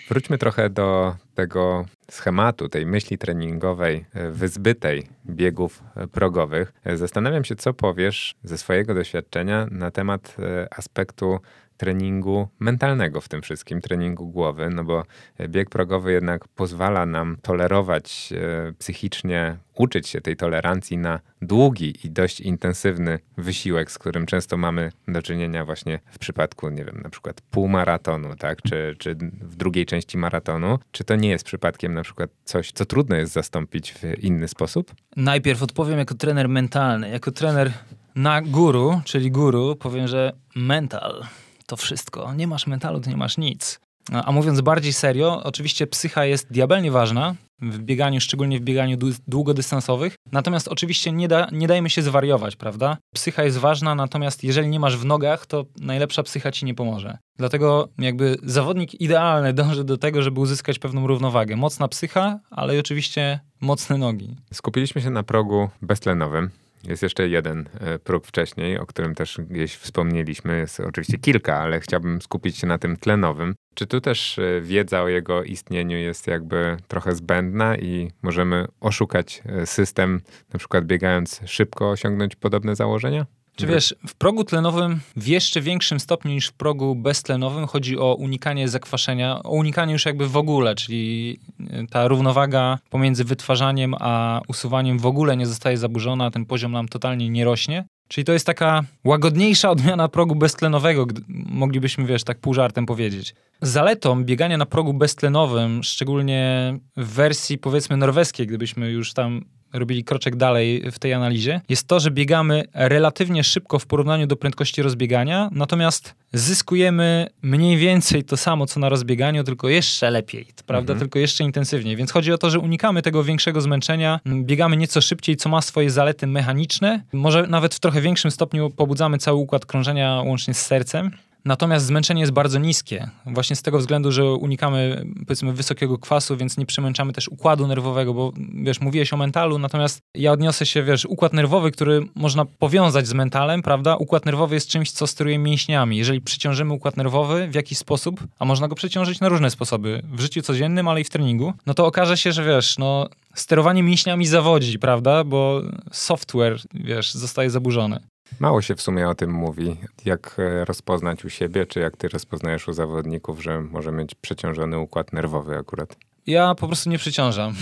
Wróćmy 0.08 0.38
trochę 0.38 0.70
do 0.70 1.16
tego 1.36 1.84
schematu, 2.10 2.68
tej 2.68 2.86
myśli 2.86 3.18
treningowej, 3.18 4.04
e, 4.14 4.30
wyzbytej 4.30 5.06
biegów 5.26 5.82
e, 5.96 6.06
progowych. 6.06 6.72
E, 6.84 6.96
zastanawiam 6.96 7.44
się, 7.44 7.56
co 7.56 7.74
powiesz 7.74 8.34
ze 8.44 8.58
swojego 8.58 8.94
doświadczenia 8.94 9.66
na 9.70 9.90
temat 9.90 10.36
aspektu 10.70 11.40
treningu 11.76 12.48
mentalnego 12.58 13.20
w 13.20 13.28
tym 13.28 13.42
wszystkim, 13.42 13.80
treningu 13.80 14.28
głowy, 14.28 14.70
no 14.70 14.84
bo 14.84 15.02
bieg 15.48 15.70
progowy 15.70 16.12
jednak 16.12 16.48
pozwala 16.48 17.06
nam 17.06 17.36
tolerować 17.42 18.32
e, 18.32 18.72
psychicznie, 18.72 19.56
uczyć 19.74 20.08
się 20.08 20.20
tej 20.20 20.36
tolerancji 20.36 20.98
na 20.98 21.20
długi 21.42 21.94
i 22.04 22.10
dość 22.10 22.40
intensywny 22.40 23.18
wysiłek, 23.38 23.90
z 23.90 23.98
którym 23.98 24.26
często 24.26 24.56
mamy 24.56 24.92
do 25.08 25.22
czynienia 25.22 25.64
właśnie 25.64 25.98
w 26.10 26.18
przypadku, 26.18 26.68
nie 26.68 26.84
wiem, 26.84 27.00
na 27.04 27.10
przykład 27.10 27.40
półmaratonu, 27.40 28.36
tak, 28.36 28.62
czy, 28.62 28.96
czy 28.98 29.14
w 29.40 29.56
drugiej 29.56 29.86
części 29.86 30.18
maratonu. 30.18 30.78
Czy 30.90 31.04
to 31.04 31.16
nie 31.16 31.28
jest 31.28 31.44
przypadkiem 31.44 31.94
na 31.94 32.02
przykład 32.02 32.30
coś, 32.44 32.72
co 32.72 32.84
trudno 32.84 33.16
jest 33.16 33.32
zastąpić 33.32 33.92
w 33.92 34.24
inny 34.24 34.48
sposób? 34.48 34.94
Najpierw 35.16 35.62
odpowiem 35.62 35.98
jako 35.98 36.14
trener 36.14 36.48
mentalny, 36.48 37.10
jako 37.10 37.30
trener 37.30 37.72
na 38.14 38.42
guru, 38.42 39.00
czyli 39.04 39.30
guru, 39.30 39.76
powiem, 39.76 40.08
że 40.08 40.32
mental 40.54 41.26
to 41.66 41.76
wszystko. 41.76 42.34
Nie 42.34 42.46
masz 42.46 42.66
mentalu, 42.66 43.00
to 43.00 43.10
nie 43.10 43.16
masz 43.16 43.38
nic. 43.38 43.80
A 44.12 44.32
mówiąc 44.32 44.60
bardziej 44.60 44.92
serio, 44.92 45.42
oczywiście 45.44 45.86
psycha 45.86 46.24
jest 46.24 46.52
diabelnie 46.52 46.90
ważna 46.90 47.34
w 47.62 47.78
bieganiu, 47.78 48.20
szczególnie 48.20 48.58
w 48.58 48.62
bieganiu 48.62 48.98
długodystansowych. 49.28 50.14
Natomiast 50.32 50.68
oczywiście 50.68 51.12
nie, 51.12 51.28
da, 51.28 51.48
nie 51.52 51.66
dajmy 51.66 51.90
się 51.90 52.02
zwariować, 52.02 52.56
prawda? 52.56 52.96
Psycha 53.14 53.44
jest 53.44 53.58
ważna, 53.58 53.94
natomiast 53.94 54.44
jeżeli 54.44 54.68
nie 54.68 54.80
masz 54.80 54.96
w 54.96 55.04
nogach, 55.04 55.46
to 55.46 55.64
najlepsza 55.80 56.22
psycha 56.22 56.52
ci 56.52 56.64
nie 56.64 56.74
pomoże. 56.74 57.18
Dlatego 57.38 57.88
jakby 57.98 58.36
zawodnik 58.42 59.00
idealny 59.00 59.52
dąży 59.52 59.84
do 59.84 59.96
tego, 59.96 60.22
żeby 60.22 60.40
uzyskać 60.40 60.78
pewną 60.78 61.06
równowagę. 61.06 61.56
Mocna 61.56 61.88
psycha, 61.88 62.40
ale 62.50 62.78
oczywiście 62.78 63.40
mocne 63.60 63.98
nogi. 63.98 64.36
Skupiliśmy 64.52 65.02
się 65.02 65.10
na 65.10 65.22
progu 65.22 65.68
beztlenowym. 65.82 66.50
Jest 66.84 67.02
jeszcze 67.02 67.28
jeden 67.28 67.68
e, 67.80 67.98
próg 67.98 68.26
wcześniej, 68.26 68.78
o 68.78 68.86
którym 68.86 69.14
też 69.14 69.40
gdzieś 69.50 69.74
wspomnieliśmy. 69.74 70.58
Jest 70.58 70.80
oczywiście 70.80 71.18
kilka, 71.18 71.56
ale 71.56 71.80
chciałbym 71.80 72.22
skupić 72.22 72.58
się 72.58 72.66
na 72.66 72.78
tym 72.78 72.96
tlenowym. 72.96 73.54
Czy 73.74 73.86
tu 73.86 74.00
też 74.00 74.38
e, 74.38 74.60
wiedza 74.60 75.02
o 75.02 75.08
jego 75.08 75.42
istnieniu 75.42 75.96
jest 75.96 76.26
jakby 76.26 76.76
trochę 76.88 77.14
zbędna 77.14 77.76
i 77.76 78.10
możemy 78.22 78.66
oszukać 78.80 79.42
e, 79.46 79.66
system, 79.66 80.20
na 80.52 80.58
przykład 80.58 80.84
biegając 80.84 81.40
szybko, 81.46 81.90
osiągnąć 81.90 82.36
podobne 82.36 82.76
założenia? 82.76 83.26
Czy 83.56 83.66
wiesz, 83.66 83.94
w 84.06 84.14
progu 84.14 84.44
tlenowym 84.44 85.00
w 85.16 85.26
jeszcze 85.26 85.60
większym 85.60 86.00
stopniu 86.00 86.30
niż 86.30 86.46
w 86.46 86.52
progu 86.52 86.94
beztlenowym 86.94 87.66
chodzi 87.66 87.98
o 87.98 88.14
unikanie 88.14 88.68
zakwaszenia, 88.68 89.42
o 89.42 89.50
unikanie 89.50 89.92
już 89.92 90.06
jakby 90.06 90.28
w 90.28 90.36
ogóle, 90.36 90.74
czyli 90.74 91.38
e, 91.70 91.86
ta 91.86 92.08
równowaga 92.08 92.78
pomiędzy 92.90 93.24
wytwarzaniem 93.24 93.94
a 94.00 94.40
usuwaniem 94.48 94.98
w 94.98 95.06
ogóle 95.06 95.36
nie 95.36 95.46
zostaje 95.46 95.76
zaburzona, 95.76 96.30
ten 96.30 96.46
poziom 96.46 96.72
nam 96.72 96.88
totalnie 96.88 97.30
nie 97.30 97.44
rośnie. 97.44 97.84
Czyli 98.08 98.24
to 98.24 98.32
jest 98.32 98.46
taka 98.46 98.84
łagodniejsza 99.04 99.70
odmiana 99.70 100.08
progu 100.08 100.34
beztlenowego, 100.34 101.06
moglibyśmy, 101.28 102.06
wiesz, 102.06 102.24
tak 102.24 102.38
pół 102.38 102.54
żartem 102.54 102.86
powiedzieć. 102.86 103.34
Zaletą 103.62 104.24
biegania 104.24 104.56
na 104.56 104.66
progu 104.66 104.94
beztlenowym, 104.94 105.82
szczególnie 105.82 106.74
w 106.96 107.06
wersji 107.06 107.58
powiedzmy 107.58 107.96
norweskiej, 107.96 108.46
gdybyśmy 108.46 108.90
już 108.90 109.12
tam 109.12 109.44
robili 109.76 110.04
kroczek 110.04 110.36
dalej 110.36 110.90
w 110.92 110.98
tej 110.98 111.12
analizie, 111.12 111.60
jest 111.68 111.88
to, 111.88 112.00
że 112.00 112.10
biegamy 112.10 112.64
relatywnie 112.74 113.44
szybko 113.44 113.78
w 113.78 113.86
porównaniu 113.86 114.26
do 114.26 114.36
prędkości 114.36 114.82
rozbiegania, 114.82 115.48
natomiast 115.52 116.14
zyskujemy 116.32 117.26
mniej 117.42 117.76
więcej 117.76 118.24
to 118.24 118.36
samo, 118.36 118.66
co 118.66 118.80
na 118.80 118.88
rozbieganiu, 118.88 119.44
tylko 119.44 119.68
jeszcze 119.68 120.10
lepiej, 120.10 120.46
prawda? 120.66 120.92
Mhm. 120.92 120.98
Tylko 120.98 121.18
jeszcze 121.18 121.44
intensywniej. 121.44 121.96
Więc 121.96 122.12
chodzi 122.12 122.32
o 122.32 122.38
to, 122.38 122.50
że 122.50 122.58
unikamy 122.58 123.02
tego 123.02 123.24
większego 123.24 123.60
zmęczenia, 123.60 124.20
biegamy 124.26 124.76
nieco 124.76 125.00
szybciej, 125.00 125.36
co 125.36 125.48
ma 125.48 125.62
swoje 125.62 125.90
zalety 125.90 126.26
mechaniczne. 126.26 127.02
Może 127.12 127.46
nawet 127.46 127.74
w 127.74 127.80
trochę 127.80 128.00
większym 128.00 128.30
stopniu 128.30 128.70
pobudzamy 128.70 129.18
cały 129.18 129.38
układ 129.38 129.66
krążenia 129.66 130.22
łącznie 130.26 130.54
z 130.54 130.66
sercem. 130.66 131.10
Natomiast 131.46 131.86
zmęczenie 131.86 132.20
jest 132.20 132.32
bardzo 132.32 132.58
niskie. 132.58 133.10
Właśnie 133.26 133.56
z 133.56 133.62
tego 133.62 133.78
względu, 133.78 134.12
że 134.12 134.24
unikamy 134.24 135.06
powiedzmy 135.26 135.52
wysokiego 135.52 135.98
kwasu, 135.98 136.36
więc 136.36 136.56
nie 136.58 136.66
przemęczamy 136.66 137.12
też 137.12 137.28
układu 137.28 137.66
nerwowego, 137.66 138.14
bo 138.14 138.32
wiesz, 138.54 138.80
mówiłeś 138.80 139.12
o 139.12 139.16
mentalu, 139.16 139.58
natomiast 139.58 140.00
ja 140.14 140.32
odniosę 140.32 140.66
się, 140.66 140.82
wiesz, 140.82 141.04
układ 141.04 141.32
nerwowy, 141.32 141.70
który 141.70 142.06
można 142.14 142.44
powiązać 142.44 143.06
z 143.06 143.12
mentalem, 143.12 143.62
prawda? 143.62 143.96
Układ 143.96 144.26
nerwowy 144.26 144.54
jest 144.54 144.68
czymś, 144.68 144.90
co 144.90 145.06
steruje 145.06 145.38
mięśniami. 145.38 145.96
Jeżeli 145.96 146.20
przeciążymy 146.20 146.72
układ 146.72 146.96
nerwowy 146.96 147.48
w 147.48 147.54
jakiś 147.54 147.78
sposób, 147.78 148.20
a 148.38 148.44
można 148.44 148.68
go 148.68 148.74
przeciążyć 148.74 149.20
na 149.20 149.28
różne 149.28 149.50
sposoby, 149.50 150.02
w 150.12 150.20
życiu 150.20 150.42
codziennym, 150.42 150.88
ale 150.88 151.00
i 151.00 151.04
w 151.04 151.10
treningu, 151.10 151.52
no 151.66 151.74
to 151.74 151.86
okaże 151.86 152.16
się, 152.16 152.32
że 152.32 152.44
wiesz, 152.44 152.78
no 152.78 153.08
sterowanie 153.34 153.82
mięśniami 153.82 154.26
zawodzi, 154.26 154.78
prawda? 154.78 155.24
Bo 155.24 155.62
software, 155.92 156.60
wiesz, 156.74 157.14
zostaje 157.14 157.50
zaburzony. 157.50 158.00
Mało 158.40 158.62
się 158.62 158.74
w 158.74 158.82
sumie 158.82 159.08
o 159.08 159.14
tym 159.14 159.30
mówi. 159.30 159.76
Jak 160.04 160.36
e, 160.38 160.64
rozpoznać 160.64 161.24
u 161.24 161.30
siebie, 161.30 161.66
czy 161.66 161.80
jak 161.80 161.96
ty 161.96 162.08
rozpoznajesz 162.08 162.68
u 162.68 162.72
zawodników, 162.72 163.42
że 163.42 163.60
może 163.60 163.92
mieć 163.92 164.14
przeciążony 164.14 164.78
układ 164.78 165.12
nerwowy 165.12 165.56
akurat? 165.56 165.96
Ja 166.26 166.54
po 166.54 166.66
prostu 166.66 166.90
nie 166.90 166.98
przeciążam. 166.98 167.54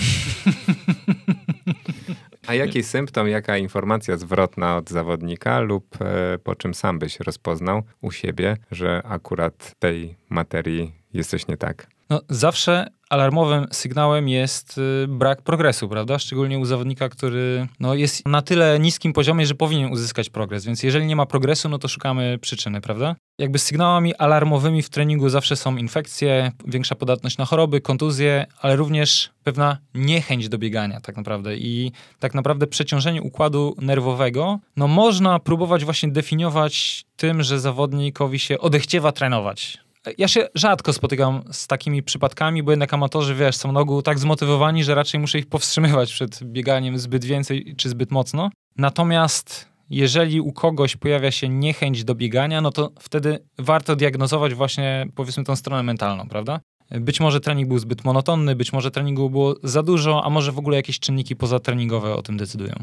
A 2.46 2.54
jaki 2.54 2.82
symptom, 2.82 3.28
jaka 3.28 3.58
informacja 3.58 4.16
zwrotna 4.16 4.76
od 4.76 4.90
zawodnika 4.90 5.60
lub 5.60 5.96
e, 6.00 6.38
po 6.38 6.54
czym 6.54 6.74
sam 6.74 6.98
byś 6.98 7.20
rozpoznał 7.20 7.82
u 8.00 8.10
siebie, 8.10 8.56
że 8.70 9.02
akurat 9.04 9.74
tej 9.78 10.16
materii 10.28 10.92
jesteś 11.14 11.48
nie 11.48 11.56
tak? 11.56 11.86
No, 12.10 12.20
zawsze 12.28 12.86
alarmowym 13.14 13.66
sygnałem 13.72 14.28
jest 14.28 14.78
y, 14.78 15.08
brak 15.08 15.42
progresu, 15.42 15.88
prawda? 15.88 16.18
Szczególnie 16.18 16.58
u 16.58 16.64
zawodnika, 16.64 17.08
który 17.08 17.66
no, 17.80 17.94
jest 17.94 18.28
na 18.28 18.42
tyle 18.42 18.78
niskim 18.78 19.12
poziomie, 19.12 19.46
że 19.46 19.54
powinien 19.54 19.92
uzyskać 19.92 20.30
progres. 20.30 20.64
Więc 20.64 20.82
jeżeli 20.82 21.06
nie 21.06 21.16
ma 21.16 21.26
progresu, 21.26 21.68
no 21.68 21.78
to 21.78 21.88
szukamy 21.88 22.38
przyczyny, 22.40 22.80
prawda? 22.80 23.16
Jakby 23.38 23.58
sygnałami 23.58 24.14
alarmowymi 24.14 24.82
w 24.82 24.90
treningu 24.90 25.28
zawsze 25.28 25.56
są 25.56 25.76
infekcje, 25.76 26.52
większa 26.66 26.94
podatność 26.94 27.38
na 27.38 27.44
choroby, 27.44 27.80
kontuzje, 27.80 28.46
ale 28.60 28.76
również 28.76 29.30
pewna 29.44 29.78
niechęć 29.94 30.48
do 30.48 30.58
biegania 30.58 31.00
tak 31.00 31.16
naprawdę 31.16 31.56
i 31.56 31.92
tak 32.18 32.34
naprawdę 32.34 32.66
przeciążenie 32.66 33.22
układu 33.22 33.74
nerwowego, 33.80 34.58
no 34.76 34.88
można 34.88 35.38
próbować 35.38 35.84
właśnie 35.84 36.08
definiować 36.08 37.04
tym, 37.16 37.42
że 37.42 37.60
zawodnikowi 37.60 38.38
się 38.38 38.58
odechciewa 38.58 39.12
trenować 39.12 39.83
ja 40.18 40.28
się 40.28 40.48
rzadko 40.54 40.92
spotykam 40.92 41.42
z 41.52 41.66
takimi 41.66 42.02
przypadkami, 42.02 42.62
bo 42.62 42.72
jednak 42.72 42.94
amatorzy, 42.94 43.34
wiesz, 43.34 43.56
są 43.56 43.72
nogu 43.72 44.02
tak 44.02 44.18
zmotywowani, 44.18 44.84
że 44.84 44.94
raczej 44.94 45.20
muszę 45.20 45.38
ich 45.38 45.46
powstrzymywać 45.46 46.12
przed 46.12 46.44
bieganiem 46.44 46.98
zbyt 46.98 47.24
więcej 47.24 47.74
czy 47.76 47.88
zbyt 47.88 48.10
mocno. 48.10 48.50
Natomiast 48.76 49.68
jeżeli 49.90 50.40
u 50.40 50.52
kogoś 50.52 50.96
pojawia 50.96 51.30
się 51.30 51.48
niechęć 51.48 52.04
do 52.04 52.14
biegania, 52.14 52.60
no 52.60 52.70
to 52.70 52.90
wtedy 52.98 53.38
warto 53.58 53.96
diagnozować 53.96 54.54
właśnie, 54.54 55.06
powiedzmy, 55.14 55.44
tą 55.44 55.56
stronę 55.56 55.82
mentalną, 55.82 56.28
prawda? 56.28 56.60
Być 56.90 57.20
może 57.20 57.40
trening 57.40 57.68
był 57.68 57.78
zbyt 57.78 58.04
monotonny, 58.04 58.56
być 58.56 58.72
może 58.72 58.90
treningu 58.90 59.30
było 59.30 59.54
za 59.62 59.82
dużo, 59.82 60.24
a 60.24 60.30
może 60.30 60.52
w 60.52 60.58
ogóle 60.58 60.76
jakieś 60.76 60.98
czynniki 60.98 61.36
pozatreningowe 61.36 62.16
o 62.16 62.22
tym 62.22 62.36
decydują. 62.36 62.74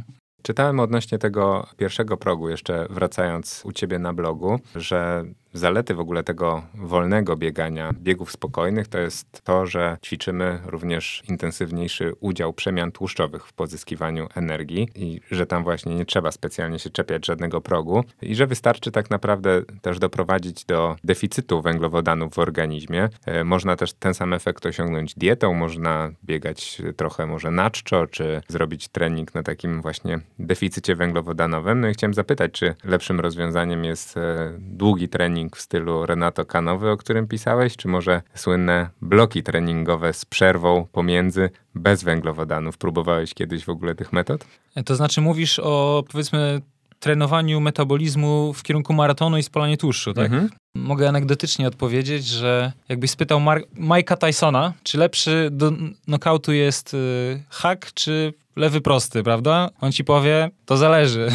Czytałem 0.42 0.80
odnośnie 0.80 1.18
tego 1.18 1.68
pierwszego 1.78 2.18
progu, 2.18 2.50
jeszcze 2.50 2.88
wracając 2.90 3.62
u 3.66 3.72
ciebie 3.72 4.00
na 4.00 4.14
blogu, 4.14 4.60
że 4.76 5.26
zalety 5.54 5.96
w 5.96 6.00
ogóle 6.00 6.24
tego 6.24 6.64
wolnego 6.74 7.38
biegania, 7.38 7.94
biegów 7.94 8.32
spokojnych, 8.32 8.88
to 8.88 8.98
jest 8.98 9.42
to, 9.44 9.66
że 9.66 9.98
ćwiczymy 10.06 10.60
również 10.66 11.24
intensywniejszy 11.30 12.14
udział 12.20 12.54
przemian 12.54 12.92
tłuszczowych 12.92 13.48
w 13.48 13.54
pozyskiwaniu 13.54 14.28
energii 14.36 14.88
i 14.96 15.22
że 15.32 15.46
tam 15.46 15.64
właśnie 15.64 15.96
nie 15.96 16.06
trzeba 16.06 16.32
specjalnie 16.32 16.80
się 16.80 16.90
czepiać 16.90 17.26
żadnego 17.26 17.62
progu 17.62 18.04
i 18.22 18.36
że 18.36 18.48
wystarczy 18.48 18.92
tak 18.92 19.10
naprawdę 19.10 19.62
też 19.82 20.00
doprowadzić 20.00 20.66
do 20.66 20.96
deficytu 21.04 21.62
węglowodanów 21.62 22.34
w 22.34 22.40
organizmie. 22.40 23.10
E, 23.26 23.44
można 23.44 23.76
też 23.76 23.94
ten 23.94 24.14
sam 24.14 24.34
efekt 24.34 24.66
osiągnąć 24.66 25.16
dietą, 25.16 25.54
można 25.54 26.12
biegać 26.24 26.82
trochę 26.96 27.26
może 27.26 27.52
na 27.52 27.70
czczo, 27.70 28.08
czy 28.08 28.42
zrobić 28.48 28.88
trening 28.88 29.36
na 29.36 29.44
takim 29.44 29.82
właśnie 29.82 30.20
deficycie 30.40 30.96
węglowodanowym. 30.96 31.82
No 31.82 31.90
i 31.90 31.94
chciałem 31.94 32.14
zapytać, 32.14 32.52
czy 32.52 32.76
lepszym 32.84 33.20
rozwiązaniem 33.20 33.84
jest 33.84 34.18
e, 34.18 34.54
długi 34.60 35.10
trening 35.10 35.41
trening 35.42 35.58
w 35.58 35.62
stylu 35.62 36.06
Renato 36.06 36.46
Kanowy, 36.46 36.90
o 36.90 36.98
którym 36.98 37.28
pisałeś, 37.28 37.78
czy 37.78 37.88
może 37.88 38.22
słynne 38.36 38.90
bloki 39.02 39.44
treningowe 39.44 40.14
z 40.14 40.26
przerwą 40.26 40.88
pomiędzy 40.92 41.50
bez 41.76 42.04
węglowodanów? 42.04 42.78
Próbowałeś 42.78 43.34
kiedyś 43.34 43.66
w 43.66 43.70
ogóle 43.70 43.96
tych 43.96 44.14
metod? 44.14 44.46
To 44.86 44.96
znaczy 44.96 45.22
mówisz 45.22 45.60
o 45.60 46.04
powiedzmy 46.12 46.62
trenowaniu 47.02 47.60
metabolizmu 47.62 48.54
w 48.54 48.64
kierunku 48.64 48.94
maratonu 48.94 49.38
i 49.38 49.44
spalaniu 49.44 49.78
tłuszczu, 49.78 50.14
tak? 50.14 50.26
Mhm. 50.26 50.50
Mogę 50.76 51.10
anegdotycznie 51.10 51.68
odpowiedzieć, 51.68 52.26
że 52.26 52.72
jakbyś 52.90 53.12
spytał 53.12 53.40
Mar- 53.40 53.64
Mike'a 53.80 54.18
Tysona, 54.18 54.74
czy 54.84 54.98
lepszy 54.98 55.50
do 55.52 55.72
knockoutu 56.06 56.54
jest 56.54 56.94
y, 56.94 57.44
hack, 57.50 57.94
czy 57.94 58.34
lewy 58.56 58.82
prosty, 58.82 59.24
prawda? 59.24 59.70
On 59.82 59.92
ci 59.92 60.04
powie, 60.04 60.50
to 60.66 60.78
zależy. 60.78 61.30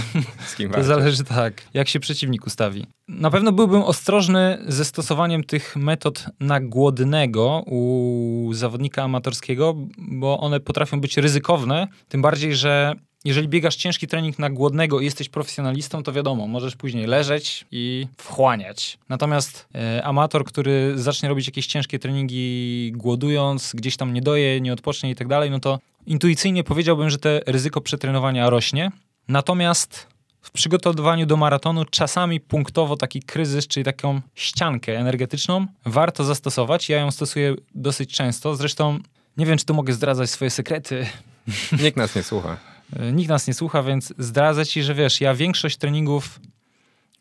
Z 0.47 0.55
kim 0.55 0.71
To 0.73 0.85
zależy 0.85 1.25
tak, 1.25 1.63
jak 1.75 1.89
się 1.89 2.01
przeciwnik 2.01 2.47
ustawi. 2.47 2.87
Na 3.09 3.31
pewno 3.31 3.53
byłbym 3.53 3.83
ostrożny 3.83 4.59
ze 4.69 4.85
stosowaniem 4.85 5.45
tych 5.45 5.77
metod 5.77 6.25
na 6.41 6.61
głodnego 6.61 7.63
u 7.67 8.51
zawodnika 8.53 9.03
amatorskiego, 9.03 9.75
bo 9.99 10.41
one 10.41 10.61
potrafią 10.61 11.01
być 11.01 11.17
ryzykowne, 11.17 11.89
tym 12.09 12.23
bardziej, 12.23 12.55
że 12.57 12.95
jeżeli 13.27 13.49
biegasz 13.49 13.77
ciężki 13.77 14.07
trening 14.07 14.39
na 14.39 14.51
głodnego 14.51 15.01
i 15.01 15.05
jesteś 15.05 15.29
profesjonalistą, 15.29 16.03
to 16.03 16.13
wiadomo, 16.13 16.47
możesz 16.47 16.77
później 16.77 17.07
leżeć 17.07 17.65
i 17.71 18.07
wchłaniać. 18.19 18.99
Natomiast 19.09 19.69
e, 19.75 20.05
amator, 20.05 20.45
który 20.45 20.93
zacznie 20.97 21.29
robić 21.29 21.47
jakieś 21.47 21.67
ciężkie 21.67 21.99
treningi 21.99 22.93
głodując, 22.95 23.73
gdzieś 23.75 23.97
tam 23.97 24.15
nie 24.15 24.23
doje, 24.23 24.61
nie 24.61 24.73
odpocznie 24.73 25.11
i 25.11 25.15
tak 25.15 25.29
dalej, 25.29 25.51
no 25.51 25.61
to 25.61 25.79
intuicyjnie 26.07 26.65
powiedziałbym, 26.65 27.11
że 27.11 27.19
te 27.19 27.41
ryzyko 27.47 27.81
przetrenowania 27.81 28.51
rośnie. 28.51 28.91
Natomiast 29.29 30.07
w 30.43 30.51
przygotowaniu 30.51 31.27
do 31.27 31.37
maratonu 31.37 31.85
czasami 31.85 32.41
punktowo 32.41 32.97
taki 32.97 33.23
kryzys, 33.23 33.67
czyli 33.67 33.85
taką 33.85 34.21
ściankę 34.35 34.99
energetyczną 34.99 35.67
warto 35.87 36.25
zastosować. 36.25 36.89
Ja 36.89 36.99
ją 36.99 37.11
stosuję 37.11 37.55
dosyć 37.75 38.13
często. 38.13 38.57
Zresztą 38.57 38.99
nie 39.37 39.47
wiem, 39.47 39.59
czy 39.59 39.65
tu 39.65 39.75
mogę 39.75 39.93
zdradzać 39.93 40.31
swoje 40.31 40.51
sekrety. 40.51 41.07
Nikt 41.83 41.97
nas 41.97 42.15
nie 42.17 42.23
słucha. 42.23 42.76
Nikt 43.13 43.29
nas 43.29 43.47
nie 43.47 43.55
słucha, 43.55 43.83
więc 43.83 44.15
zdradzę 44.19 44.67
ci, 44.67 44.83
że 44.83 44.95
wiesz, 44.95 45.21
ja 45.21 45.35
większość 45.35 45.77
treningów 45.77 46.41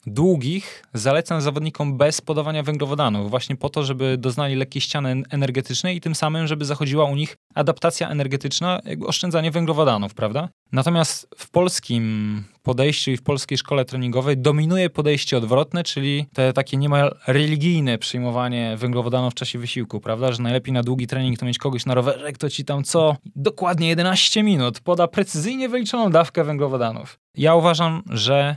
długich 0.06 0.84
zalecam 0.94 1.42
zawodnikom 1.42 1.98
bez 1.98 2.22
podawania 2.22 2.64
węglowodanów, 2.64 3.30
właśnie 3.30 3.56
po 3.56 3.70
to, 3.70 3.84
żeby 3.84 4.18
doznali 4.18 4.56
lekkiej 4.56 4.82
ściany 4.82 5.24
energetycznej 5.30 5.98
i 5.98 6.02
tym 6.02 6.16
samym, 6.16 6.48
żeby 6.48 6.66
zachodziła 6.66 7.06
u 7.06 7.16
nich 7.16 7.38
adaptacja 7.56 8.10
energetyczna, 8.10 8.82
oszczędzanie 9.06 9.52
węglowodanów, 9.52 10.14
prawda? 10.14 10.50
Natomiast 10.72 11.28
w 11.38 11.52
polskim 11.52 12.44
podejściu 12.64 13.12
i 13.12 13.18
w 13.18 13.24
polskiej 13.24 13.58
szkole 13.58 13.86
treningowej 13.86 14.38
dominuje 14.38 14.90
podejście 14.90 15.38
odwrotne, 15.38 15.84
czyli 15.84 16.26
te 16.34 16.54
takie 16.54 16.78
niemal 16.78 17.16
religijne 17.28 17.98
przyjmowanie 17.98 18.76
węglowodanów 18.78 19.32
w 19.32 19.36
czasie 19.36 19.60
wysiłku, 19.60 20.00
prawda? 20.00 20.32
Że 20.32 20.44
najlepiej 20.44 20.74
na 20.74 20.84
długi 20.84 21.08
trening 21.08 21.40
to 21.40 21.46
mieć 21.46 21.58
kogoś 21.58 21.86
na 21.86 21.94
rowerze, 21.94 22.32
kto 22.32 22.50
ci 22.50 22.66
tam 22.66 22.84
co? 22.84 23.16
Dokładnie 23.36 23.88
11 23.88 24.44
minut 24.44 24.80
poda 24.80 25.08
precyzyjnie 25.08 25.70
wyliczoną 25.70 26.12
dawkę 26.12 26.44
węglowodanów. 26.44 27.20
Ja 27.36 27.56
uważam, 27.56 28.04
że 28.10 28.56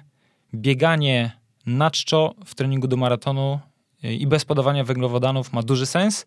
bieganie 0.54 1.37
na 1.68 1.90
czczo 1.90 2.34
w 2.44 2.54
treningu 2.54 2.88
do 2.88 2.96
maratonu 2.96 3.60
y, 4.04 4.14
i 4.14 4.26
bez 4.26 4.44
podawania 4.44 4.84
węglowodanów 4.84 5.52
ma 5.52 5.62
duży 5.62 5.86
sens, 5.86 6.26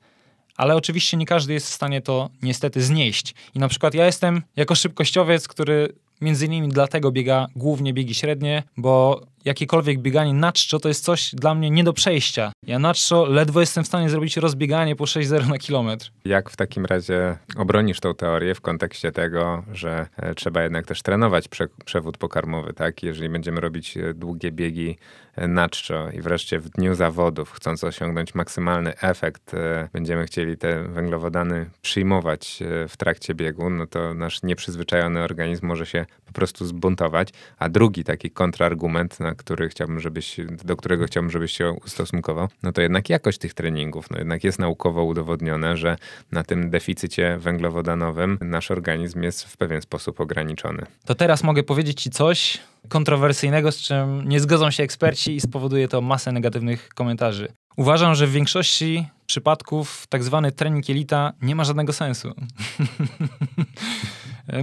ale 0.57 0.75
oczywiście 0.75 1.17
nie 1.17 1.25
każdy 1.25 1.53
jest 1.53 1.69
w 1.69 1.73
stanie 1.73 2.01
to 2.01 2.29
niestety 2.41 2.81
znieść. 2.81 3.35
I 3.55 3.59
na 3.59 3.67
przykład 3.67 3.93
ja 3.93 4.05
jestem 4.05 4.41
jako 4.55 4.75
szybkościowiec, 4.75 5.47
który 5.47 5.93
między 6.21 6.45
innymi 6.45 6.69
dlatego 6.69 7.11
biega 7.11 7.47
głównie 7.55 7.93
biegi 7.93 8.13
średnie, 8.13 8.63
bo 8.77 9.21
jakiekolwiek 9.45 9.99
bieganie 9.99 10.33
na 10.33 10.51
czczo 10.51 10.79
to 10.79 10.87
jest 10.87 11.03
coś 11.03 11.35
dla 11.35 11.55
mnie 11.55 11.69
nie 11.69 11.83
do 11.83 11.93
przejścia. 11.93 12.51
Ja 12.67 12.79
na 12.79 12.93
czczo 12.93 13.25
ledwo 13.25 13.59
jestem 13.59 13.83
w 13.83 13.87
stanie 13.87 14.09
zrobić 14.09 14.37
rozbieganie 14.37 14.95
po 14.95 15.03
6-0 15.03 15.47
na 15.47 15.57
kilometr. 15.57 16.11
Jak 16.25 16.49
w 16.49 16.55
takim 16.55 16.85
razie 16.85 17.37
obronisz 17.57 17.99
tą 17.99 18.13
teorię 18.13 18.55
w 18.55 18.61
kontekście 18.61 19.11
tego, 19.11 19.63
że 19.73 20.07
e, 20.17 20.35
trzeba 20.35 20.63
jednak 20.63 20.85
też 20.87 21.01
trenować 21.01 21.47
prze 21.47 21.67
przewód 21.85 22.17
pokarmowy, 22.17 22.73
tak? 22.73 23.03
Jeżeli 23.03 23.29
będziemy 23.29 23.61
robić 23.61 23.97
e, 23.97 24.13
długie 24.13 24.51
biegi 24.51 24.97
e, 25.35 25.47
na 25.47 25.69
czczo 25.69 26.09
i 26.11 26.21
wreszcie 26.21 26.59
w 26.59 26.69
dniu 26.69 26.95
zawodów, 26.95 27.51
chcąc 27.51 27.83
osiągnąć 27.83 28.35
maksymalny 28.35 28.97
efekt, 28.97 29.51
będziemy 29.93 30.25
chcieli 30.25 30.57
te 30.57 30.83
węglowodany 30.83 31.69
przyjmować 31.81 32.59
w 32.89 32.97
trakcie 32.97 33.35
biegu, 33.35 33.69
no 33.69 33.87
to 33.87 34.13
nasz 34.13 34.43
nieprzyzwyczajony 34.43 35.23
organizm 35.23 35.67
może 35.67 35.85
się 35.85 36.05
po 36.25 36.33
prostu 36.33 36.65
zbuntować. 36.65 37.29
A 37.57 37.69
drugi 37.69 38.03
taki 38.03 38.31
kontrargument, 38.31 39.19
na 39.19 39.30
który 39.35 39.69
chciałbym, 39.69 39.99
żebyś, 39.99 40.37
do 40.65 40.75
którego 40.75 41.05
chciałbym, 41.05 41.31
żebyś 41.31 41.51
się 41.51 41.71
ustosunkował, 41.71 42.47
no 42.63 42.71
to 42.71 42.81
jednak 42.81 43.09
jakość 43.09 43.37
tych 43.37 43.53
treningów. 43.53 44.09
No 44.09 44.17
jednak 44.17 44.43
jest 44.43 44.59
naukowo 44.59 45.03
udowodnione, 45.03 45.77
że 45.77 45.97
na 46.31 46.43
tym 46.43 46.69
deficycie 46.69 47.37
węglowodanowym 47.37 48.37
nasz 48.41 48.71
organizm 48.71 49.23
jest 49.23 49.43
w 49.43 49.57
pewien 49.57 49.81
sposób 49.81 50.19
ograniczony. 50.19 50.85
To 51.05 51.15
teraz 51.15 51.43
mogę 51.43 51.63
powiedzieć 51.63 52.01
Ci 52.01 52.09
coś 52.09 52.57
kontrowersyjnego, 52.89 53.71
z 53.71 53.77
czym 53.77 54.29
nie 54.29 54.39
zgodzą 54.39 54.71
się 54.71 54.83
eksperci 54.83 55.35
i 55.35 55.41
spowoduje 55.41 55.87
to 55.87 56.01
masę 56.01 56.31
negatywnych 56.31 56.89
komentarzy. 56.89 57.47
Uważam, 57.77 58.15
że 58.15 58.27
w 58.27 58.31
większości 58.31 59.07
przypadków 59.25 60.07
tak 60.09 60.23
zwany 60.23 60.51
trening 60.51 60.89
jelita 60.89 61.33
nie 61.41 61.55
ma 61.55 61.63
żadnego 61.63 61.93
sensu. 61.93 62.31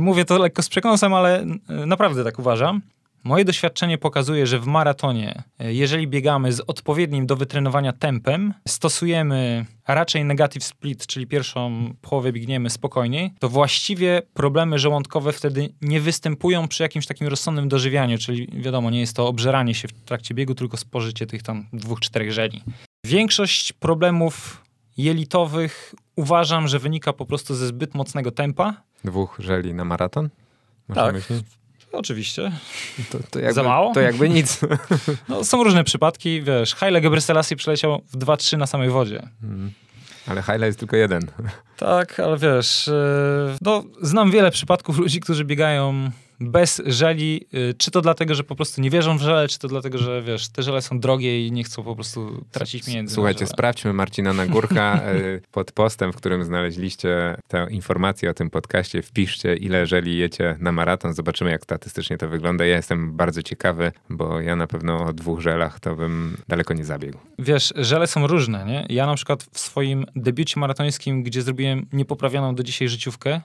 Mówię 0.00 0.24
to 0.24 0.38
lekko 0.38 0.62
z 0.62 0.68
przekąsem, 0.68 1.14
ale 1.14 1.44
naprawdę 1.68 2.24
tak 2.24 2.38
uważam. 2.38 2.82
Moje 3.28 3.44
doświadczenie 3.44 3.98
pokazuje, 3.98 4.46
że 4.46 4.58
w 4.58 4.66
maratonie, 4.66 5.42
jeżeli 5.58 6.08
biegamy 6.08 6.52
z 6.52 6.60
odpowiednim 6.60 7.26
do 7.26 7.36
wytrenowania 7.36 7.92
tempem, 7.92 8.54
stosujemy 8.68 9.66
raczej 9.88 10.24
negative 10.24 10.64
split, 10.64 11.06
czyli 11.06 11.26
pierwszą 11.26 11.92
połowę 12.00 12.32
biegniemy 12.32 12.70
spokojniej, 12.70 13.32
to 13.38 13.48
właściwie 13.48 14.22
problemy 14.34 14.78
żołądkowe 14.78 15.32
wtedy 15.32 15.68
nie 15.82 16.00
występują 16.00 16.68
przy 16.68 16.82
jakimś 16.82 17.06
takim 17.06 17.26
rozsądnym 17.26 17.68
dożywianiu, 17.68 18.18
czyli 18.18 18.48
wiadomo, 18.52 18.90
nie 18.90 19.00
jest 19.00 19.16
to 19.16 19.28
obżeranie 19.28 19.74
się 19.74 19.88
w 19.88 19.92
trakcie 19.92 20.34
biegu, 20.34 20.54
tylko 20.54 20.76
spożycie 20.76 21.26
tych 21.26 21.42
tam 21.42 21.66
dwóch, 21.72 22.00
czterech 22.00 22.32
żeli. 22.32 22.62
Większość 23.04 23.72
problemów 23.72 24.64
jelitowych 24.96 25.94
uważam, 26.16 26.68
że 26.68 26.78
wynika 26.78 27.12
po 27.12 27.26
prostu 27.26 27.54
ze 27.54 27.66
zbyt 27.66 27.94
mocnego 27.94 28.30
tempa. 28.30 28.82
Dwóch 29.04 29.38
żeli 29.40 29.74
na 29.74 29.84
maraton? 29.84 30.28
Można 30.88 31.04
tak, 31.04 31.14
myśleć? 31.14 31.44
Oczywiście. 31.92 32.52
To, 33.10 33.18
to 33.30 33.38
jakby, 33.38 33.54
Za 33.54 33.62
mało? 33.62 33.94
To 33.94 34.00
jakby 34.00 34.28
nic. 34.28 34.60
No, 35.28 35.44
są 35.44 35.64
różne 35.64 35.84
przypadki, 35.84 36.42
wiesz, 36.42 36.74
Haile 36.74 37.00
Gebrselassie 37.00 37.56
przeleciał 37.56 38.02
w 38.12 38.18
2-3 38.18 38.58
na 38.58 38.66
samej 38.66 38.90
wodzie. 38.90 39.28
Hmm. 39.40 39.72
Ale 40.26 40.42
Haile 40.42 40.66
jest 40.66 40.78
tylko 40.78 40.96
jeden. 40.96 41.26
Tak, 41.76 42.20
ale 42.20 42.38
wiesz, 42.38 42.88
e, 42.88 43.56
no, 43.60 43.84
znam 44.02 44.30
wiele 44.30 44.50
przypadków 44.50 44.98
ludzi, 44.98 45.20
którzy 45.20 45.44
biegają 45.44 46.10
bez 46.40 46.82
żeli, 46.86 47.46
y, 47.54 47.74
czy 47.78 47.90
to 47.90 48.00
dlatego, 48.00 48.34
że 48.34 48.44
po 48.44 48.56
prostu 48.56 48.80
nie 48.80 48.90
wierzą 48.90 49.18
w 49.18 49.20
żele, 49.20 49.48
czy 49.48 49.58
to 49.58 49.68
dlatego, 49.68 49.98
że 49.98 50.22
wiesz, 50.22 50.48
te 50.48 50.62
żele 50.62 50.82
są 50.82 51.00
drogie 51.00 51.46
i 51.46 51.52
nie 51.52 51.64
chcą 51.64 51.82
po 51.82 51.94
prostu 51.94 52.44
tracić 52.50 52.86
pieniędzy. 52.86 53.14
Słuchajcie, 53.14 53.46
sprawdźmy 53.46 53.92
Marcina 53.92 54.32
Nagórka 54.32 55.00
y, 55.14 55.42
pod 55.52 55.72
postem, 55.72 56.12
w 56.12 56.16
którym 56.16 56.44
znaleźliście 56.44 57.36
tę 57.48 57.66
informację 57.70 58.30
o 58.30 58.34
tym 58.34 58.50
podcaście. 58.50 59.02
Wpiszcie, 59.02 59.56
ile 59.56 59.86
żeli 59.86 60.18
jecie 60.18 60.56
na 60.60 60.72
maraton. 60.72 61.14
Zobaczymy, 61.14 61.50
jak 61.50 61.62
statystycznie 61.62 62.18
to 62.18 62.28
wygląda. 62.28 62.66
Ja 62.66 62.76
jestem 62.76 63.16
bardzo 63.16 63.42
ciekawy, 63.42 63.92
bo 64.10 64.40
ja 64.40 64.56
na 64.56 64.66
pewno 64.66 65.04
o 65.04 65.12
dwóch 65.12 65.40
żelach 65.40 65.80
to 65.80 65.96
bym 65.96 66.36
daleko 66.48 66.74
nie 66.74 66.84
zabiegł. 66.84 67.18
Wiesz, 67.38 67.72
żele 67.76 68.06
są 68.06 68.26
różne, 68.26 68.64
nie? 68.64 68.86
Ja 68.88 69.06
na 69.06 69.14
przykład 69.14 69.42
w 69.52 69.58
swoim 69.58 70.06
debiucie 70.16 70.60
maratońskim, 70.60 71.22
gdzie 71.22 71.42
zrobiłem 71.42 71.86
niepoprawioną 71.92 72.54
do 72.54 72.62
dzisiaj 72.62 72.88
życiówkę, 72.88 73.40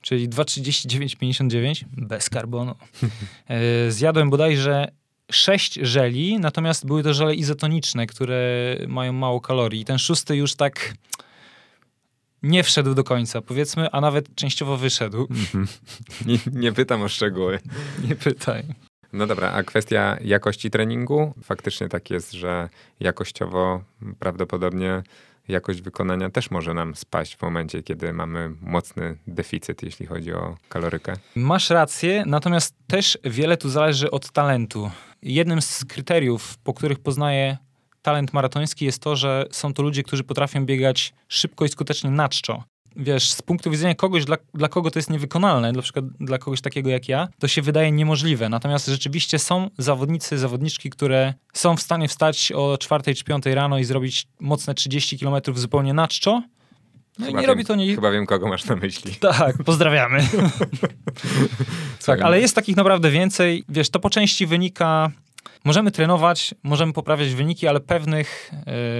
czyli 0.00 0.28
2,39,59 0.28 1.84
bez 1.96 2.30
karbonu. 2.30 2.74
E, 3.48 3.90
zjadłem 3.90 4.30
bodajże 4.30 4.88
6 5.30 5.78
żeli, 5.82 6.38
natomiast 6.38 6.86
były 6.86 7.02
to 7.02 7.14
żele 7.14 7.34
izotoniczne, 7.34 8.06
które 8.06 8.76
mają 8.88 9.12
mało 9.12 9.40
kalorii. 9.40 9.80
I 9.80 9.84
ten 9.84 9.98
szósty 9.98 10.36
już 10.36 10.54
tak 10.54 10.94
nie 12.42 12.62
wszedł 12.62 12.94
do 12.94 13.04
końca, 13.04 13.42
powiedzmy, 13.42 13.90
a 13.90 14.00
nawet 14.00 14.34
częściowo 14.34 14.76
wyszedł. 14.76 15.28
Mhm. 15.30 15.66
nie, 16.26 16.38
nie 16.52 16.72
pytam 16.72 17.02
o 17.02 17.08
szczegóły. 17.08 17.58
Nie 18.08 18.16
pytaj. 18.16 18.64
No 19.12 19.26
dobra, 19.26 19.52
a 19.52 19.62
kwestia 19.62 20.16
jakości 20.24 20.70
treningu? 20.70 21.34
Faktycznie 21.42 21.88
tak 21.88 22.10
jest, 22.10 22.32
że 22.32 22.68
jakościowo 23.00 23.84
prawdopodobnie 24.18 25.02
jakość 25.48 25.80
wykonania 25.80 26.30
też 26.30 26.50
może 26.50 26.74
nam 26.74 26.94
spaść 26.94 27.36
w 27.36 27.42
momencie, 27.42 27.82
kiedy 27.82 28.12
mamy 28.12 28.50
mocny 28.60 29.18
deficyt, 29.26 29.82
jeśli 29.82 30.06
chodzi 30.06 30.32
o 30.32 30.56
kalorykę. 30.68 31.16
Masz 31.34 31.70
rację, 31.70 32.24
natomiast 32.26 32.74
też 32.86 33.18
wiele 33.24 33.56
tu 33.56 33.68
zależy 33.68 34.10
od 34.10 34.30
talentu. 34.32 34.90
Jednym 35.22 35.62
z 35.62 35.84
kryteriów, 35.84 36.58
po 36.58 36.74
których 36.74 36.98
poznaję 36.98 37.56
talent 38.02 38.32
maratoński 38.32 38.84
jest 38.84 39.02
to, 39.02 39.16
że 39.16 39.46
są 39.50 39.74
to 39.74 39.82
ludzie, 39.82 40.02
którzy 40.02 40.24
potrafią 40.24 40.66
biegać 40.66 41.14
szybko 41.28 41.64
i 41.64 41.68
skutecznie 41.68 42.10
na 42.10 42.28
czczo 42.28 42.64
wiesz, 42.98 43.30
z 43.30 43.42
punktu 43.42 43.70
widzenia 43.70 43.94
kogoś, 43.94 44.24
dla, 44.24 44.36
dla 44.54 44.68
kogo 44.68 44.90
to 44.90 44.98
jest 44.98 45.10
niewykonalne, 45.10 45.72
na 45.72 45.82
przykład 45.82 46.04
dla 46.20 46.38
kogoś 46.38 46.60
takiego 46.60 46.90
jak 46.90 47.08
ja, 47.08 47.28
to 47.38 47.48
się 47.48 47.62
wydaje 47.62 47.92
niemożliwe. 47.92 48.48
Natomiast 48.48 48.86
rzeczywiście 48.86 49.38
są 49.38 49.70
zawodnicy, 49.78 50.38
zawodniczki, 50.38 50.90
które 50.90 51.34
są 51.52 51.76
w 51.76 51.80
stanie 51.80 52.08
wstać 52.08 52.52
o 52.52 52.78
4 52.78 53.14
czy 53.14 53.24
5 53.24 53.46
rano 53.46 53.78
i 53.78 53.84
zrobić 53.84 54.26
mocne 54.40 54.74
30 54.74 55.18
km 55.18 55.42
zupełnie 55.54 55.94
na 55.94 56.08
czczo. 56.08 56.42
No 57.18 57.26
chyba 57.26 57.30
i 57.30 57.34
nie 57.34 57.40
wiem, 57.40 57.50
robi 57.50 57.64
to 57.64 57.74
nie. 57.74 57.94
Chyba 57.94 58.10
wiem, 58.10 58.26
kogo 58.26 58.48
masz 58.48 58.64
na 58.64 58.76
myśli. 58.76 59.14
Tak, 59.20 59.62
pozdrawiamy. 59.64 60.28
tak, 62.06 62.20
ale 62.22 62.40
jest 62.40 62.54
takich 62.54 62.76
naprawdę 62.76 63.10
więcej. 63.10 63.64
Wiesz, 63.68 63.90
to 63.90 64.00
po 64.00 64.10
części 64.10 64.46
wynika 64.46 65.10
Możemy 65.64 65.90
trenować, 65.90 66.54
możemy 66.62 66.92
poprawiać 66.92 67.34
wyniki, 67.34 67.68
ale 67.68 67.80
pewnych 67.80 68.50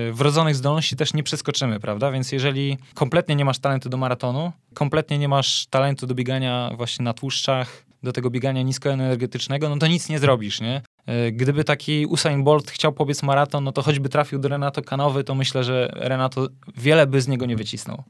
yy, 0.07 0.12
wrodzonych 0.12 0.55
zdolności 0.55 0.97
też 0.97 1.14
nie 1.14 1.22
przeskoczymy, 1.22 1.80
prawda? 1.80 2.11
Więc 2.11 2.32
jeżeli 2.32 2.78
kompletnie 2.95 3.34
nie 3.34 3.45
masz 3.45 3.59
talentu 3.59 3.89
do 3.89 3.97
maratonu, 3.97 4.53
kompletnie 4.74 5.18
nie 5.18 5.28
masz 5.28 5.66
talentu 5.66 6.07
do 6.07 6.14
biegania 6.14 6.70
właśnie 6.76 7.05
na 7.05 7.14
tłuszczach, 7.14 7.84
do 8.03 8.12
tego 8.12 8.30
biegania 8.30 8.62
niskoenergetycznego, 8.62 9.68
no 9.68 9.76
to 9.76 9.86
nic 9.86 10.09
nie 10.09 10.18
zrobisz, 10.18 10.61
nie? 10.61 10.82
E, 11.07 11.32
gdyby 11.32 11.64
taki 11.64 12.07
Usain 12.07 12.45
Bolt 12.45 12.70
chciał 12.70 12.93
pobiec 12.93 13.22
maraton, 13.22 13.64
no 13.64 13.72
to 13.72 13.82
choćby 13.82 14.09
trafił 14.09 14.39
do 14.39 14.49
Renato 14.49 14.82
Kanowy, 14.82 15.24
to 15.24 15.34
myślę, 15.34 15.64
że 15.64 15.91
Renato 15.95 16.49
wiele 16.76 17.07
by 17.07 17.20
z 17.20 17.28
niego 17.28 17.47
nie 17.47 17.57
wycisnął. 17.57 18.03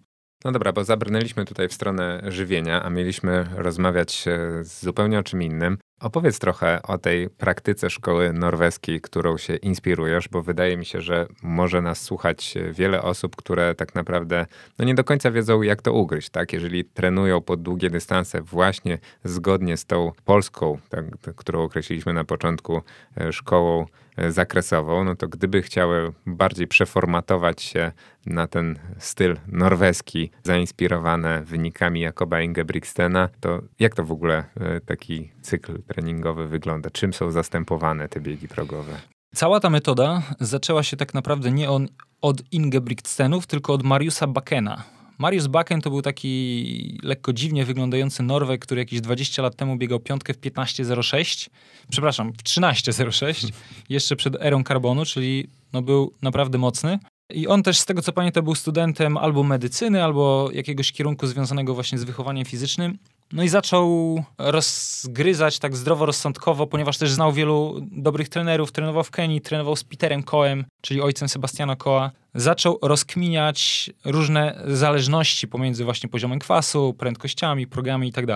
No 0.45 0.53
dobra, 0.53 0.72
bo 0.72 0.84
zabrnęliśmy 0.84 1.45
tutaj 1.45 1.68
w 1.68 1.72
stronę 1.72 2.20
żywienia, 2.28 2.82
a 2.82 2.91
mieliśmy 2.91 3.47
rozmawiać 3.57 4.24
zupełnie 4.62 5.18
o 5.18 5.22
czym 5.22 5.43
innym. 5.43 5.78
Opowiedz 6.01 6.39
trochę 6.39 6.82
o 6.82 6.99
tej 6.99 7.30
praktyce 7.30 7.91
szkoły 7.91 8.32
norweskiej, 8.32 9.01
którą 9.01 9.36
się 9.36 9.57
inspirujesz, 9.57 10.28
bo 10.28 10.43
wydaje 10.43 10.76
mi 10.76 10.86
się, 10.86 11.01
że 11.01 11.26
może 11.43 11.82
nas 11.82 12.01
słuchać 12.01 12.55
wiele 12.72 13.03
osób, 13.03 13.36
które 13.36 13.74
tak 13.74 13.95
naprawdę 13.95 14.47
no 14.78 14.84
nie 14.84 14.95
do 14.95 15.05
końca 15.05 15.30
wiedzą, 15.30 15.62
jak 15.62 15.82
to 15.82 15.93
ugryźć. 15.93 16.30
Tak? 16.30 16.53
Jeżeli 16.53 16.84
trenują 16.84 17.41
po 17.41 17.57
długie 17.57 17.91
dystanse 17.91 18.43
właśnie 18.43 18.99
zgodnie 19.24 19.76
z 19.76 19.84
tą 19.84 20.12
polską, 20.24 20.78
tak, 20.89 21.05
którą 21.36 21.62
określiliśmy 21.62 22.12
na 22.12 22.24
początku, 22.24 22.82
e, 23.20 23.32
szkołą 23.32 23.82
e, 23.82 23.86
zakresową, 24.29 25.05
no 25.05 25.16
to 25.16 25.29
gdyby 25.29 25.62
chciały 25.62 26.12
bardziej 26.27 26.66
przeformatować 26.66 27.62
się 27.62 27.93
na 28.27 28.47
ten 28.47 28.79
styl 28.99 29.37
norweski, 29.47 30.31
zainspirowane 30.43 31.43
wynikami 31.45 32.01
Jakoba 32.01 32.41
Ingebrigtsena, 32.41 33.29
to 33.41 33.62
jak 33.79 33.95
to 33.95 34.05
w 34.05 34.12
ogóle 34.12 34.45
e, 34.61 34.81
taki 34.81 35.31
cykl 35.43 35.83
treningowy 35.83 36.49
wygląda? 36.49 36.91
Czym 36.91 37.12
są 37.12 37.31
zastępowane 37.31 38.09
te 38.09 38.21
biegi 38.21 38.49
progowe? 38.49 38.93
Cała 39.35 39.61
ta 39.61 39.71
metoda 39.71 40.23
zaczęła 40.41 40.83
się 40.83 40.97
tak 40.97 41.14
naprawdę 41.14 41.51
nie 41.51 41.71
on, 41.71 41.89
od 42.21 42.43
Ingebrigtsenów, 42.53 43.47
tylko 43.47 43.73
od 43.73 43.83
Mariusa 43.83 44.27
Bakena. 44.27 44.97
Marius 45.19 45.47
Baken 45.47 45.81
to 45.81 45.91
był 45.91 46.03
taki 46.03 46.99
lekko 47.03 47.33
dziwnie 47.33 47.64
wyglądający 47.64 48.23
Norweg, 48.23 48.61
który 48.61 48.81
jakieś 48.81 49.01
20 49.01 49.43
lat 49.43 49.57
temu 49.57 49.77
biegał 49.77 50.01
piątkę 50.01 50.35
w 50.35 50.41
15.06. 50.41 51.49
Przepraszam, 51.91 52.33
w 52.33 52.43
13.06, 52.43 53.53
jeszcze 53.89 54.16
przed 54.16 54.37
erą 54.41 54.64
karbonu, 54.64 55.05
czyli 55.05 55.49
no 55.73 55.83
był 55.83 56.12
naprawdę 56.23 56.59
mocny. 56.59 56.99
I 57.33 57.47
on 57.47 57.62
też, 57.62 57.79
z 57.79 57.85
tego 57.85 58.03
co 58.03 58.12
pamiętam, 58.12 58.45
był 58.45 58.55
studentem 58.55 59.16
albo 59.16 59.43
medycyny, 59.43 60.05
albo 60.05 60.51
jakiegoś 60.53 60.93
kierunku 60.93 61.27
związanego 61.27 61.75
właśnie 61.75 61.99
z 61.99 62.05
wychowaniem 62.05 62.45
fizycznym. 62.45 62.99
No 63.33 63.43
i 63.43 63.49
zaczął 63.49 64.24
rozgryzać 64.39 65.59
tak 65.59 65.76
zdroworozsądkowo, 65.76 66.66
ponieważ 66.66 66.99
też 66.99 67.11
znał 67.11 67.33
wielu 67.33 67.81
dobrych 67.93 68.29
trenerów. 68.29 68.72
Trenował 68.72 69.05
w 69.05 69.11
Kenii, 69.11 69.41
trenował 69.41 69.76
z 69.76 69.85
Peterem 69.85 70.22
Koem, 70.22 70.64
czyli 70.81 71.01
ojcem 71.01 71.29
Sebastiana 71.29 71.76
Koa. 71.76 72.11
Zaczął 72.35 72.79
rozkminiać 72.83 73.91
różne 74.05 74.62
zależności 74.66 75.49
pomiędzy 75.49 75.85
właśnie 75.85 76.09
poziomem 76.09 76.39
kwasu, 76.39 76.95
prędkościami, 76.99 77.66
progami 77.66 78.09
i 78.09 78.12
tak 78.12 78.26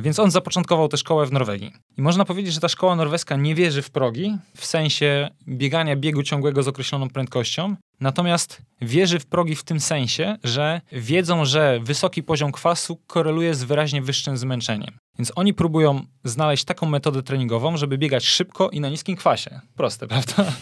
więc 0.00 0.18
on 0.18 0.30
zapoczątkował 0.30 0.88
tę 0.88 0.96
szkołę 0.96 1.26
w 1.26 1.32
Norwegii. 1.32 1.72
I 1.96 2.02
można 2.02 2.24
powiedzieć, 2.24 2.54
że 2.54 2.60
ta 2.60 2.68
szkoła 2.68 2.96
norweska 2.96 3.36
nie 3.36 3.54
wierzy 3.54 3.82
w 3.82 3.90
progi, 3.90 4.36
w 4.56 4.66
sensie 4.66 5.30
biegania 5.48 5.96
biegu 5.96 6.22
ciągłego 6.22 6.62
z 6.62 6.68
określoną 6.68 7.08
prędkością, 7.08 7.76
natomiast 8.00 8.62
wierzy 8.82 9.18
w 9.18 9.26
progi 9.26 9.56
w 9.56 9.64
tym 9.64 9.80
sensie, 9.80 10.36
że 10.44 10.80
wiedzą, 10.92 11.44
że 11.44 11.80
wysoki 11.82 12.22
poziom 12.22 12.52
kwasu 12.52 12.96
koreluje 13.06 13.54
z 13.54 13.64
wyraźnie 13.64 14.02
wyższym 14.02 14.36
zmęczeniem. 14.36 14.98
Więc 15.18 15.32
oni 15.36 15.54
próbują 15.54 16.04
znaleźć 16.24 16.64
taką 16.64 16.86
metodę 16.86 17.22
treningową, 17.22 17.76
żeby 17.76 17.98
biegać 17.98 18.26
szybko 18.26 18.70
i 18.70 18.80
na 18.80 18.88
niskim 18.88 19.16
kwasie. 19.16 19.60
Proste, 19.76 20.06
prawda? 20.12 20.52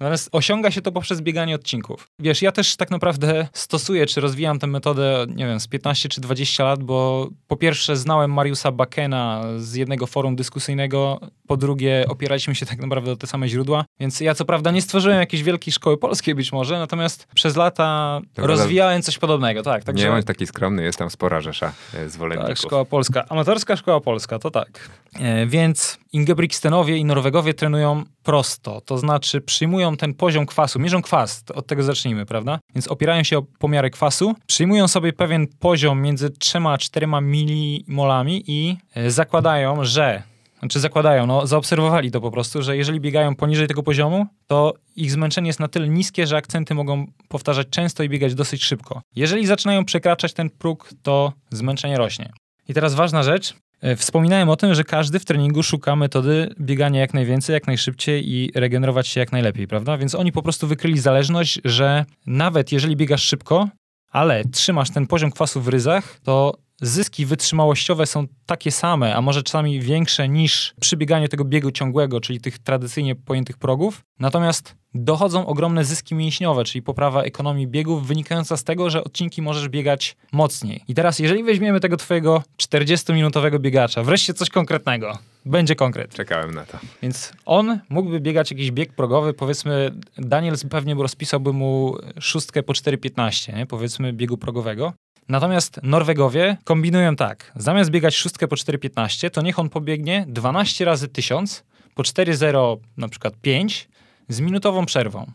Natomiast 0.00 0.28
osiąga 0.32 0.70
się 0.70 0.82
to 0.82 0.92
poprzez 0.92 1.20
bieganie 1.20 1.54
odcinków. 1.54 2.08
Wiesz, 2.18 2.42
ja 2.42 2.52
też 2.52 2.76
tak 2.76 2.90
naprawdę 2.90 3.48
stosuję, 3.52 4.06
czy 4.06 4.20
rozwijam 4.20 4.58
tę 4.58 4.66
metodę, 4.66 5.26
nie 5.28 5.46
wiem, 5.46 5.60
z 5.60 5.68
15 5.68 6.08
czy 6.08 6.20
20 6.20 6.64
lat, 6.64 6.82
bo 6.82 7.28
po 7.48 7.56
pierwsze 7.56 7.96
znałem 7.96 8.32
Mariusa 8.32 8.72
Bakena 8.72 9.42
z 9.58 9.74
jednego 9.74 10.06
forum 10.06 10.36
dyskusyjnego, 10.36 11.20
po 11.46 11.56
drugie 11.56 12.04
opieraliśmy 12.08 12.54
się 12.54 12.66
tak 12.66 12.78
naprawdę 12.78 13.12
o 13.12 13.16
te 13.16 13.26
same 13.26 13.48
źródła, 13.48 13.84
więc 14.00 14.20
ja 14.20 14.34
co 14.34 14.44
prawda 14.44 14.70
nie 14.70 14.82
stworzyłem 14.82 15.18
jakiejś 15.18 15.42
wielkiej 15.42 15.72
szkoły 15.72 15.98
polskiej 15.98 16.34
być 16.34 16.52
może, 16.52 16.78
natomiast 16.78 17.26
przez 17.34 17.56
lata 17.56 18.20
rozwijałem 18.36 19.02
coś 19.02 19.18
podobnego, 19.18 19.62
tak. 19.62 19.84
Także... 19.84 20.04
Nie 20.04 20.10
bądź 20.10 20.26
taki 20.26 20.46
skromny, 20.46 20.82
jest 20.82 20.98
tam 20.98 21.10
spora 21.10 21.40
rzesza 21.40 21.72
e, 21.94 22.08
zwolenników. 22.08 22.48
Tak, 22.48 22.58
szkoła 22.58 22.84
polska. 22.84 23.24
Amatorska 23.28 23.76
szkoła 23.76 24.00
polska, 24.00 24.38
to 24.38 24.50
tak. 24.50 24.88
E, 25.20 25.46
więc 25.46 25.98
Ingebrigtsenowie 26.12 26.96
i 26.96 27.04
Norwegowie 27.04 27.54
trenują 27.54 28.04
prosto, 28.22 28.80
to 28.80 28.98
znaczy 28.98 29.40
przyjmują 29.40 29.96
ten 29.96 30.14
poziom 30.14 30.46
kwasu, 30.46 30.78
mierzą 30.78 31.02
kwas, 31.02 31.44
od 31.54 31.66
tego 31.66 31.82
zacznijmy, 31.82 32.26
prawda? 32.26 32.58
Więc 32.74 32.88
opierają 32.88 33.22
się 33.22 33.38
o 33.38 33.42
pomiary 33.42 33.90
kwasu, 33.90 34.34
przyjmują 34.46 34.88
sobie 34.88 35.12
pewien 35.12 35.46
poziom 35.46 36.02
między 36.02 36.30
3 36.30 36.58
a 36.58 36.78
4 36.78 37.06
milimolami 37.22 38.44
i 38.46 38.76
e, 38.94 39.10
zakładają, 39.10 39.84
że 39.84 40.22
znaczy 40.58 40.80
zakładają, 40.80 41.26
no 41.26 41.46
zaobserwowali 41.46 42.10
to 42.10 42.20
po 42.20 42.30
prostu, 42.30 42.62
że 42.62 42.76
jeżeli 42.76 43.00
biegają 43.00 43.34
poniżej 43.34 43.68
tego 43.68 43.82
poziomu, 43.82 44.26
to 44.46 44.74
ich 44.96 45.12
zmęczenie 45.12 45.46
jest 45.46 45.60
na 45.60 45.68
tyle 45.68 45.88
niskie, 45.88 46.26
że 46.26 46.36
akcenty 46.36 46.74
mogą 46.74 47.06
powtarzać 47.28 47.68
często 47.68 48.02
i 48.02 48.08
biegać 48.08 48.34
dosyć 48.34 48.64
szybko. 48.64 49.02
Jeżeli 49.16 49.46
zaczynają 49.46 49.84
przekraczać 49.84 50.32
ten 50.32 50.50
próg, 50.50 50.90
to 51.02 51.32
zmęczenie 51.50 51.96
rośnie. 51.96 52.32
I 52.68 52.74
teraz 52.74 52.94
ważna 52.94 53.22
rzecz, 53.22 53.54
wspominałem 53.96 54.48
o 54.48 54.56
tym, 54.56 54.74
że 54.74 54.84
każdy 54.84 55.18
w 55.18 55.24
treningu 55.24 55.62
szuka 55.62 55.96
metody 55.96 56.54
biegania 56.60 57.00
jak 57.00 57.14
najwięcej, 57.14 57.54
jak 57.54 57.66
najszybciej 57.66 58.30
i 58.32 58.50
regenerować 58.54 59.08
się 59.08 59.20
jak 59.20 59.32
najlepiej, 59.32 59.66
prawda? 59.66 59.98
Więc 59.98 60.14
oni 60.14 60.32
po 60.32 60.42
prostu 60.42 60.66
wykryli 60.66 60.98
zależność, 60.98 61.60
że 61.64 62.04
nawet 62.26 62.72
jeżeli 62.72 62.96
biegasz 62.96 63.22
szybko, 63.22 63.68
ale 64.10 64.44
trzymasz 64.44 64.90
ten 64.90 65.06
poziom 65.06 65.30
kwasu 65.30 65.60
w 65.60 65.68
ryzach, 65.68 66.20
to 66.22 66.54
zyski 66.80 67.26
wytrzymałościowe 67.26 68.06
są 68.06 68.26
takie 68.46 68.70
same, 68.70 69.16
a 69.16 69.20
może 69.20 69.42
czasami 69.42 69.80
większe 69.80 70.28
niż 70.28 70.74
przy 70.80 70.96
bieganiu 70.96 71.28
tego 71.28 71.44
biegu 71.44 71.70
ciągłego, 71.70 72.20
czyli 72.20 72.40
tych 72.40 72.58
tradycyjnie 72.58 73.14
pojętych 73.14 73.58
progów. 73.58 74.02
Natomiast 74.18 74.74
dochodzą 74.94 75.46
ogromne 75.46 75.84
zyski 75.84 76.14
mięśniowe, 76.14 76.64
czyli 76.64 76.82
poprawa 76.82 77.22
ekonomii 77.22 77.66
biegów 77.66 78.06
wynikająca 78.06 78.56
z 78.56 78.64
tego, 78.64 78.90
że 78.90 79.04
odcinki 79.04 79.42
możesz 79.42 79.68
biegać 79.68 80.16
mocniej. 80.32 80.84
I 80.88 80.94
teraz, 80.94 81.18
jeżeli 81.18 81.44
weźmiemy 81.44 81.80
tego 81.80 81.96
twojego 81.96 82.42
40-minutowego 82.62 83.60
biegacza, 83.60 84.02
wreszcie 84.02 84.34
coś 84.34 84.50
konkretnego, 84.50 85.18
będzie 85.46 85.74
konkret. 85.74 86.14
Czekałem 86.14 86.54
na 86.54 86.64
to. 86.64 86.78
Więc 87.02 87.32
on 87.44 87.80
mógłby 87.88 88.20
biegać 88.20 88.50
jakiś 88.50 88.70
bieg 88.70 88.92
progowy, 88.92 89.34
powiedzmy, 89.34 89.90
Daniel 90.18 90.54
pewnie 90.70 90.94
rozpisałby 90.94 91.52
mu 91.52 91.96
szóstkę 92.20 92.62
po 92.62 92.72
4,15, 92.72 93.56
nie? 93.56 93.66
powiedzmy 93.66 94.12
biegu 94.12 94.38
progowego. 94.38 94.92
Natomiast 95.28 95.80
Norwegowie 95.82 96.56
kombinują 96.64 97.16
tak. 97.16 97.52
Zamiast 97.56 97.90
biegać 97.90 98.16
szóstkę 98.16 98.48
po 98.48 98.56
4,15, 98.56 99.30
to 99.30 99.42
niech 99.42 99.58
on 99.58 99.68
pobiegnie 99.68 100.24
12 100.28 100.84
razy 100.84 101.08
1000 101.08 101.64
po 101.94 102.02
4,0 102.02 102.76
na 102.96 103.08
przykład 103.08 103.34
5 103.42 103.88
z 104.28 104.40
minutową 104.40 104.86
przerwą. 104.86 105.26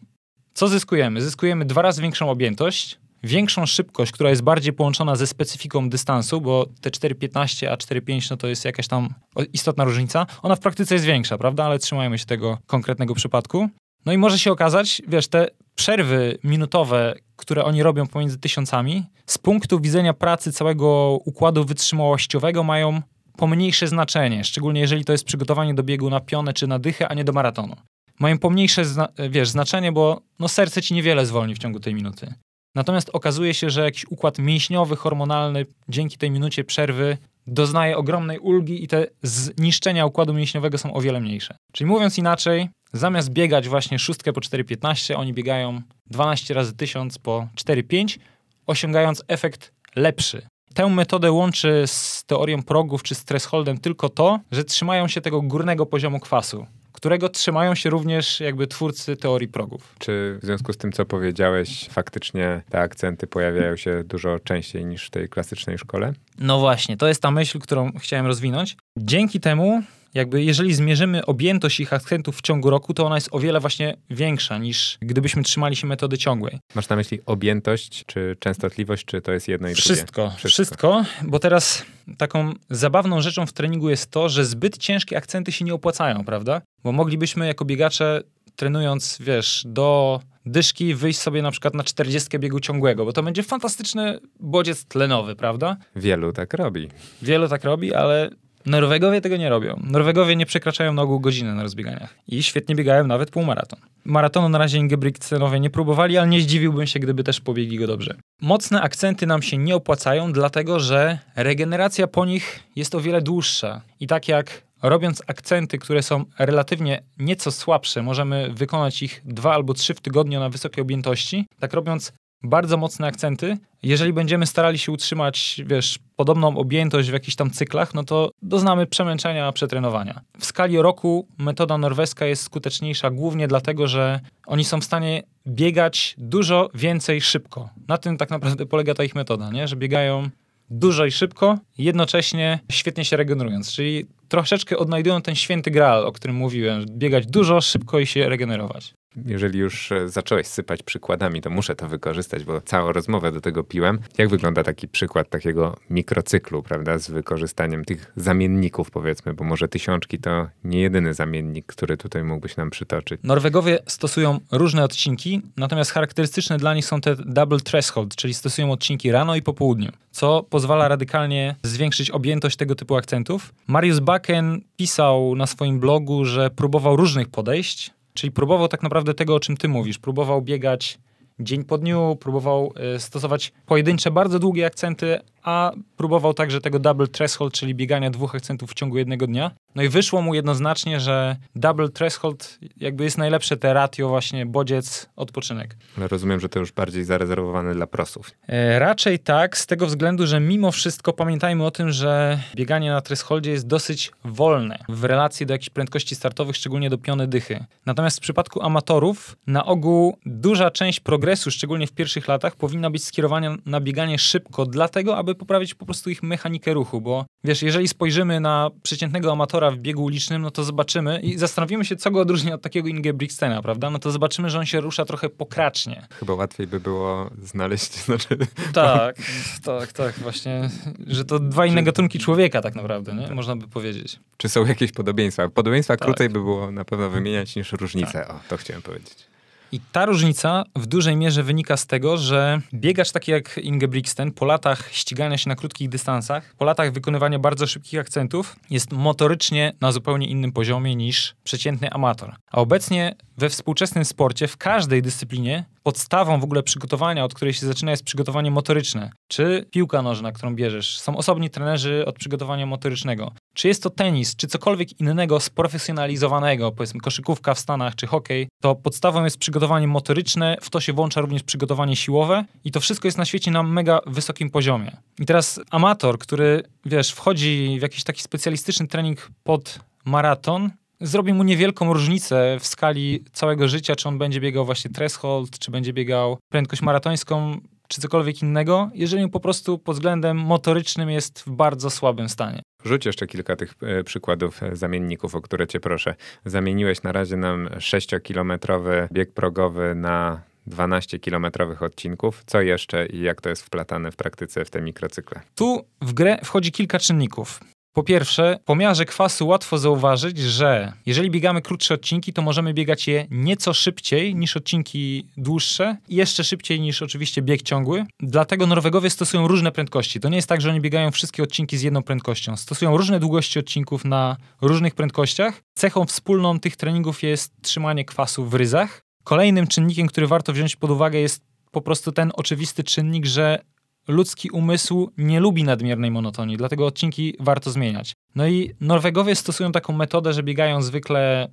Co 0.54 0.68
zyskujemy? 0.68 1.22
Zyskujemy 1.22 1.66
dwa 1.66 1.82
razy 1.82 2.02
większą 2.02 2.30
objętość, 2.30 3.00
większą 3.24 3.66
szybkość, 3.66 4.12
która 4.12 4.30
jest 4.30 4.42
bardziej 4.42 4.74
połączona 4.74 5.16
ze 5.16 5.28
specyfiką 5.28 5.89
dystansu, 5.89 6.42
bo 6.42 6.66
te 6.82 6.89
4,15 6.89 7.68
a 7.68 7.76
4,5 7.76 8.32
no 8.32 8.38
to 8.38 8.48
jest 8.48 8.66
jakaś 8.66 8.88
tam 8.88 9.14
istotna 9.54 9.84
różnica. 9.84 10.26
Ona 10.42 10.56
w 10.56 10.60
praktyce 10.60 10.96
jest 10.96 11.06
większa, 11.06 11.38
prawda? 11.38 11.66
Ale 11.66 11.80
trzymajmy 11.80 12.18
się 12.18 12.26
tego 12.26 12.58
konkretnego 12.68 13.16
przypadku. 13.16 13.70
No 14.06 14.14
i 14.14 14.18
może 14.18 14.39
się 14.39 14.52
okazać, 14.52 15.02
wiesz, 15.08 15.28
te 15.28 15.47
przerwy 15.76 16.38
minutowe, 16.43 17.16
które 17.36 17.64
oni 17.66 17.84
robią 17.84 18.08
pomiędzy 18.08 18.38
tysiącami, 18.38 19.04
z 19.26 19.38
punktu 19.38 19.80
widzenia 19.80 20.14
pracy 20.14 20.52
całego 20.52 21.20
układu 21.26 21.66
wytrzymałościowego 21.66 22.64
mają 22.64 23.02
pomniejsze 23.38 23.88
znaczenie, 23.88 24.43
szczególnie 24.43 24.82
jeżeli 24.82 25.06
to 25.06 25.12
jest 25.12 25.26
przygotowanie 25.26 25.74
do 25.74 25.84
biegu 25.84 26.10
na 26.10 26.20
pionę 26.20 26.54
czy 26.54 26.68
na 26.68 26.80
dychę, 26.80 27.08
a 27.08 27.14
nie 27.14 27.24
do 27.24 27.34
maratonu. 27.34 27.76
Mają 28.20 28.39
pomniejsze 28.39 28.86
zna 28.86 29.08
wiesz, 29.30 29.49
znaczenie, 29.49 29.91
bo 29.91 30.22
no, 30.39 30.47
serce 30.47 30.82
ci 30.82 30.93
niewiele 30.93 31.26
zwolni 31.26 31.56
w 31.56 31.60
ciągu 31.60 31.80
tej 31.80 31.95
minuty. 31.95 32.34
Natomiast 32.76 33.10
okazuje 33.14 33.54
się, 33.54 33.70
że 33.70 33.84
jakiś 33.84 34.06
układ 34.10 34.39
mięśniowy, 34.39 34.95
hormonalny 34.95 35.66
dzięki 35.89 36.18
tej 36.18 36.32
minucie 36.32 36.64
przerwy 36.64 37.18
doznaje 37.47 37.97
ogromnej 37.97 38.39
ulgi 38.39 38.84
i 38.84 38.88
te 38.88 39.08
zniszczenia 39.24 40.06
układu 40.06 40.34
mięśniowego 40.34 40.78
są 40.78 40.93
o 40.93 41.02
wiele 41.02 41.20
mniejsze. 41.20 41.58
Czyli 41.72 41.88
mówiąc 41.88 42.18
inaczej, 42.18 42.70
zamiast 42.94 43.30
biegać 43.30 43.70
właśnie 43.70 44.00
szóstkę 44.00 44.34
po 44.34 44.42
4,15, 44.42 45.16
oni 45.16 45.34
biegają 45.34 45.82
12 46.08 46.54
razy 46.54 46.74
1000 46.74 47.18
po 47.18 47.48
4,5, 47.56 48.20
osiągając 48.68 49.24
efekt 49.28 49.72
lepszy. 49.96 50.42
Tę 50.74 50.89
metodę 50.89 51.32
łączy 51.32 51.84
z 51.86 52.24
teorią 52.26 52.64
progów 52.64 53.04
czy 53.04 53.16
z 53.16 53.26
thresholdem 53.26 53.78
tylko 53.78 54.10
to, 54.10 54.39
że 54.52 54.64
trzymają 54.64 55.08
się 55.08 55.22
tego 55.22 55.42
górnego 55.42 55.86
poziomu 55.86 56.20
kwasu 56.20 56.66
którego 56.92 57.30
trzymają 57.30 57.76
się 57.76 57.89
również 57.89 58.39
jakby 58.39 58.68
twórcy 58.68 59.16
teorii 59.18 59.48
progów. 59.48 59.96
Czy 60.00 60.39
w 60.42 60.46
związku 60.46 60.74
z 60.74 60.78
tym, 60.78 60.92
co 60.92 61.06
powiedziałeś, 61.06 61.88
faktycznie 61.89 62.62
te 62.70 62.80
akcenty 62.80 63.28
pojawiają 63.28 63.76
się 63.76 64.04
dużo 64.04 64.39
częściej 64.39 64.86
niż 64.86 65.08
w 65.08 65.10
tej 65.10 65.30
klasycznej 65.30 65.78
szkole? 65.78 66.14
No 66.38 66.60
właśnie, 66.60 66.98
to 66.98 67.08
jest 67.08 67.22
ta 67.22 67.32
myśl, 67.32 67.60
którą 67.60 67.92
chciałem 68.00 68.26
rozwinąć. 68.26 68.78
Dzięki 68.98 69.39
temu 69.39 69.84
jakby 70.14 70.43
jeżeli 70.43 70.74
zmierzymy 70.74 71.26
objętość 71.26 71.80
ich 71.80 71.93
akcentów 71.93 72.38
w 72.38 72.41
ciągu 72.41 72.70
roku, 72.70 72.93
to 72.93 73.05
ona 73.05 73.16
jest 73.16 73.30
o 73.32 73.39
wiele 73.39 73.59
właśnie 73.59 73.97
większa 74.09 74.57
niż 74.57 74.97
gdybyśmy 75.01 75.43
trzymali 75.43 75.76
się 75.76 75.88
metody 75.88 76.18
ciągłej. 76.18 76.59
Masz 76.76 76.89
na 76.89 76.95
myśli 76.95 77.20
objętość, 77.26 78.03
czy 78.05 78.36
częstotliwość, 78.39 79.05
czy 79.05 79.22
to 79.22 79.32
jest 79.32 79.47
jedno 79.47 79.70
i 79.70 79.76
wszystko, 79.76 80.22
drugie? 80.22 80.38
Wszystko. 80.38 80.47
Wszystko, 80.47 81.05
bo 81.24 81.39
teraz 81.39 81.86
taką 82.18 82.53
zabawną 82.70 83.22
rzeczą 83.22 83.45
w 83.45 83.53
treningu 83.53 83.89
jest 83.89 84.12
to, 84.12 84.30
że 84.30 84.45
zbyt 84.45 84.78
ciężkie 84.78 85.18
akcenty 85.18 85.51
się 85.51 85.66
nie 85.66 85.74
opłacają, 85.74 86.26
prawda? 86.26 86.62
Bo 86.84 86.91
moglibyśmy 86.91 87.47
jako 87.47 87.66
biegacze 87.66 88.22
trenując, 88.55 89.18
wiesz, 89.22 89.64
do 89.66 90.20
dyszki 90.45 90.95
wyjść 90.95 91.20
sobie 91.20 91.41
na 91.41 91.51
przykład 91.51 91.74
na 91.74 91.84
40 91.84 92.39
biegu 92.39 92.59
ciągłego, 92.59 93.05
bo 93.05 93.14
to 93.14 93.24
będzie 93.24 93.43
fantastyczny 93.43 94.20
bodziec 94.39 94.86
tlenowy, 94.86 95.36
prawda? 95.36 95.78
Wielu 95.95 96.34
tak 96.34 96.53
robi. 96.53 96.89
Wielu 97.22 97.47
tak 97.47 97.64
robi, 97.64 97.93
ale 97.93 98.30
Norwegowie 98.66 99.22
tego 99.22 99.38
nie 99.38 99.49
robią. 99.49 99.80
Norwegowie 99.84 100.36
nie 100.36 100.45
przekraczają 100.45 100.93
na 100.93 101.01
ogół 101.01 101.20
godziny 101.20 101.55
na 101.55 101.64
rozbieganiach. 101.64 102.16
I 102.28 102.43
świetnie 102.43 102.76
biegają 102.76 103.07
nawet 103.07 103.32
półmaraton. 103.32 103.80
Maratonu 104.05 104.49
na 104.49 104.57
razie 104.57 104.78
Ingebrigtsenowie 104.78 105.59
nie 105.59 105.70
próbowali, 105.70 106.18
ale 106.18 106.28
nie 106.28 106.41
zdziwiłbym 106.41 106.88
się, 106.88 106.99
gdyby 106.99 107.24
też 107.24 107.41
pobiegli 107.41 107.78
go 107.78 107.88
dobrze. 107.88 108.16
Mocne 108.41 108.82
akcenty 108.82 109.28
nam 109.28 109.41
się 109.41 109.57
nie 109.57 109.76
opłacają, 109.76 110.32
dlatego 110.34 110.80
że 110.80 111.20
regeneracja 111.36 112.07
po 112.07 112.26
nich 112.26 112.59
jest 112.76 112.95
o 112.95 113.01
wiele 113.01 113.22
dłuższa. 113.22 113.82
I 113.99 114.07
tak 114.07 114.28
jak 114.28 114.64
robiąc 114.84 115.22
akcenty, 115.28 115.78
które 115.78 116.03
są 116.03 116.26
relatywnie 116.39 117.03
nieco 117.18 117.51
słabsze, 117.51 118.03
możemy 118.03 118.53
wykonać 118.53 119.03
ich 119.03 119.22
dwa 119.26 119.53
albo 119.53 119.74
trzy 119.74 119.93
w 119.93 120.01
tygodniu 120.01 120.39
na 120.39 120.49
wysokiej 120.49 120.82
objętości, 120.82 121.45
tak 121.59 121.74
robiąc 121.74 122.14
bardzo 122.44 122.78
mocne 122.78 123.08
akcenty. 123.08 123.58
Jeżeli 123.84 124.14
będziemy 124.14 124.46
starali 124.46 124.78
się 124.78 124.92
utrzymać, 124.92 125.62
wiesz, 125.66 126.00
podobną 126.16 126.58
objętość 126.58 127.10
w 127.10 127.14
jakichś 127.14 127.36
tam 127.36 127.52
cyklach, 127.52 127.94
no 127.94 128.04
to 128.04 128.32
doznamy 128.42 128.86
przemęczenia, 128.86 129.52
przetrenowania. 129.52 130.22
W 130.39 130.46
skali 130.46 130.82
roku 130.82 131.28
metoda 131.38 131.78
norweska 131.78 132.26
jest 132.26 132.44
skuteczniejsza 132.44 133.10
głównie 133.10 133.48
dlatego, 133.48 133.88
że 133.88 134.20
oni 134.46 134.64
są 134.64 134.82
w 134.82 134.84
stanie 134.84 135.24
biegać 135.48 136.16
dużo 136.18 136.70
więcej 136.74 137.22
szybko. 137.22 137.70
Na 137.88 137.98
tym 137.98 138.18
tak 138.18 138.30
naprawdę 138.30 138.66
polega 138.66 138.94
ta 138.94 139.04
ich 139.04 139.16
metoda, 139.16 139.52
nie? 139.52 139.68
że 139.68 139.76
biegają 139.76 140.30
dużo 140.70 141.06
i 141.06 141.12
szybko, 141.12 141.58
jednocześnie 141.78 142.60
świetnie 142.72 143.06
się 143.06 143.18
regenerując. 143.18 143.72
Czyli 143.72 144.06
troszeczkę 144.28 144.78
odnajdują 144.78 145.22
ten 145.22 145.36
święty 145.36 145.72
graal, 145.72 146.06
o 146.06 146.12
którym 146.12 146.36
mówiłem. 146.36 146.86
Biegać 146.89 147.26
dużo, 147.28 147.62
szybko 147.62 148.00
i 148.00 148.06
się 148.06 148.30
regenerować. 148.30 148.94
Jeżeli 149.26 149.59
już 149.59 149.91
e, 149.91 150.09
zacząłeś 150.09 150.47
sypać 150.47 150.84
przykładami, 150.84 151.41
to 151.41 151.49
muszę 151.49 151.76
to 151.76 151.88
wykorzystać, 151.88 152.43
bo 152.43 152.62
całą 152.62 152.91
rozmowę 152.91 153.32
do 153.32 153.41
tego 153.41 153.64
piłem. 153.64 153.99
Jak 154.18 154.30
wygląda 154.30 154.64
taki 154.64 154.88
przykład 154.88 155.30
takiego 155.30 155.78
mikrocyklu, 155.89 156.64
prawda, 156.64 156.97
z 156.97 157.12
wykorzystaniem 157.12 157.86
tych 157.86 158.12
zamienników, 158.16 158.91
powiedzmy, 158.91 159.34
bo 159.34 159.43
może 159.43 159.68
tysiączki 159.68 160.20
to 160.20 160.47
nie 160.64 160.82
jedyny 160.82 161.14
zamiennik, 161.14 161.66
który 161.66 161.97
tutaj 161.97 162.24
mógłbyś 162.24 162.57
nam 162.57 162.70
przytoczyć. 162.70 163.22
Norwegowie 163.24 163.80
stosują 163.88 164.39
różne 164.51 164.84
odcinki, 164.84 165.41
natomiast 165.57 165.91
charakterystyczne 165.91 166.57
dla 166.57 166.74
nich 166.74 166.86
są 166.86 167.01
te 167.01 167.16
double 167.16 167.59
threshold, 167.59 168.16
czyli 168.16 168.34
stosują 168.34 168.72
odcinki 168.72 169.12
rano 169.12 169.36
i 169.36 169.41
po 169.41 169.53
południu, 169.53 169.91
co 170.12 170.43
pozwala 170.43 170.88
radykalnie 170.88 171.55
zwiększyć 171.64 172.12
objętość 172.12 172.57
tego 172.57 172.76
typu 172.76 172.95
akcentów. 172.95 173.53
Marius 173.68 173.99
Bakken 173.99 174.62
pisał 174.78 175.36
na 175.36 175.47
swoim 175.47 175.80
blogu, 175.80 176.26
że 176.26 176.49
próbował 176.49 176.95
różnych 176.95 177.30
podejść, 177.30 177.91
Czyli 178.14 178.32
próbował 178.32 178.68
tak 178.68 178.84
naprawdę 178.84 179.14
tego, 179.14 179.36
o 179.36 179.39
czym 179.39 179.57
ty 179.57 179.68
mówisz. 179.68 179.99
Próbował 179.99 180.41
biegać 180.41 180.99
dzień 181.39 181.64
po 181.64 181.78
dniu, 181.78 182.18
próbował 182.20 182.74
y, 182.95 182.99
stosować 182.99 183.51
pojedyncze, 183.66 184.12
bardzo 184.12 184.39
długie 184.39 184.66
akcenty, 184.66 185.20
a 185.44 185.72
próbował 185.98 186.34
także 186.34 186.62
tego 186.62 186.80
double 186.80 187.08
threshold, 187.08 187.54
czyli 187.54 187.76
biegania 187.76 188.10
dwóch 188.10 188.36
akcentów 188.36 188.72
w 188.72 188.74
ciągu 188.74 188.98
jednego 188.98 189.28
dnia. 189.28 189.52
No 189.76 189.84
i 189.84 189.89
wyszło 189.89 190.22
mu 190.22 190.34
jednoznacznie, 190.34 191.00
że 191.00 191.36
double 191.56 191.89
threshold 191.89 192.60
jakby 192.78 193.04
jest 193.04 193.18
najlepsze 193.18 193.58
te 193.58 193.74
ratio 193.74 194.10
właśnie 194.10 194.46
bodziec, 194.46 195.10
odpoczynek. 195.16 195.78
Ale 195.98 196.08
rozumiem, 196.08 196.39
że 196.39 196.50
to 196.50 196.60
już 196.60 196.72
bardziej 196.72 197.04
zarezerwowane 197.04 197.74
dla 197.74 197.88
prosów. 197.88 198.32
E, 198.48 198.80
raczej 198.80 199.20
tak, 199.20 199.58
z 199.58 199.68
tego 199.68 199.88
względu, 199.88 200.28
że 200.28 200.39
mimo 200.39 200.72
wszystko 200.72 201.14
pamiętajmy 201.14 201.66
o 201.66 201.72
tym, 201.72 201.92
że 201.92 202.39
bieganie 202.56 202.92
na 202.92 203.02
thresholdzie 203.02 203.52
jest 203.52 203.68
dosyć 203.68 204.12
wolne 204.26 204.80
w 204.89 205.04
relacji 205.04 205.46
do 205.46 205.54
jakichś 205.54 205.70
prędkości 205.70 206.16
startowych, 206.16 206.56
szczególnie 206.56 206.89
do 206.89 206.98
piony 206.98 207.28
dychy. 207.28 207.66
Natomiast 207.86 208.18
w 208.18 208.22
przypadku 208.22 208.62
amatorów 208.62 209.36
na 209.48 209.66
ogół 209.66 210.18
duża 210.26 210.72
część 210.72 211.00
progresu, 211.00 211.52
szczególnie 211.52 211.88
w 211.88 211.92
pierwszych 211.92 212.28
latach, 212.28 212.56
powinna 212.56 212.89
być 212.89 213.04
skierowana 213.04 213.56
na 213.66 213.82
bieganie 213.82 214.20
szybko, 214.20 214.66
dlatego 214.66 215.18
aby 215.18 215.31
poprawić 215.36 215.74
po 215.74 215.86
prostu 215.86 216.10
ich 216.10 216.24
mechanikę 216.24 216.74
ruchu, 216.74 217.02
bo 217.02 217.26
wiesz, 217.44 217.62
jeżeli 217.62 217.88
spojrzymy 217.88 218.40
na 218.40 218.70
przeciętnego 218.84 219.32
amatora 219.32 219.72
w 219.72 219.78
biegu 219.78 220.04
ulicznym, 220.04 220.42
no 220.42 220.52
to 220.52 220.64
zobaczymy 220.64 221.20
i 221.20 221.38
zastanowimy 221.38 221.86
się, 221.86 221.96
co 221.96 222.12
go 222.12 222.22
odróżnia 222.22 222.54
od 222.54 222.62
takiego 222.62 222.88
Ingebrigtsena, 222.88 223.62
prawda? 223.62 223.90
No 223.90 224.00
to 224.00 224.12
zobaczymy, 224.12 224.50
że 224.50 224.60
on 224.60 224.66
się 224.66 224.82
rusza 224.82 225.06
trochę 225.06 225.30
pokracznie. 225.30 226.08
Chyba 226.20 226.34
łatwiej 226.34 226.68
by 226.68 226.80
było 226.80 227.30
znaleźć, 227.44 227.94
znaczy... 228.06 228.38
Tak, 228.74 229.16
tak, 229.64 229.94
tak, 229.94 230.20
właśnie, 230.20 230.70
że 231.08 231.26
to 231.26 231.40
dwa 231.40 231.66
inne 231.66 231.84
gatunki 231.84 232.20
człowieka 232.20 232.62
tak 232.62 232.76
naprawdę, 232.76 233.14
nie? 233.14 233.36
Można 233.36 233.56
by 233.56 233.68
powiedzieć. 233.68 234.20
Czy 234.38 234.50
są 234.50 234.66
jakieś 234.66 234.92
podobieństwa? 234.92 235.50
Podobieństwa 235.50 235.98
tak. 235.98 236.06
krócej 236.06 236.30
by 236.30 236.40
było 236.40 236.72
na 236.72 236.86
pewno 236.86 237.10
wymieniać 237.10 237.56
niż 237.56 237.72
różnice. 237.72 238.12
Tak. 238.12 238.30
O, 238.30 238.40
to 238.50 238.58
chciałem 238.58 238.82
powiedzieć. 238.82 239.31
I 239.74 239.80
ta 239.92 240.06
różnica 240.06 240.64
w 240.76 240.86
dużej 240.86 241.16
mierze 241.16 241.44
wynika 241.44 241.78
z 241.78 241.88
tego, 241.88 242.18
że 242.18 242.62
biegacz 242.74 243.12
taki 243.12 243.32
jak 243.32 243.58
Ingebrigtsen 243.58 244.32
po 244.32 244.46
latach 244.46 244.90
ścigania 244.92 245.38
się 245.38 245.50
na 245.50 245.56
krótkich 245.56 245.90
dystansach, 245.90 246.56
po 246.58 246.66
latach 246.66 246.92
wykonywania 246.92 247.40
bardzo 247.40 247.68
szybkich 247.68 248.00
akcentów, 248.00 248.56
jest 248.70 248.92
motorycznie 248.92 249.74
na 249.82 249.92
zupełnie 249.92 250.28
innym 250.28 250.52
poziomie 250.52 250.96
niż 250.96 251.36
przeciętny 251.44 251.92
amator. 251.92 252.36
A 252.52 252.58
obecnie 252.58 253.16
we 253.42 253.50
współczesnym 253.50 254.06
sporcie, 254.06 254.48
w 254.48 254.58
każdej 254.58 255.02
dyscyplinie, 255.02 255.66
podstawą 255.84 256.39
w 256.39 256.44
ogóle 256.44 256.64
przygotowania, 256.64 257.24
od 257.24 257.34
której 257.34 257.54
się 257.54 257.66
zaczyna, 257.66 257.92
jest 257.92 258.04
przygotowanie 258.04 258.52
motoryczne. 258.52 259.12
Czy 259.28 259.66
piłka 259.72 260.02
nożna, 260.02 260.32
którą 260.32 260.56
bierzesz. 260.56 261.00
Są 261.00 261.18
osobni 261.18 261.50
trenerzy 261.50 262.06
od 262.06 262.16
przygotowania 262.16 262.66
motorycznego. 262.66 263.32
Czy 263.54 263.68
jest 263.68 263.84
to 263.84 263.89
tenis, 263.89 264.36
czy 264.36 264.48
cokolwiek 264.48 265.00
innego 265.00 265.39
sprofesjonalizowanego, 265.39 266.72
powiedzmy 266.72 267.00
koszykówka 267.00 267.54
w 267.54 267.60
Stanach, 267.60 267.96
czy 267.96 268.08
hokej, 268.08 268.48
to 268.62 268.76
podstawą 268.76 269.24
jest 269.24 269.38
przygotowanie 269.38 269.88
motoryczne, 269.88 270.58
w 270.62 270.70
to 270.70 270.82
się 270.82 270.94
włącza 270.94 271.22
również 271.22 271.44
przygotowanie 271.44 271.96
siłowe 271.96 272.46
i 272.64 272.72
to 272.72 272.80
wszystko 272.80 273.08
jest 273.08 273.18
na 273.18 273.26
świecie 273.26 273.52
na 273.52 273.64
mega 273.64 274.00
wysokim 274.08 274.50
poziomie. 274.50 274.98
I 275.20 275.26
teraz 275.26 275.60
amator, 275.72 276.20
który, 276.20 276.64
wiesz, 276.86 277.12
wchodzi 277.12 277.78
w 277.80 277.82
jakiś 277.82 278.04
taki 278.04 278.22
specjalistyczny 278.22 278.88
trening 278.88 279.32
pod 279.44 279.80
maraton, 280.06 280.72
zrobi 281.02 281.34
mu 281.34 281.43
niewielką 281.43 281.93
różnicę 281.93 282.58
w 282.60 282.68
skali 282.68 283.24
całego 283.34 283.68
życia, 283.68 283.95
czy 283.95 284.08
on 284.08 284.18
będzie 284.18 284.41
biegał 284.41 284.66
właśnie 284.66 284.91
threshold, 284.91 285.60
czy 285.60 285.72
będzie 285.72 285.93
biegał 285.93 286.38
prędkość 286.49 286.82
maratońską, 286.82 287.58
czy 287.88 288.02
cokolwiek 288.02 288.41
innego, 288.41 288.89
jeżeli 288.93 289.30
po 289.30 289.39
prostu 289.39 289.78
pod 289.78 289.95
względem 289.95 290.38
motorycznym 290.38 291.10
jest 291.10 291.39
w 291.39 291.49
bardzo 291.49 291.89
słabym 291.89 292.30
stanie. 292.30 292.62
Rzuć 292.86 293.06
jeszcze 293.06 293.28
kilka 293.28 293.56
tych 293.56 293.74
e, 293.82 294.04
przykładów 294.04 294.64
e, 294.64 294.76
zamienników, 294.76 295.36
o 295.36 295.41
które 295.41 295.68
cię 295.68 295.80
proszę. 295.80 296.16
Zamieniłeś 296.45 297.04
na 297.04 297.12
razie 297.12 297.38
nam 297.38 297.68
6-kilometrowy 297.68 299.08
bieg 299.12 299.34
progowy 299.34 299.95
na 299.95 300.41
12-kilometrowych 300.68 301.84
odcinków. 301.84 302.43
Co 302.45 302.62
jeszcze 302.62 303.06
i 303.06 303.20
jak 303.20 303.41
to 303.41 303.49
jest 303.49 303.64
wplatane 303.64 304.12
w 304.12 304.16
praktyce 304.16 304.66
w 304.66 304.70
te 304.70 304.82
mikrocykle? 304.82 305.41
Tu 305.56 305.86
w 306.02 306.14
grę 306.14 306.39
wchodzi 306.43 306.72
kilka 306.72 306.99
czynników. 306.99 307.60
Po 307.94 308.04
pierwsze, 308.04 308.60
po 308.66 308.76
miarze 308.76 309.06
kwasu 309.06 309.48
łatwo 309.48 309.78
zauważyć, 309.78 310.39
że 310.39 310.94
jeżeli 311.06 311.32
biegamy 311.32 311.62
krótsze 311.62 311.94
odcinki, 311.94 312.34
to 312.34 312.42
możemy 312.42 312.74
biegać 312.74 313.08
je 313.08 313.28
nieco 313.32 313.74
szybciej 313.74 314.36
niż 314.36 314.58
odcinki 314.58 315.28
dłuższe 315.38 315.98
i 316.08 316.16
jeszcze 316.16 316.44
szybciej 316.44 316.82
niż 316.82 317.02
oczywiście 317.02 317.42
bieg 317.42 317.62
ciągły. 317.62 318.04
Dlatego 318.20 318.68
Norwegowie 318.68 319.10
stosują 319.10 319.48
różne 319.48 319.72
prędkości. 319.72 320.20
To 320.20 320.30
nie 320.30 320.36
jest 320.36 320.50
tak, 320.50 320.62
że 320.62 320.70
oni 320.70 320.82
biegają 320.82 321.12
wszystkie 321.12 321.44
odcinki 321.44 321.78
z 321.78 321.82
jedną 321.82 322.04
prędkością. 322.04 322.58
Stosują 322.58 322.98
różne 322.98 323.20
długości 323.20 323.60
odcinków 323.60 324.06
na 324.06 324.38
różnych 324.62 324.96
prędkościach. 324.96 325.62
Cechą 325.74 326.06
wspólną 326.06 326.60
tych 326.60 326.76
treningów 326.76 327.24
jest 327.24 327.54
trzymanie 327.62 328.06
kwasu 328.06 328.46
w 328.46 328.54
ryzach. 328.54 329.02
Kolejnym 329.24 329.68
czynnikiem, 329.68 330.08
który 330.08 330.28
warto 330.28 330.54
wziąć 330.54 330.76
pod 330.76 330.92
uwagę 330.92 331.20
jest 331.20 331.52
po 331.72 331.82
prostu 331.82 332.12
ten 332.12 332.32
oczywisty 332.36 332.84
czynnik, 332.84 333.26
że 333.26 333.60
ludzki 334.08 334.49
umysł 334.49 335.12
nie 335.18 335.39
lubi 335.39 335.64
nadmiernej 335.64 336.12
monotonii, 336.12 336.58
dlatego 336.58 336.86
odcinki 336.86 337.36
warto 337.39 337.72
zmieniać. 337.72 338.14
No 338.36 338.47
i 338.47 338.72
Norwegowie 338.80 339.36
stosują 339.36 339.72
taką 339.72 339.93
metodę, 339.93 340.34
że 340.34 340.43
biegają 340.43 340.82
zwykle 340.82 341.52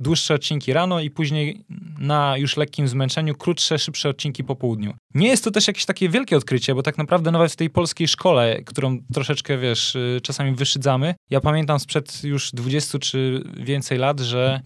dłuższe 0.00 0.34
odcinki 0.34 0.72
rano 0.72 1.00
i 1.00 1.10
później 1.10 1.64
na 1.98 2.36
już 2.36 2.56
lekkim 2.56 2.88
zmęczeniu 2.88 3.34
krótsze, 3.34 3.78
szybsze 3.78 4.08
odcinki 4.08 4.44
po 4.44 4.56
południu. 4.56 4.94
Nie 5.14 5.28
jest 5.28 5.44
to 5.44 5.50
też 5.50 5.66
jakieś 5.68 5.84
takie 5.84 6.08
wielkie 6.08 6.36
odkrycie, 6.36 6.74
bo 6.74 6.82
tak 6.82 6.98
naprawdę 6.98 7.30
nawet 7.30 7.52
w 7.52 7.56
tej 7.56 7.70
polskiej 7.70 8.08
szkole, 8.08 8.62
którą 8.66 8.98
troszeczkę, 9.14 9.58
wiesz, 9.58 9.94
y, 9.94 10.20
czasami 10.22 10.54
wyszydzamy, 10.54 11.14
ja 11.30 11.40
pamiętam 11.40 11.80
sprzed 11.80 12.24
już 12.24 12.50
20 12.52 12.98
czy 12.98 13.44
więcej 13.56 13.98
lat, 13.98 14.20
że 14.20 14.60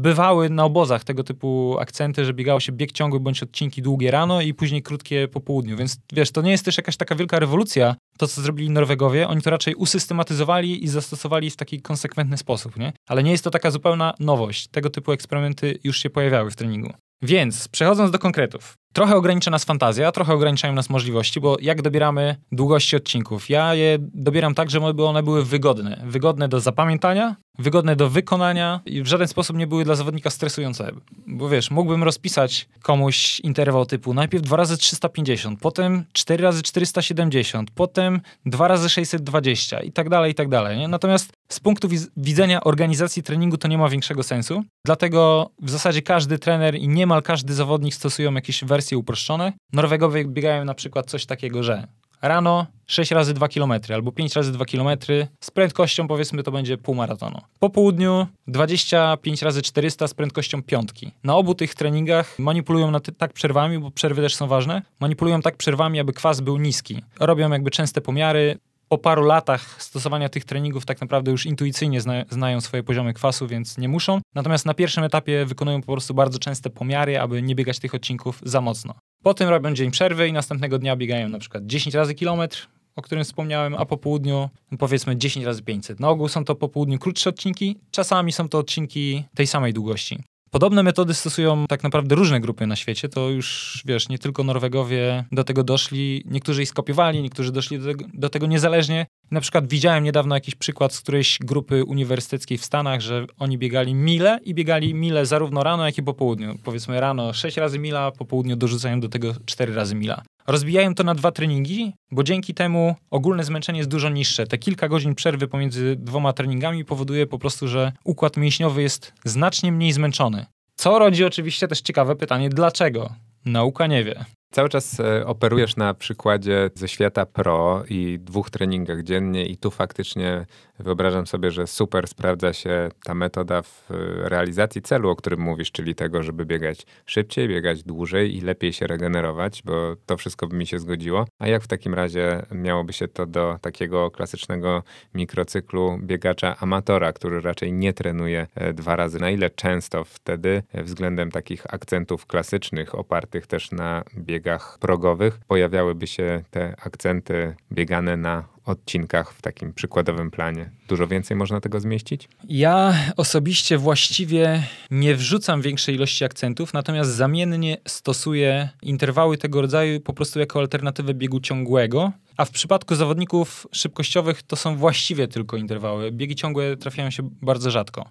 bywały 0.00 0.50
na 0.50 0.64
obozach 0.64 1.04
tego 1.04 1.24
typu 1.24 1.76
akcenty, 1.80 2.24
że 2.24 2.34
biegało 2.34 2.60
się 2.60 2.72
bieg 2.72 2.92
ciągły 2.92 3.20
bądź 3.20 3.42
odcinki 3.42 3.82
długie 3.82 4.10
rano 4.10 4.40
i 4.40 4.54
później 4.54 4.82
krótkie 4.82 5.28
po 5.28 5.40
południu, 5.40 5.76
więc 5.76 5.98
wiesz, 6.12 6.30
to 6.30 6.42
nie 6.42 6.50
jest 6.50 6.64
też 6.64 6.76
jakaś 6.76 6.96
taka 6.96 7.14
wielka 7.14 7.38
rewolucja, 7.38 7.96
to 8.18 8.26
co 8.26 8.42
zrobili 8.42 8.70
Norwegowie, 8.70 9.28
oni 9.28 9.42
to 9.42 9.50
raczej 9.50 9.74
usystematyzowali 9.74 10.84
i 10.84 10.88
zastosowali 10.88 11.50
w 11.50 11.56
taki 11.56 11.82
konsekwentny 11.82 12.36
sposób, 12.36 12.76
nie? 12.76 12.92
Ale 13.06 13.22
nie 13.22 13.30
jest 13.30 13.44
to 13.44 13.50
taka 13.50 13.70
zupełna 13.70 14.14
nowość. 14.20 14.68
Tego 14.76 14.90
typu 14.90 15.12
eksperymenty 15.12 15.78
już 15.84 15.98
się 15.98 16.10
pojawiały 16.10 16.50
w 16.50 16.56
treningu. 16.56 16.92
Więc 17.22 17.68
przechodząc 17.68 18.10
do 18.10 18.18
konkretów. 18.18 18.74
Trochę 18.96 19.16
ogranicza 19.16 19.50
nas 19.50 19.64
fantazja, 19.64 20.12
trochę 20.12 20.34
ograniczają 20.34 20.74
nas 20.74 20.90
możliwości, 20.90 21.40
bo 21.40 21.56
jak 21.60 21.82
dobieramy 21.82 22.36
długości 22.52 22.96
odcinków? 22.96 23.50
Ja 23.50 23.74
je 23.74 23.98
dobieram 24.00 24.54
tak, 24.54 24.70
żeby 24.70 25.04
one 25.04 25.22
były 25.22 25.44
wygodne. 25.44 26.02
Wygodne 26.06 26.48
do 26.48 26.60
zapamiętania, 26.60 27.36
wygodne 27.58 27.96
do 27.96 28.10
wykonania 28.10 28.80
i 28.86 29.02
w 29.02 29.06
żaden 29.06 29.28
sposób 29.28 29.56
nie 29.56 29.66
były 29.66 29.84
dla 29.84 29.94
zawodnika 29.94 30.30
stresujące. 30.30 30.92
Bo 31.26 31.48
wiesz, 31.48 31.70
mógłbym 31.70 32.02
rozpisać 32.04 32.68
komuś 32.82 33.40
interwał 33.40 33.86
typu 33.86 34.14
najpierw 34.14 34.44
2 34.44 34.56
razy 34.56 34.76
350, 34.76 35.60
potem 35.60 36.04
4 36.12 36.44
razy 36.44 36.62
470, 36.62 37.70
potem 37.70 38.20
2 38.46 38.68
razy 38.68 38.88
620 38.88 39.80
i 39.80 39.92
tak 39.92 40.08
dalej, 40.08 40.32
i 40.32 40.34
tak 40.34 40.48
dalej. 40.48 40.78
Nie? 40.78 40.88
Natomiast 40.88 41.32
z 41.48 41.60
punktu 41.60 41.88
widzenia 42.16 42.64
organizacji 42.64 43.22
treningu 43.22 43.56
to 43.56 43.68
nie 43.68 43.78
ma 43.78 43.88
większego 43.88 44.22
sensu. 44.22 44.64
Dlatego 44.84 45.50
w 45.62 45.70
zasadzie 45.70 46.02
każdy 46.02 46.38
trener 46.38 46.74
i 46.74 46.88
niemal 46.88 47.22
każdy 47.22 47.54
zawodnik 47.54 47.94
stosują 47.94 48.34
jakieś 48.34 48.64
wersje 48.64 48.85
uproszczone. 48.94 49.52
Norwegowie 49.72 50.24
biegają 50.24 50.64
na 50.64 50.74
przykład 50.74 51.10
coś 51.10 51.26
takiego, 51.26 51.62
że 51.62 51.86
rano 52.22 52.66
6 52.86 53.10
razy 53.10 53.34
2 53.34 53.48
km 53.48 53.72
albo 53.94 54.12
5 54.12 54.34
razy 54.36 54.52
2 54.52 54.64
km 54.64 54.98
z 55.40 55.50
prędkością 55.50 56.08
powiedzmy 56.08 56.42
to 56.42 56.52
będzie 56.52 56.78
pół 56.78 56.94
maratonu. 56.94 57.40
Po 57.58 57.70
południu 57.70 58.26
25 58.46 59.42
razy 59.42 59.62
400 59.62 60.08
z 60.08 60.14
prędkością 60.14 60.62
piątki. 60.62 61.12
Na 61.24 61.36
obu 61.36 61.54
tych 61.54 61.74
treningach 61.74 62.38
manipulują 62.38 62.90
na 62.90 63.00
tak 63.00 63.32
przerwami, 63.32 63.78
bo 63.78 63.90
przerwy 63.90 64.22
też 64.22 64.34
są 64.34 64.46
ważne, 64.46 64.82
manipulują 65.00 65.42
tak 65.42 65.56
przerwami, 65.56 66.00
aby 66.00 66.12
kwas 66.12 66.40
był 66.40 66.56
niski. 66.56 67.02
Robią 67.20 67.50
jakby 67.50 67.70
częste 67.70 68.00
pomiary, 68.00 68.58
po 68.88 68.98
paru 68.98 69.22
latach 69.22 69.82
stosowania 69.82 70.28
tych 70.28 70.44
treningów 70.44 70.86
tak 70.86 71.00
naprawdę 71.00 71.30
już 71.30 71.46
intuicyjnie 71.46 72.00
zna, 72.00 72.24
znają 72.30 72.60
swoje 72.60 72.82
poziomy 72.82 73.14
kwasu, 73.14 73.46
więc 73.46 73.78
nie 73.78 73.88
muszą. 73.88 74.20
Natomiast 74.34 74.66
na 74.66 74.74
pierwszym 74.74 75.04
etapie 75.04 75.44
wykonują 75.44 75.80
po 75.80 75.92
prostu 75.92 76.14
bardzo 76.14 76.38
częste 76.38 76.70
pomiary, 76.70 77.20
aby 77.20 77.42
nie 77.42 77.54
biegać 77.54 77.78
tych 77.78 77.94
odcinków 77.94 78.40
za 78.42 78.60
mocno. 78.60 78.94
Potem 79.22 79.48
robią 79.48 79.74
dzień 79.74 79.90
przerwy 79.90 80.28
i 80.28 80.32
następnego 80.32 80.78
dnia 80.78 80.96
biegają 80.96 81.28
na 81.28 81.38
przykład 81.38 81.66
10 81.66 81.94
razy 81.94 82.14
kilometr, 82.14 82.68
o 82.96 83.02
którym 83.02 83.24
wspomniałem, 83.24 83.74
a 83.74 83.86
po 83.86 83.96
południu 83.96 84.50
powiedzmy 84.78 85.16
10 85.16 85.46
razy 85.46 85.62
500. 85.62 86.00
Na 86.00 86.08
ogół 86.08 86.28
są 86.28 86.44
to 86.44 86.54
po 86.54 86.68
południu 86.68 86.98
krótsze 86.98 87.30
odcinki, 87.30 87.76
czasami 87.90 88.32
są 88.32 88.48
to 88.48 88.58
odcinki 88.58 89.24
tej 89.34 89.46
samej 89.46 89.72
długości. 89.72 90.18
Podobne 90.56 90.82
metody 90.82 91.14
stosują 91.14 91.66
tak 91.66 91.82
naprawdę 91.82 92.14
różne 92.14 92.40
grupy 92.40 92.66
na 92.66 92.76
świecie. 92.76 93.08
To 93.08 93.28
już, 93.28 93.82
wiesz, 93.86 94.08
nie 94.08 94.18
tylko 94.18 94.44
Norwegowie 94.44 95.24
do 95.32 95.44
tego 95.44 95.64
doszli. 95.64 96.22
Niektórzy 96.26 96.62
ich 96.62 96.68
skopiowali, 96.68 97.22
niektórzy 97.22 97.52
doszli 97.52 97.78
do 97.78 97.84
tego, 97.84 98.04
do 98.14 98.28
tego 98.28 98.46
niezależnie. 98.46 99.06
Na 99.30 99.40
przykład 99.40 99.68
widziałem 99.68 100.04
niedawno 100.04 100.34
jakiś 100.34 100.54
przykład 100.54 100.92
z 100.92 101.00
którejś 101.00 101.38
grupy 101.40 101.84
uniwersyteckiej 101.84 102.58
w 102.58 102.64
Stanach, 102.64 103.00
że 103.00 103.26
oni 103.38 103.58
biegali 103.58 103.94
mile 103.94 104.38
i 104.44 104.54
biegali 104.54 104.94
mile 104.94 105.26
zarówno 105.26 105.62
rano, 105.62 105.86
jak 105.86 105.98
i 105.98 106.02
po 106.02 106.14
południu. 106.14 106.58
Powiedzmy 106.64 107.00
rano 107.00 107.32
6 107.32 107.56
razy 107.56 107.78
mila, 107.78 108.10
po 108.10 108.24
południu 108.24 108.56
dorzucają 108.56 109.00
do 109.00 109.08
tego 109.08 109.32
4 109.46 109.74
razy 109.74 109.94
mila. 109.94 110.22
Rozbijają 110.46 110.94
to 110.94 111.04
na 111.04 111.14
dwa 111.14 111.32
treningi, 111.32 111.94
bo 112.10 112.22
dzięki 112.22 112.54
temu 112.54 112.94
ogólne 113.10 113.44
zmęczenie 113.44 113.78
jest 113.78 113.90
dużo 113.90 114.08
niższe. 114.08 114.46
Te 114.46 114.58
kilka 114.58 114.88
godzin 114.88 115.14
przerwy 115.14 115.48
pomiędzy 115.48 115.96
dwoma 115.96 116.32
treningami 116.32 116.84
powoduje 116.84 117.26
po 117.26 117.38
prostu, 117.38 117.68
że 117.68 117.92
układ 118.04 118.36
mięśniowy 118.36 118.82
jest 118.82 119.12
znacznie 119.24 119.72
mniej 119.72 119.92
zmęczony. 119.92 120.46
Co 120.74 120.98
rodzi 120.98 121.24
oczywiście 121.24 121.68
też 121.68 121.80
ciekawe 121.80 122.16
pytanie, 122.16 122.48
dlaczego? 122.48 123.12
Nauka 123.44 123.86
nie 123.86 124.04
wie. 124.04 124.24
Cały 124.50 124.68
czas 124.68 125.00
e, 125.00 125.26
operujesz 125.26 125.76
na 125.76 125.94
przykładzie 125.94 126.70
ze 126.74 126.88
świata 126.88 127.26
pro 127.26 127.84
i 127.88 128.18
dwóch 128.20 128.50
treningach 128.50 129.02
dziennie 129.02 129.46
i 129.46 129.56
tu 129.56 129.70
faktycznie 129.70 130.46
wyobrażam 130.78 131.26
sobie, 131.26 131.50
że 131.50 131.66
super 131.66 132.08
sprawdza 132.08 132.52
się 132.52 132.88
ta 133.04 133.14
metoda 133.14 133.62
w 133.62 133.90
e, 133.90 133.94
realizacji 134.28 134.82
celu, 134.82 135.10
o 135.10 135.16
którym 135.16 135.40
mówisz, 135.40 135.72
czyli 135.72 135.94
tego, 135.94 136.22
żeby 136.22 136.46
biegać 136.46 136.86
szybciej, 137.06 137.48
biegać 137.48 137.82
dłużej 137.82 138.36
i 138.36 138.40
lepiej 138.40 138.72
się 138.72 138.86
regenerować, 138.86 139.62
bo 139.64 139.96
to 140.06 140.16
wszystko 140.16 140.46
by 140.46 140.56
mi 140.56 140.66
się 140.66 140.78
zgodziło. 140.78 141.26
A 141.38 141.48
jak 141.48 141.62
w 141.62 141.68
takim 141.68 141.94
razie 141.94 142.42
miałoby 142.52 142.92
się 142.92 143.08
to 143.08 143.26
do 143.26 143.58
takiego 143.60 144.10
klasycznego 144.10 144.82
mikrocyklu 145.14 145.98
biegacza 146.02 146.56
amatora, 146.60 147.12
który 147.12 147.40
raczej 147.40 147.72
nie 147.72 147.92
trenuje 147.92 148.46
e, 148.54 148.72
dwa 148.72 148.96
razy? 148.96 149.20
Na 149.20 149.30
ile 149.30 149.50
często 149.50 150.04
wtedy 150.04 150.62
względem 150.74 151.30
takich 151.30 151.74
akcentów 151.74 152.26
klasycznych, 152.26 152.94
opartych 152.94 153.46
też 153.46 153.70
na 153.70 154.02
biegach 154.18 154.78
progowych 154.78 155.38
pojawiałyby 155.48 156.06
się 156.06 156.42
te 156.50 156.74
akcenty 156.84 157.54
biegane 157.72 158.16
na 158.16 158.55
odcinkach 158.66 159.32
w 159.32 159.42
takim 159.42 159.72
przykładowym 159.72 160.30
planie. 160.30 160.70
Dużo 160.88 161.06
więcej 161.06 161.36
można 161.36 161.60
tego 161.60 161.80
zmieścić? 161.80 162.28
Ja 162.48 162.94
osobiście 163.16 163.78
właściwie 163.78 164.62
nie 164.90 165.14
wrzucam 165.14 165.62
większej 165.62 165.94
ilości 165.94 166.24
akcentów, 166.24 166.74
natomiast 166.74 167.10
zamiennie 167.10 167.76
stosuję 167.88 168.68
interwały 168.82 169.38
tego 169.38 169.60
rodzaju 169.60 170.00
po 170.00 170.12
prostu 170.12 170.38
jako 170.38 170.58
alternatywę 170.58 171.14
biegu 171.14 171.40
ciągłego. 171.40 172.12
A 172.36 172.44
w 172.44 172.50
przypadku 172.50 172.94
zawodników 172.94 173.66
szybkościowych 173.72 174.42
to 174.42 174.56
są 174.56 174.76
właściwie 174.76 175.28
tylko 175.28 175.56
interwały. 175.56 176.12
Biegi 176.12 176.34
ciągłe 176.34 176.76
trafiają 176.76 177.10
się 177.10 177.28
bardzo 177.42 177.70
rzadko. 177.70 178.10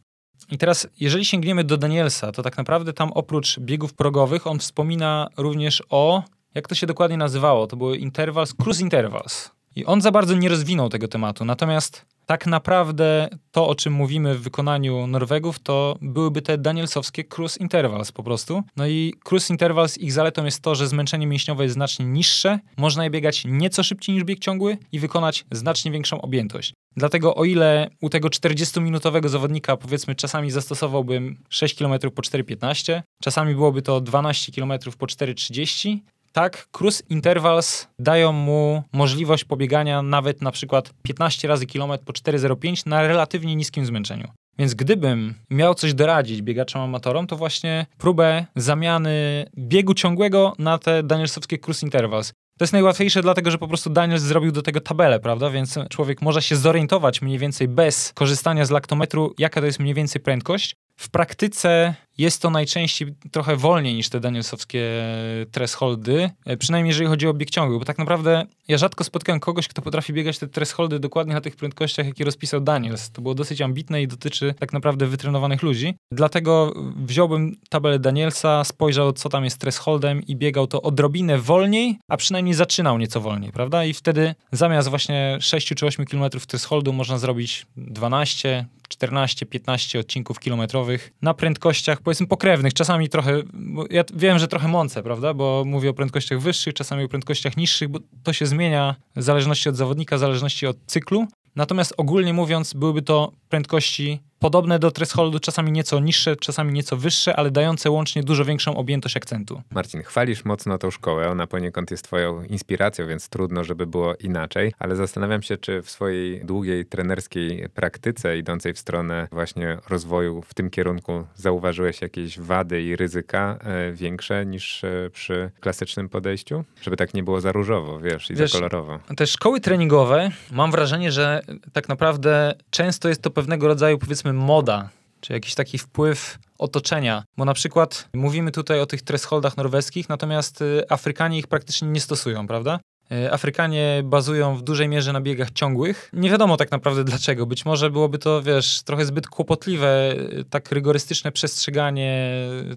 I 0.51 0.58
teraz, 0.58 0.88
jeżeli 0.99 1.26
sięgniemy 1.26 1.64
do 1.64 1.78
Danielsa, 1.78 2.32
to 2.32 2.43
tak 2.43 2.58
naprawdę 2.58 2.93
tam 2.93 3.12
oprócz 3.12 3.60
biegów 3.60 3.93
progowych 3.93 4.47
on 4.47 4.60
wspomina 4.60 5.30
również 5.38 5.84
o, 5.89 6.24
jak 6.56 6.68
to 6.68 6.76
się 6.76 6.88
dokładnie 6.88 7.18
nazywało, 7.18 7.68
to 7.68 7.78
były 7.78 7.97
intervals, 7.97 8.53
cruise 8.53 8.82
intervals. 8.82 9.55
I 9.76 9.86
on 9.86 10.01
za 10.01 10.11
bardzo 10.11 10.36
nie 10.36 10.49
rozwinął 10.49 10.89
tego 10.89 11.07
tematu. 11.07 11.45
Natomiast 11.45 12.05
tak 12.26 12.47
naprawdę 12.47 13.30
to, 13.51 13.67
o 13.67 13.76
czym 13.76 13.93
mówimy 13.93 14.36
w 14.36 14.41
wykonaniu 14.41 15.07
Norwegów, 15.07 15.59
to 15.59 15.97
byłyby 16.01 16.41
te 16.41 16.57
Danielsowskie 16.57 17.23
cruise 17.23 17.59
intervals 17.59 18.11
po 18.11 18.23
prostu. 18.23 18.63
No 18.76 18.88
i 18.88 19.13
cruise 19.23 19.53
intervals, 19.53 19.97
ich 19.97 20.13
zaletą 20.13 20.45
jest 20.45 20.61
to, 20.61 20.76
że 20.76 20.88
zmęczenie 20.88 21.28
mięśniowe 21.28 21.63
jest 21.63 21.74
znacznie 21.74 22.05
niższe, 22.05 22.59
można 22.78 23.04
je 23.04 23.09
biegać 23.09 23.43
nieco 23.45 23.83
szybciej 23.83 24.16
niż 24.16 24.24
bieg 24.24 24.39
ciągły 24.39 24.78
i 24.91 25.00
wykonać 25.00 25.45
znacznie 25.51 25.91
większą 25.91 26.21
objętość. 26.21 26.74
Dlatego 26.97 27.36
o 27.36 27.45
ile 27.45 27.89
u 28.01 28.09
tego 28.09 28.28
40-minutowego 28.28 29.29
zawodnika 29.29 29.78
powiedzmy 29.78 30.16
czasami 30.16 30.51
zastosowałbym 30.51 31.37
6 31.50 31.75
km 31.75 32.00
po 32.00 32.21
4,15, 32.21 33.01
czasami 33.24 33.54
byłoby 33.54 33.82
to 33.82 34.01
12 34.01 34.51
km 34.51 34.74
po 34.97 35.05
4,30, 35.05 35.97
tak, 36.36 36.67
cruise 36.71 37.03
intervals 37.09 37.87
dają 37.99 38.32
mu 38.32 38.83
możliwość 38.93 39.43
pobiegania 39.43 40.01
nawet 40.01 40.41
na 40.41 40.51
przykład 40.51 40.93
15 41.03 41.47
razy 41.47 41.66
kilometr 41.66 42.03
po 42.03 42.13
4,05 42.13 42.87
na 42.87 43.07
relatywnie 43.07 43.55
niskim 43.55 43.86
zmęczeniu. 43.86 44.28
Więc 44.59 44.74
gdybym 44.74 45.33
miał 45.49 45.75
coś 45.75 45.93
doradzić 45.93 46.41
biegaczom 46.41 46.82
amatorom, 46.82 47.28
to 47.28 47.36
właśnie 47.36 47.86
próbę 47.97 48.45
zamiany 48.55 49.45
biegu 49.57 49.93
ciągłego 49.93 50.53
na 50.59 50.78
te 50.78 51.03
Danielsowskie 51.03 51.57
cruise 51.57 51.86
intervals. 51.86 52.33
To 52.57 52.63
jest 52.63 52.74
najłatwiejsze, 52.74 53.21
dlatego 53.21 53.51
że 53.51 53.57
po 53.57 53.67
prostu 53.67 53.89
Daniel 53.89 54.20
zrobił 54.20 54.51
do 54.51 54.62
tego 54.62 54.82
tabelę, 54.82 55.20
prawda? 55.20 55.49
Więc 55.49 55.79
człowiek 55.89 56.21
może 56.21 56.41
się 56.41 56.55
zorientować 56.55 57.21
mniej 57.21 57.37
więcej 57.37 57.67
bez 57.67 58.12
korzystania 58.13 58.66
z 58.66 58.71
laktometru, 58.71 59.33
jaka 59.37 59.62
to 59.62 59.66
jest 59.66 59.79
mniej 59.79 59.93
więcej 59.93 60.21
prędkość. 60.21 60.75
W 60.99 61.09
praktyce 61.09 61.95
jest 62.17 62.42
to 62.42 62.50
najczęściej 62.50 63.16
trochę 63.32 63.55
wolniej 63.55 63.93
niż 63.93 64.09
te 64.09 64.20
danielsowskie 64.20 65.04
thresholdy, 65.51 66.29
e, 66.46 66.58
przynajmniej 66.58 66.89
jeżeli 66.89 67.09
chodzi 67.09 67.28
o 67.28 67.33
bieg 67.33 67.50
ciągły, 67.50 67.79
bo 67.79 67.86
tak 67.86 67.97
naprawdę 67.97 68.46
ja 68.67 68.78
rzadko 68.78 69.04
spotkałem 69.04 69.39
kogoś, 69.39 69.67
kto 69.67 69.82
potrafi 69.82 70.13
biegać 70.13 70.39
te 70.39 70.47
thresholdy 70.47 71.00
dokładnie 71.00 71.33
na 71.33 71.42
tych 71.42 71.55
prędkościach, 71.55 72.05
jakie 72.05 72.25
rozpisał 72.25 72.62
Daniels. 72.62 73.12
To 73.12 73.21
było 73.21 73.36
dosyć 73.36 73.62
ambitne 73.62 74.01
i 74.01 74.08
dotyczy 74.08 74.54
tak 74.59 74.74
naprawdę 74.74 75.08
wytrenowanych 75.08 75.63
ludzi. 75.63 75.96
Dlatego 76.12 76.74
wziąłbym 76.96 77.55
tabelę 77.70 78.00
Danielsa, 78.00 78.63
spojrzał 78.63 79.13
co 79.13 79.29
tam 79.29 79.43
jest 79.43 79.58
thresholdem 79.58 80.21
i 80.28 80.36
biegał 80.36 80.67
to 80.67 80.82
odrobinę 80.82 81.37
wolniej, 81.37 82.00
a 82.08 82.17
przynajmniej 82.17 82.54
zaczynał 82.54 82.97
nieco 82.97 83.21
wolniej, 83.21 83.51
prawda? 83.51 83.86
I 83.86 83.93
wtedy 83.93 84.36
zamiast 84.51 84.89
właśnie 84.89 85.37
6 85.42 85.67
czy 85.67 85.86
8 85.86 86.05
km 86.05 86.29
thresholdu 86.47 86.93
można 86.93 87.17
zrobić 87.17 87.66
12, 87.78 88.66
14, 88.89 89.46
15 89.46 90.00
odcinków 90.00 90.39
kilometrowych 90.39 91.13
na 91.21 91.33
prędkościach 91.33 92.01
powiedzmy 92.05 92.27
pokrewnych, 92.27 92.73
czasami 92.73 93.09
trochę, 93.09 93.41
ja 93.89 94.03
wiem, 94.13 94.39
że 94.39 94.47
trochę 94.47 94.67
mącę, 94.67 95.03
prawda, 95.03 95.33
bo 95.33 95.63
mówię 95.65 95.89
o 95.89 95.93
prędkościach 95.93 96.39
wyższych, 96.39 96.73
czasami 96.73 97.03
o 97.03 97.07
prędkościach 97.07 97.57
niższych, 97.57 97.89
bo 97.89 97.99
to 98.23 98.33
się 98.33 98.45
zmienia 98.45 98.95
w 99.15 99.23
zależności 99.23 99.69
od 99.69 99.75
zawodnika, 99.75 100.15
w 100.15 100.19
zależności 100.19 100.67
od 100.67 100.77
cyklu. 100.86 101.27
Natomiast 101.55 101.93
ogólnie 101.97 102.33
mówiąc, 102.33 102.73
byłyby 102.73 103.01
to 103.01 103.32
prędkości 103.49 104.19
podobne 104.39 104.79
do 104.79 104.91
thresholdu, 104.91 105.39
czasami 105.39 105.71
nieco 105.71 105.99
niższe, 105.99 106.36
czasami 106.36 106.74
nieco 106.74 106.97
wyższe, 106.97 107.36
ale 107.36 107.51
dające 107.51 107.91
łącznie 107.91 108.24
dużo 108.24 108.45
większą 108.45 108.75
objętość 108.75 109.17
akcentu. 109.17 109.62
Marcin, 109.71 110.03
chwalisz 110.03 110.45
mocno 110.45 110.78
tą 110.78 110.91
szkołę, 110.91 111.29
ona 111.29 111.47
poniekąd 111.47 111.91
jest 111.91 112.03
twoją 112.03 112.43
inspiracją, 112.43 113.07
więc 113.07 113.29
trudno, 113.29 113.63
żeby 113.63 113.87
było 113.87 114.16
inaczej, 114.16 114.74
ale 114.79 114.95
zastanawiam 114.95 115.41
się, 115.41 115.57
czy 115.57 115.82
w 115.82 115.89
swojej 115.89 116.45
długiej 116.45 116.86
trenerskiej 116.86 117.70
praktyce 117.70 118.37
idącej 118.37 118.74
w 118.74 118.79
stronę 118.79 119.28
właśnie 119.32 119.78
rozwoju 119.89 120.41
w 120.41 120.53
tym 120.53 120.70
kierunku 120.70 121.25
zauważyłeś 121.36 122.01
jakieś 122.01 122.39
wady 122.39 122.82
i 122.82 122.95
ryzyka 122.95 123.57
e, 123.62 123.91
większe 123.91 124.45
niż 124.45 124.83
e, 124.83 125.09
przy 125.13 125.51
klasycznym 125.59 126.09
podejściu? 126.09 126.63
Żeby 126.82 126.97
tak 126.97 127.13
nie 127.13 127.24
było 127.24 127.41
za 127.41 127.51
różowo, 127.51 127.99
wiesz, 127.99 128.32
i 128.32 128.36
wiesz, 128.36 128.51
za 128.51 128.57
kolorowo. 128.57 128.99
Te 129.17 129.28
szkoły 129.28 129.62
treningowe, 129.62 130.32
mam 130.51 130.71
wrażenie, 130.71 131.12
że 131.12 131.41
tak 131.74 131.89
naprawdę 131.89 132.55
często 132.70 133.09
jest 133.09 133.21
to 133.21 133.32
pewnego 133.32 133.67
rodzaju, 133.67 133.97
powiedzmy, 133.97 134.25
moda, 134.34 134.89
czy 135.22 135.34
jakiś 135.34 135.56
taki 135.56 135.78
wpływ 135.78 136.38
otoczenia. 136.58 137.24
Bo 137.38 137.46
na 137.46 137.54
przykład 137.54 138.10
mówimy 138.14 138.52
tutaj 138.52 138.80
o 138.80 138.86
tych 138.86 139.02
thresholdach 139.02 139.58
norweskich, 139.58 140.10
natomiast 140.10 140.62
y, 140.62 140.84
Afrykanie 140.89 141.39
ich 141.39 141.47
praktycznie 141.47 141.88
nie 141.88 142.02
stosują, 142.02 142.47
prawda? 142.47 142.80
Y, 143.11 143.32
Afrykanie 143.32 144.01
bazują 144.03 144.55
w 144.55 144.61
dużej 144.61 144.89
mierze 144.89 145.13
na 145.13 145.21
biegach 145.21 145.51
ciągłych. 145.51 146.09
Nie 146.13 146.29
wiadomo 146.29 146.57
tak 146.57 146.71
naprawdę 146.71 147.03
dlaczego. 147.03 147.45
Być 147.45 147.65
może 147.65 147.89
byłoby 147.89 148.17
to, 148.17 148.41
wiesz, 148.41 148.82
trochę 148.83 149.05
zbyt 149.05 149.27
kłopotliwe, 149.27 150.15
y, 150.39 150.43
tak 150.49 150.71
rygorystyczne 150.71 151.32
przestrzeganie 151.32 152.36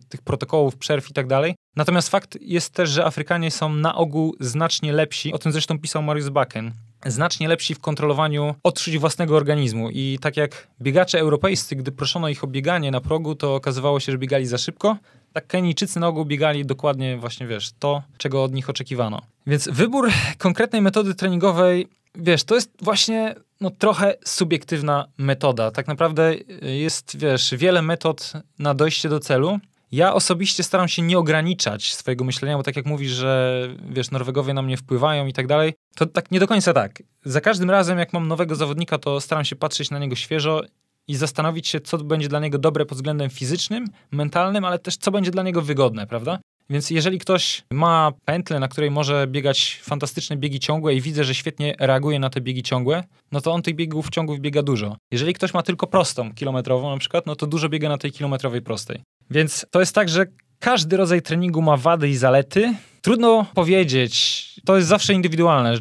tych 0.09 0.23
protokołów, 0.23 0.77
przerw 0.77 1.11
i 1.11 1.13
tak 1.13 1.27
dalej. 1.27 1.55
Natomiast 1.77 2.09
fakt 2.09 2.39
jest 2.41 2.75
też, 2.75 2.91
że 2.91 3.05
Afrykanie 3.05 3.51
są 3.51 3.75
na 3.75 3.95
ogół 3.95 4.37
znacznie 4.41 4.93
lepsi. 4.93 5.33
O 5.33 5.39
tym 5.39 5.53
zresztą 5.53 5.79
pisał 5.79 6.03
Marius 6.03 6.29
Bakken 6.29 6.73
znacznie 7.07 7.49
lepsi 7.49 7.75
w 7.75 7.81
kontrolowaniu 7.81 8.55
odczuć 8.63 8.99
własnego 8.99 9.37
organizmu. 9.37 9.91
I 9.91 10.19
tak 10.21 10.37
jak 10.37 10.69
biegacze 10.83 11.19
europejscy, 11.19 11.77
gdy 11.77 11.93
proszono 11.93 12.29
ich 12.29 12.45
o 12.45 12.47
bieganie 12.47 12.91
na 12.91 13.01
progu, 13.01 13.35
to 13.35 13.55
okazywało 13.55 14.01
się, 14.01 14.13
że 14.13 14.19
biegali 14.19 14.47
za 14.47 14.59
szybko, 14.59 14.97
tak 15.33 15.47
Kenijczycy 15.47 16.01
na 16.01 16.07
ogół 16.07 16.25
biegali 16.25 16.67
dokładnie 16.67 17.17
właśnie, 17.17 17.47
wiesz, 17.47 17.71
to, 17.79 18.03
czego 18.19 18.45
od 18.45 18.53
nich 18.53 18.71
oczekiwano. 18.71 19.23
Więc 19.47 19.69
wybór 19.73 20.11
konkretnej 20.39 20.83
metody 20.83 21.15
treningowej, 21.15 21.89
wiesz, 22.15 22.45
to 22.45 22.55
jest 22.55 22.71
właśnie 22.83 23.35
no, 23.61 23.71
trochę 23.71 24.15
subiektywna 24.25 25.09
metoda. 25.19 25.71
Tak 25.71 25.87
naprawdę 25.87 26.35
jest, 26.63 27.19
wiesz, 27.19 27.55
wiele 27.57 27.83
metod 27.83 28.33
na 28.59 28.75
dojście 28.75 29.09
do 29.09 29.21
celu. 29.21 29.59
Ja 29.93 30.15
osobiście 30.15 30.63
staram 30.63 30.89
się 30.89 31.03
nie 31.03 31.19
ograniczać 31.19 31.95
swojego 31.95 32.25
myślenia, 32.25 32.57
bo 32.57 32.63
tak 32.63 32.77
jak 32.77 32.87
mówisz, 32.87 33.13
że 33.13 33.63
wiesz, 33.91 34.11
Norwegowie 34.11 34.55
na 34.55 34.63
mnie 34.63 34.77
wpływają 34.77 35.27
i 35.27 35.33
tak 35.33 35.47
dalej, 35.47 35.75
to 35.97 36.07
tak 36.07 36.31
nie 36.31 36.41
do 36.41 36.47
końca 36.47 36.75
tak. 36.75 37.03
Za 37.25 37.41
każdym 37.41 37.71
razem, 37.71 37.99
jak 37.99 38.13
mam 38.13 38.29
nowego 38.29 38.57
zawodnika, 38.57 38.99
to 38.99 39.21
staram 39.21 39.45
się 39.45 39.57
patrzeć 39.57 39.91
na 39.91 39.99
niego 39.99 40.17
świeżo 40.17 40.63
i 41.09 41.17
zastanowić 41.17 41.69
się, 41.69 41.81
co 41.81 41.99
będzie 41.99 42.29
dla 42.29 42.41
niego 42.41 42.59
dobre 42.59 42.87
pod 42.87 42.99
względem 42.99 43.31
fizycznym, 43.31 43.87
mentalnym, 44.11 44.65
ale 44.65 44.79
też 44.79 44.97
co 44.97 45.11
będzie 45.11 45.31
dla 45.31 45.43
niego 45.43 45.63
wygodne, 45.63 46.07
prawda? 46.07 46.39
Więc 46.71 46.91
jeżeli 46.91 47.19
ktoś 47.19 47.63
ma 47.73 48.13
pętlę, 48.25 48.61
na 48.61 48.69
której 48.69 48.91
może 48.91 49.27
biegać 49.27 49.81
fantastyczne 49.83 50.37
biegi 50.37 50.61
ciągłe 50.61 50.95
i 50.95 51.01
widzę, 51.01 51.25
że 51.25 51.35
świetnie 51.35 51.75
reaguje 51.79 52.19
na 52.19 52.31
te 52.31 52.41
biegi 52.41 52.63
ciągłe, 52.63 53.05
no 53.33 53.41
to 53.41 53.53
on 53.53 53.63
tych 53.63 53.75
biegów 53.75 54.11
ciągłych 54.11 54.41
biega 54.41 54.63
dużo. 54.63 54.97
Jeżeli 55.13 55.35
ktoś 55.35 55.55
ma 55.55 55.63
tylko 55.63 55.87
prostą 55.87 56.35
kilometrową 56.35 56.91
na 56.91 56.99
przykład, 56.99 57.27
no 57.27 57.37
to 57.37 57.47
dużo 57.47 57.69
biega 57.69 57.89
na 57.89 57.99
tej 57.99 58.13
kilometrowej 58.13 58.63
prostej. 58.63 59.03
Więc 59.31 59.67
to 59.71 59.81
jest 59.81 59.95
tak, 59.95 60.09
że 60.09 60.27
każdy 60.59 60.97
rodzaj 60.97 61.23
treningu 61.23 61.63
ma 61.63 61.77
wady 61.77 62.09
i 62.09 62.17
zalety. 62.17 62.75
Trudno 63.03 63.47
powiedzieć, 63.55 64.45
to 64.65 64.77
jest 64.77 64.89
zawsze 64.89 65.15
indywidualne, 65.15 65.77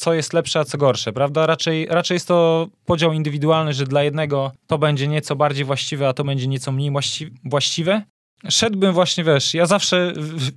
co 0.00 0.14
jest 0.14 0.32
lepsze, 0.32 0.60
a 0.60 0.64
co 0.64 0.78
gorsze, 0.78 1.12
prawda? 1.12 1.46
Raczej, 1.46 1.86
raczej 1.86 2.14
jest 2.14 2.28
to 2.28 2.68
podział 2.84 3.12
indywidualny, 3.12 3.72
że 3.72 3.84
dla 3.84 4.02
jednego 4.02 4.52
to 4.66 4.78
będzie 4.78 5.08
nieco 5.08 5.36
bardziej 5.36 5.64
właściwe, 5.64 6.08
a 6.08 6.12
to 6.12 6.24
będzie 6.24 6.46
nieco 6.46 6.72
mniej 6.72 6.92
właściwe. 7.44 8.02
Szedłbym 8.48 8.92
właśnie, 8.92 9.24
wiesz, 9.24 9.54
ja 9.54 9.66
zawsze 9.66 10.12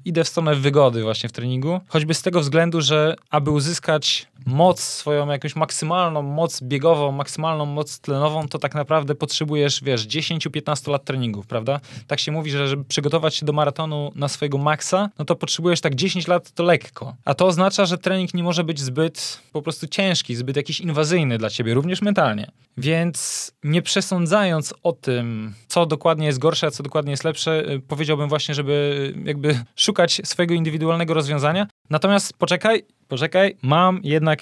idę 0.05 0.23
w 0.23 0.27
stronę 0.27 0.55
wygody 0.55 1.03
właśnie 1.03 1.29
w 1.29 1.31
treningu, 1.31 1.79
choćby 1.87 2.13
z 2.13 2.21
tego 2.21 2.39
względu, 2.39 2.81
że 2.81 3.15
aby 3.29 3.51
uzyskać 3.51 4.27
moc, 4.45 4.83
swoją 4.83 5.27
jakąś 5.27 5.55
maksymalną 5.55 6.21
moc 6.21 6.61
biegową, 6.61 7.11
maksymalną 7.11 7.65
moc 7.65 7.99
tlenową, 7.99 8.47
to 8.47 8.59
tak 8.59 8.75
naprawdę 8.75 9.15
potrzebujesz, 9.15 9.83
wiesz, 9.83 10.07
10-15 10.07 10.91
lat 10.91 11.05
treningów, 11.05 11.47
prawda? 11.47 11.79
Tak 12.07 12.19
się 12.19 12.31
mówi, 12.31 12.51
że 12.51 12.67
żeby 12.67 12.83
przygotować 12.83 13.35
się 13.35 13.45
do 13.45 13.53
maratonu 13.53 14.11
na 14.15 14.27
swojego 14.27 14.57
maksa, 14.57 15.09
no 15.19 15.25
to 15.25 15.35
potrzebujesz 15.35 15.81
tak 15.81 15.95
10 15.95 16.27
lat 16.27 16.51
to 16.51 16.63
lekko. 16.63 17.15
A 17.25 17.33
to 17.33 17.45
oznacza, 17.45 17.85
że 17.85 17.97
trening 17.97 18.33
nie 18.33 18.43
może 18.43 18.63
być 18.63 18.79
zbyt 18.79 19.39
po 19.53 19.61
prostu 19.61 19.87
ciężki, 19.87 20.35
zbyt 20.35 20.55
jakiś 20.55 20.79
inwazyjny 20.79 21.37
dla 21.37 21.49
ciebie, 21.49 21.73
również 21.73 22.01
mentalnie. 22.01 22.51
Więc 22.77 23.51
nie 23.63 23.81
przesądzając 23.81 24.73
o 24.83 24.93
tym, 24.93 25.53
co 25.67 25.85
dokładnie 25.85 26.27
jest 26.27 26.39
gorsze, 26.39 26.67
a 26.67 26.71
co 26.71 26.83
dokładnie 26.83 27.11
jest 27.11 27.23
lepsze, 27.23 27.71
y, 27.71 27.79
powiedziałbym 27.79 28.29
właśnie, 28.29 28.55
żeby 28.55 29.13
jakby 29.25 29.59
szukać 29.75 30.21
swojego 30.23 30.53
indywidualnego 30.53 31.13
rozwiązania. 31.13 31.67
Natomiast 31.93 32.33
poczekaj, 32.37 32.83
poczekaj, 33.07 33.57
mam 33.61 33.99
jednak 34.03 34.41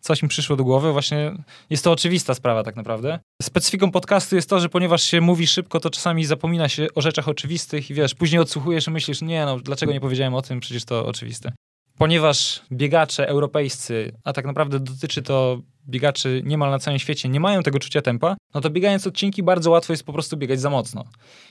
coś 0.00 0.22
mi 0.22 0.28
przyszło 0.28 0.56
do 0.56 0.64
głowy, 0.64 0.92
właśnie 0.92 1.32
jest 1.70 1.84
to 1.84 1.92
oczywista 1.92 2.34
sprawa 2.34 2.62
tak 2.62 2.76
naprawdę. 2.76 3.18
Specyfiką 3.42 3.90
podcastu 3.90 4.36
jest 4.36 4.50
to, 4.50 4.60
że 4.60 4.68
ponieważ 4.68 5.02
się 5.02 5.20
mówi 5.20 5.46
szybko, 5.46 5.80
to 5.80 5.90
czasami 5.90 6.24
zapomina 6.24 6.68
się 6.68 6.86
o 6.94 7.00
rzeczach 7.00 7.28
oczywistych 7.28 7.90
i 7.90 7.94
wiesz, 7.94 8.14
później 8.14 8.40
odsłuchujesz 8.40 8.86
i 8.86 8.90
myślisz, 8.90 9.22
nie 9.22 9.44
no, 9.44 9.60
dlaczego 9.60 9.92
nie 9.92 10.00
powiedziałem 10.00 10.34
o 10.34 10.42
tym, 10.42 10.60
przecież 10.60 10.84
to 10.84 11.06
oczywiste. 11.06 11.52
Ponieważ 11.98 12.62
biegacze 12.72 13.28
europejscy, 13.28 14.12
a 14.24 14.32
tak 14.32 14.44
naprawdę 14.44 14.80
dotyczy 14.80 15.22
to 15.22 15.60
biegaczy 15.88 16.42
niemal 16.44 16.70
na 16.70 16.78
całym 16.78 16.98
świecie 16.98 17.28
nie 17.28 17.40
mają 17.40 17.62
tego 17.62 17.78
czucia 17.78 18.02
tempa, 18.02 18.36
no 18.54 18.60
to 18.60 18.70
biegając 18.70 19.06
odcinki 19.06 19.42
bardzo 19.42 19.70
łatwo 19.70 19.92
jest 19.92 20.04
po 20.04 20.12
prostu 20.12 20.36
biegać 20.36 20.60
za 20.60 20.70
mocno. 20.70 21.04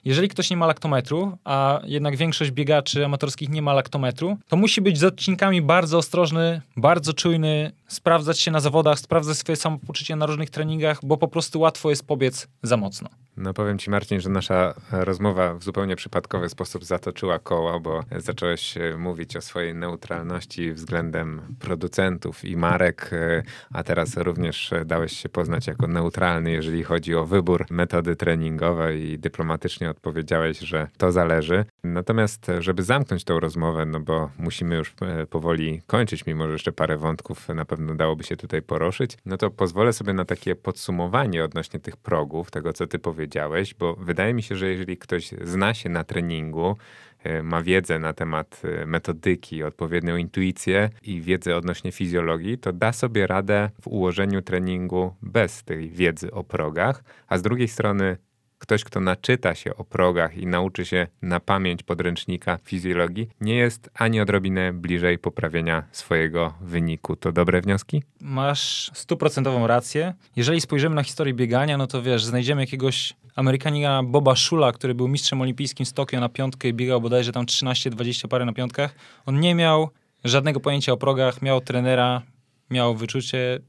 Jeżeli 0.06 0.30
ktoś 0.30 0.49
nie 0.49 0.57
ma 0.57 0.68
laktometru, 0.68 1.38
a 1.43 1.81
jednak 1.84 2.18
większość 2.18 2.51
biegaczy 2.51 3.06
amatorskich 3.06 3.49
nie 3.49 3.61
ma 3.61 3.73
laktometru, 3.73 4.38
to 4.47 4.57
musi 4.57 4.81
być 4.81 4.97
z 4.97 5.03
odcinkami 5.03 5.61
bardzo 5.61 5.97
ostrożny, 5.97 6.61
bardzo 6.77 7.14
czujny, 7.14 7.72
sprawdzać 7.88 8.39
się 8.39 8.51
na 8.51 8.60
zawodach, 8.60 8.99
sprawdzać 8.99 9.38
swoje 9.38 9.56
samopoczucie 9.56 10.15
na 10.15 10.26
różnych 10.26 10.49
treningach, 10.49 10.99
bo 11.03 11.18
po 11.18 11.27
prostu 11.27 11.60
łatwo 11.60 11.89
jest 11.89 12.07
pobiec 12.07 12.47
za 12.64 12.77
mocno. 12.77 13.10
No 13.39 13.53
powiem 13.53 13.80
ci 13.80 13.89
Marcin, 13.89 14.19
że 14.19 14.30
nasza 14.30 14.73
rozmowa 14.91 15.53
w 15.53 15.64
zupełnie 15.64 15.95
przypadkowy 15.95 16.49
sposób 16.49 16.85
zatoczyła 16.85 17.39
koło, 17.39 17.80
bo 17.80 18.03
zacząłeś 18.18 18.77
e, 18.77 18.97
mówić 18.97 19.35
o 19.35 19.41
swojej 19.41 19.76
neutralności 19.76 20.73
względem 20.73 21.41
producentów 21.60 22.45
i 22.45 22.57
marek, 22.57 23.10
e, 23.14 23.43
a 23.73 23.84
teraz 23.84 24.18
również 24.24 24.72
dałeś 24.86 25.18
się 25.18 25.30
poznać 25.30 25.68
jako 25.68 25.88
neutralny, 25.88 26.52
jeżeli 26.52 26.84
chodzi 26.84 27.16
o 27.16 27.26
wybór 27.26 27.66
metody 27.70 28.16
treningowej 28.16 29.10
i 29.12 29.20
dyplomatycznie 29.20 29.90
odpowiedziałeś, 29.90 30.60
że 30.60 30.88
to 30.98 31.12
zależy. 31.12 31.66
Natomiast, 31.84 32.48
żeby 32.60 32.84
zamknąć 32.84 33.24
tą 33.24 33.40
rozmowę, 33.40 33.86
no 33.86 34.00
bo 34.00 34.30
musimy 34.38 34.76
już 34.76 34.94
e, 35.02 35.28
powoli 35.28 35.82
kończyć, 35.88 36.26
mimo 36.26 36.48
że 36.48 36.54
jeszcze 36.54 36.72
parę 36.72 36.98
wątków 36.98 37.50
na 37.50 37.66
pewno 37.66 37.96
dałoby 37.96 38.24
się 38.24 38.38
tutaj 38.38 38.62
poruszyć, 38.62 39.18
no 39.26 39.38
to 39.38 39.52
pozwolę 39.52 39.94
sobie 39.94 40.14
na 40.14 40.26
takie 40.26 40.56
podsumowanie 40.56 41.44
odnośnie 41.44 41.80
tych 41.80 41.98
progów, 41.98 42.52
tego 42.52 42.74
co 42.74 42.88
ty 42.88 43.00
powiedziałeś, 43.00 43.74
bo 43.74 43.96
wydaje 43.96 44.34
mi 44.34 44.44
się, 44.44 44.56
że 44.56 44.70
jeżeli 44.70 44.98
ktoś 44.98 45.30
zna 45.41 45.74
się 45.74 45.90
na 45.90 46.04
treningu, 46.04 46.78
E, 47.09 47.09
ma 47.44 47.62
wiedzę 47.62 48.00
na 48.00 48.14
temat 48.14 48.62
e, 48.64 48.86
metodyki, 48.86 49.64
odpowiednią 49.64 50.16
intuicję 50.16 50.90
i 51.04 51.22
wiedzę 51.22 51.56
odnośnie 51.56 51.91
fizjologii, 51.91 52.58
to 52.58 52.74
da 52.74 52.94
sobie 52.94 53.28
radę 53.28 53.70
w 53.82 53.88
ułożeniu 53.88 54.41
treningu 54.41 55.16
bez 55.22 55.64
tej 55.64 55.90
wiedzy 55.90 56.32
o 56.32 56.44
progach, 56.44 57.04
a 57.28 57.38
z 57.38 57.41
drugiej 57.41 57.68
strony 57.68 58.18
ktoś, 58.60 58.84
kto 58.84 58.99
naczyta 58.99 59.56
się 59.56 59.76
o 59.76 59.84
progach 59.84 60.38
i 60.38 60.48
nauczy 60.48 60.86
się 60.86 61.07
na 61.22 61.40
pamięć 61.40 61.84
podręcznika 61.84 62.60
fizjologii, 62.64 63.30
nie 63.41 63.56
jest 63.56 63.90
ani 63.94 64.22
odrobinę 64.22 64.73
bliżej 64.73 65.18
poprawienia 65.18 65.84
swojego 65.91 66.53
wyniku. 66.61 67.15
To 67.15 67.31
dobre 67.31 67.61
wnioski? 67.61 68.03
Masz 68.22 68.91
stuprocentową 68.94 69.68
rację. 69.68 70.14
Jeżeli 70.36 70.61
spojrzymy 70.61 70.95
na 70.95 71.03
historię 71.03 71.34
biegania, 71.34 71.77
no 71.77 71.88
to 71.88 72.02
wiesz, 72.02 72.23
znajdziemy 72.23 72.61
jakiegoś 72.61 73.14
Amerykanina 73.36 74.03
Boba 74.03 74.36
Szula, 74.36 74.72
który 74.72 74.95
był 74.95 75.07
mistrzem 75.07 75.41
olimpijskim 75.41 75.86
z 75.86 75.94
Tokio 75.94 76.19
na 76.19 76.30
piątkę 76.30 76.68
i 76.68 76.73
biegał 76.73 77.02
bodajże 77.02 77.31
tam 77.31 77.45
13-20 77.45 78.27
parę 78.27 78.45
na 78.45 78.53
piątkach. 78.53 78.95
On 79.26 79.40
nie 79.40 79.56
miał 79.56 79.90
żadnego 80.23 80.60
pojęcia 80.60 80.91
o 80.91 80.98
progach, 80.98 81.41
miał 81.41 81.61
trenera, 81.61 82.22
miał 82.69 82.95
wyczucie 82.95 83.60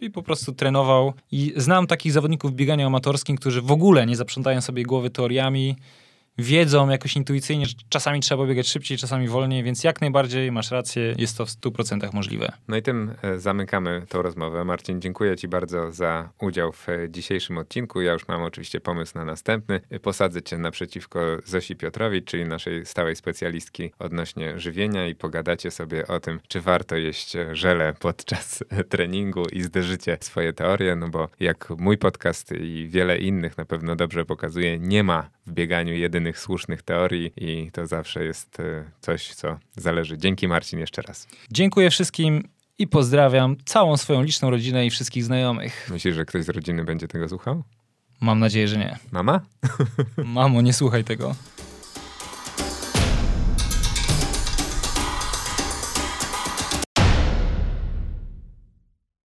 i 0.00 0.10
po 0.10 0.22
prostu 0.22 0.52
trenował. 0.52 1.12
I 1.32 1.52
znam 1.56 1.86
takich 1.86 2.12
zawodników 2.12 2.52
w 2.52 2.54
bieganiu 2.54 2.86
amatorskim, 2.86 3.36
którzy 3.36 3.62
w 3.62 3.72
ogóle 3.72 4.06
nie 4.06 4.16
zaprzątają 4.16 4.60
sobie 4.60 4.82
głowy 4.82 5.10
teoriami, 5.10 5.76
wiedzą 6.38 6.88
jakoś 6.88 7.16
intuicyjnie, 7.16 7.66
że 7.66 7.74
czasami 7.88 8.20
trzeba 8.20 8.42
pobiegać 8.42 8.68
szybciej, 8.68 8.98
czasami 8.98 9.28
wolniej, 9.28 9.62
więc 9.62 9.84
jak 9.84 10.00
najbardziej 10.00 10.52
masz 10.52 10.70
rację, 10.70 11.14
jest 11.18 11.38
to 11.38 11.46
w 11.46 11.48
100% 11.48 12.14
możliwe. 12.14 12.52
No 12.68 12.76
i 12.76 12.82
tym 12.82 13.14
e, 13.22 13.38
zamykamy 13.38 14.02
tą 14.08 14.22
rozmowę. 14.22 14.64
Marcin, 14.64 15.00
dziękuję 15.00 15.36
Ci 15.36 15.48
bardzo 15.48 15.92
za 15.92 16.28
udział 16.40 16.72
w 16.72 16.88
e, 16.88 17.10
dzisiejszym 17.10 17.58
odcinku. 17.58 18.00
Ja 18.00 18.12
już 18.12 18.28
mam 18.28 18.42
oczywiście 18.42 18.80
pomysł 18.80 19.18
na 19.18 19.24
następny. 19.24 19.80
Posadzę 20.02 20.42
Cię 20.42 20.58
naprzeciwko 20.58 21.20
Zosi 21.44 21.76
Piotrowicz, 21.76 22.24
czyli 22.24 22.44
naszej 22.44 22.86
stałej 22.86 23.16
specjalistki 23.16 23.90
odnośnie 23.98 24.60
żywienia 24.60 25.08
i 25.08 25.14
pogadacie 25.14 25.70
sobie 25.70 26.06
o 26.06 26.20
tym, 26.20 26.40
czy 26.48 26.60
warto 26.60 26.96
jeść 26.96 27.32
żele 27.52 27.94
podczas 28.00 28.64
treningu 28.90 29.42
i 29.52 29.62
zderzycie 29.62 30.18
swoje 30.20 30.52
teorie, 30.52 30.96
no 30.96 31.08
bo 31.08 31.28
jak 31.40 31.70
mój 31.78 31.98
podcast 31.98 32.52
i 32.52 32.88
wiele 32.88 33.18
innych 33.18 33.58
na 33.58 33.64
pewno 33.64 33.96
dobrze 33.96 34.24
pokazuje, 34.24 34.78
nie 34.78 35.02
ma 35.02 35.30
w 35.46 35.52
bieganiu 35.52 35.94
jedynych 35.94 36.25
jedynych 36.26 36.38
słusznych 36.38 36.82
teorii 36.82 37.32
i 37.36 37.70
to 37.72 37.86
zawsze 37.86 38.24
jest 38.24 38.60
e, 38.60 38.84
coś, 39.00 39.34
co 39.34 39.58
zależy. 39.76 40.18
Dzięki 40.18 40.48
Marcin 40.48 40.78
jeszcze 40.78 41.02
raz. 41.02 41.28
Dziękuję 41.50 41.90
wszystkim 41.90 42.48
i 42.78 42.86
pozdrawiam 42.86 43.56
całą 43.64 43.96
swoją 43.96 44.22
liczną 44.22 44.50
rodzinę 44.50 44.86
i 44.86 44.90
wszystkich 44.90 45.24
znajomych. 45.24 45.88
Myślisz, 45.90 46.14
że 46.14 46.24
ktoś 46.24 46.44
z 46.44 46.48
rodziny 46.48 46.84
będzie 46.84 47.08
tego 47.08 47.28
słuchał? 47.28 47.62
Mam 48.20 48.38
nadzieję, 48.38 48.68
że 48.68 48.78
nie. 48.78 48.98
Mama? 49.12 49.40
Mamo, 50.24 50.62
nie 50.62 50.72
słuchaj 50.72 51.04
tego. 51.04 51.34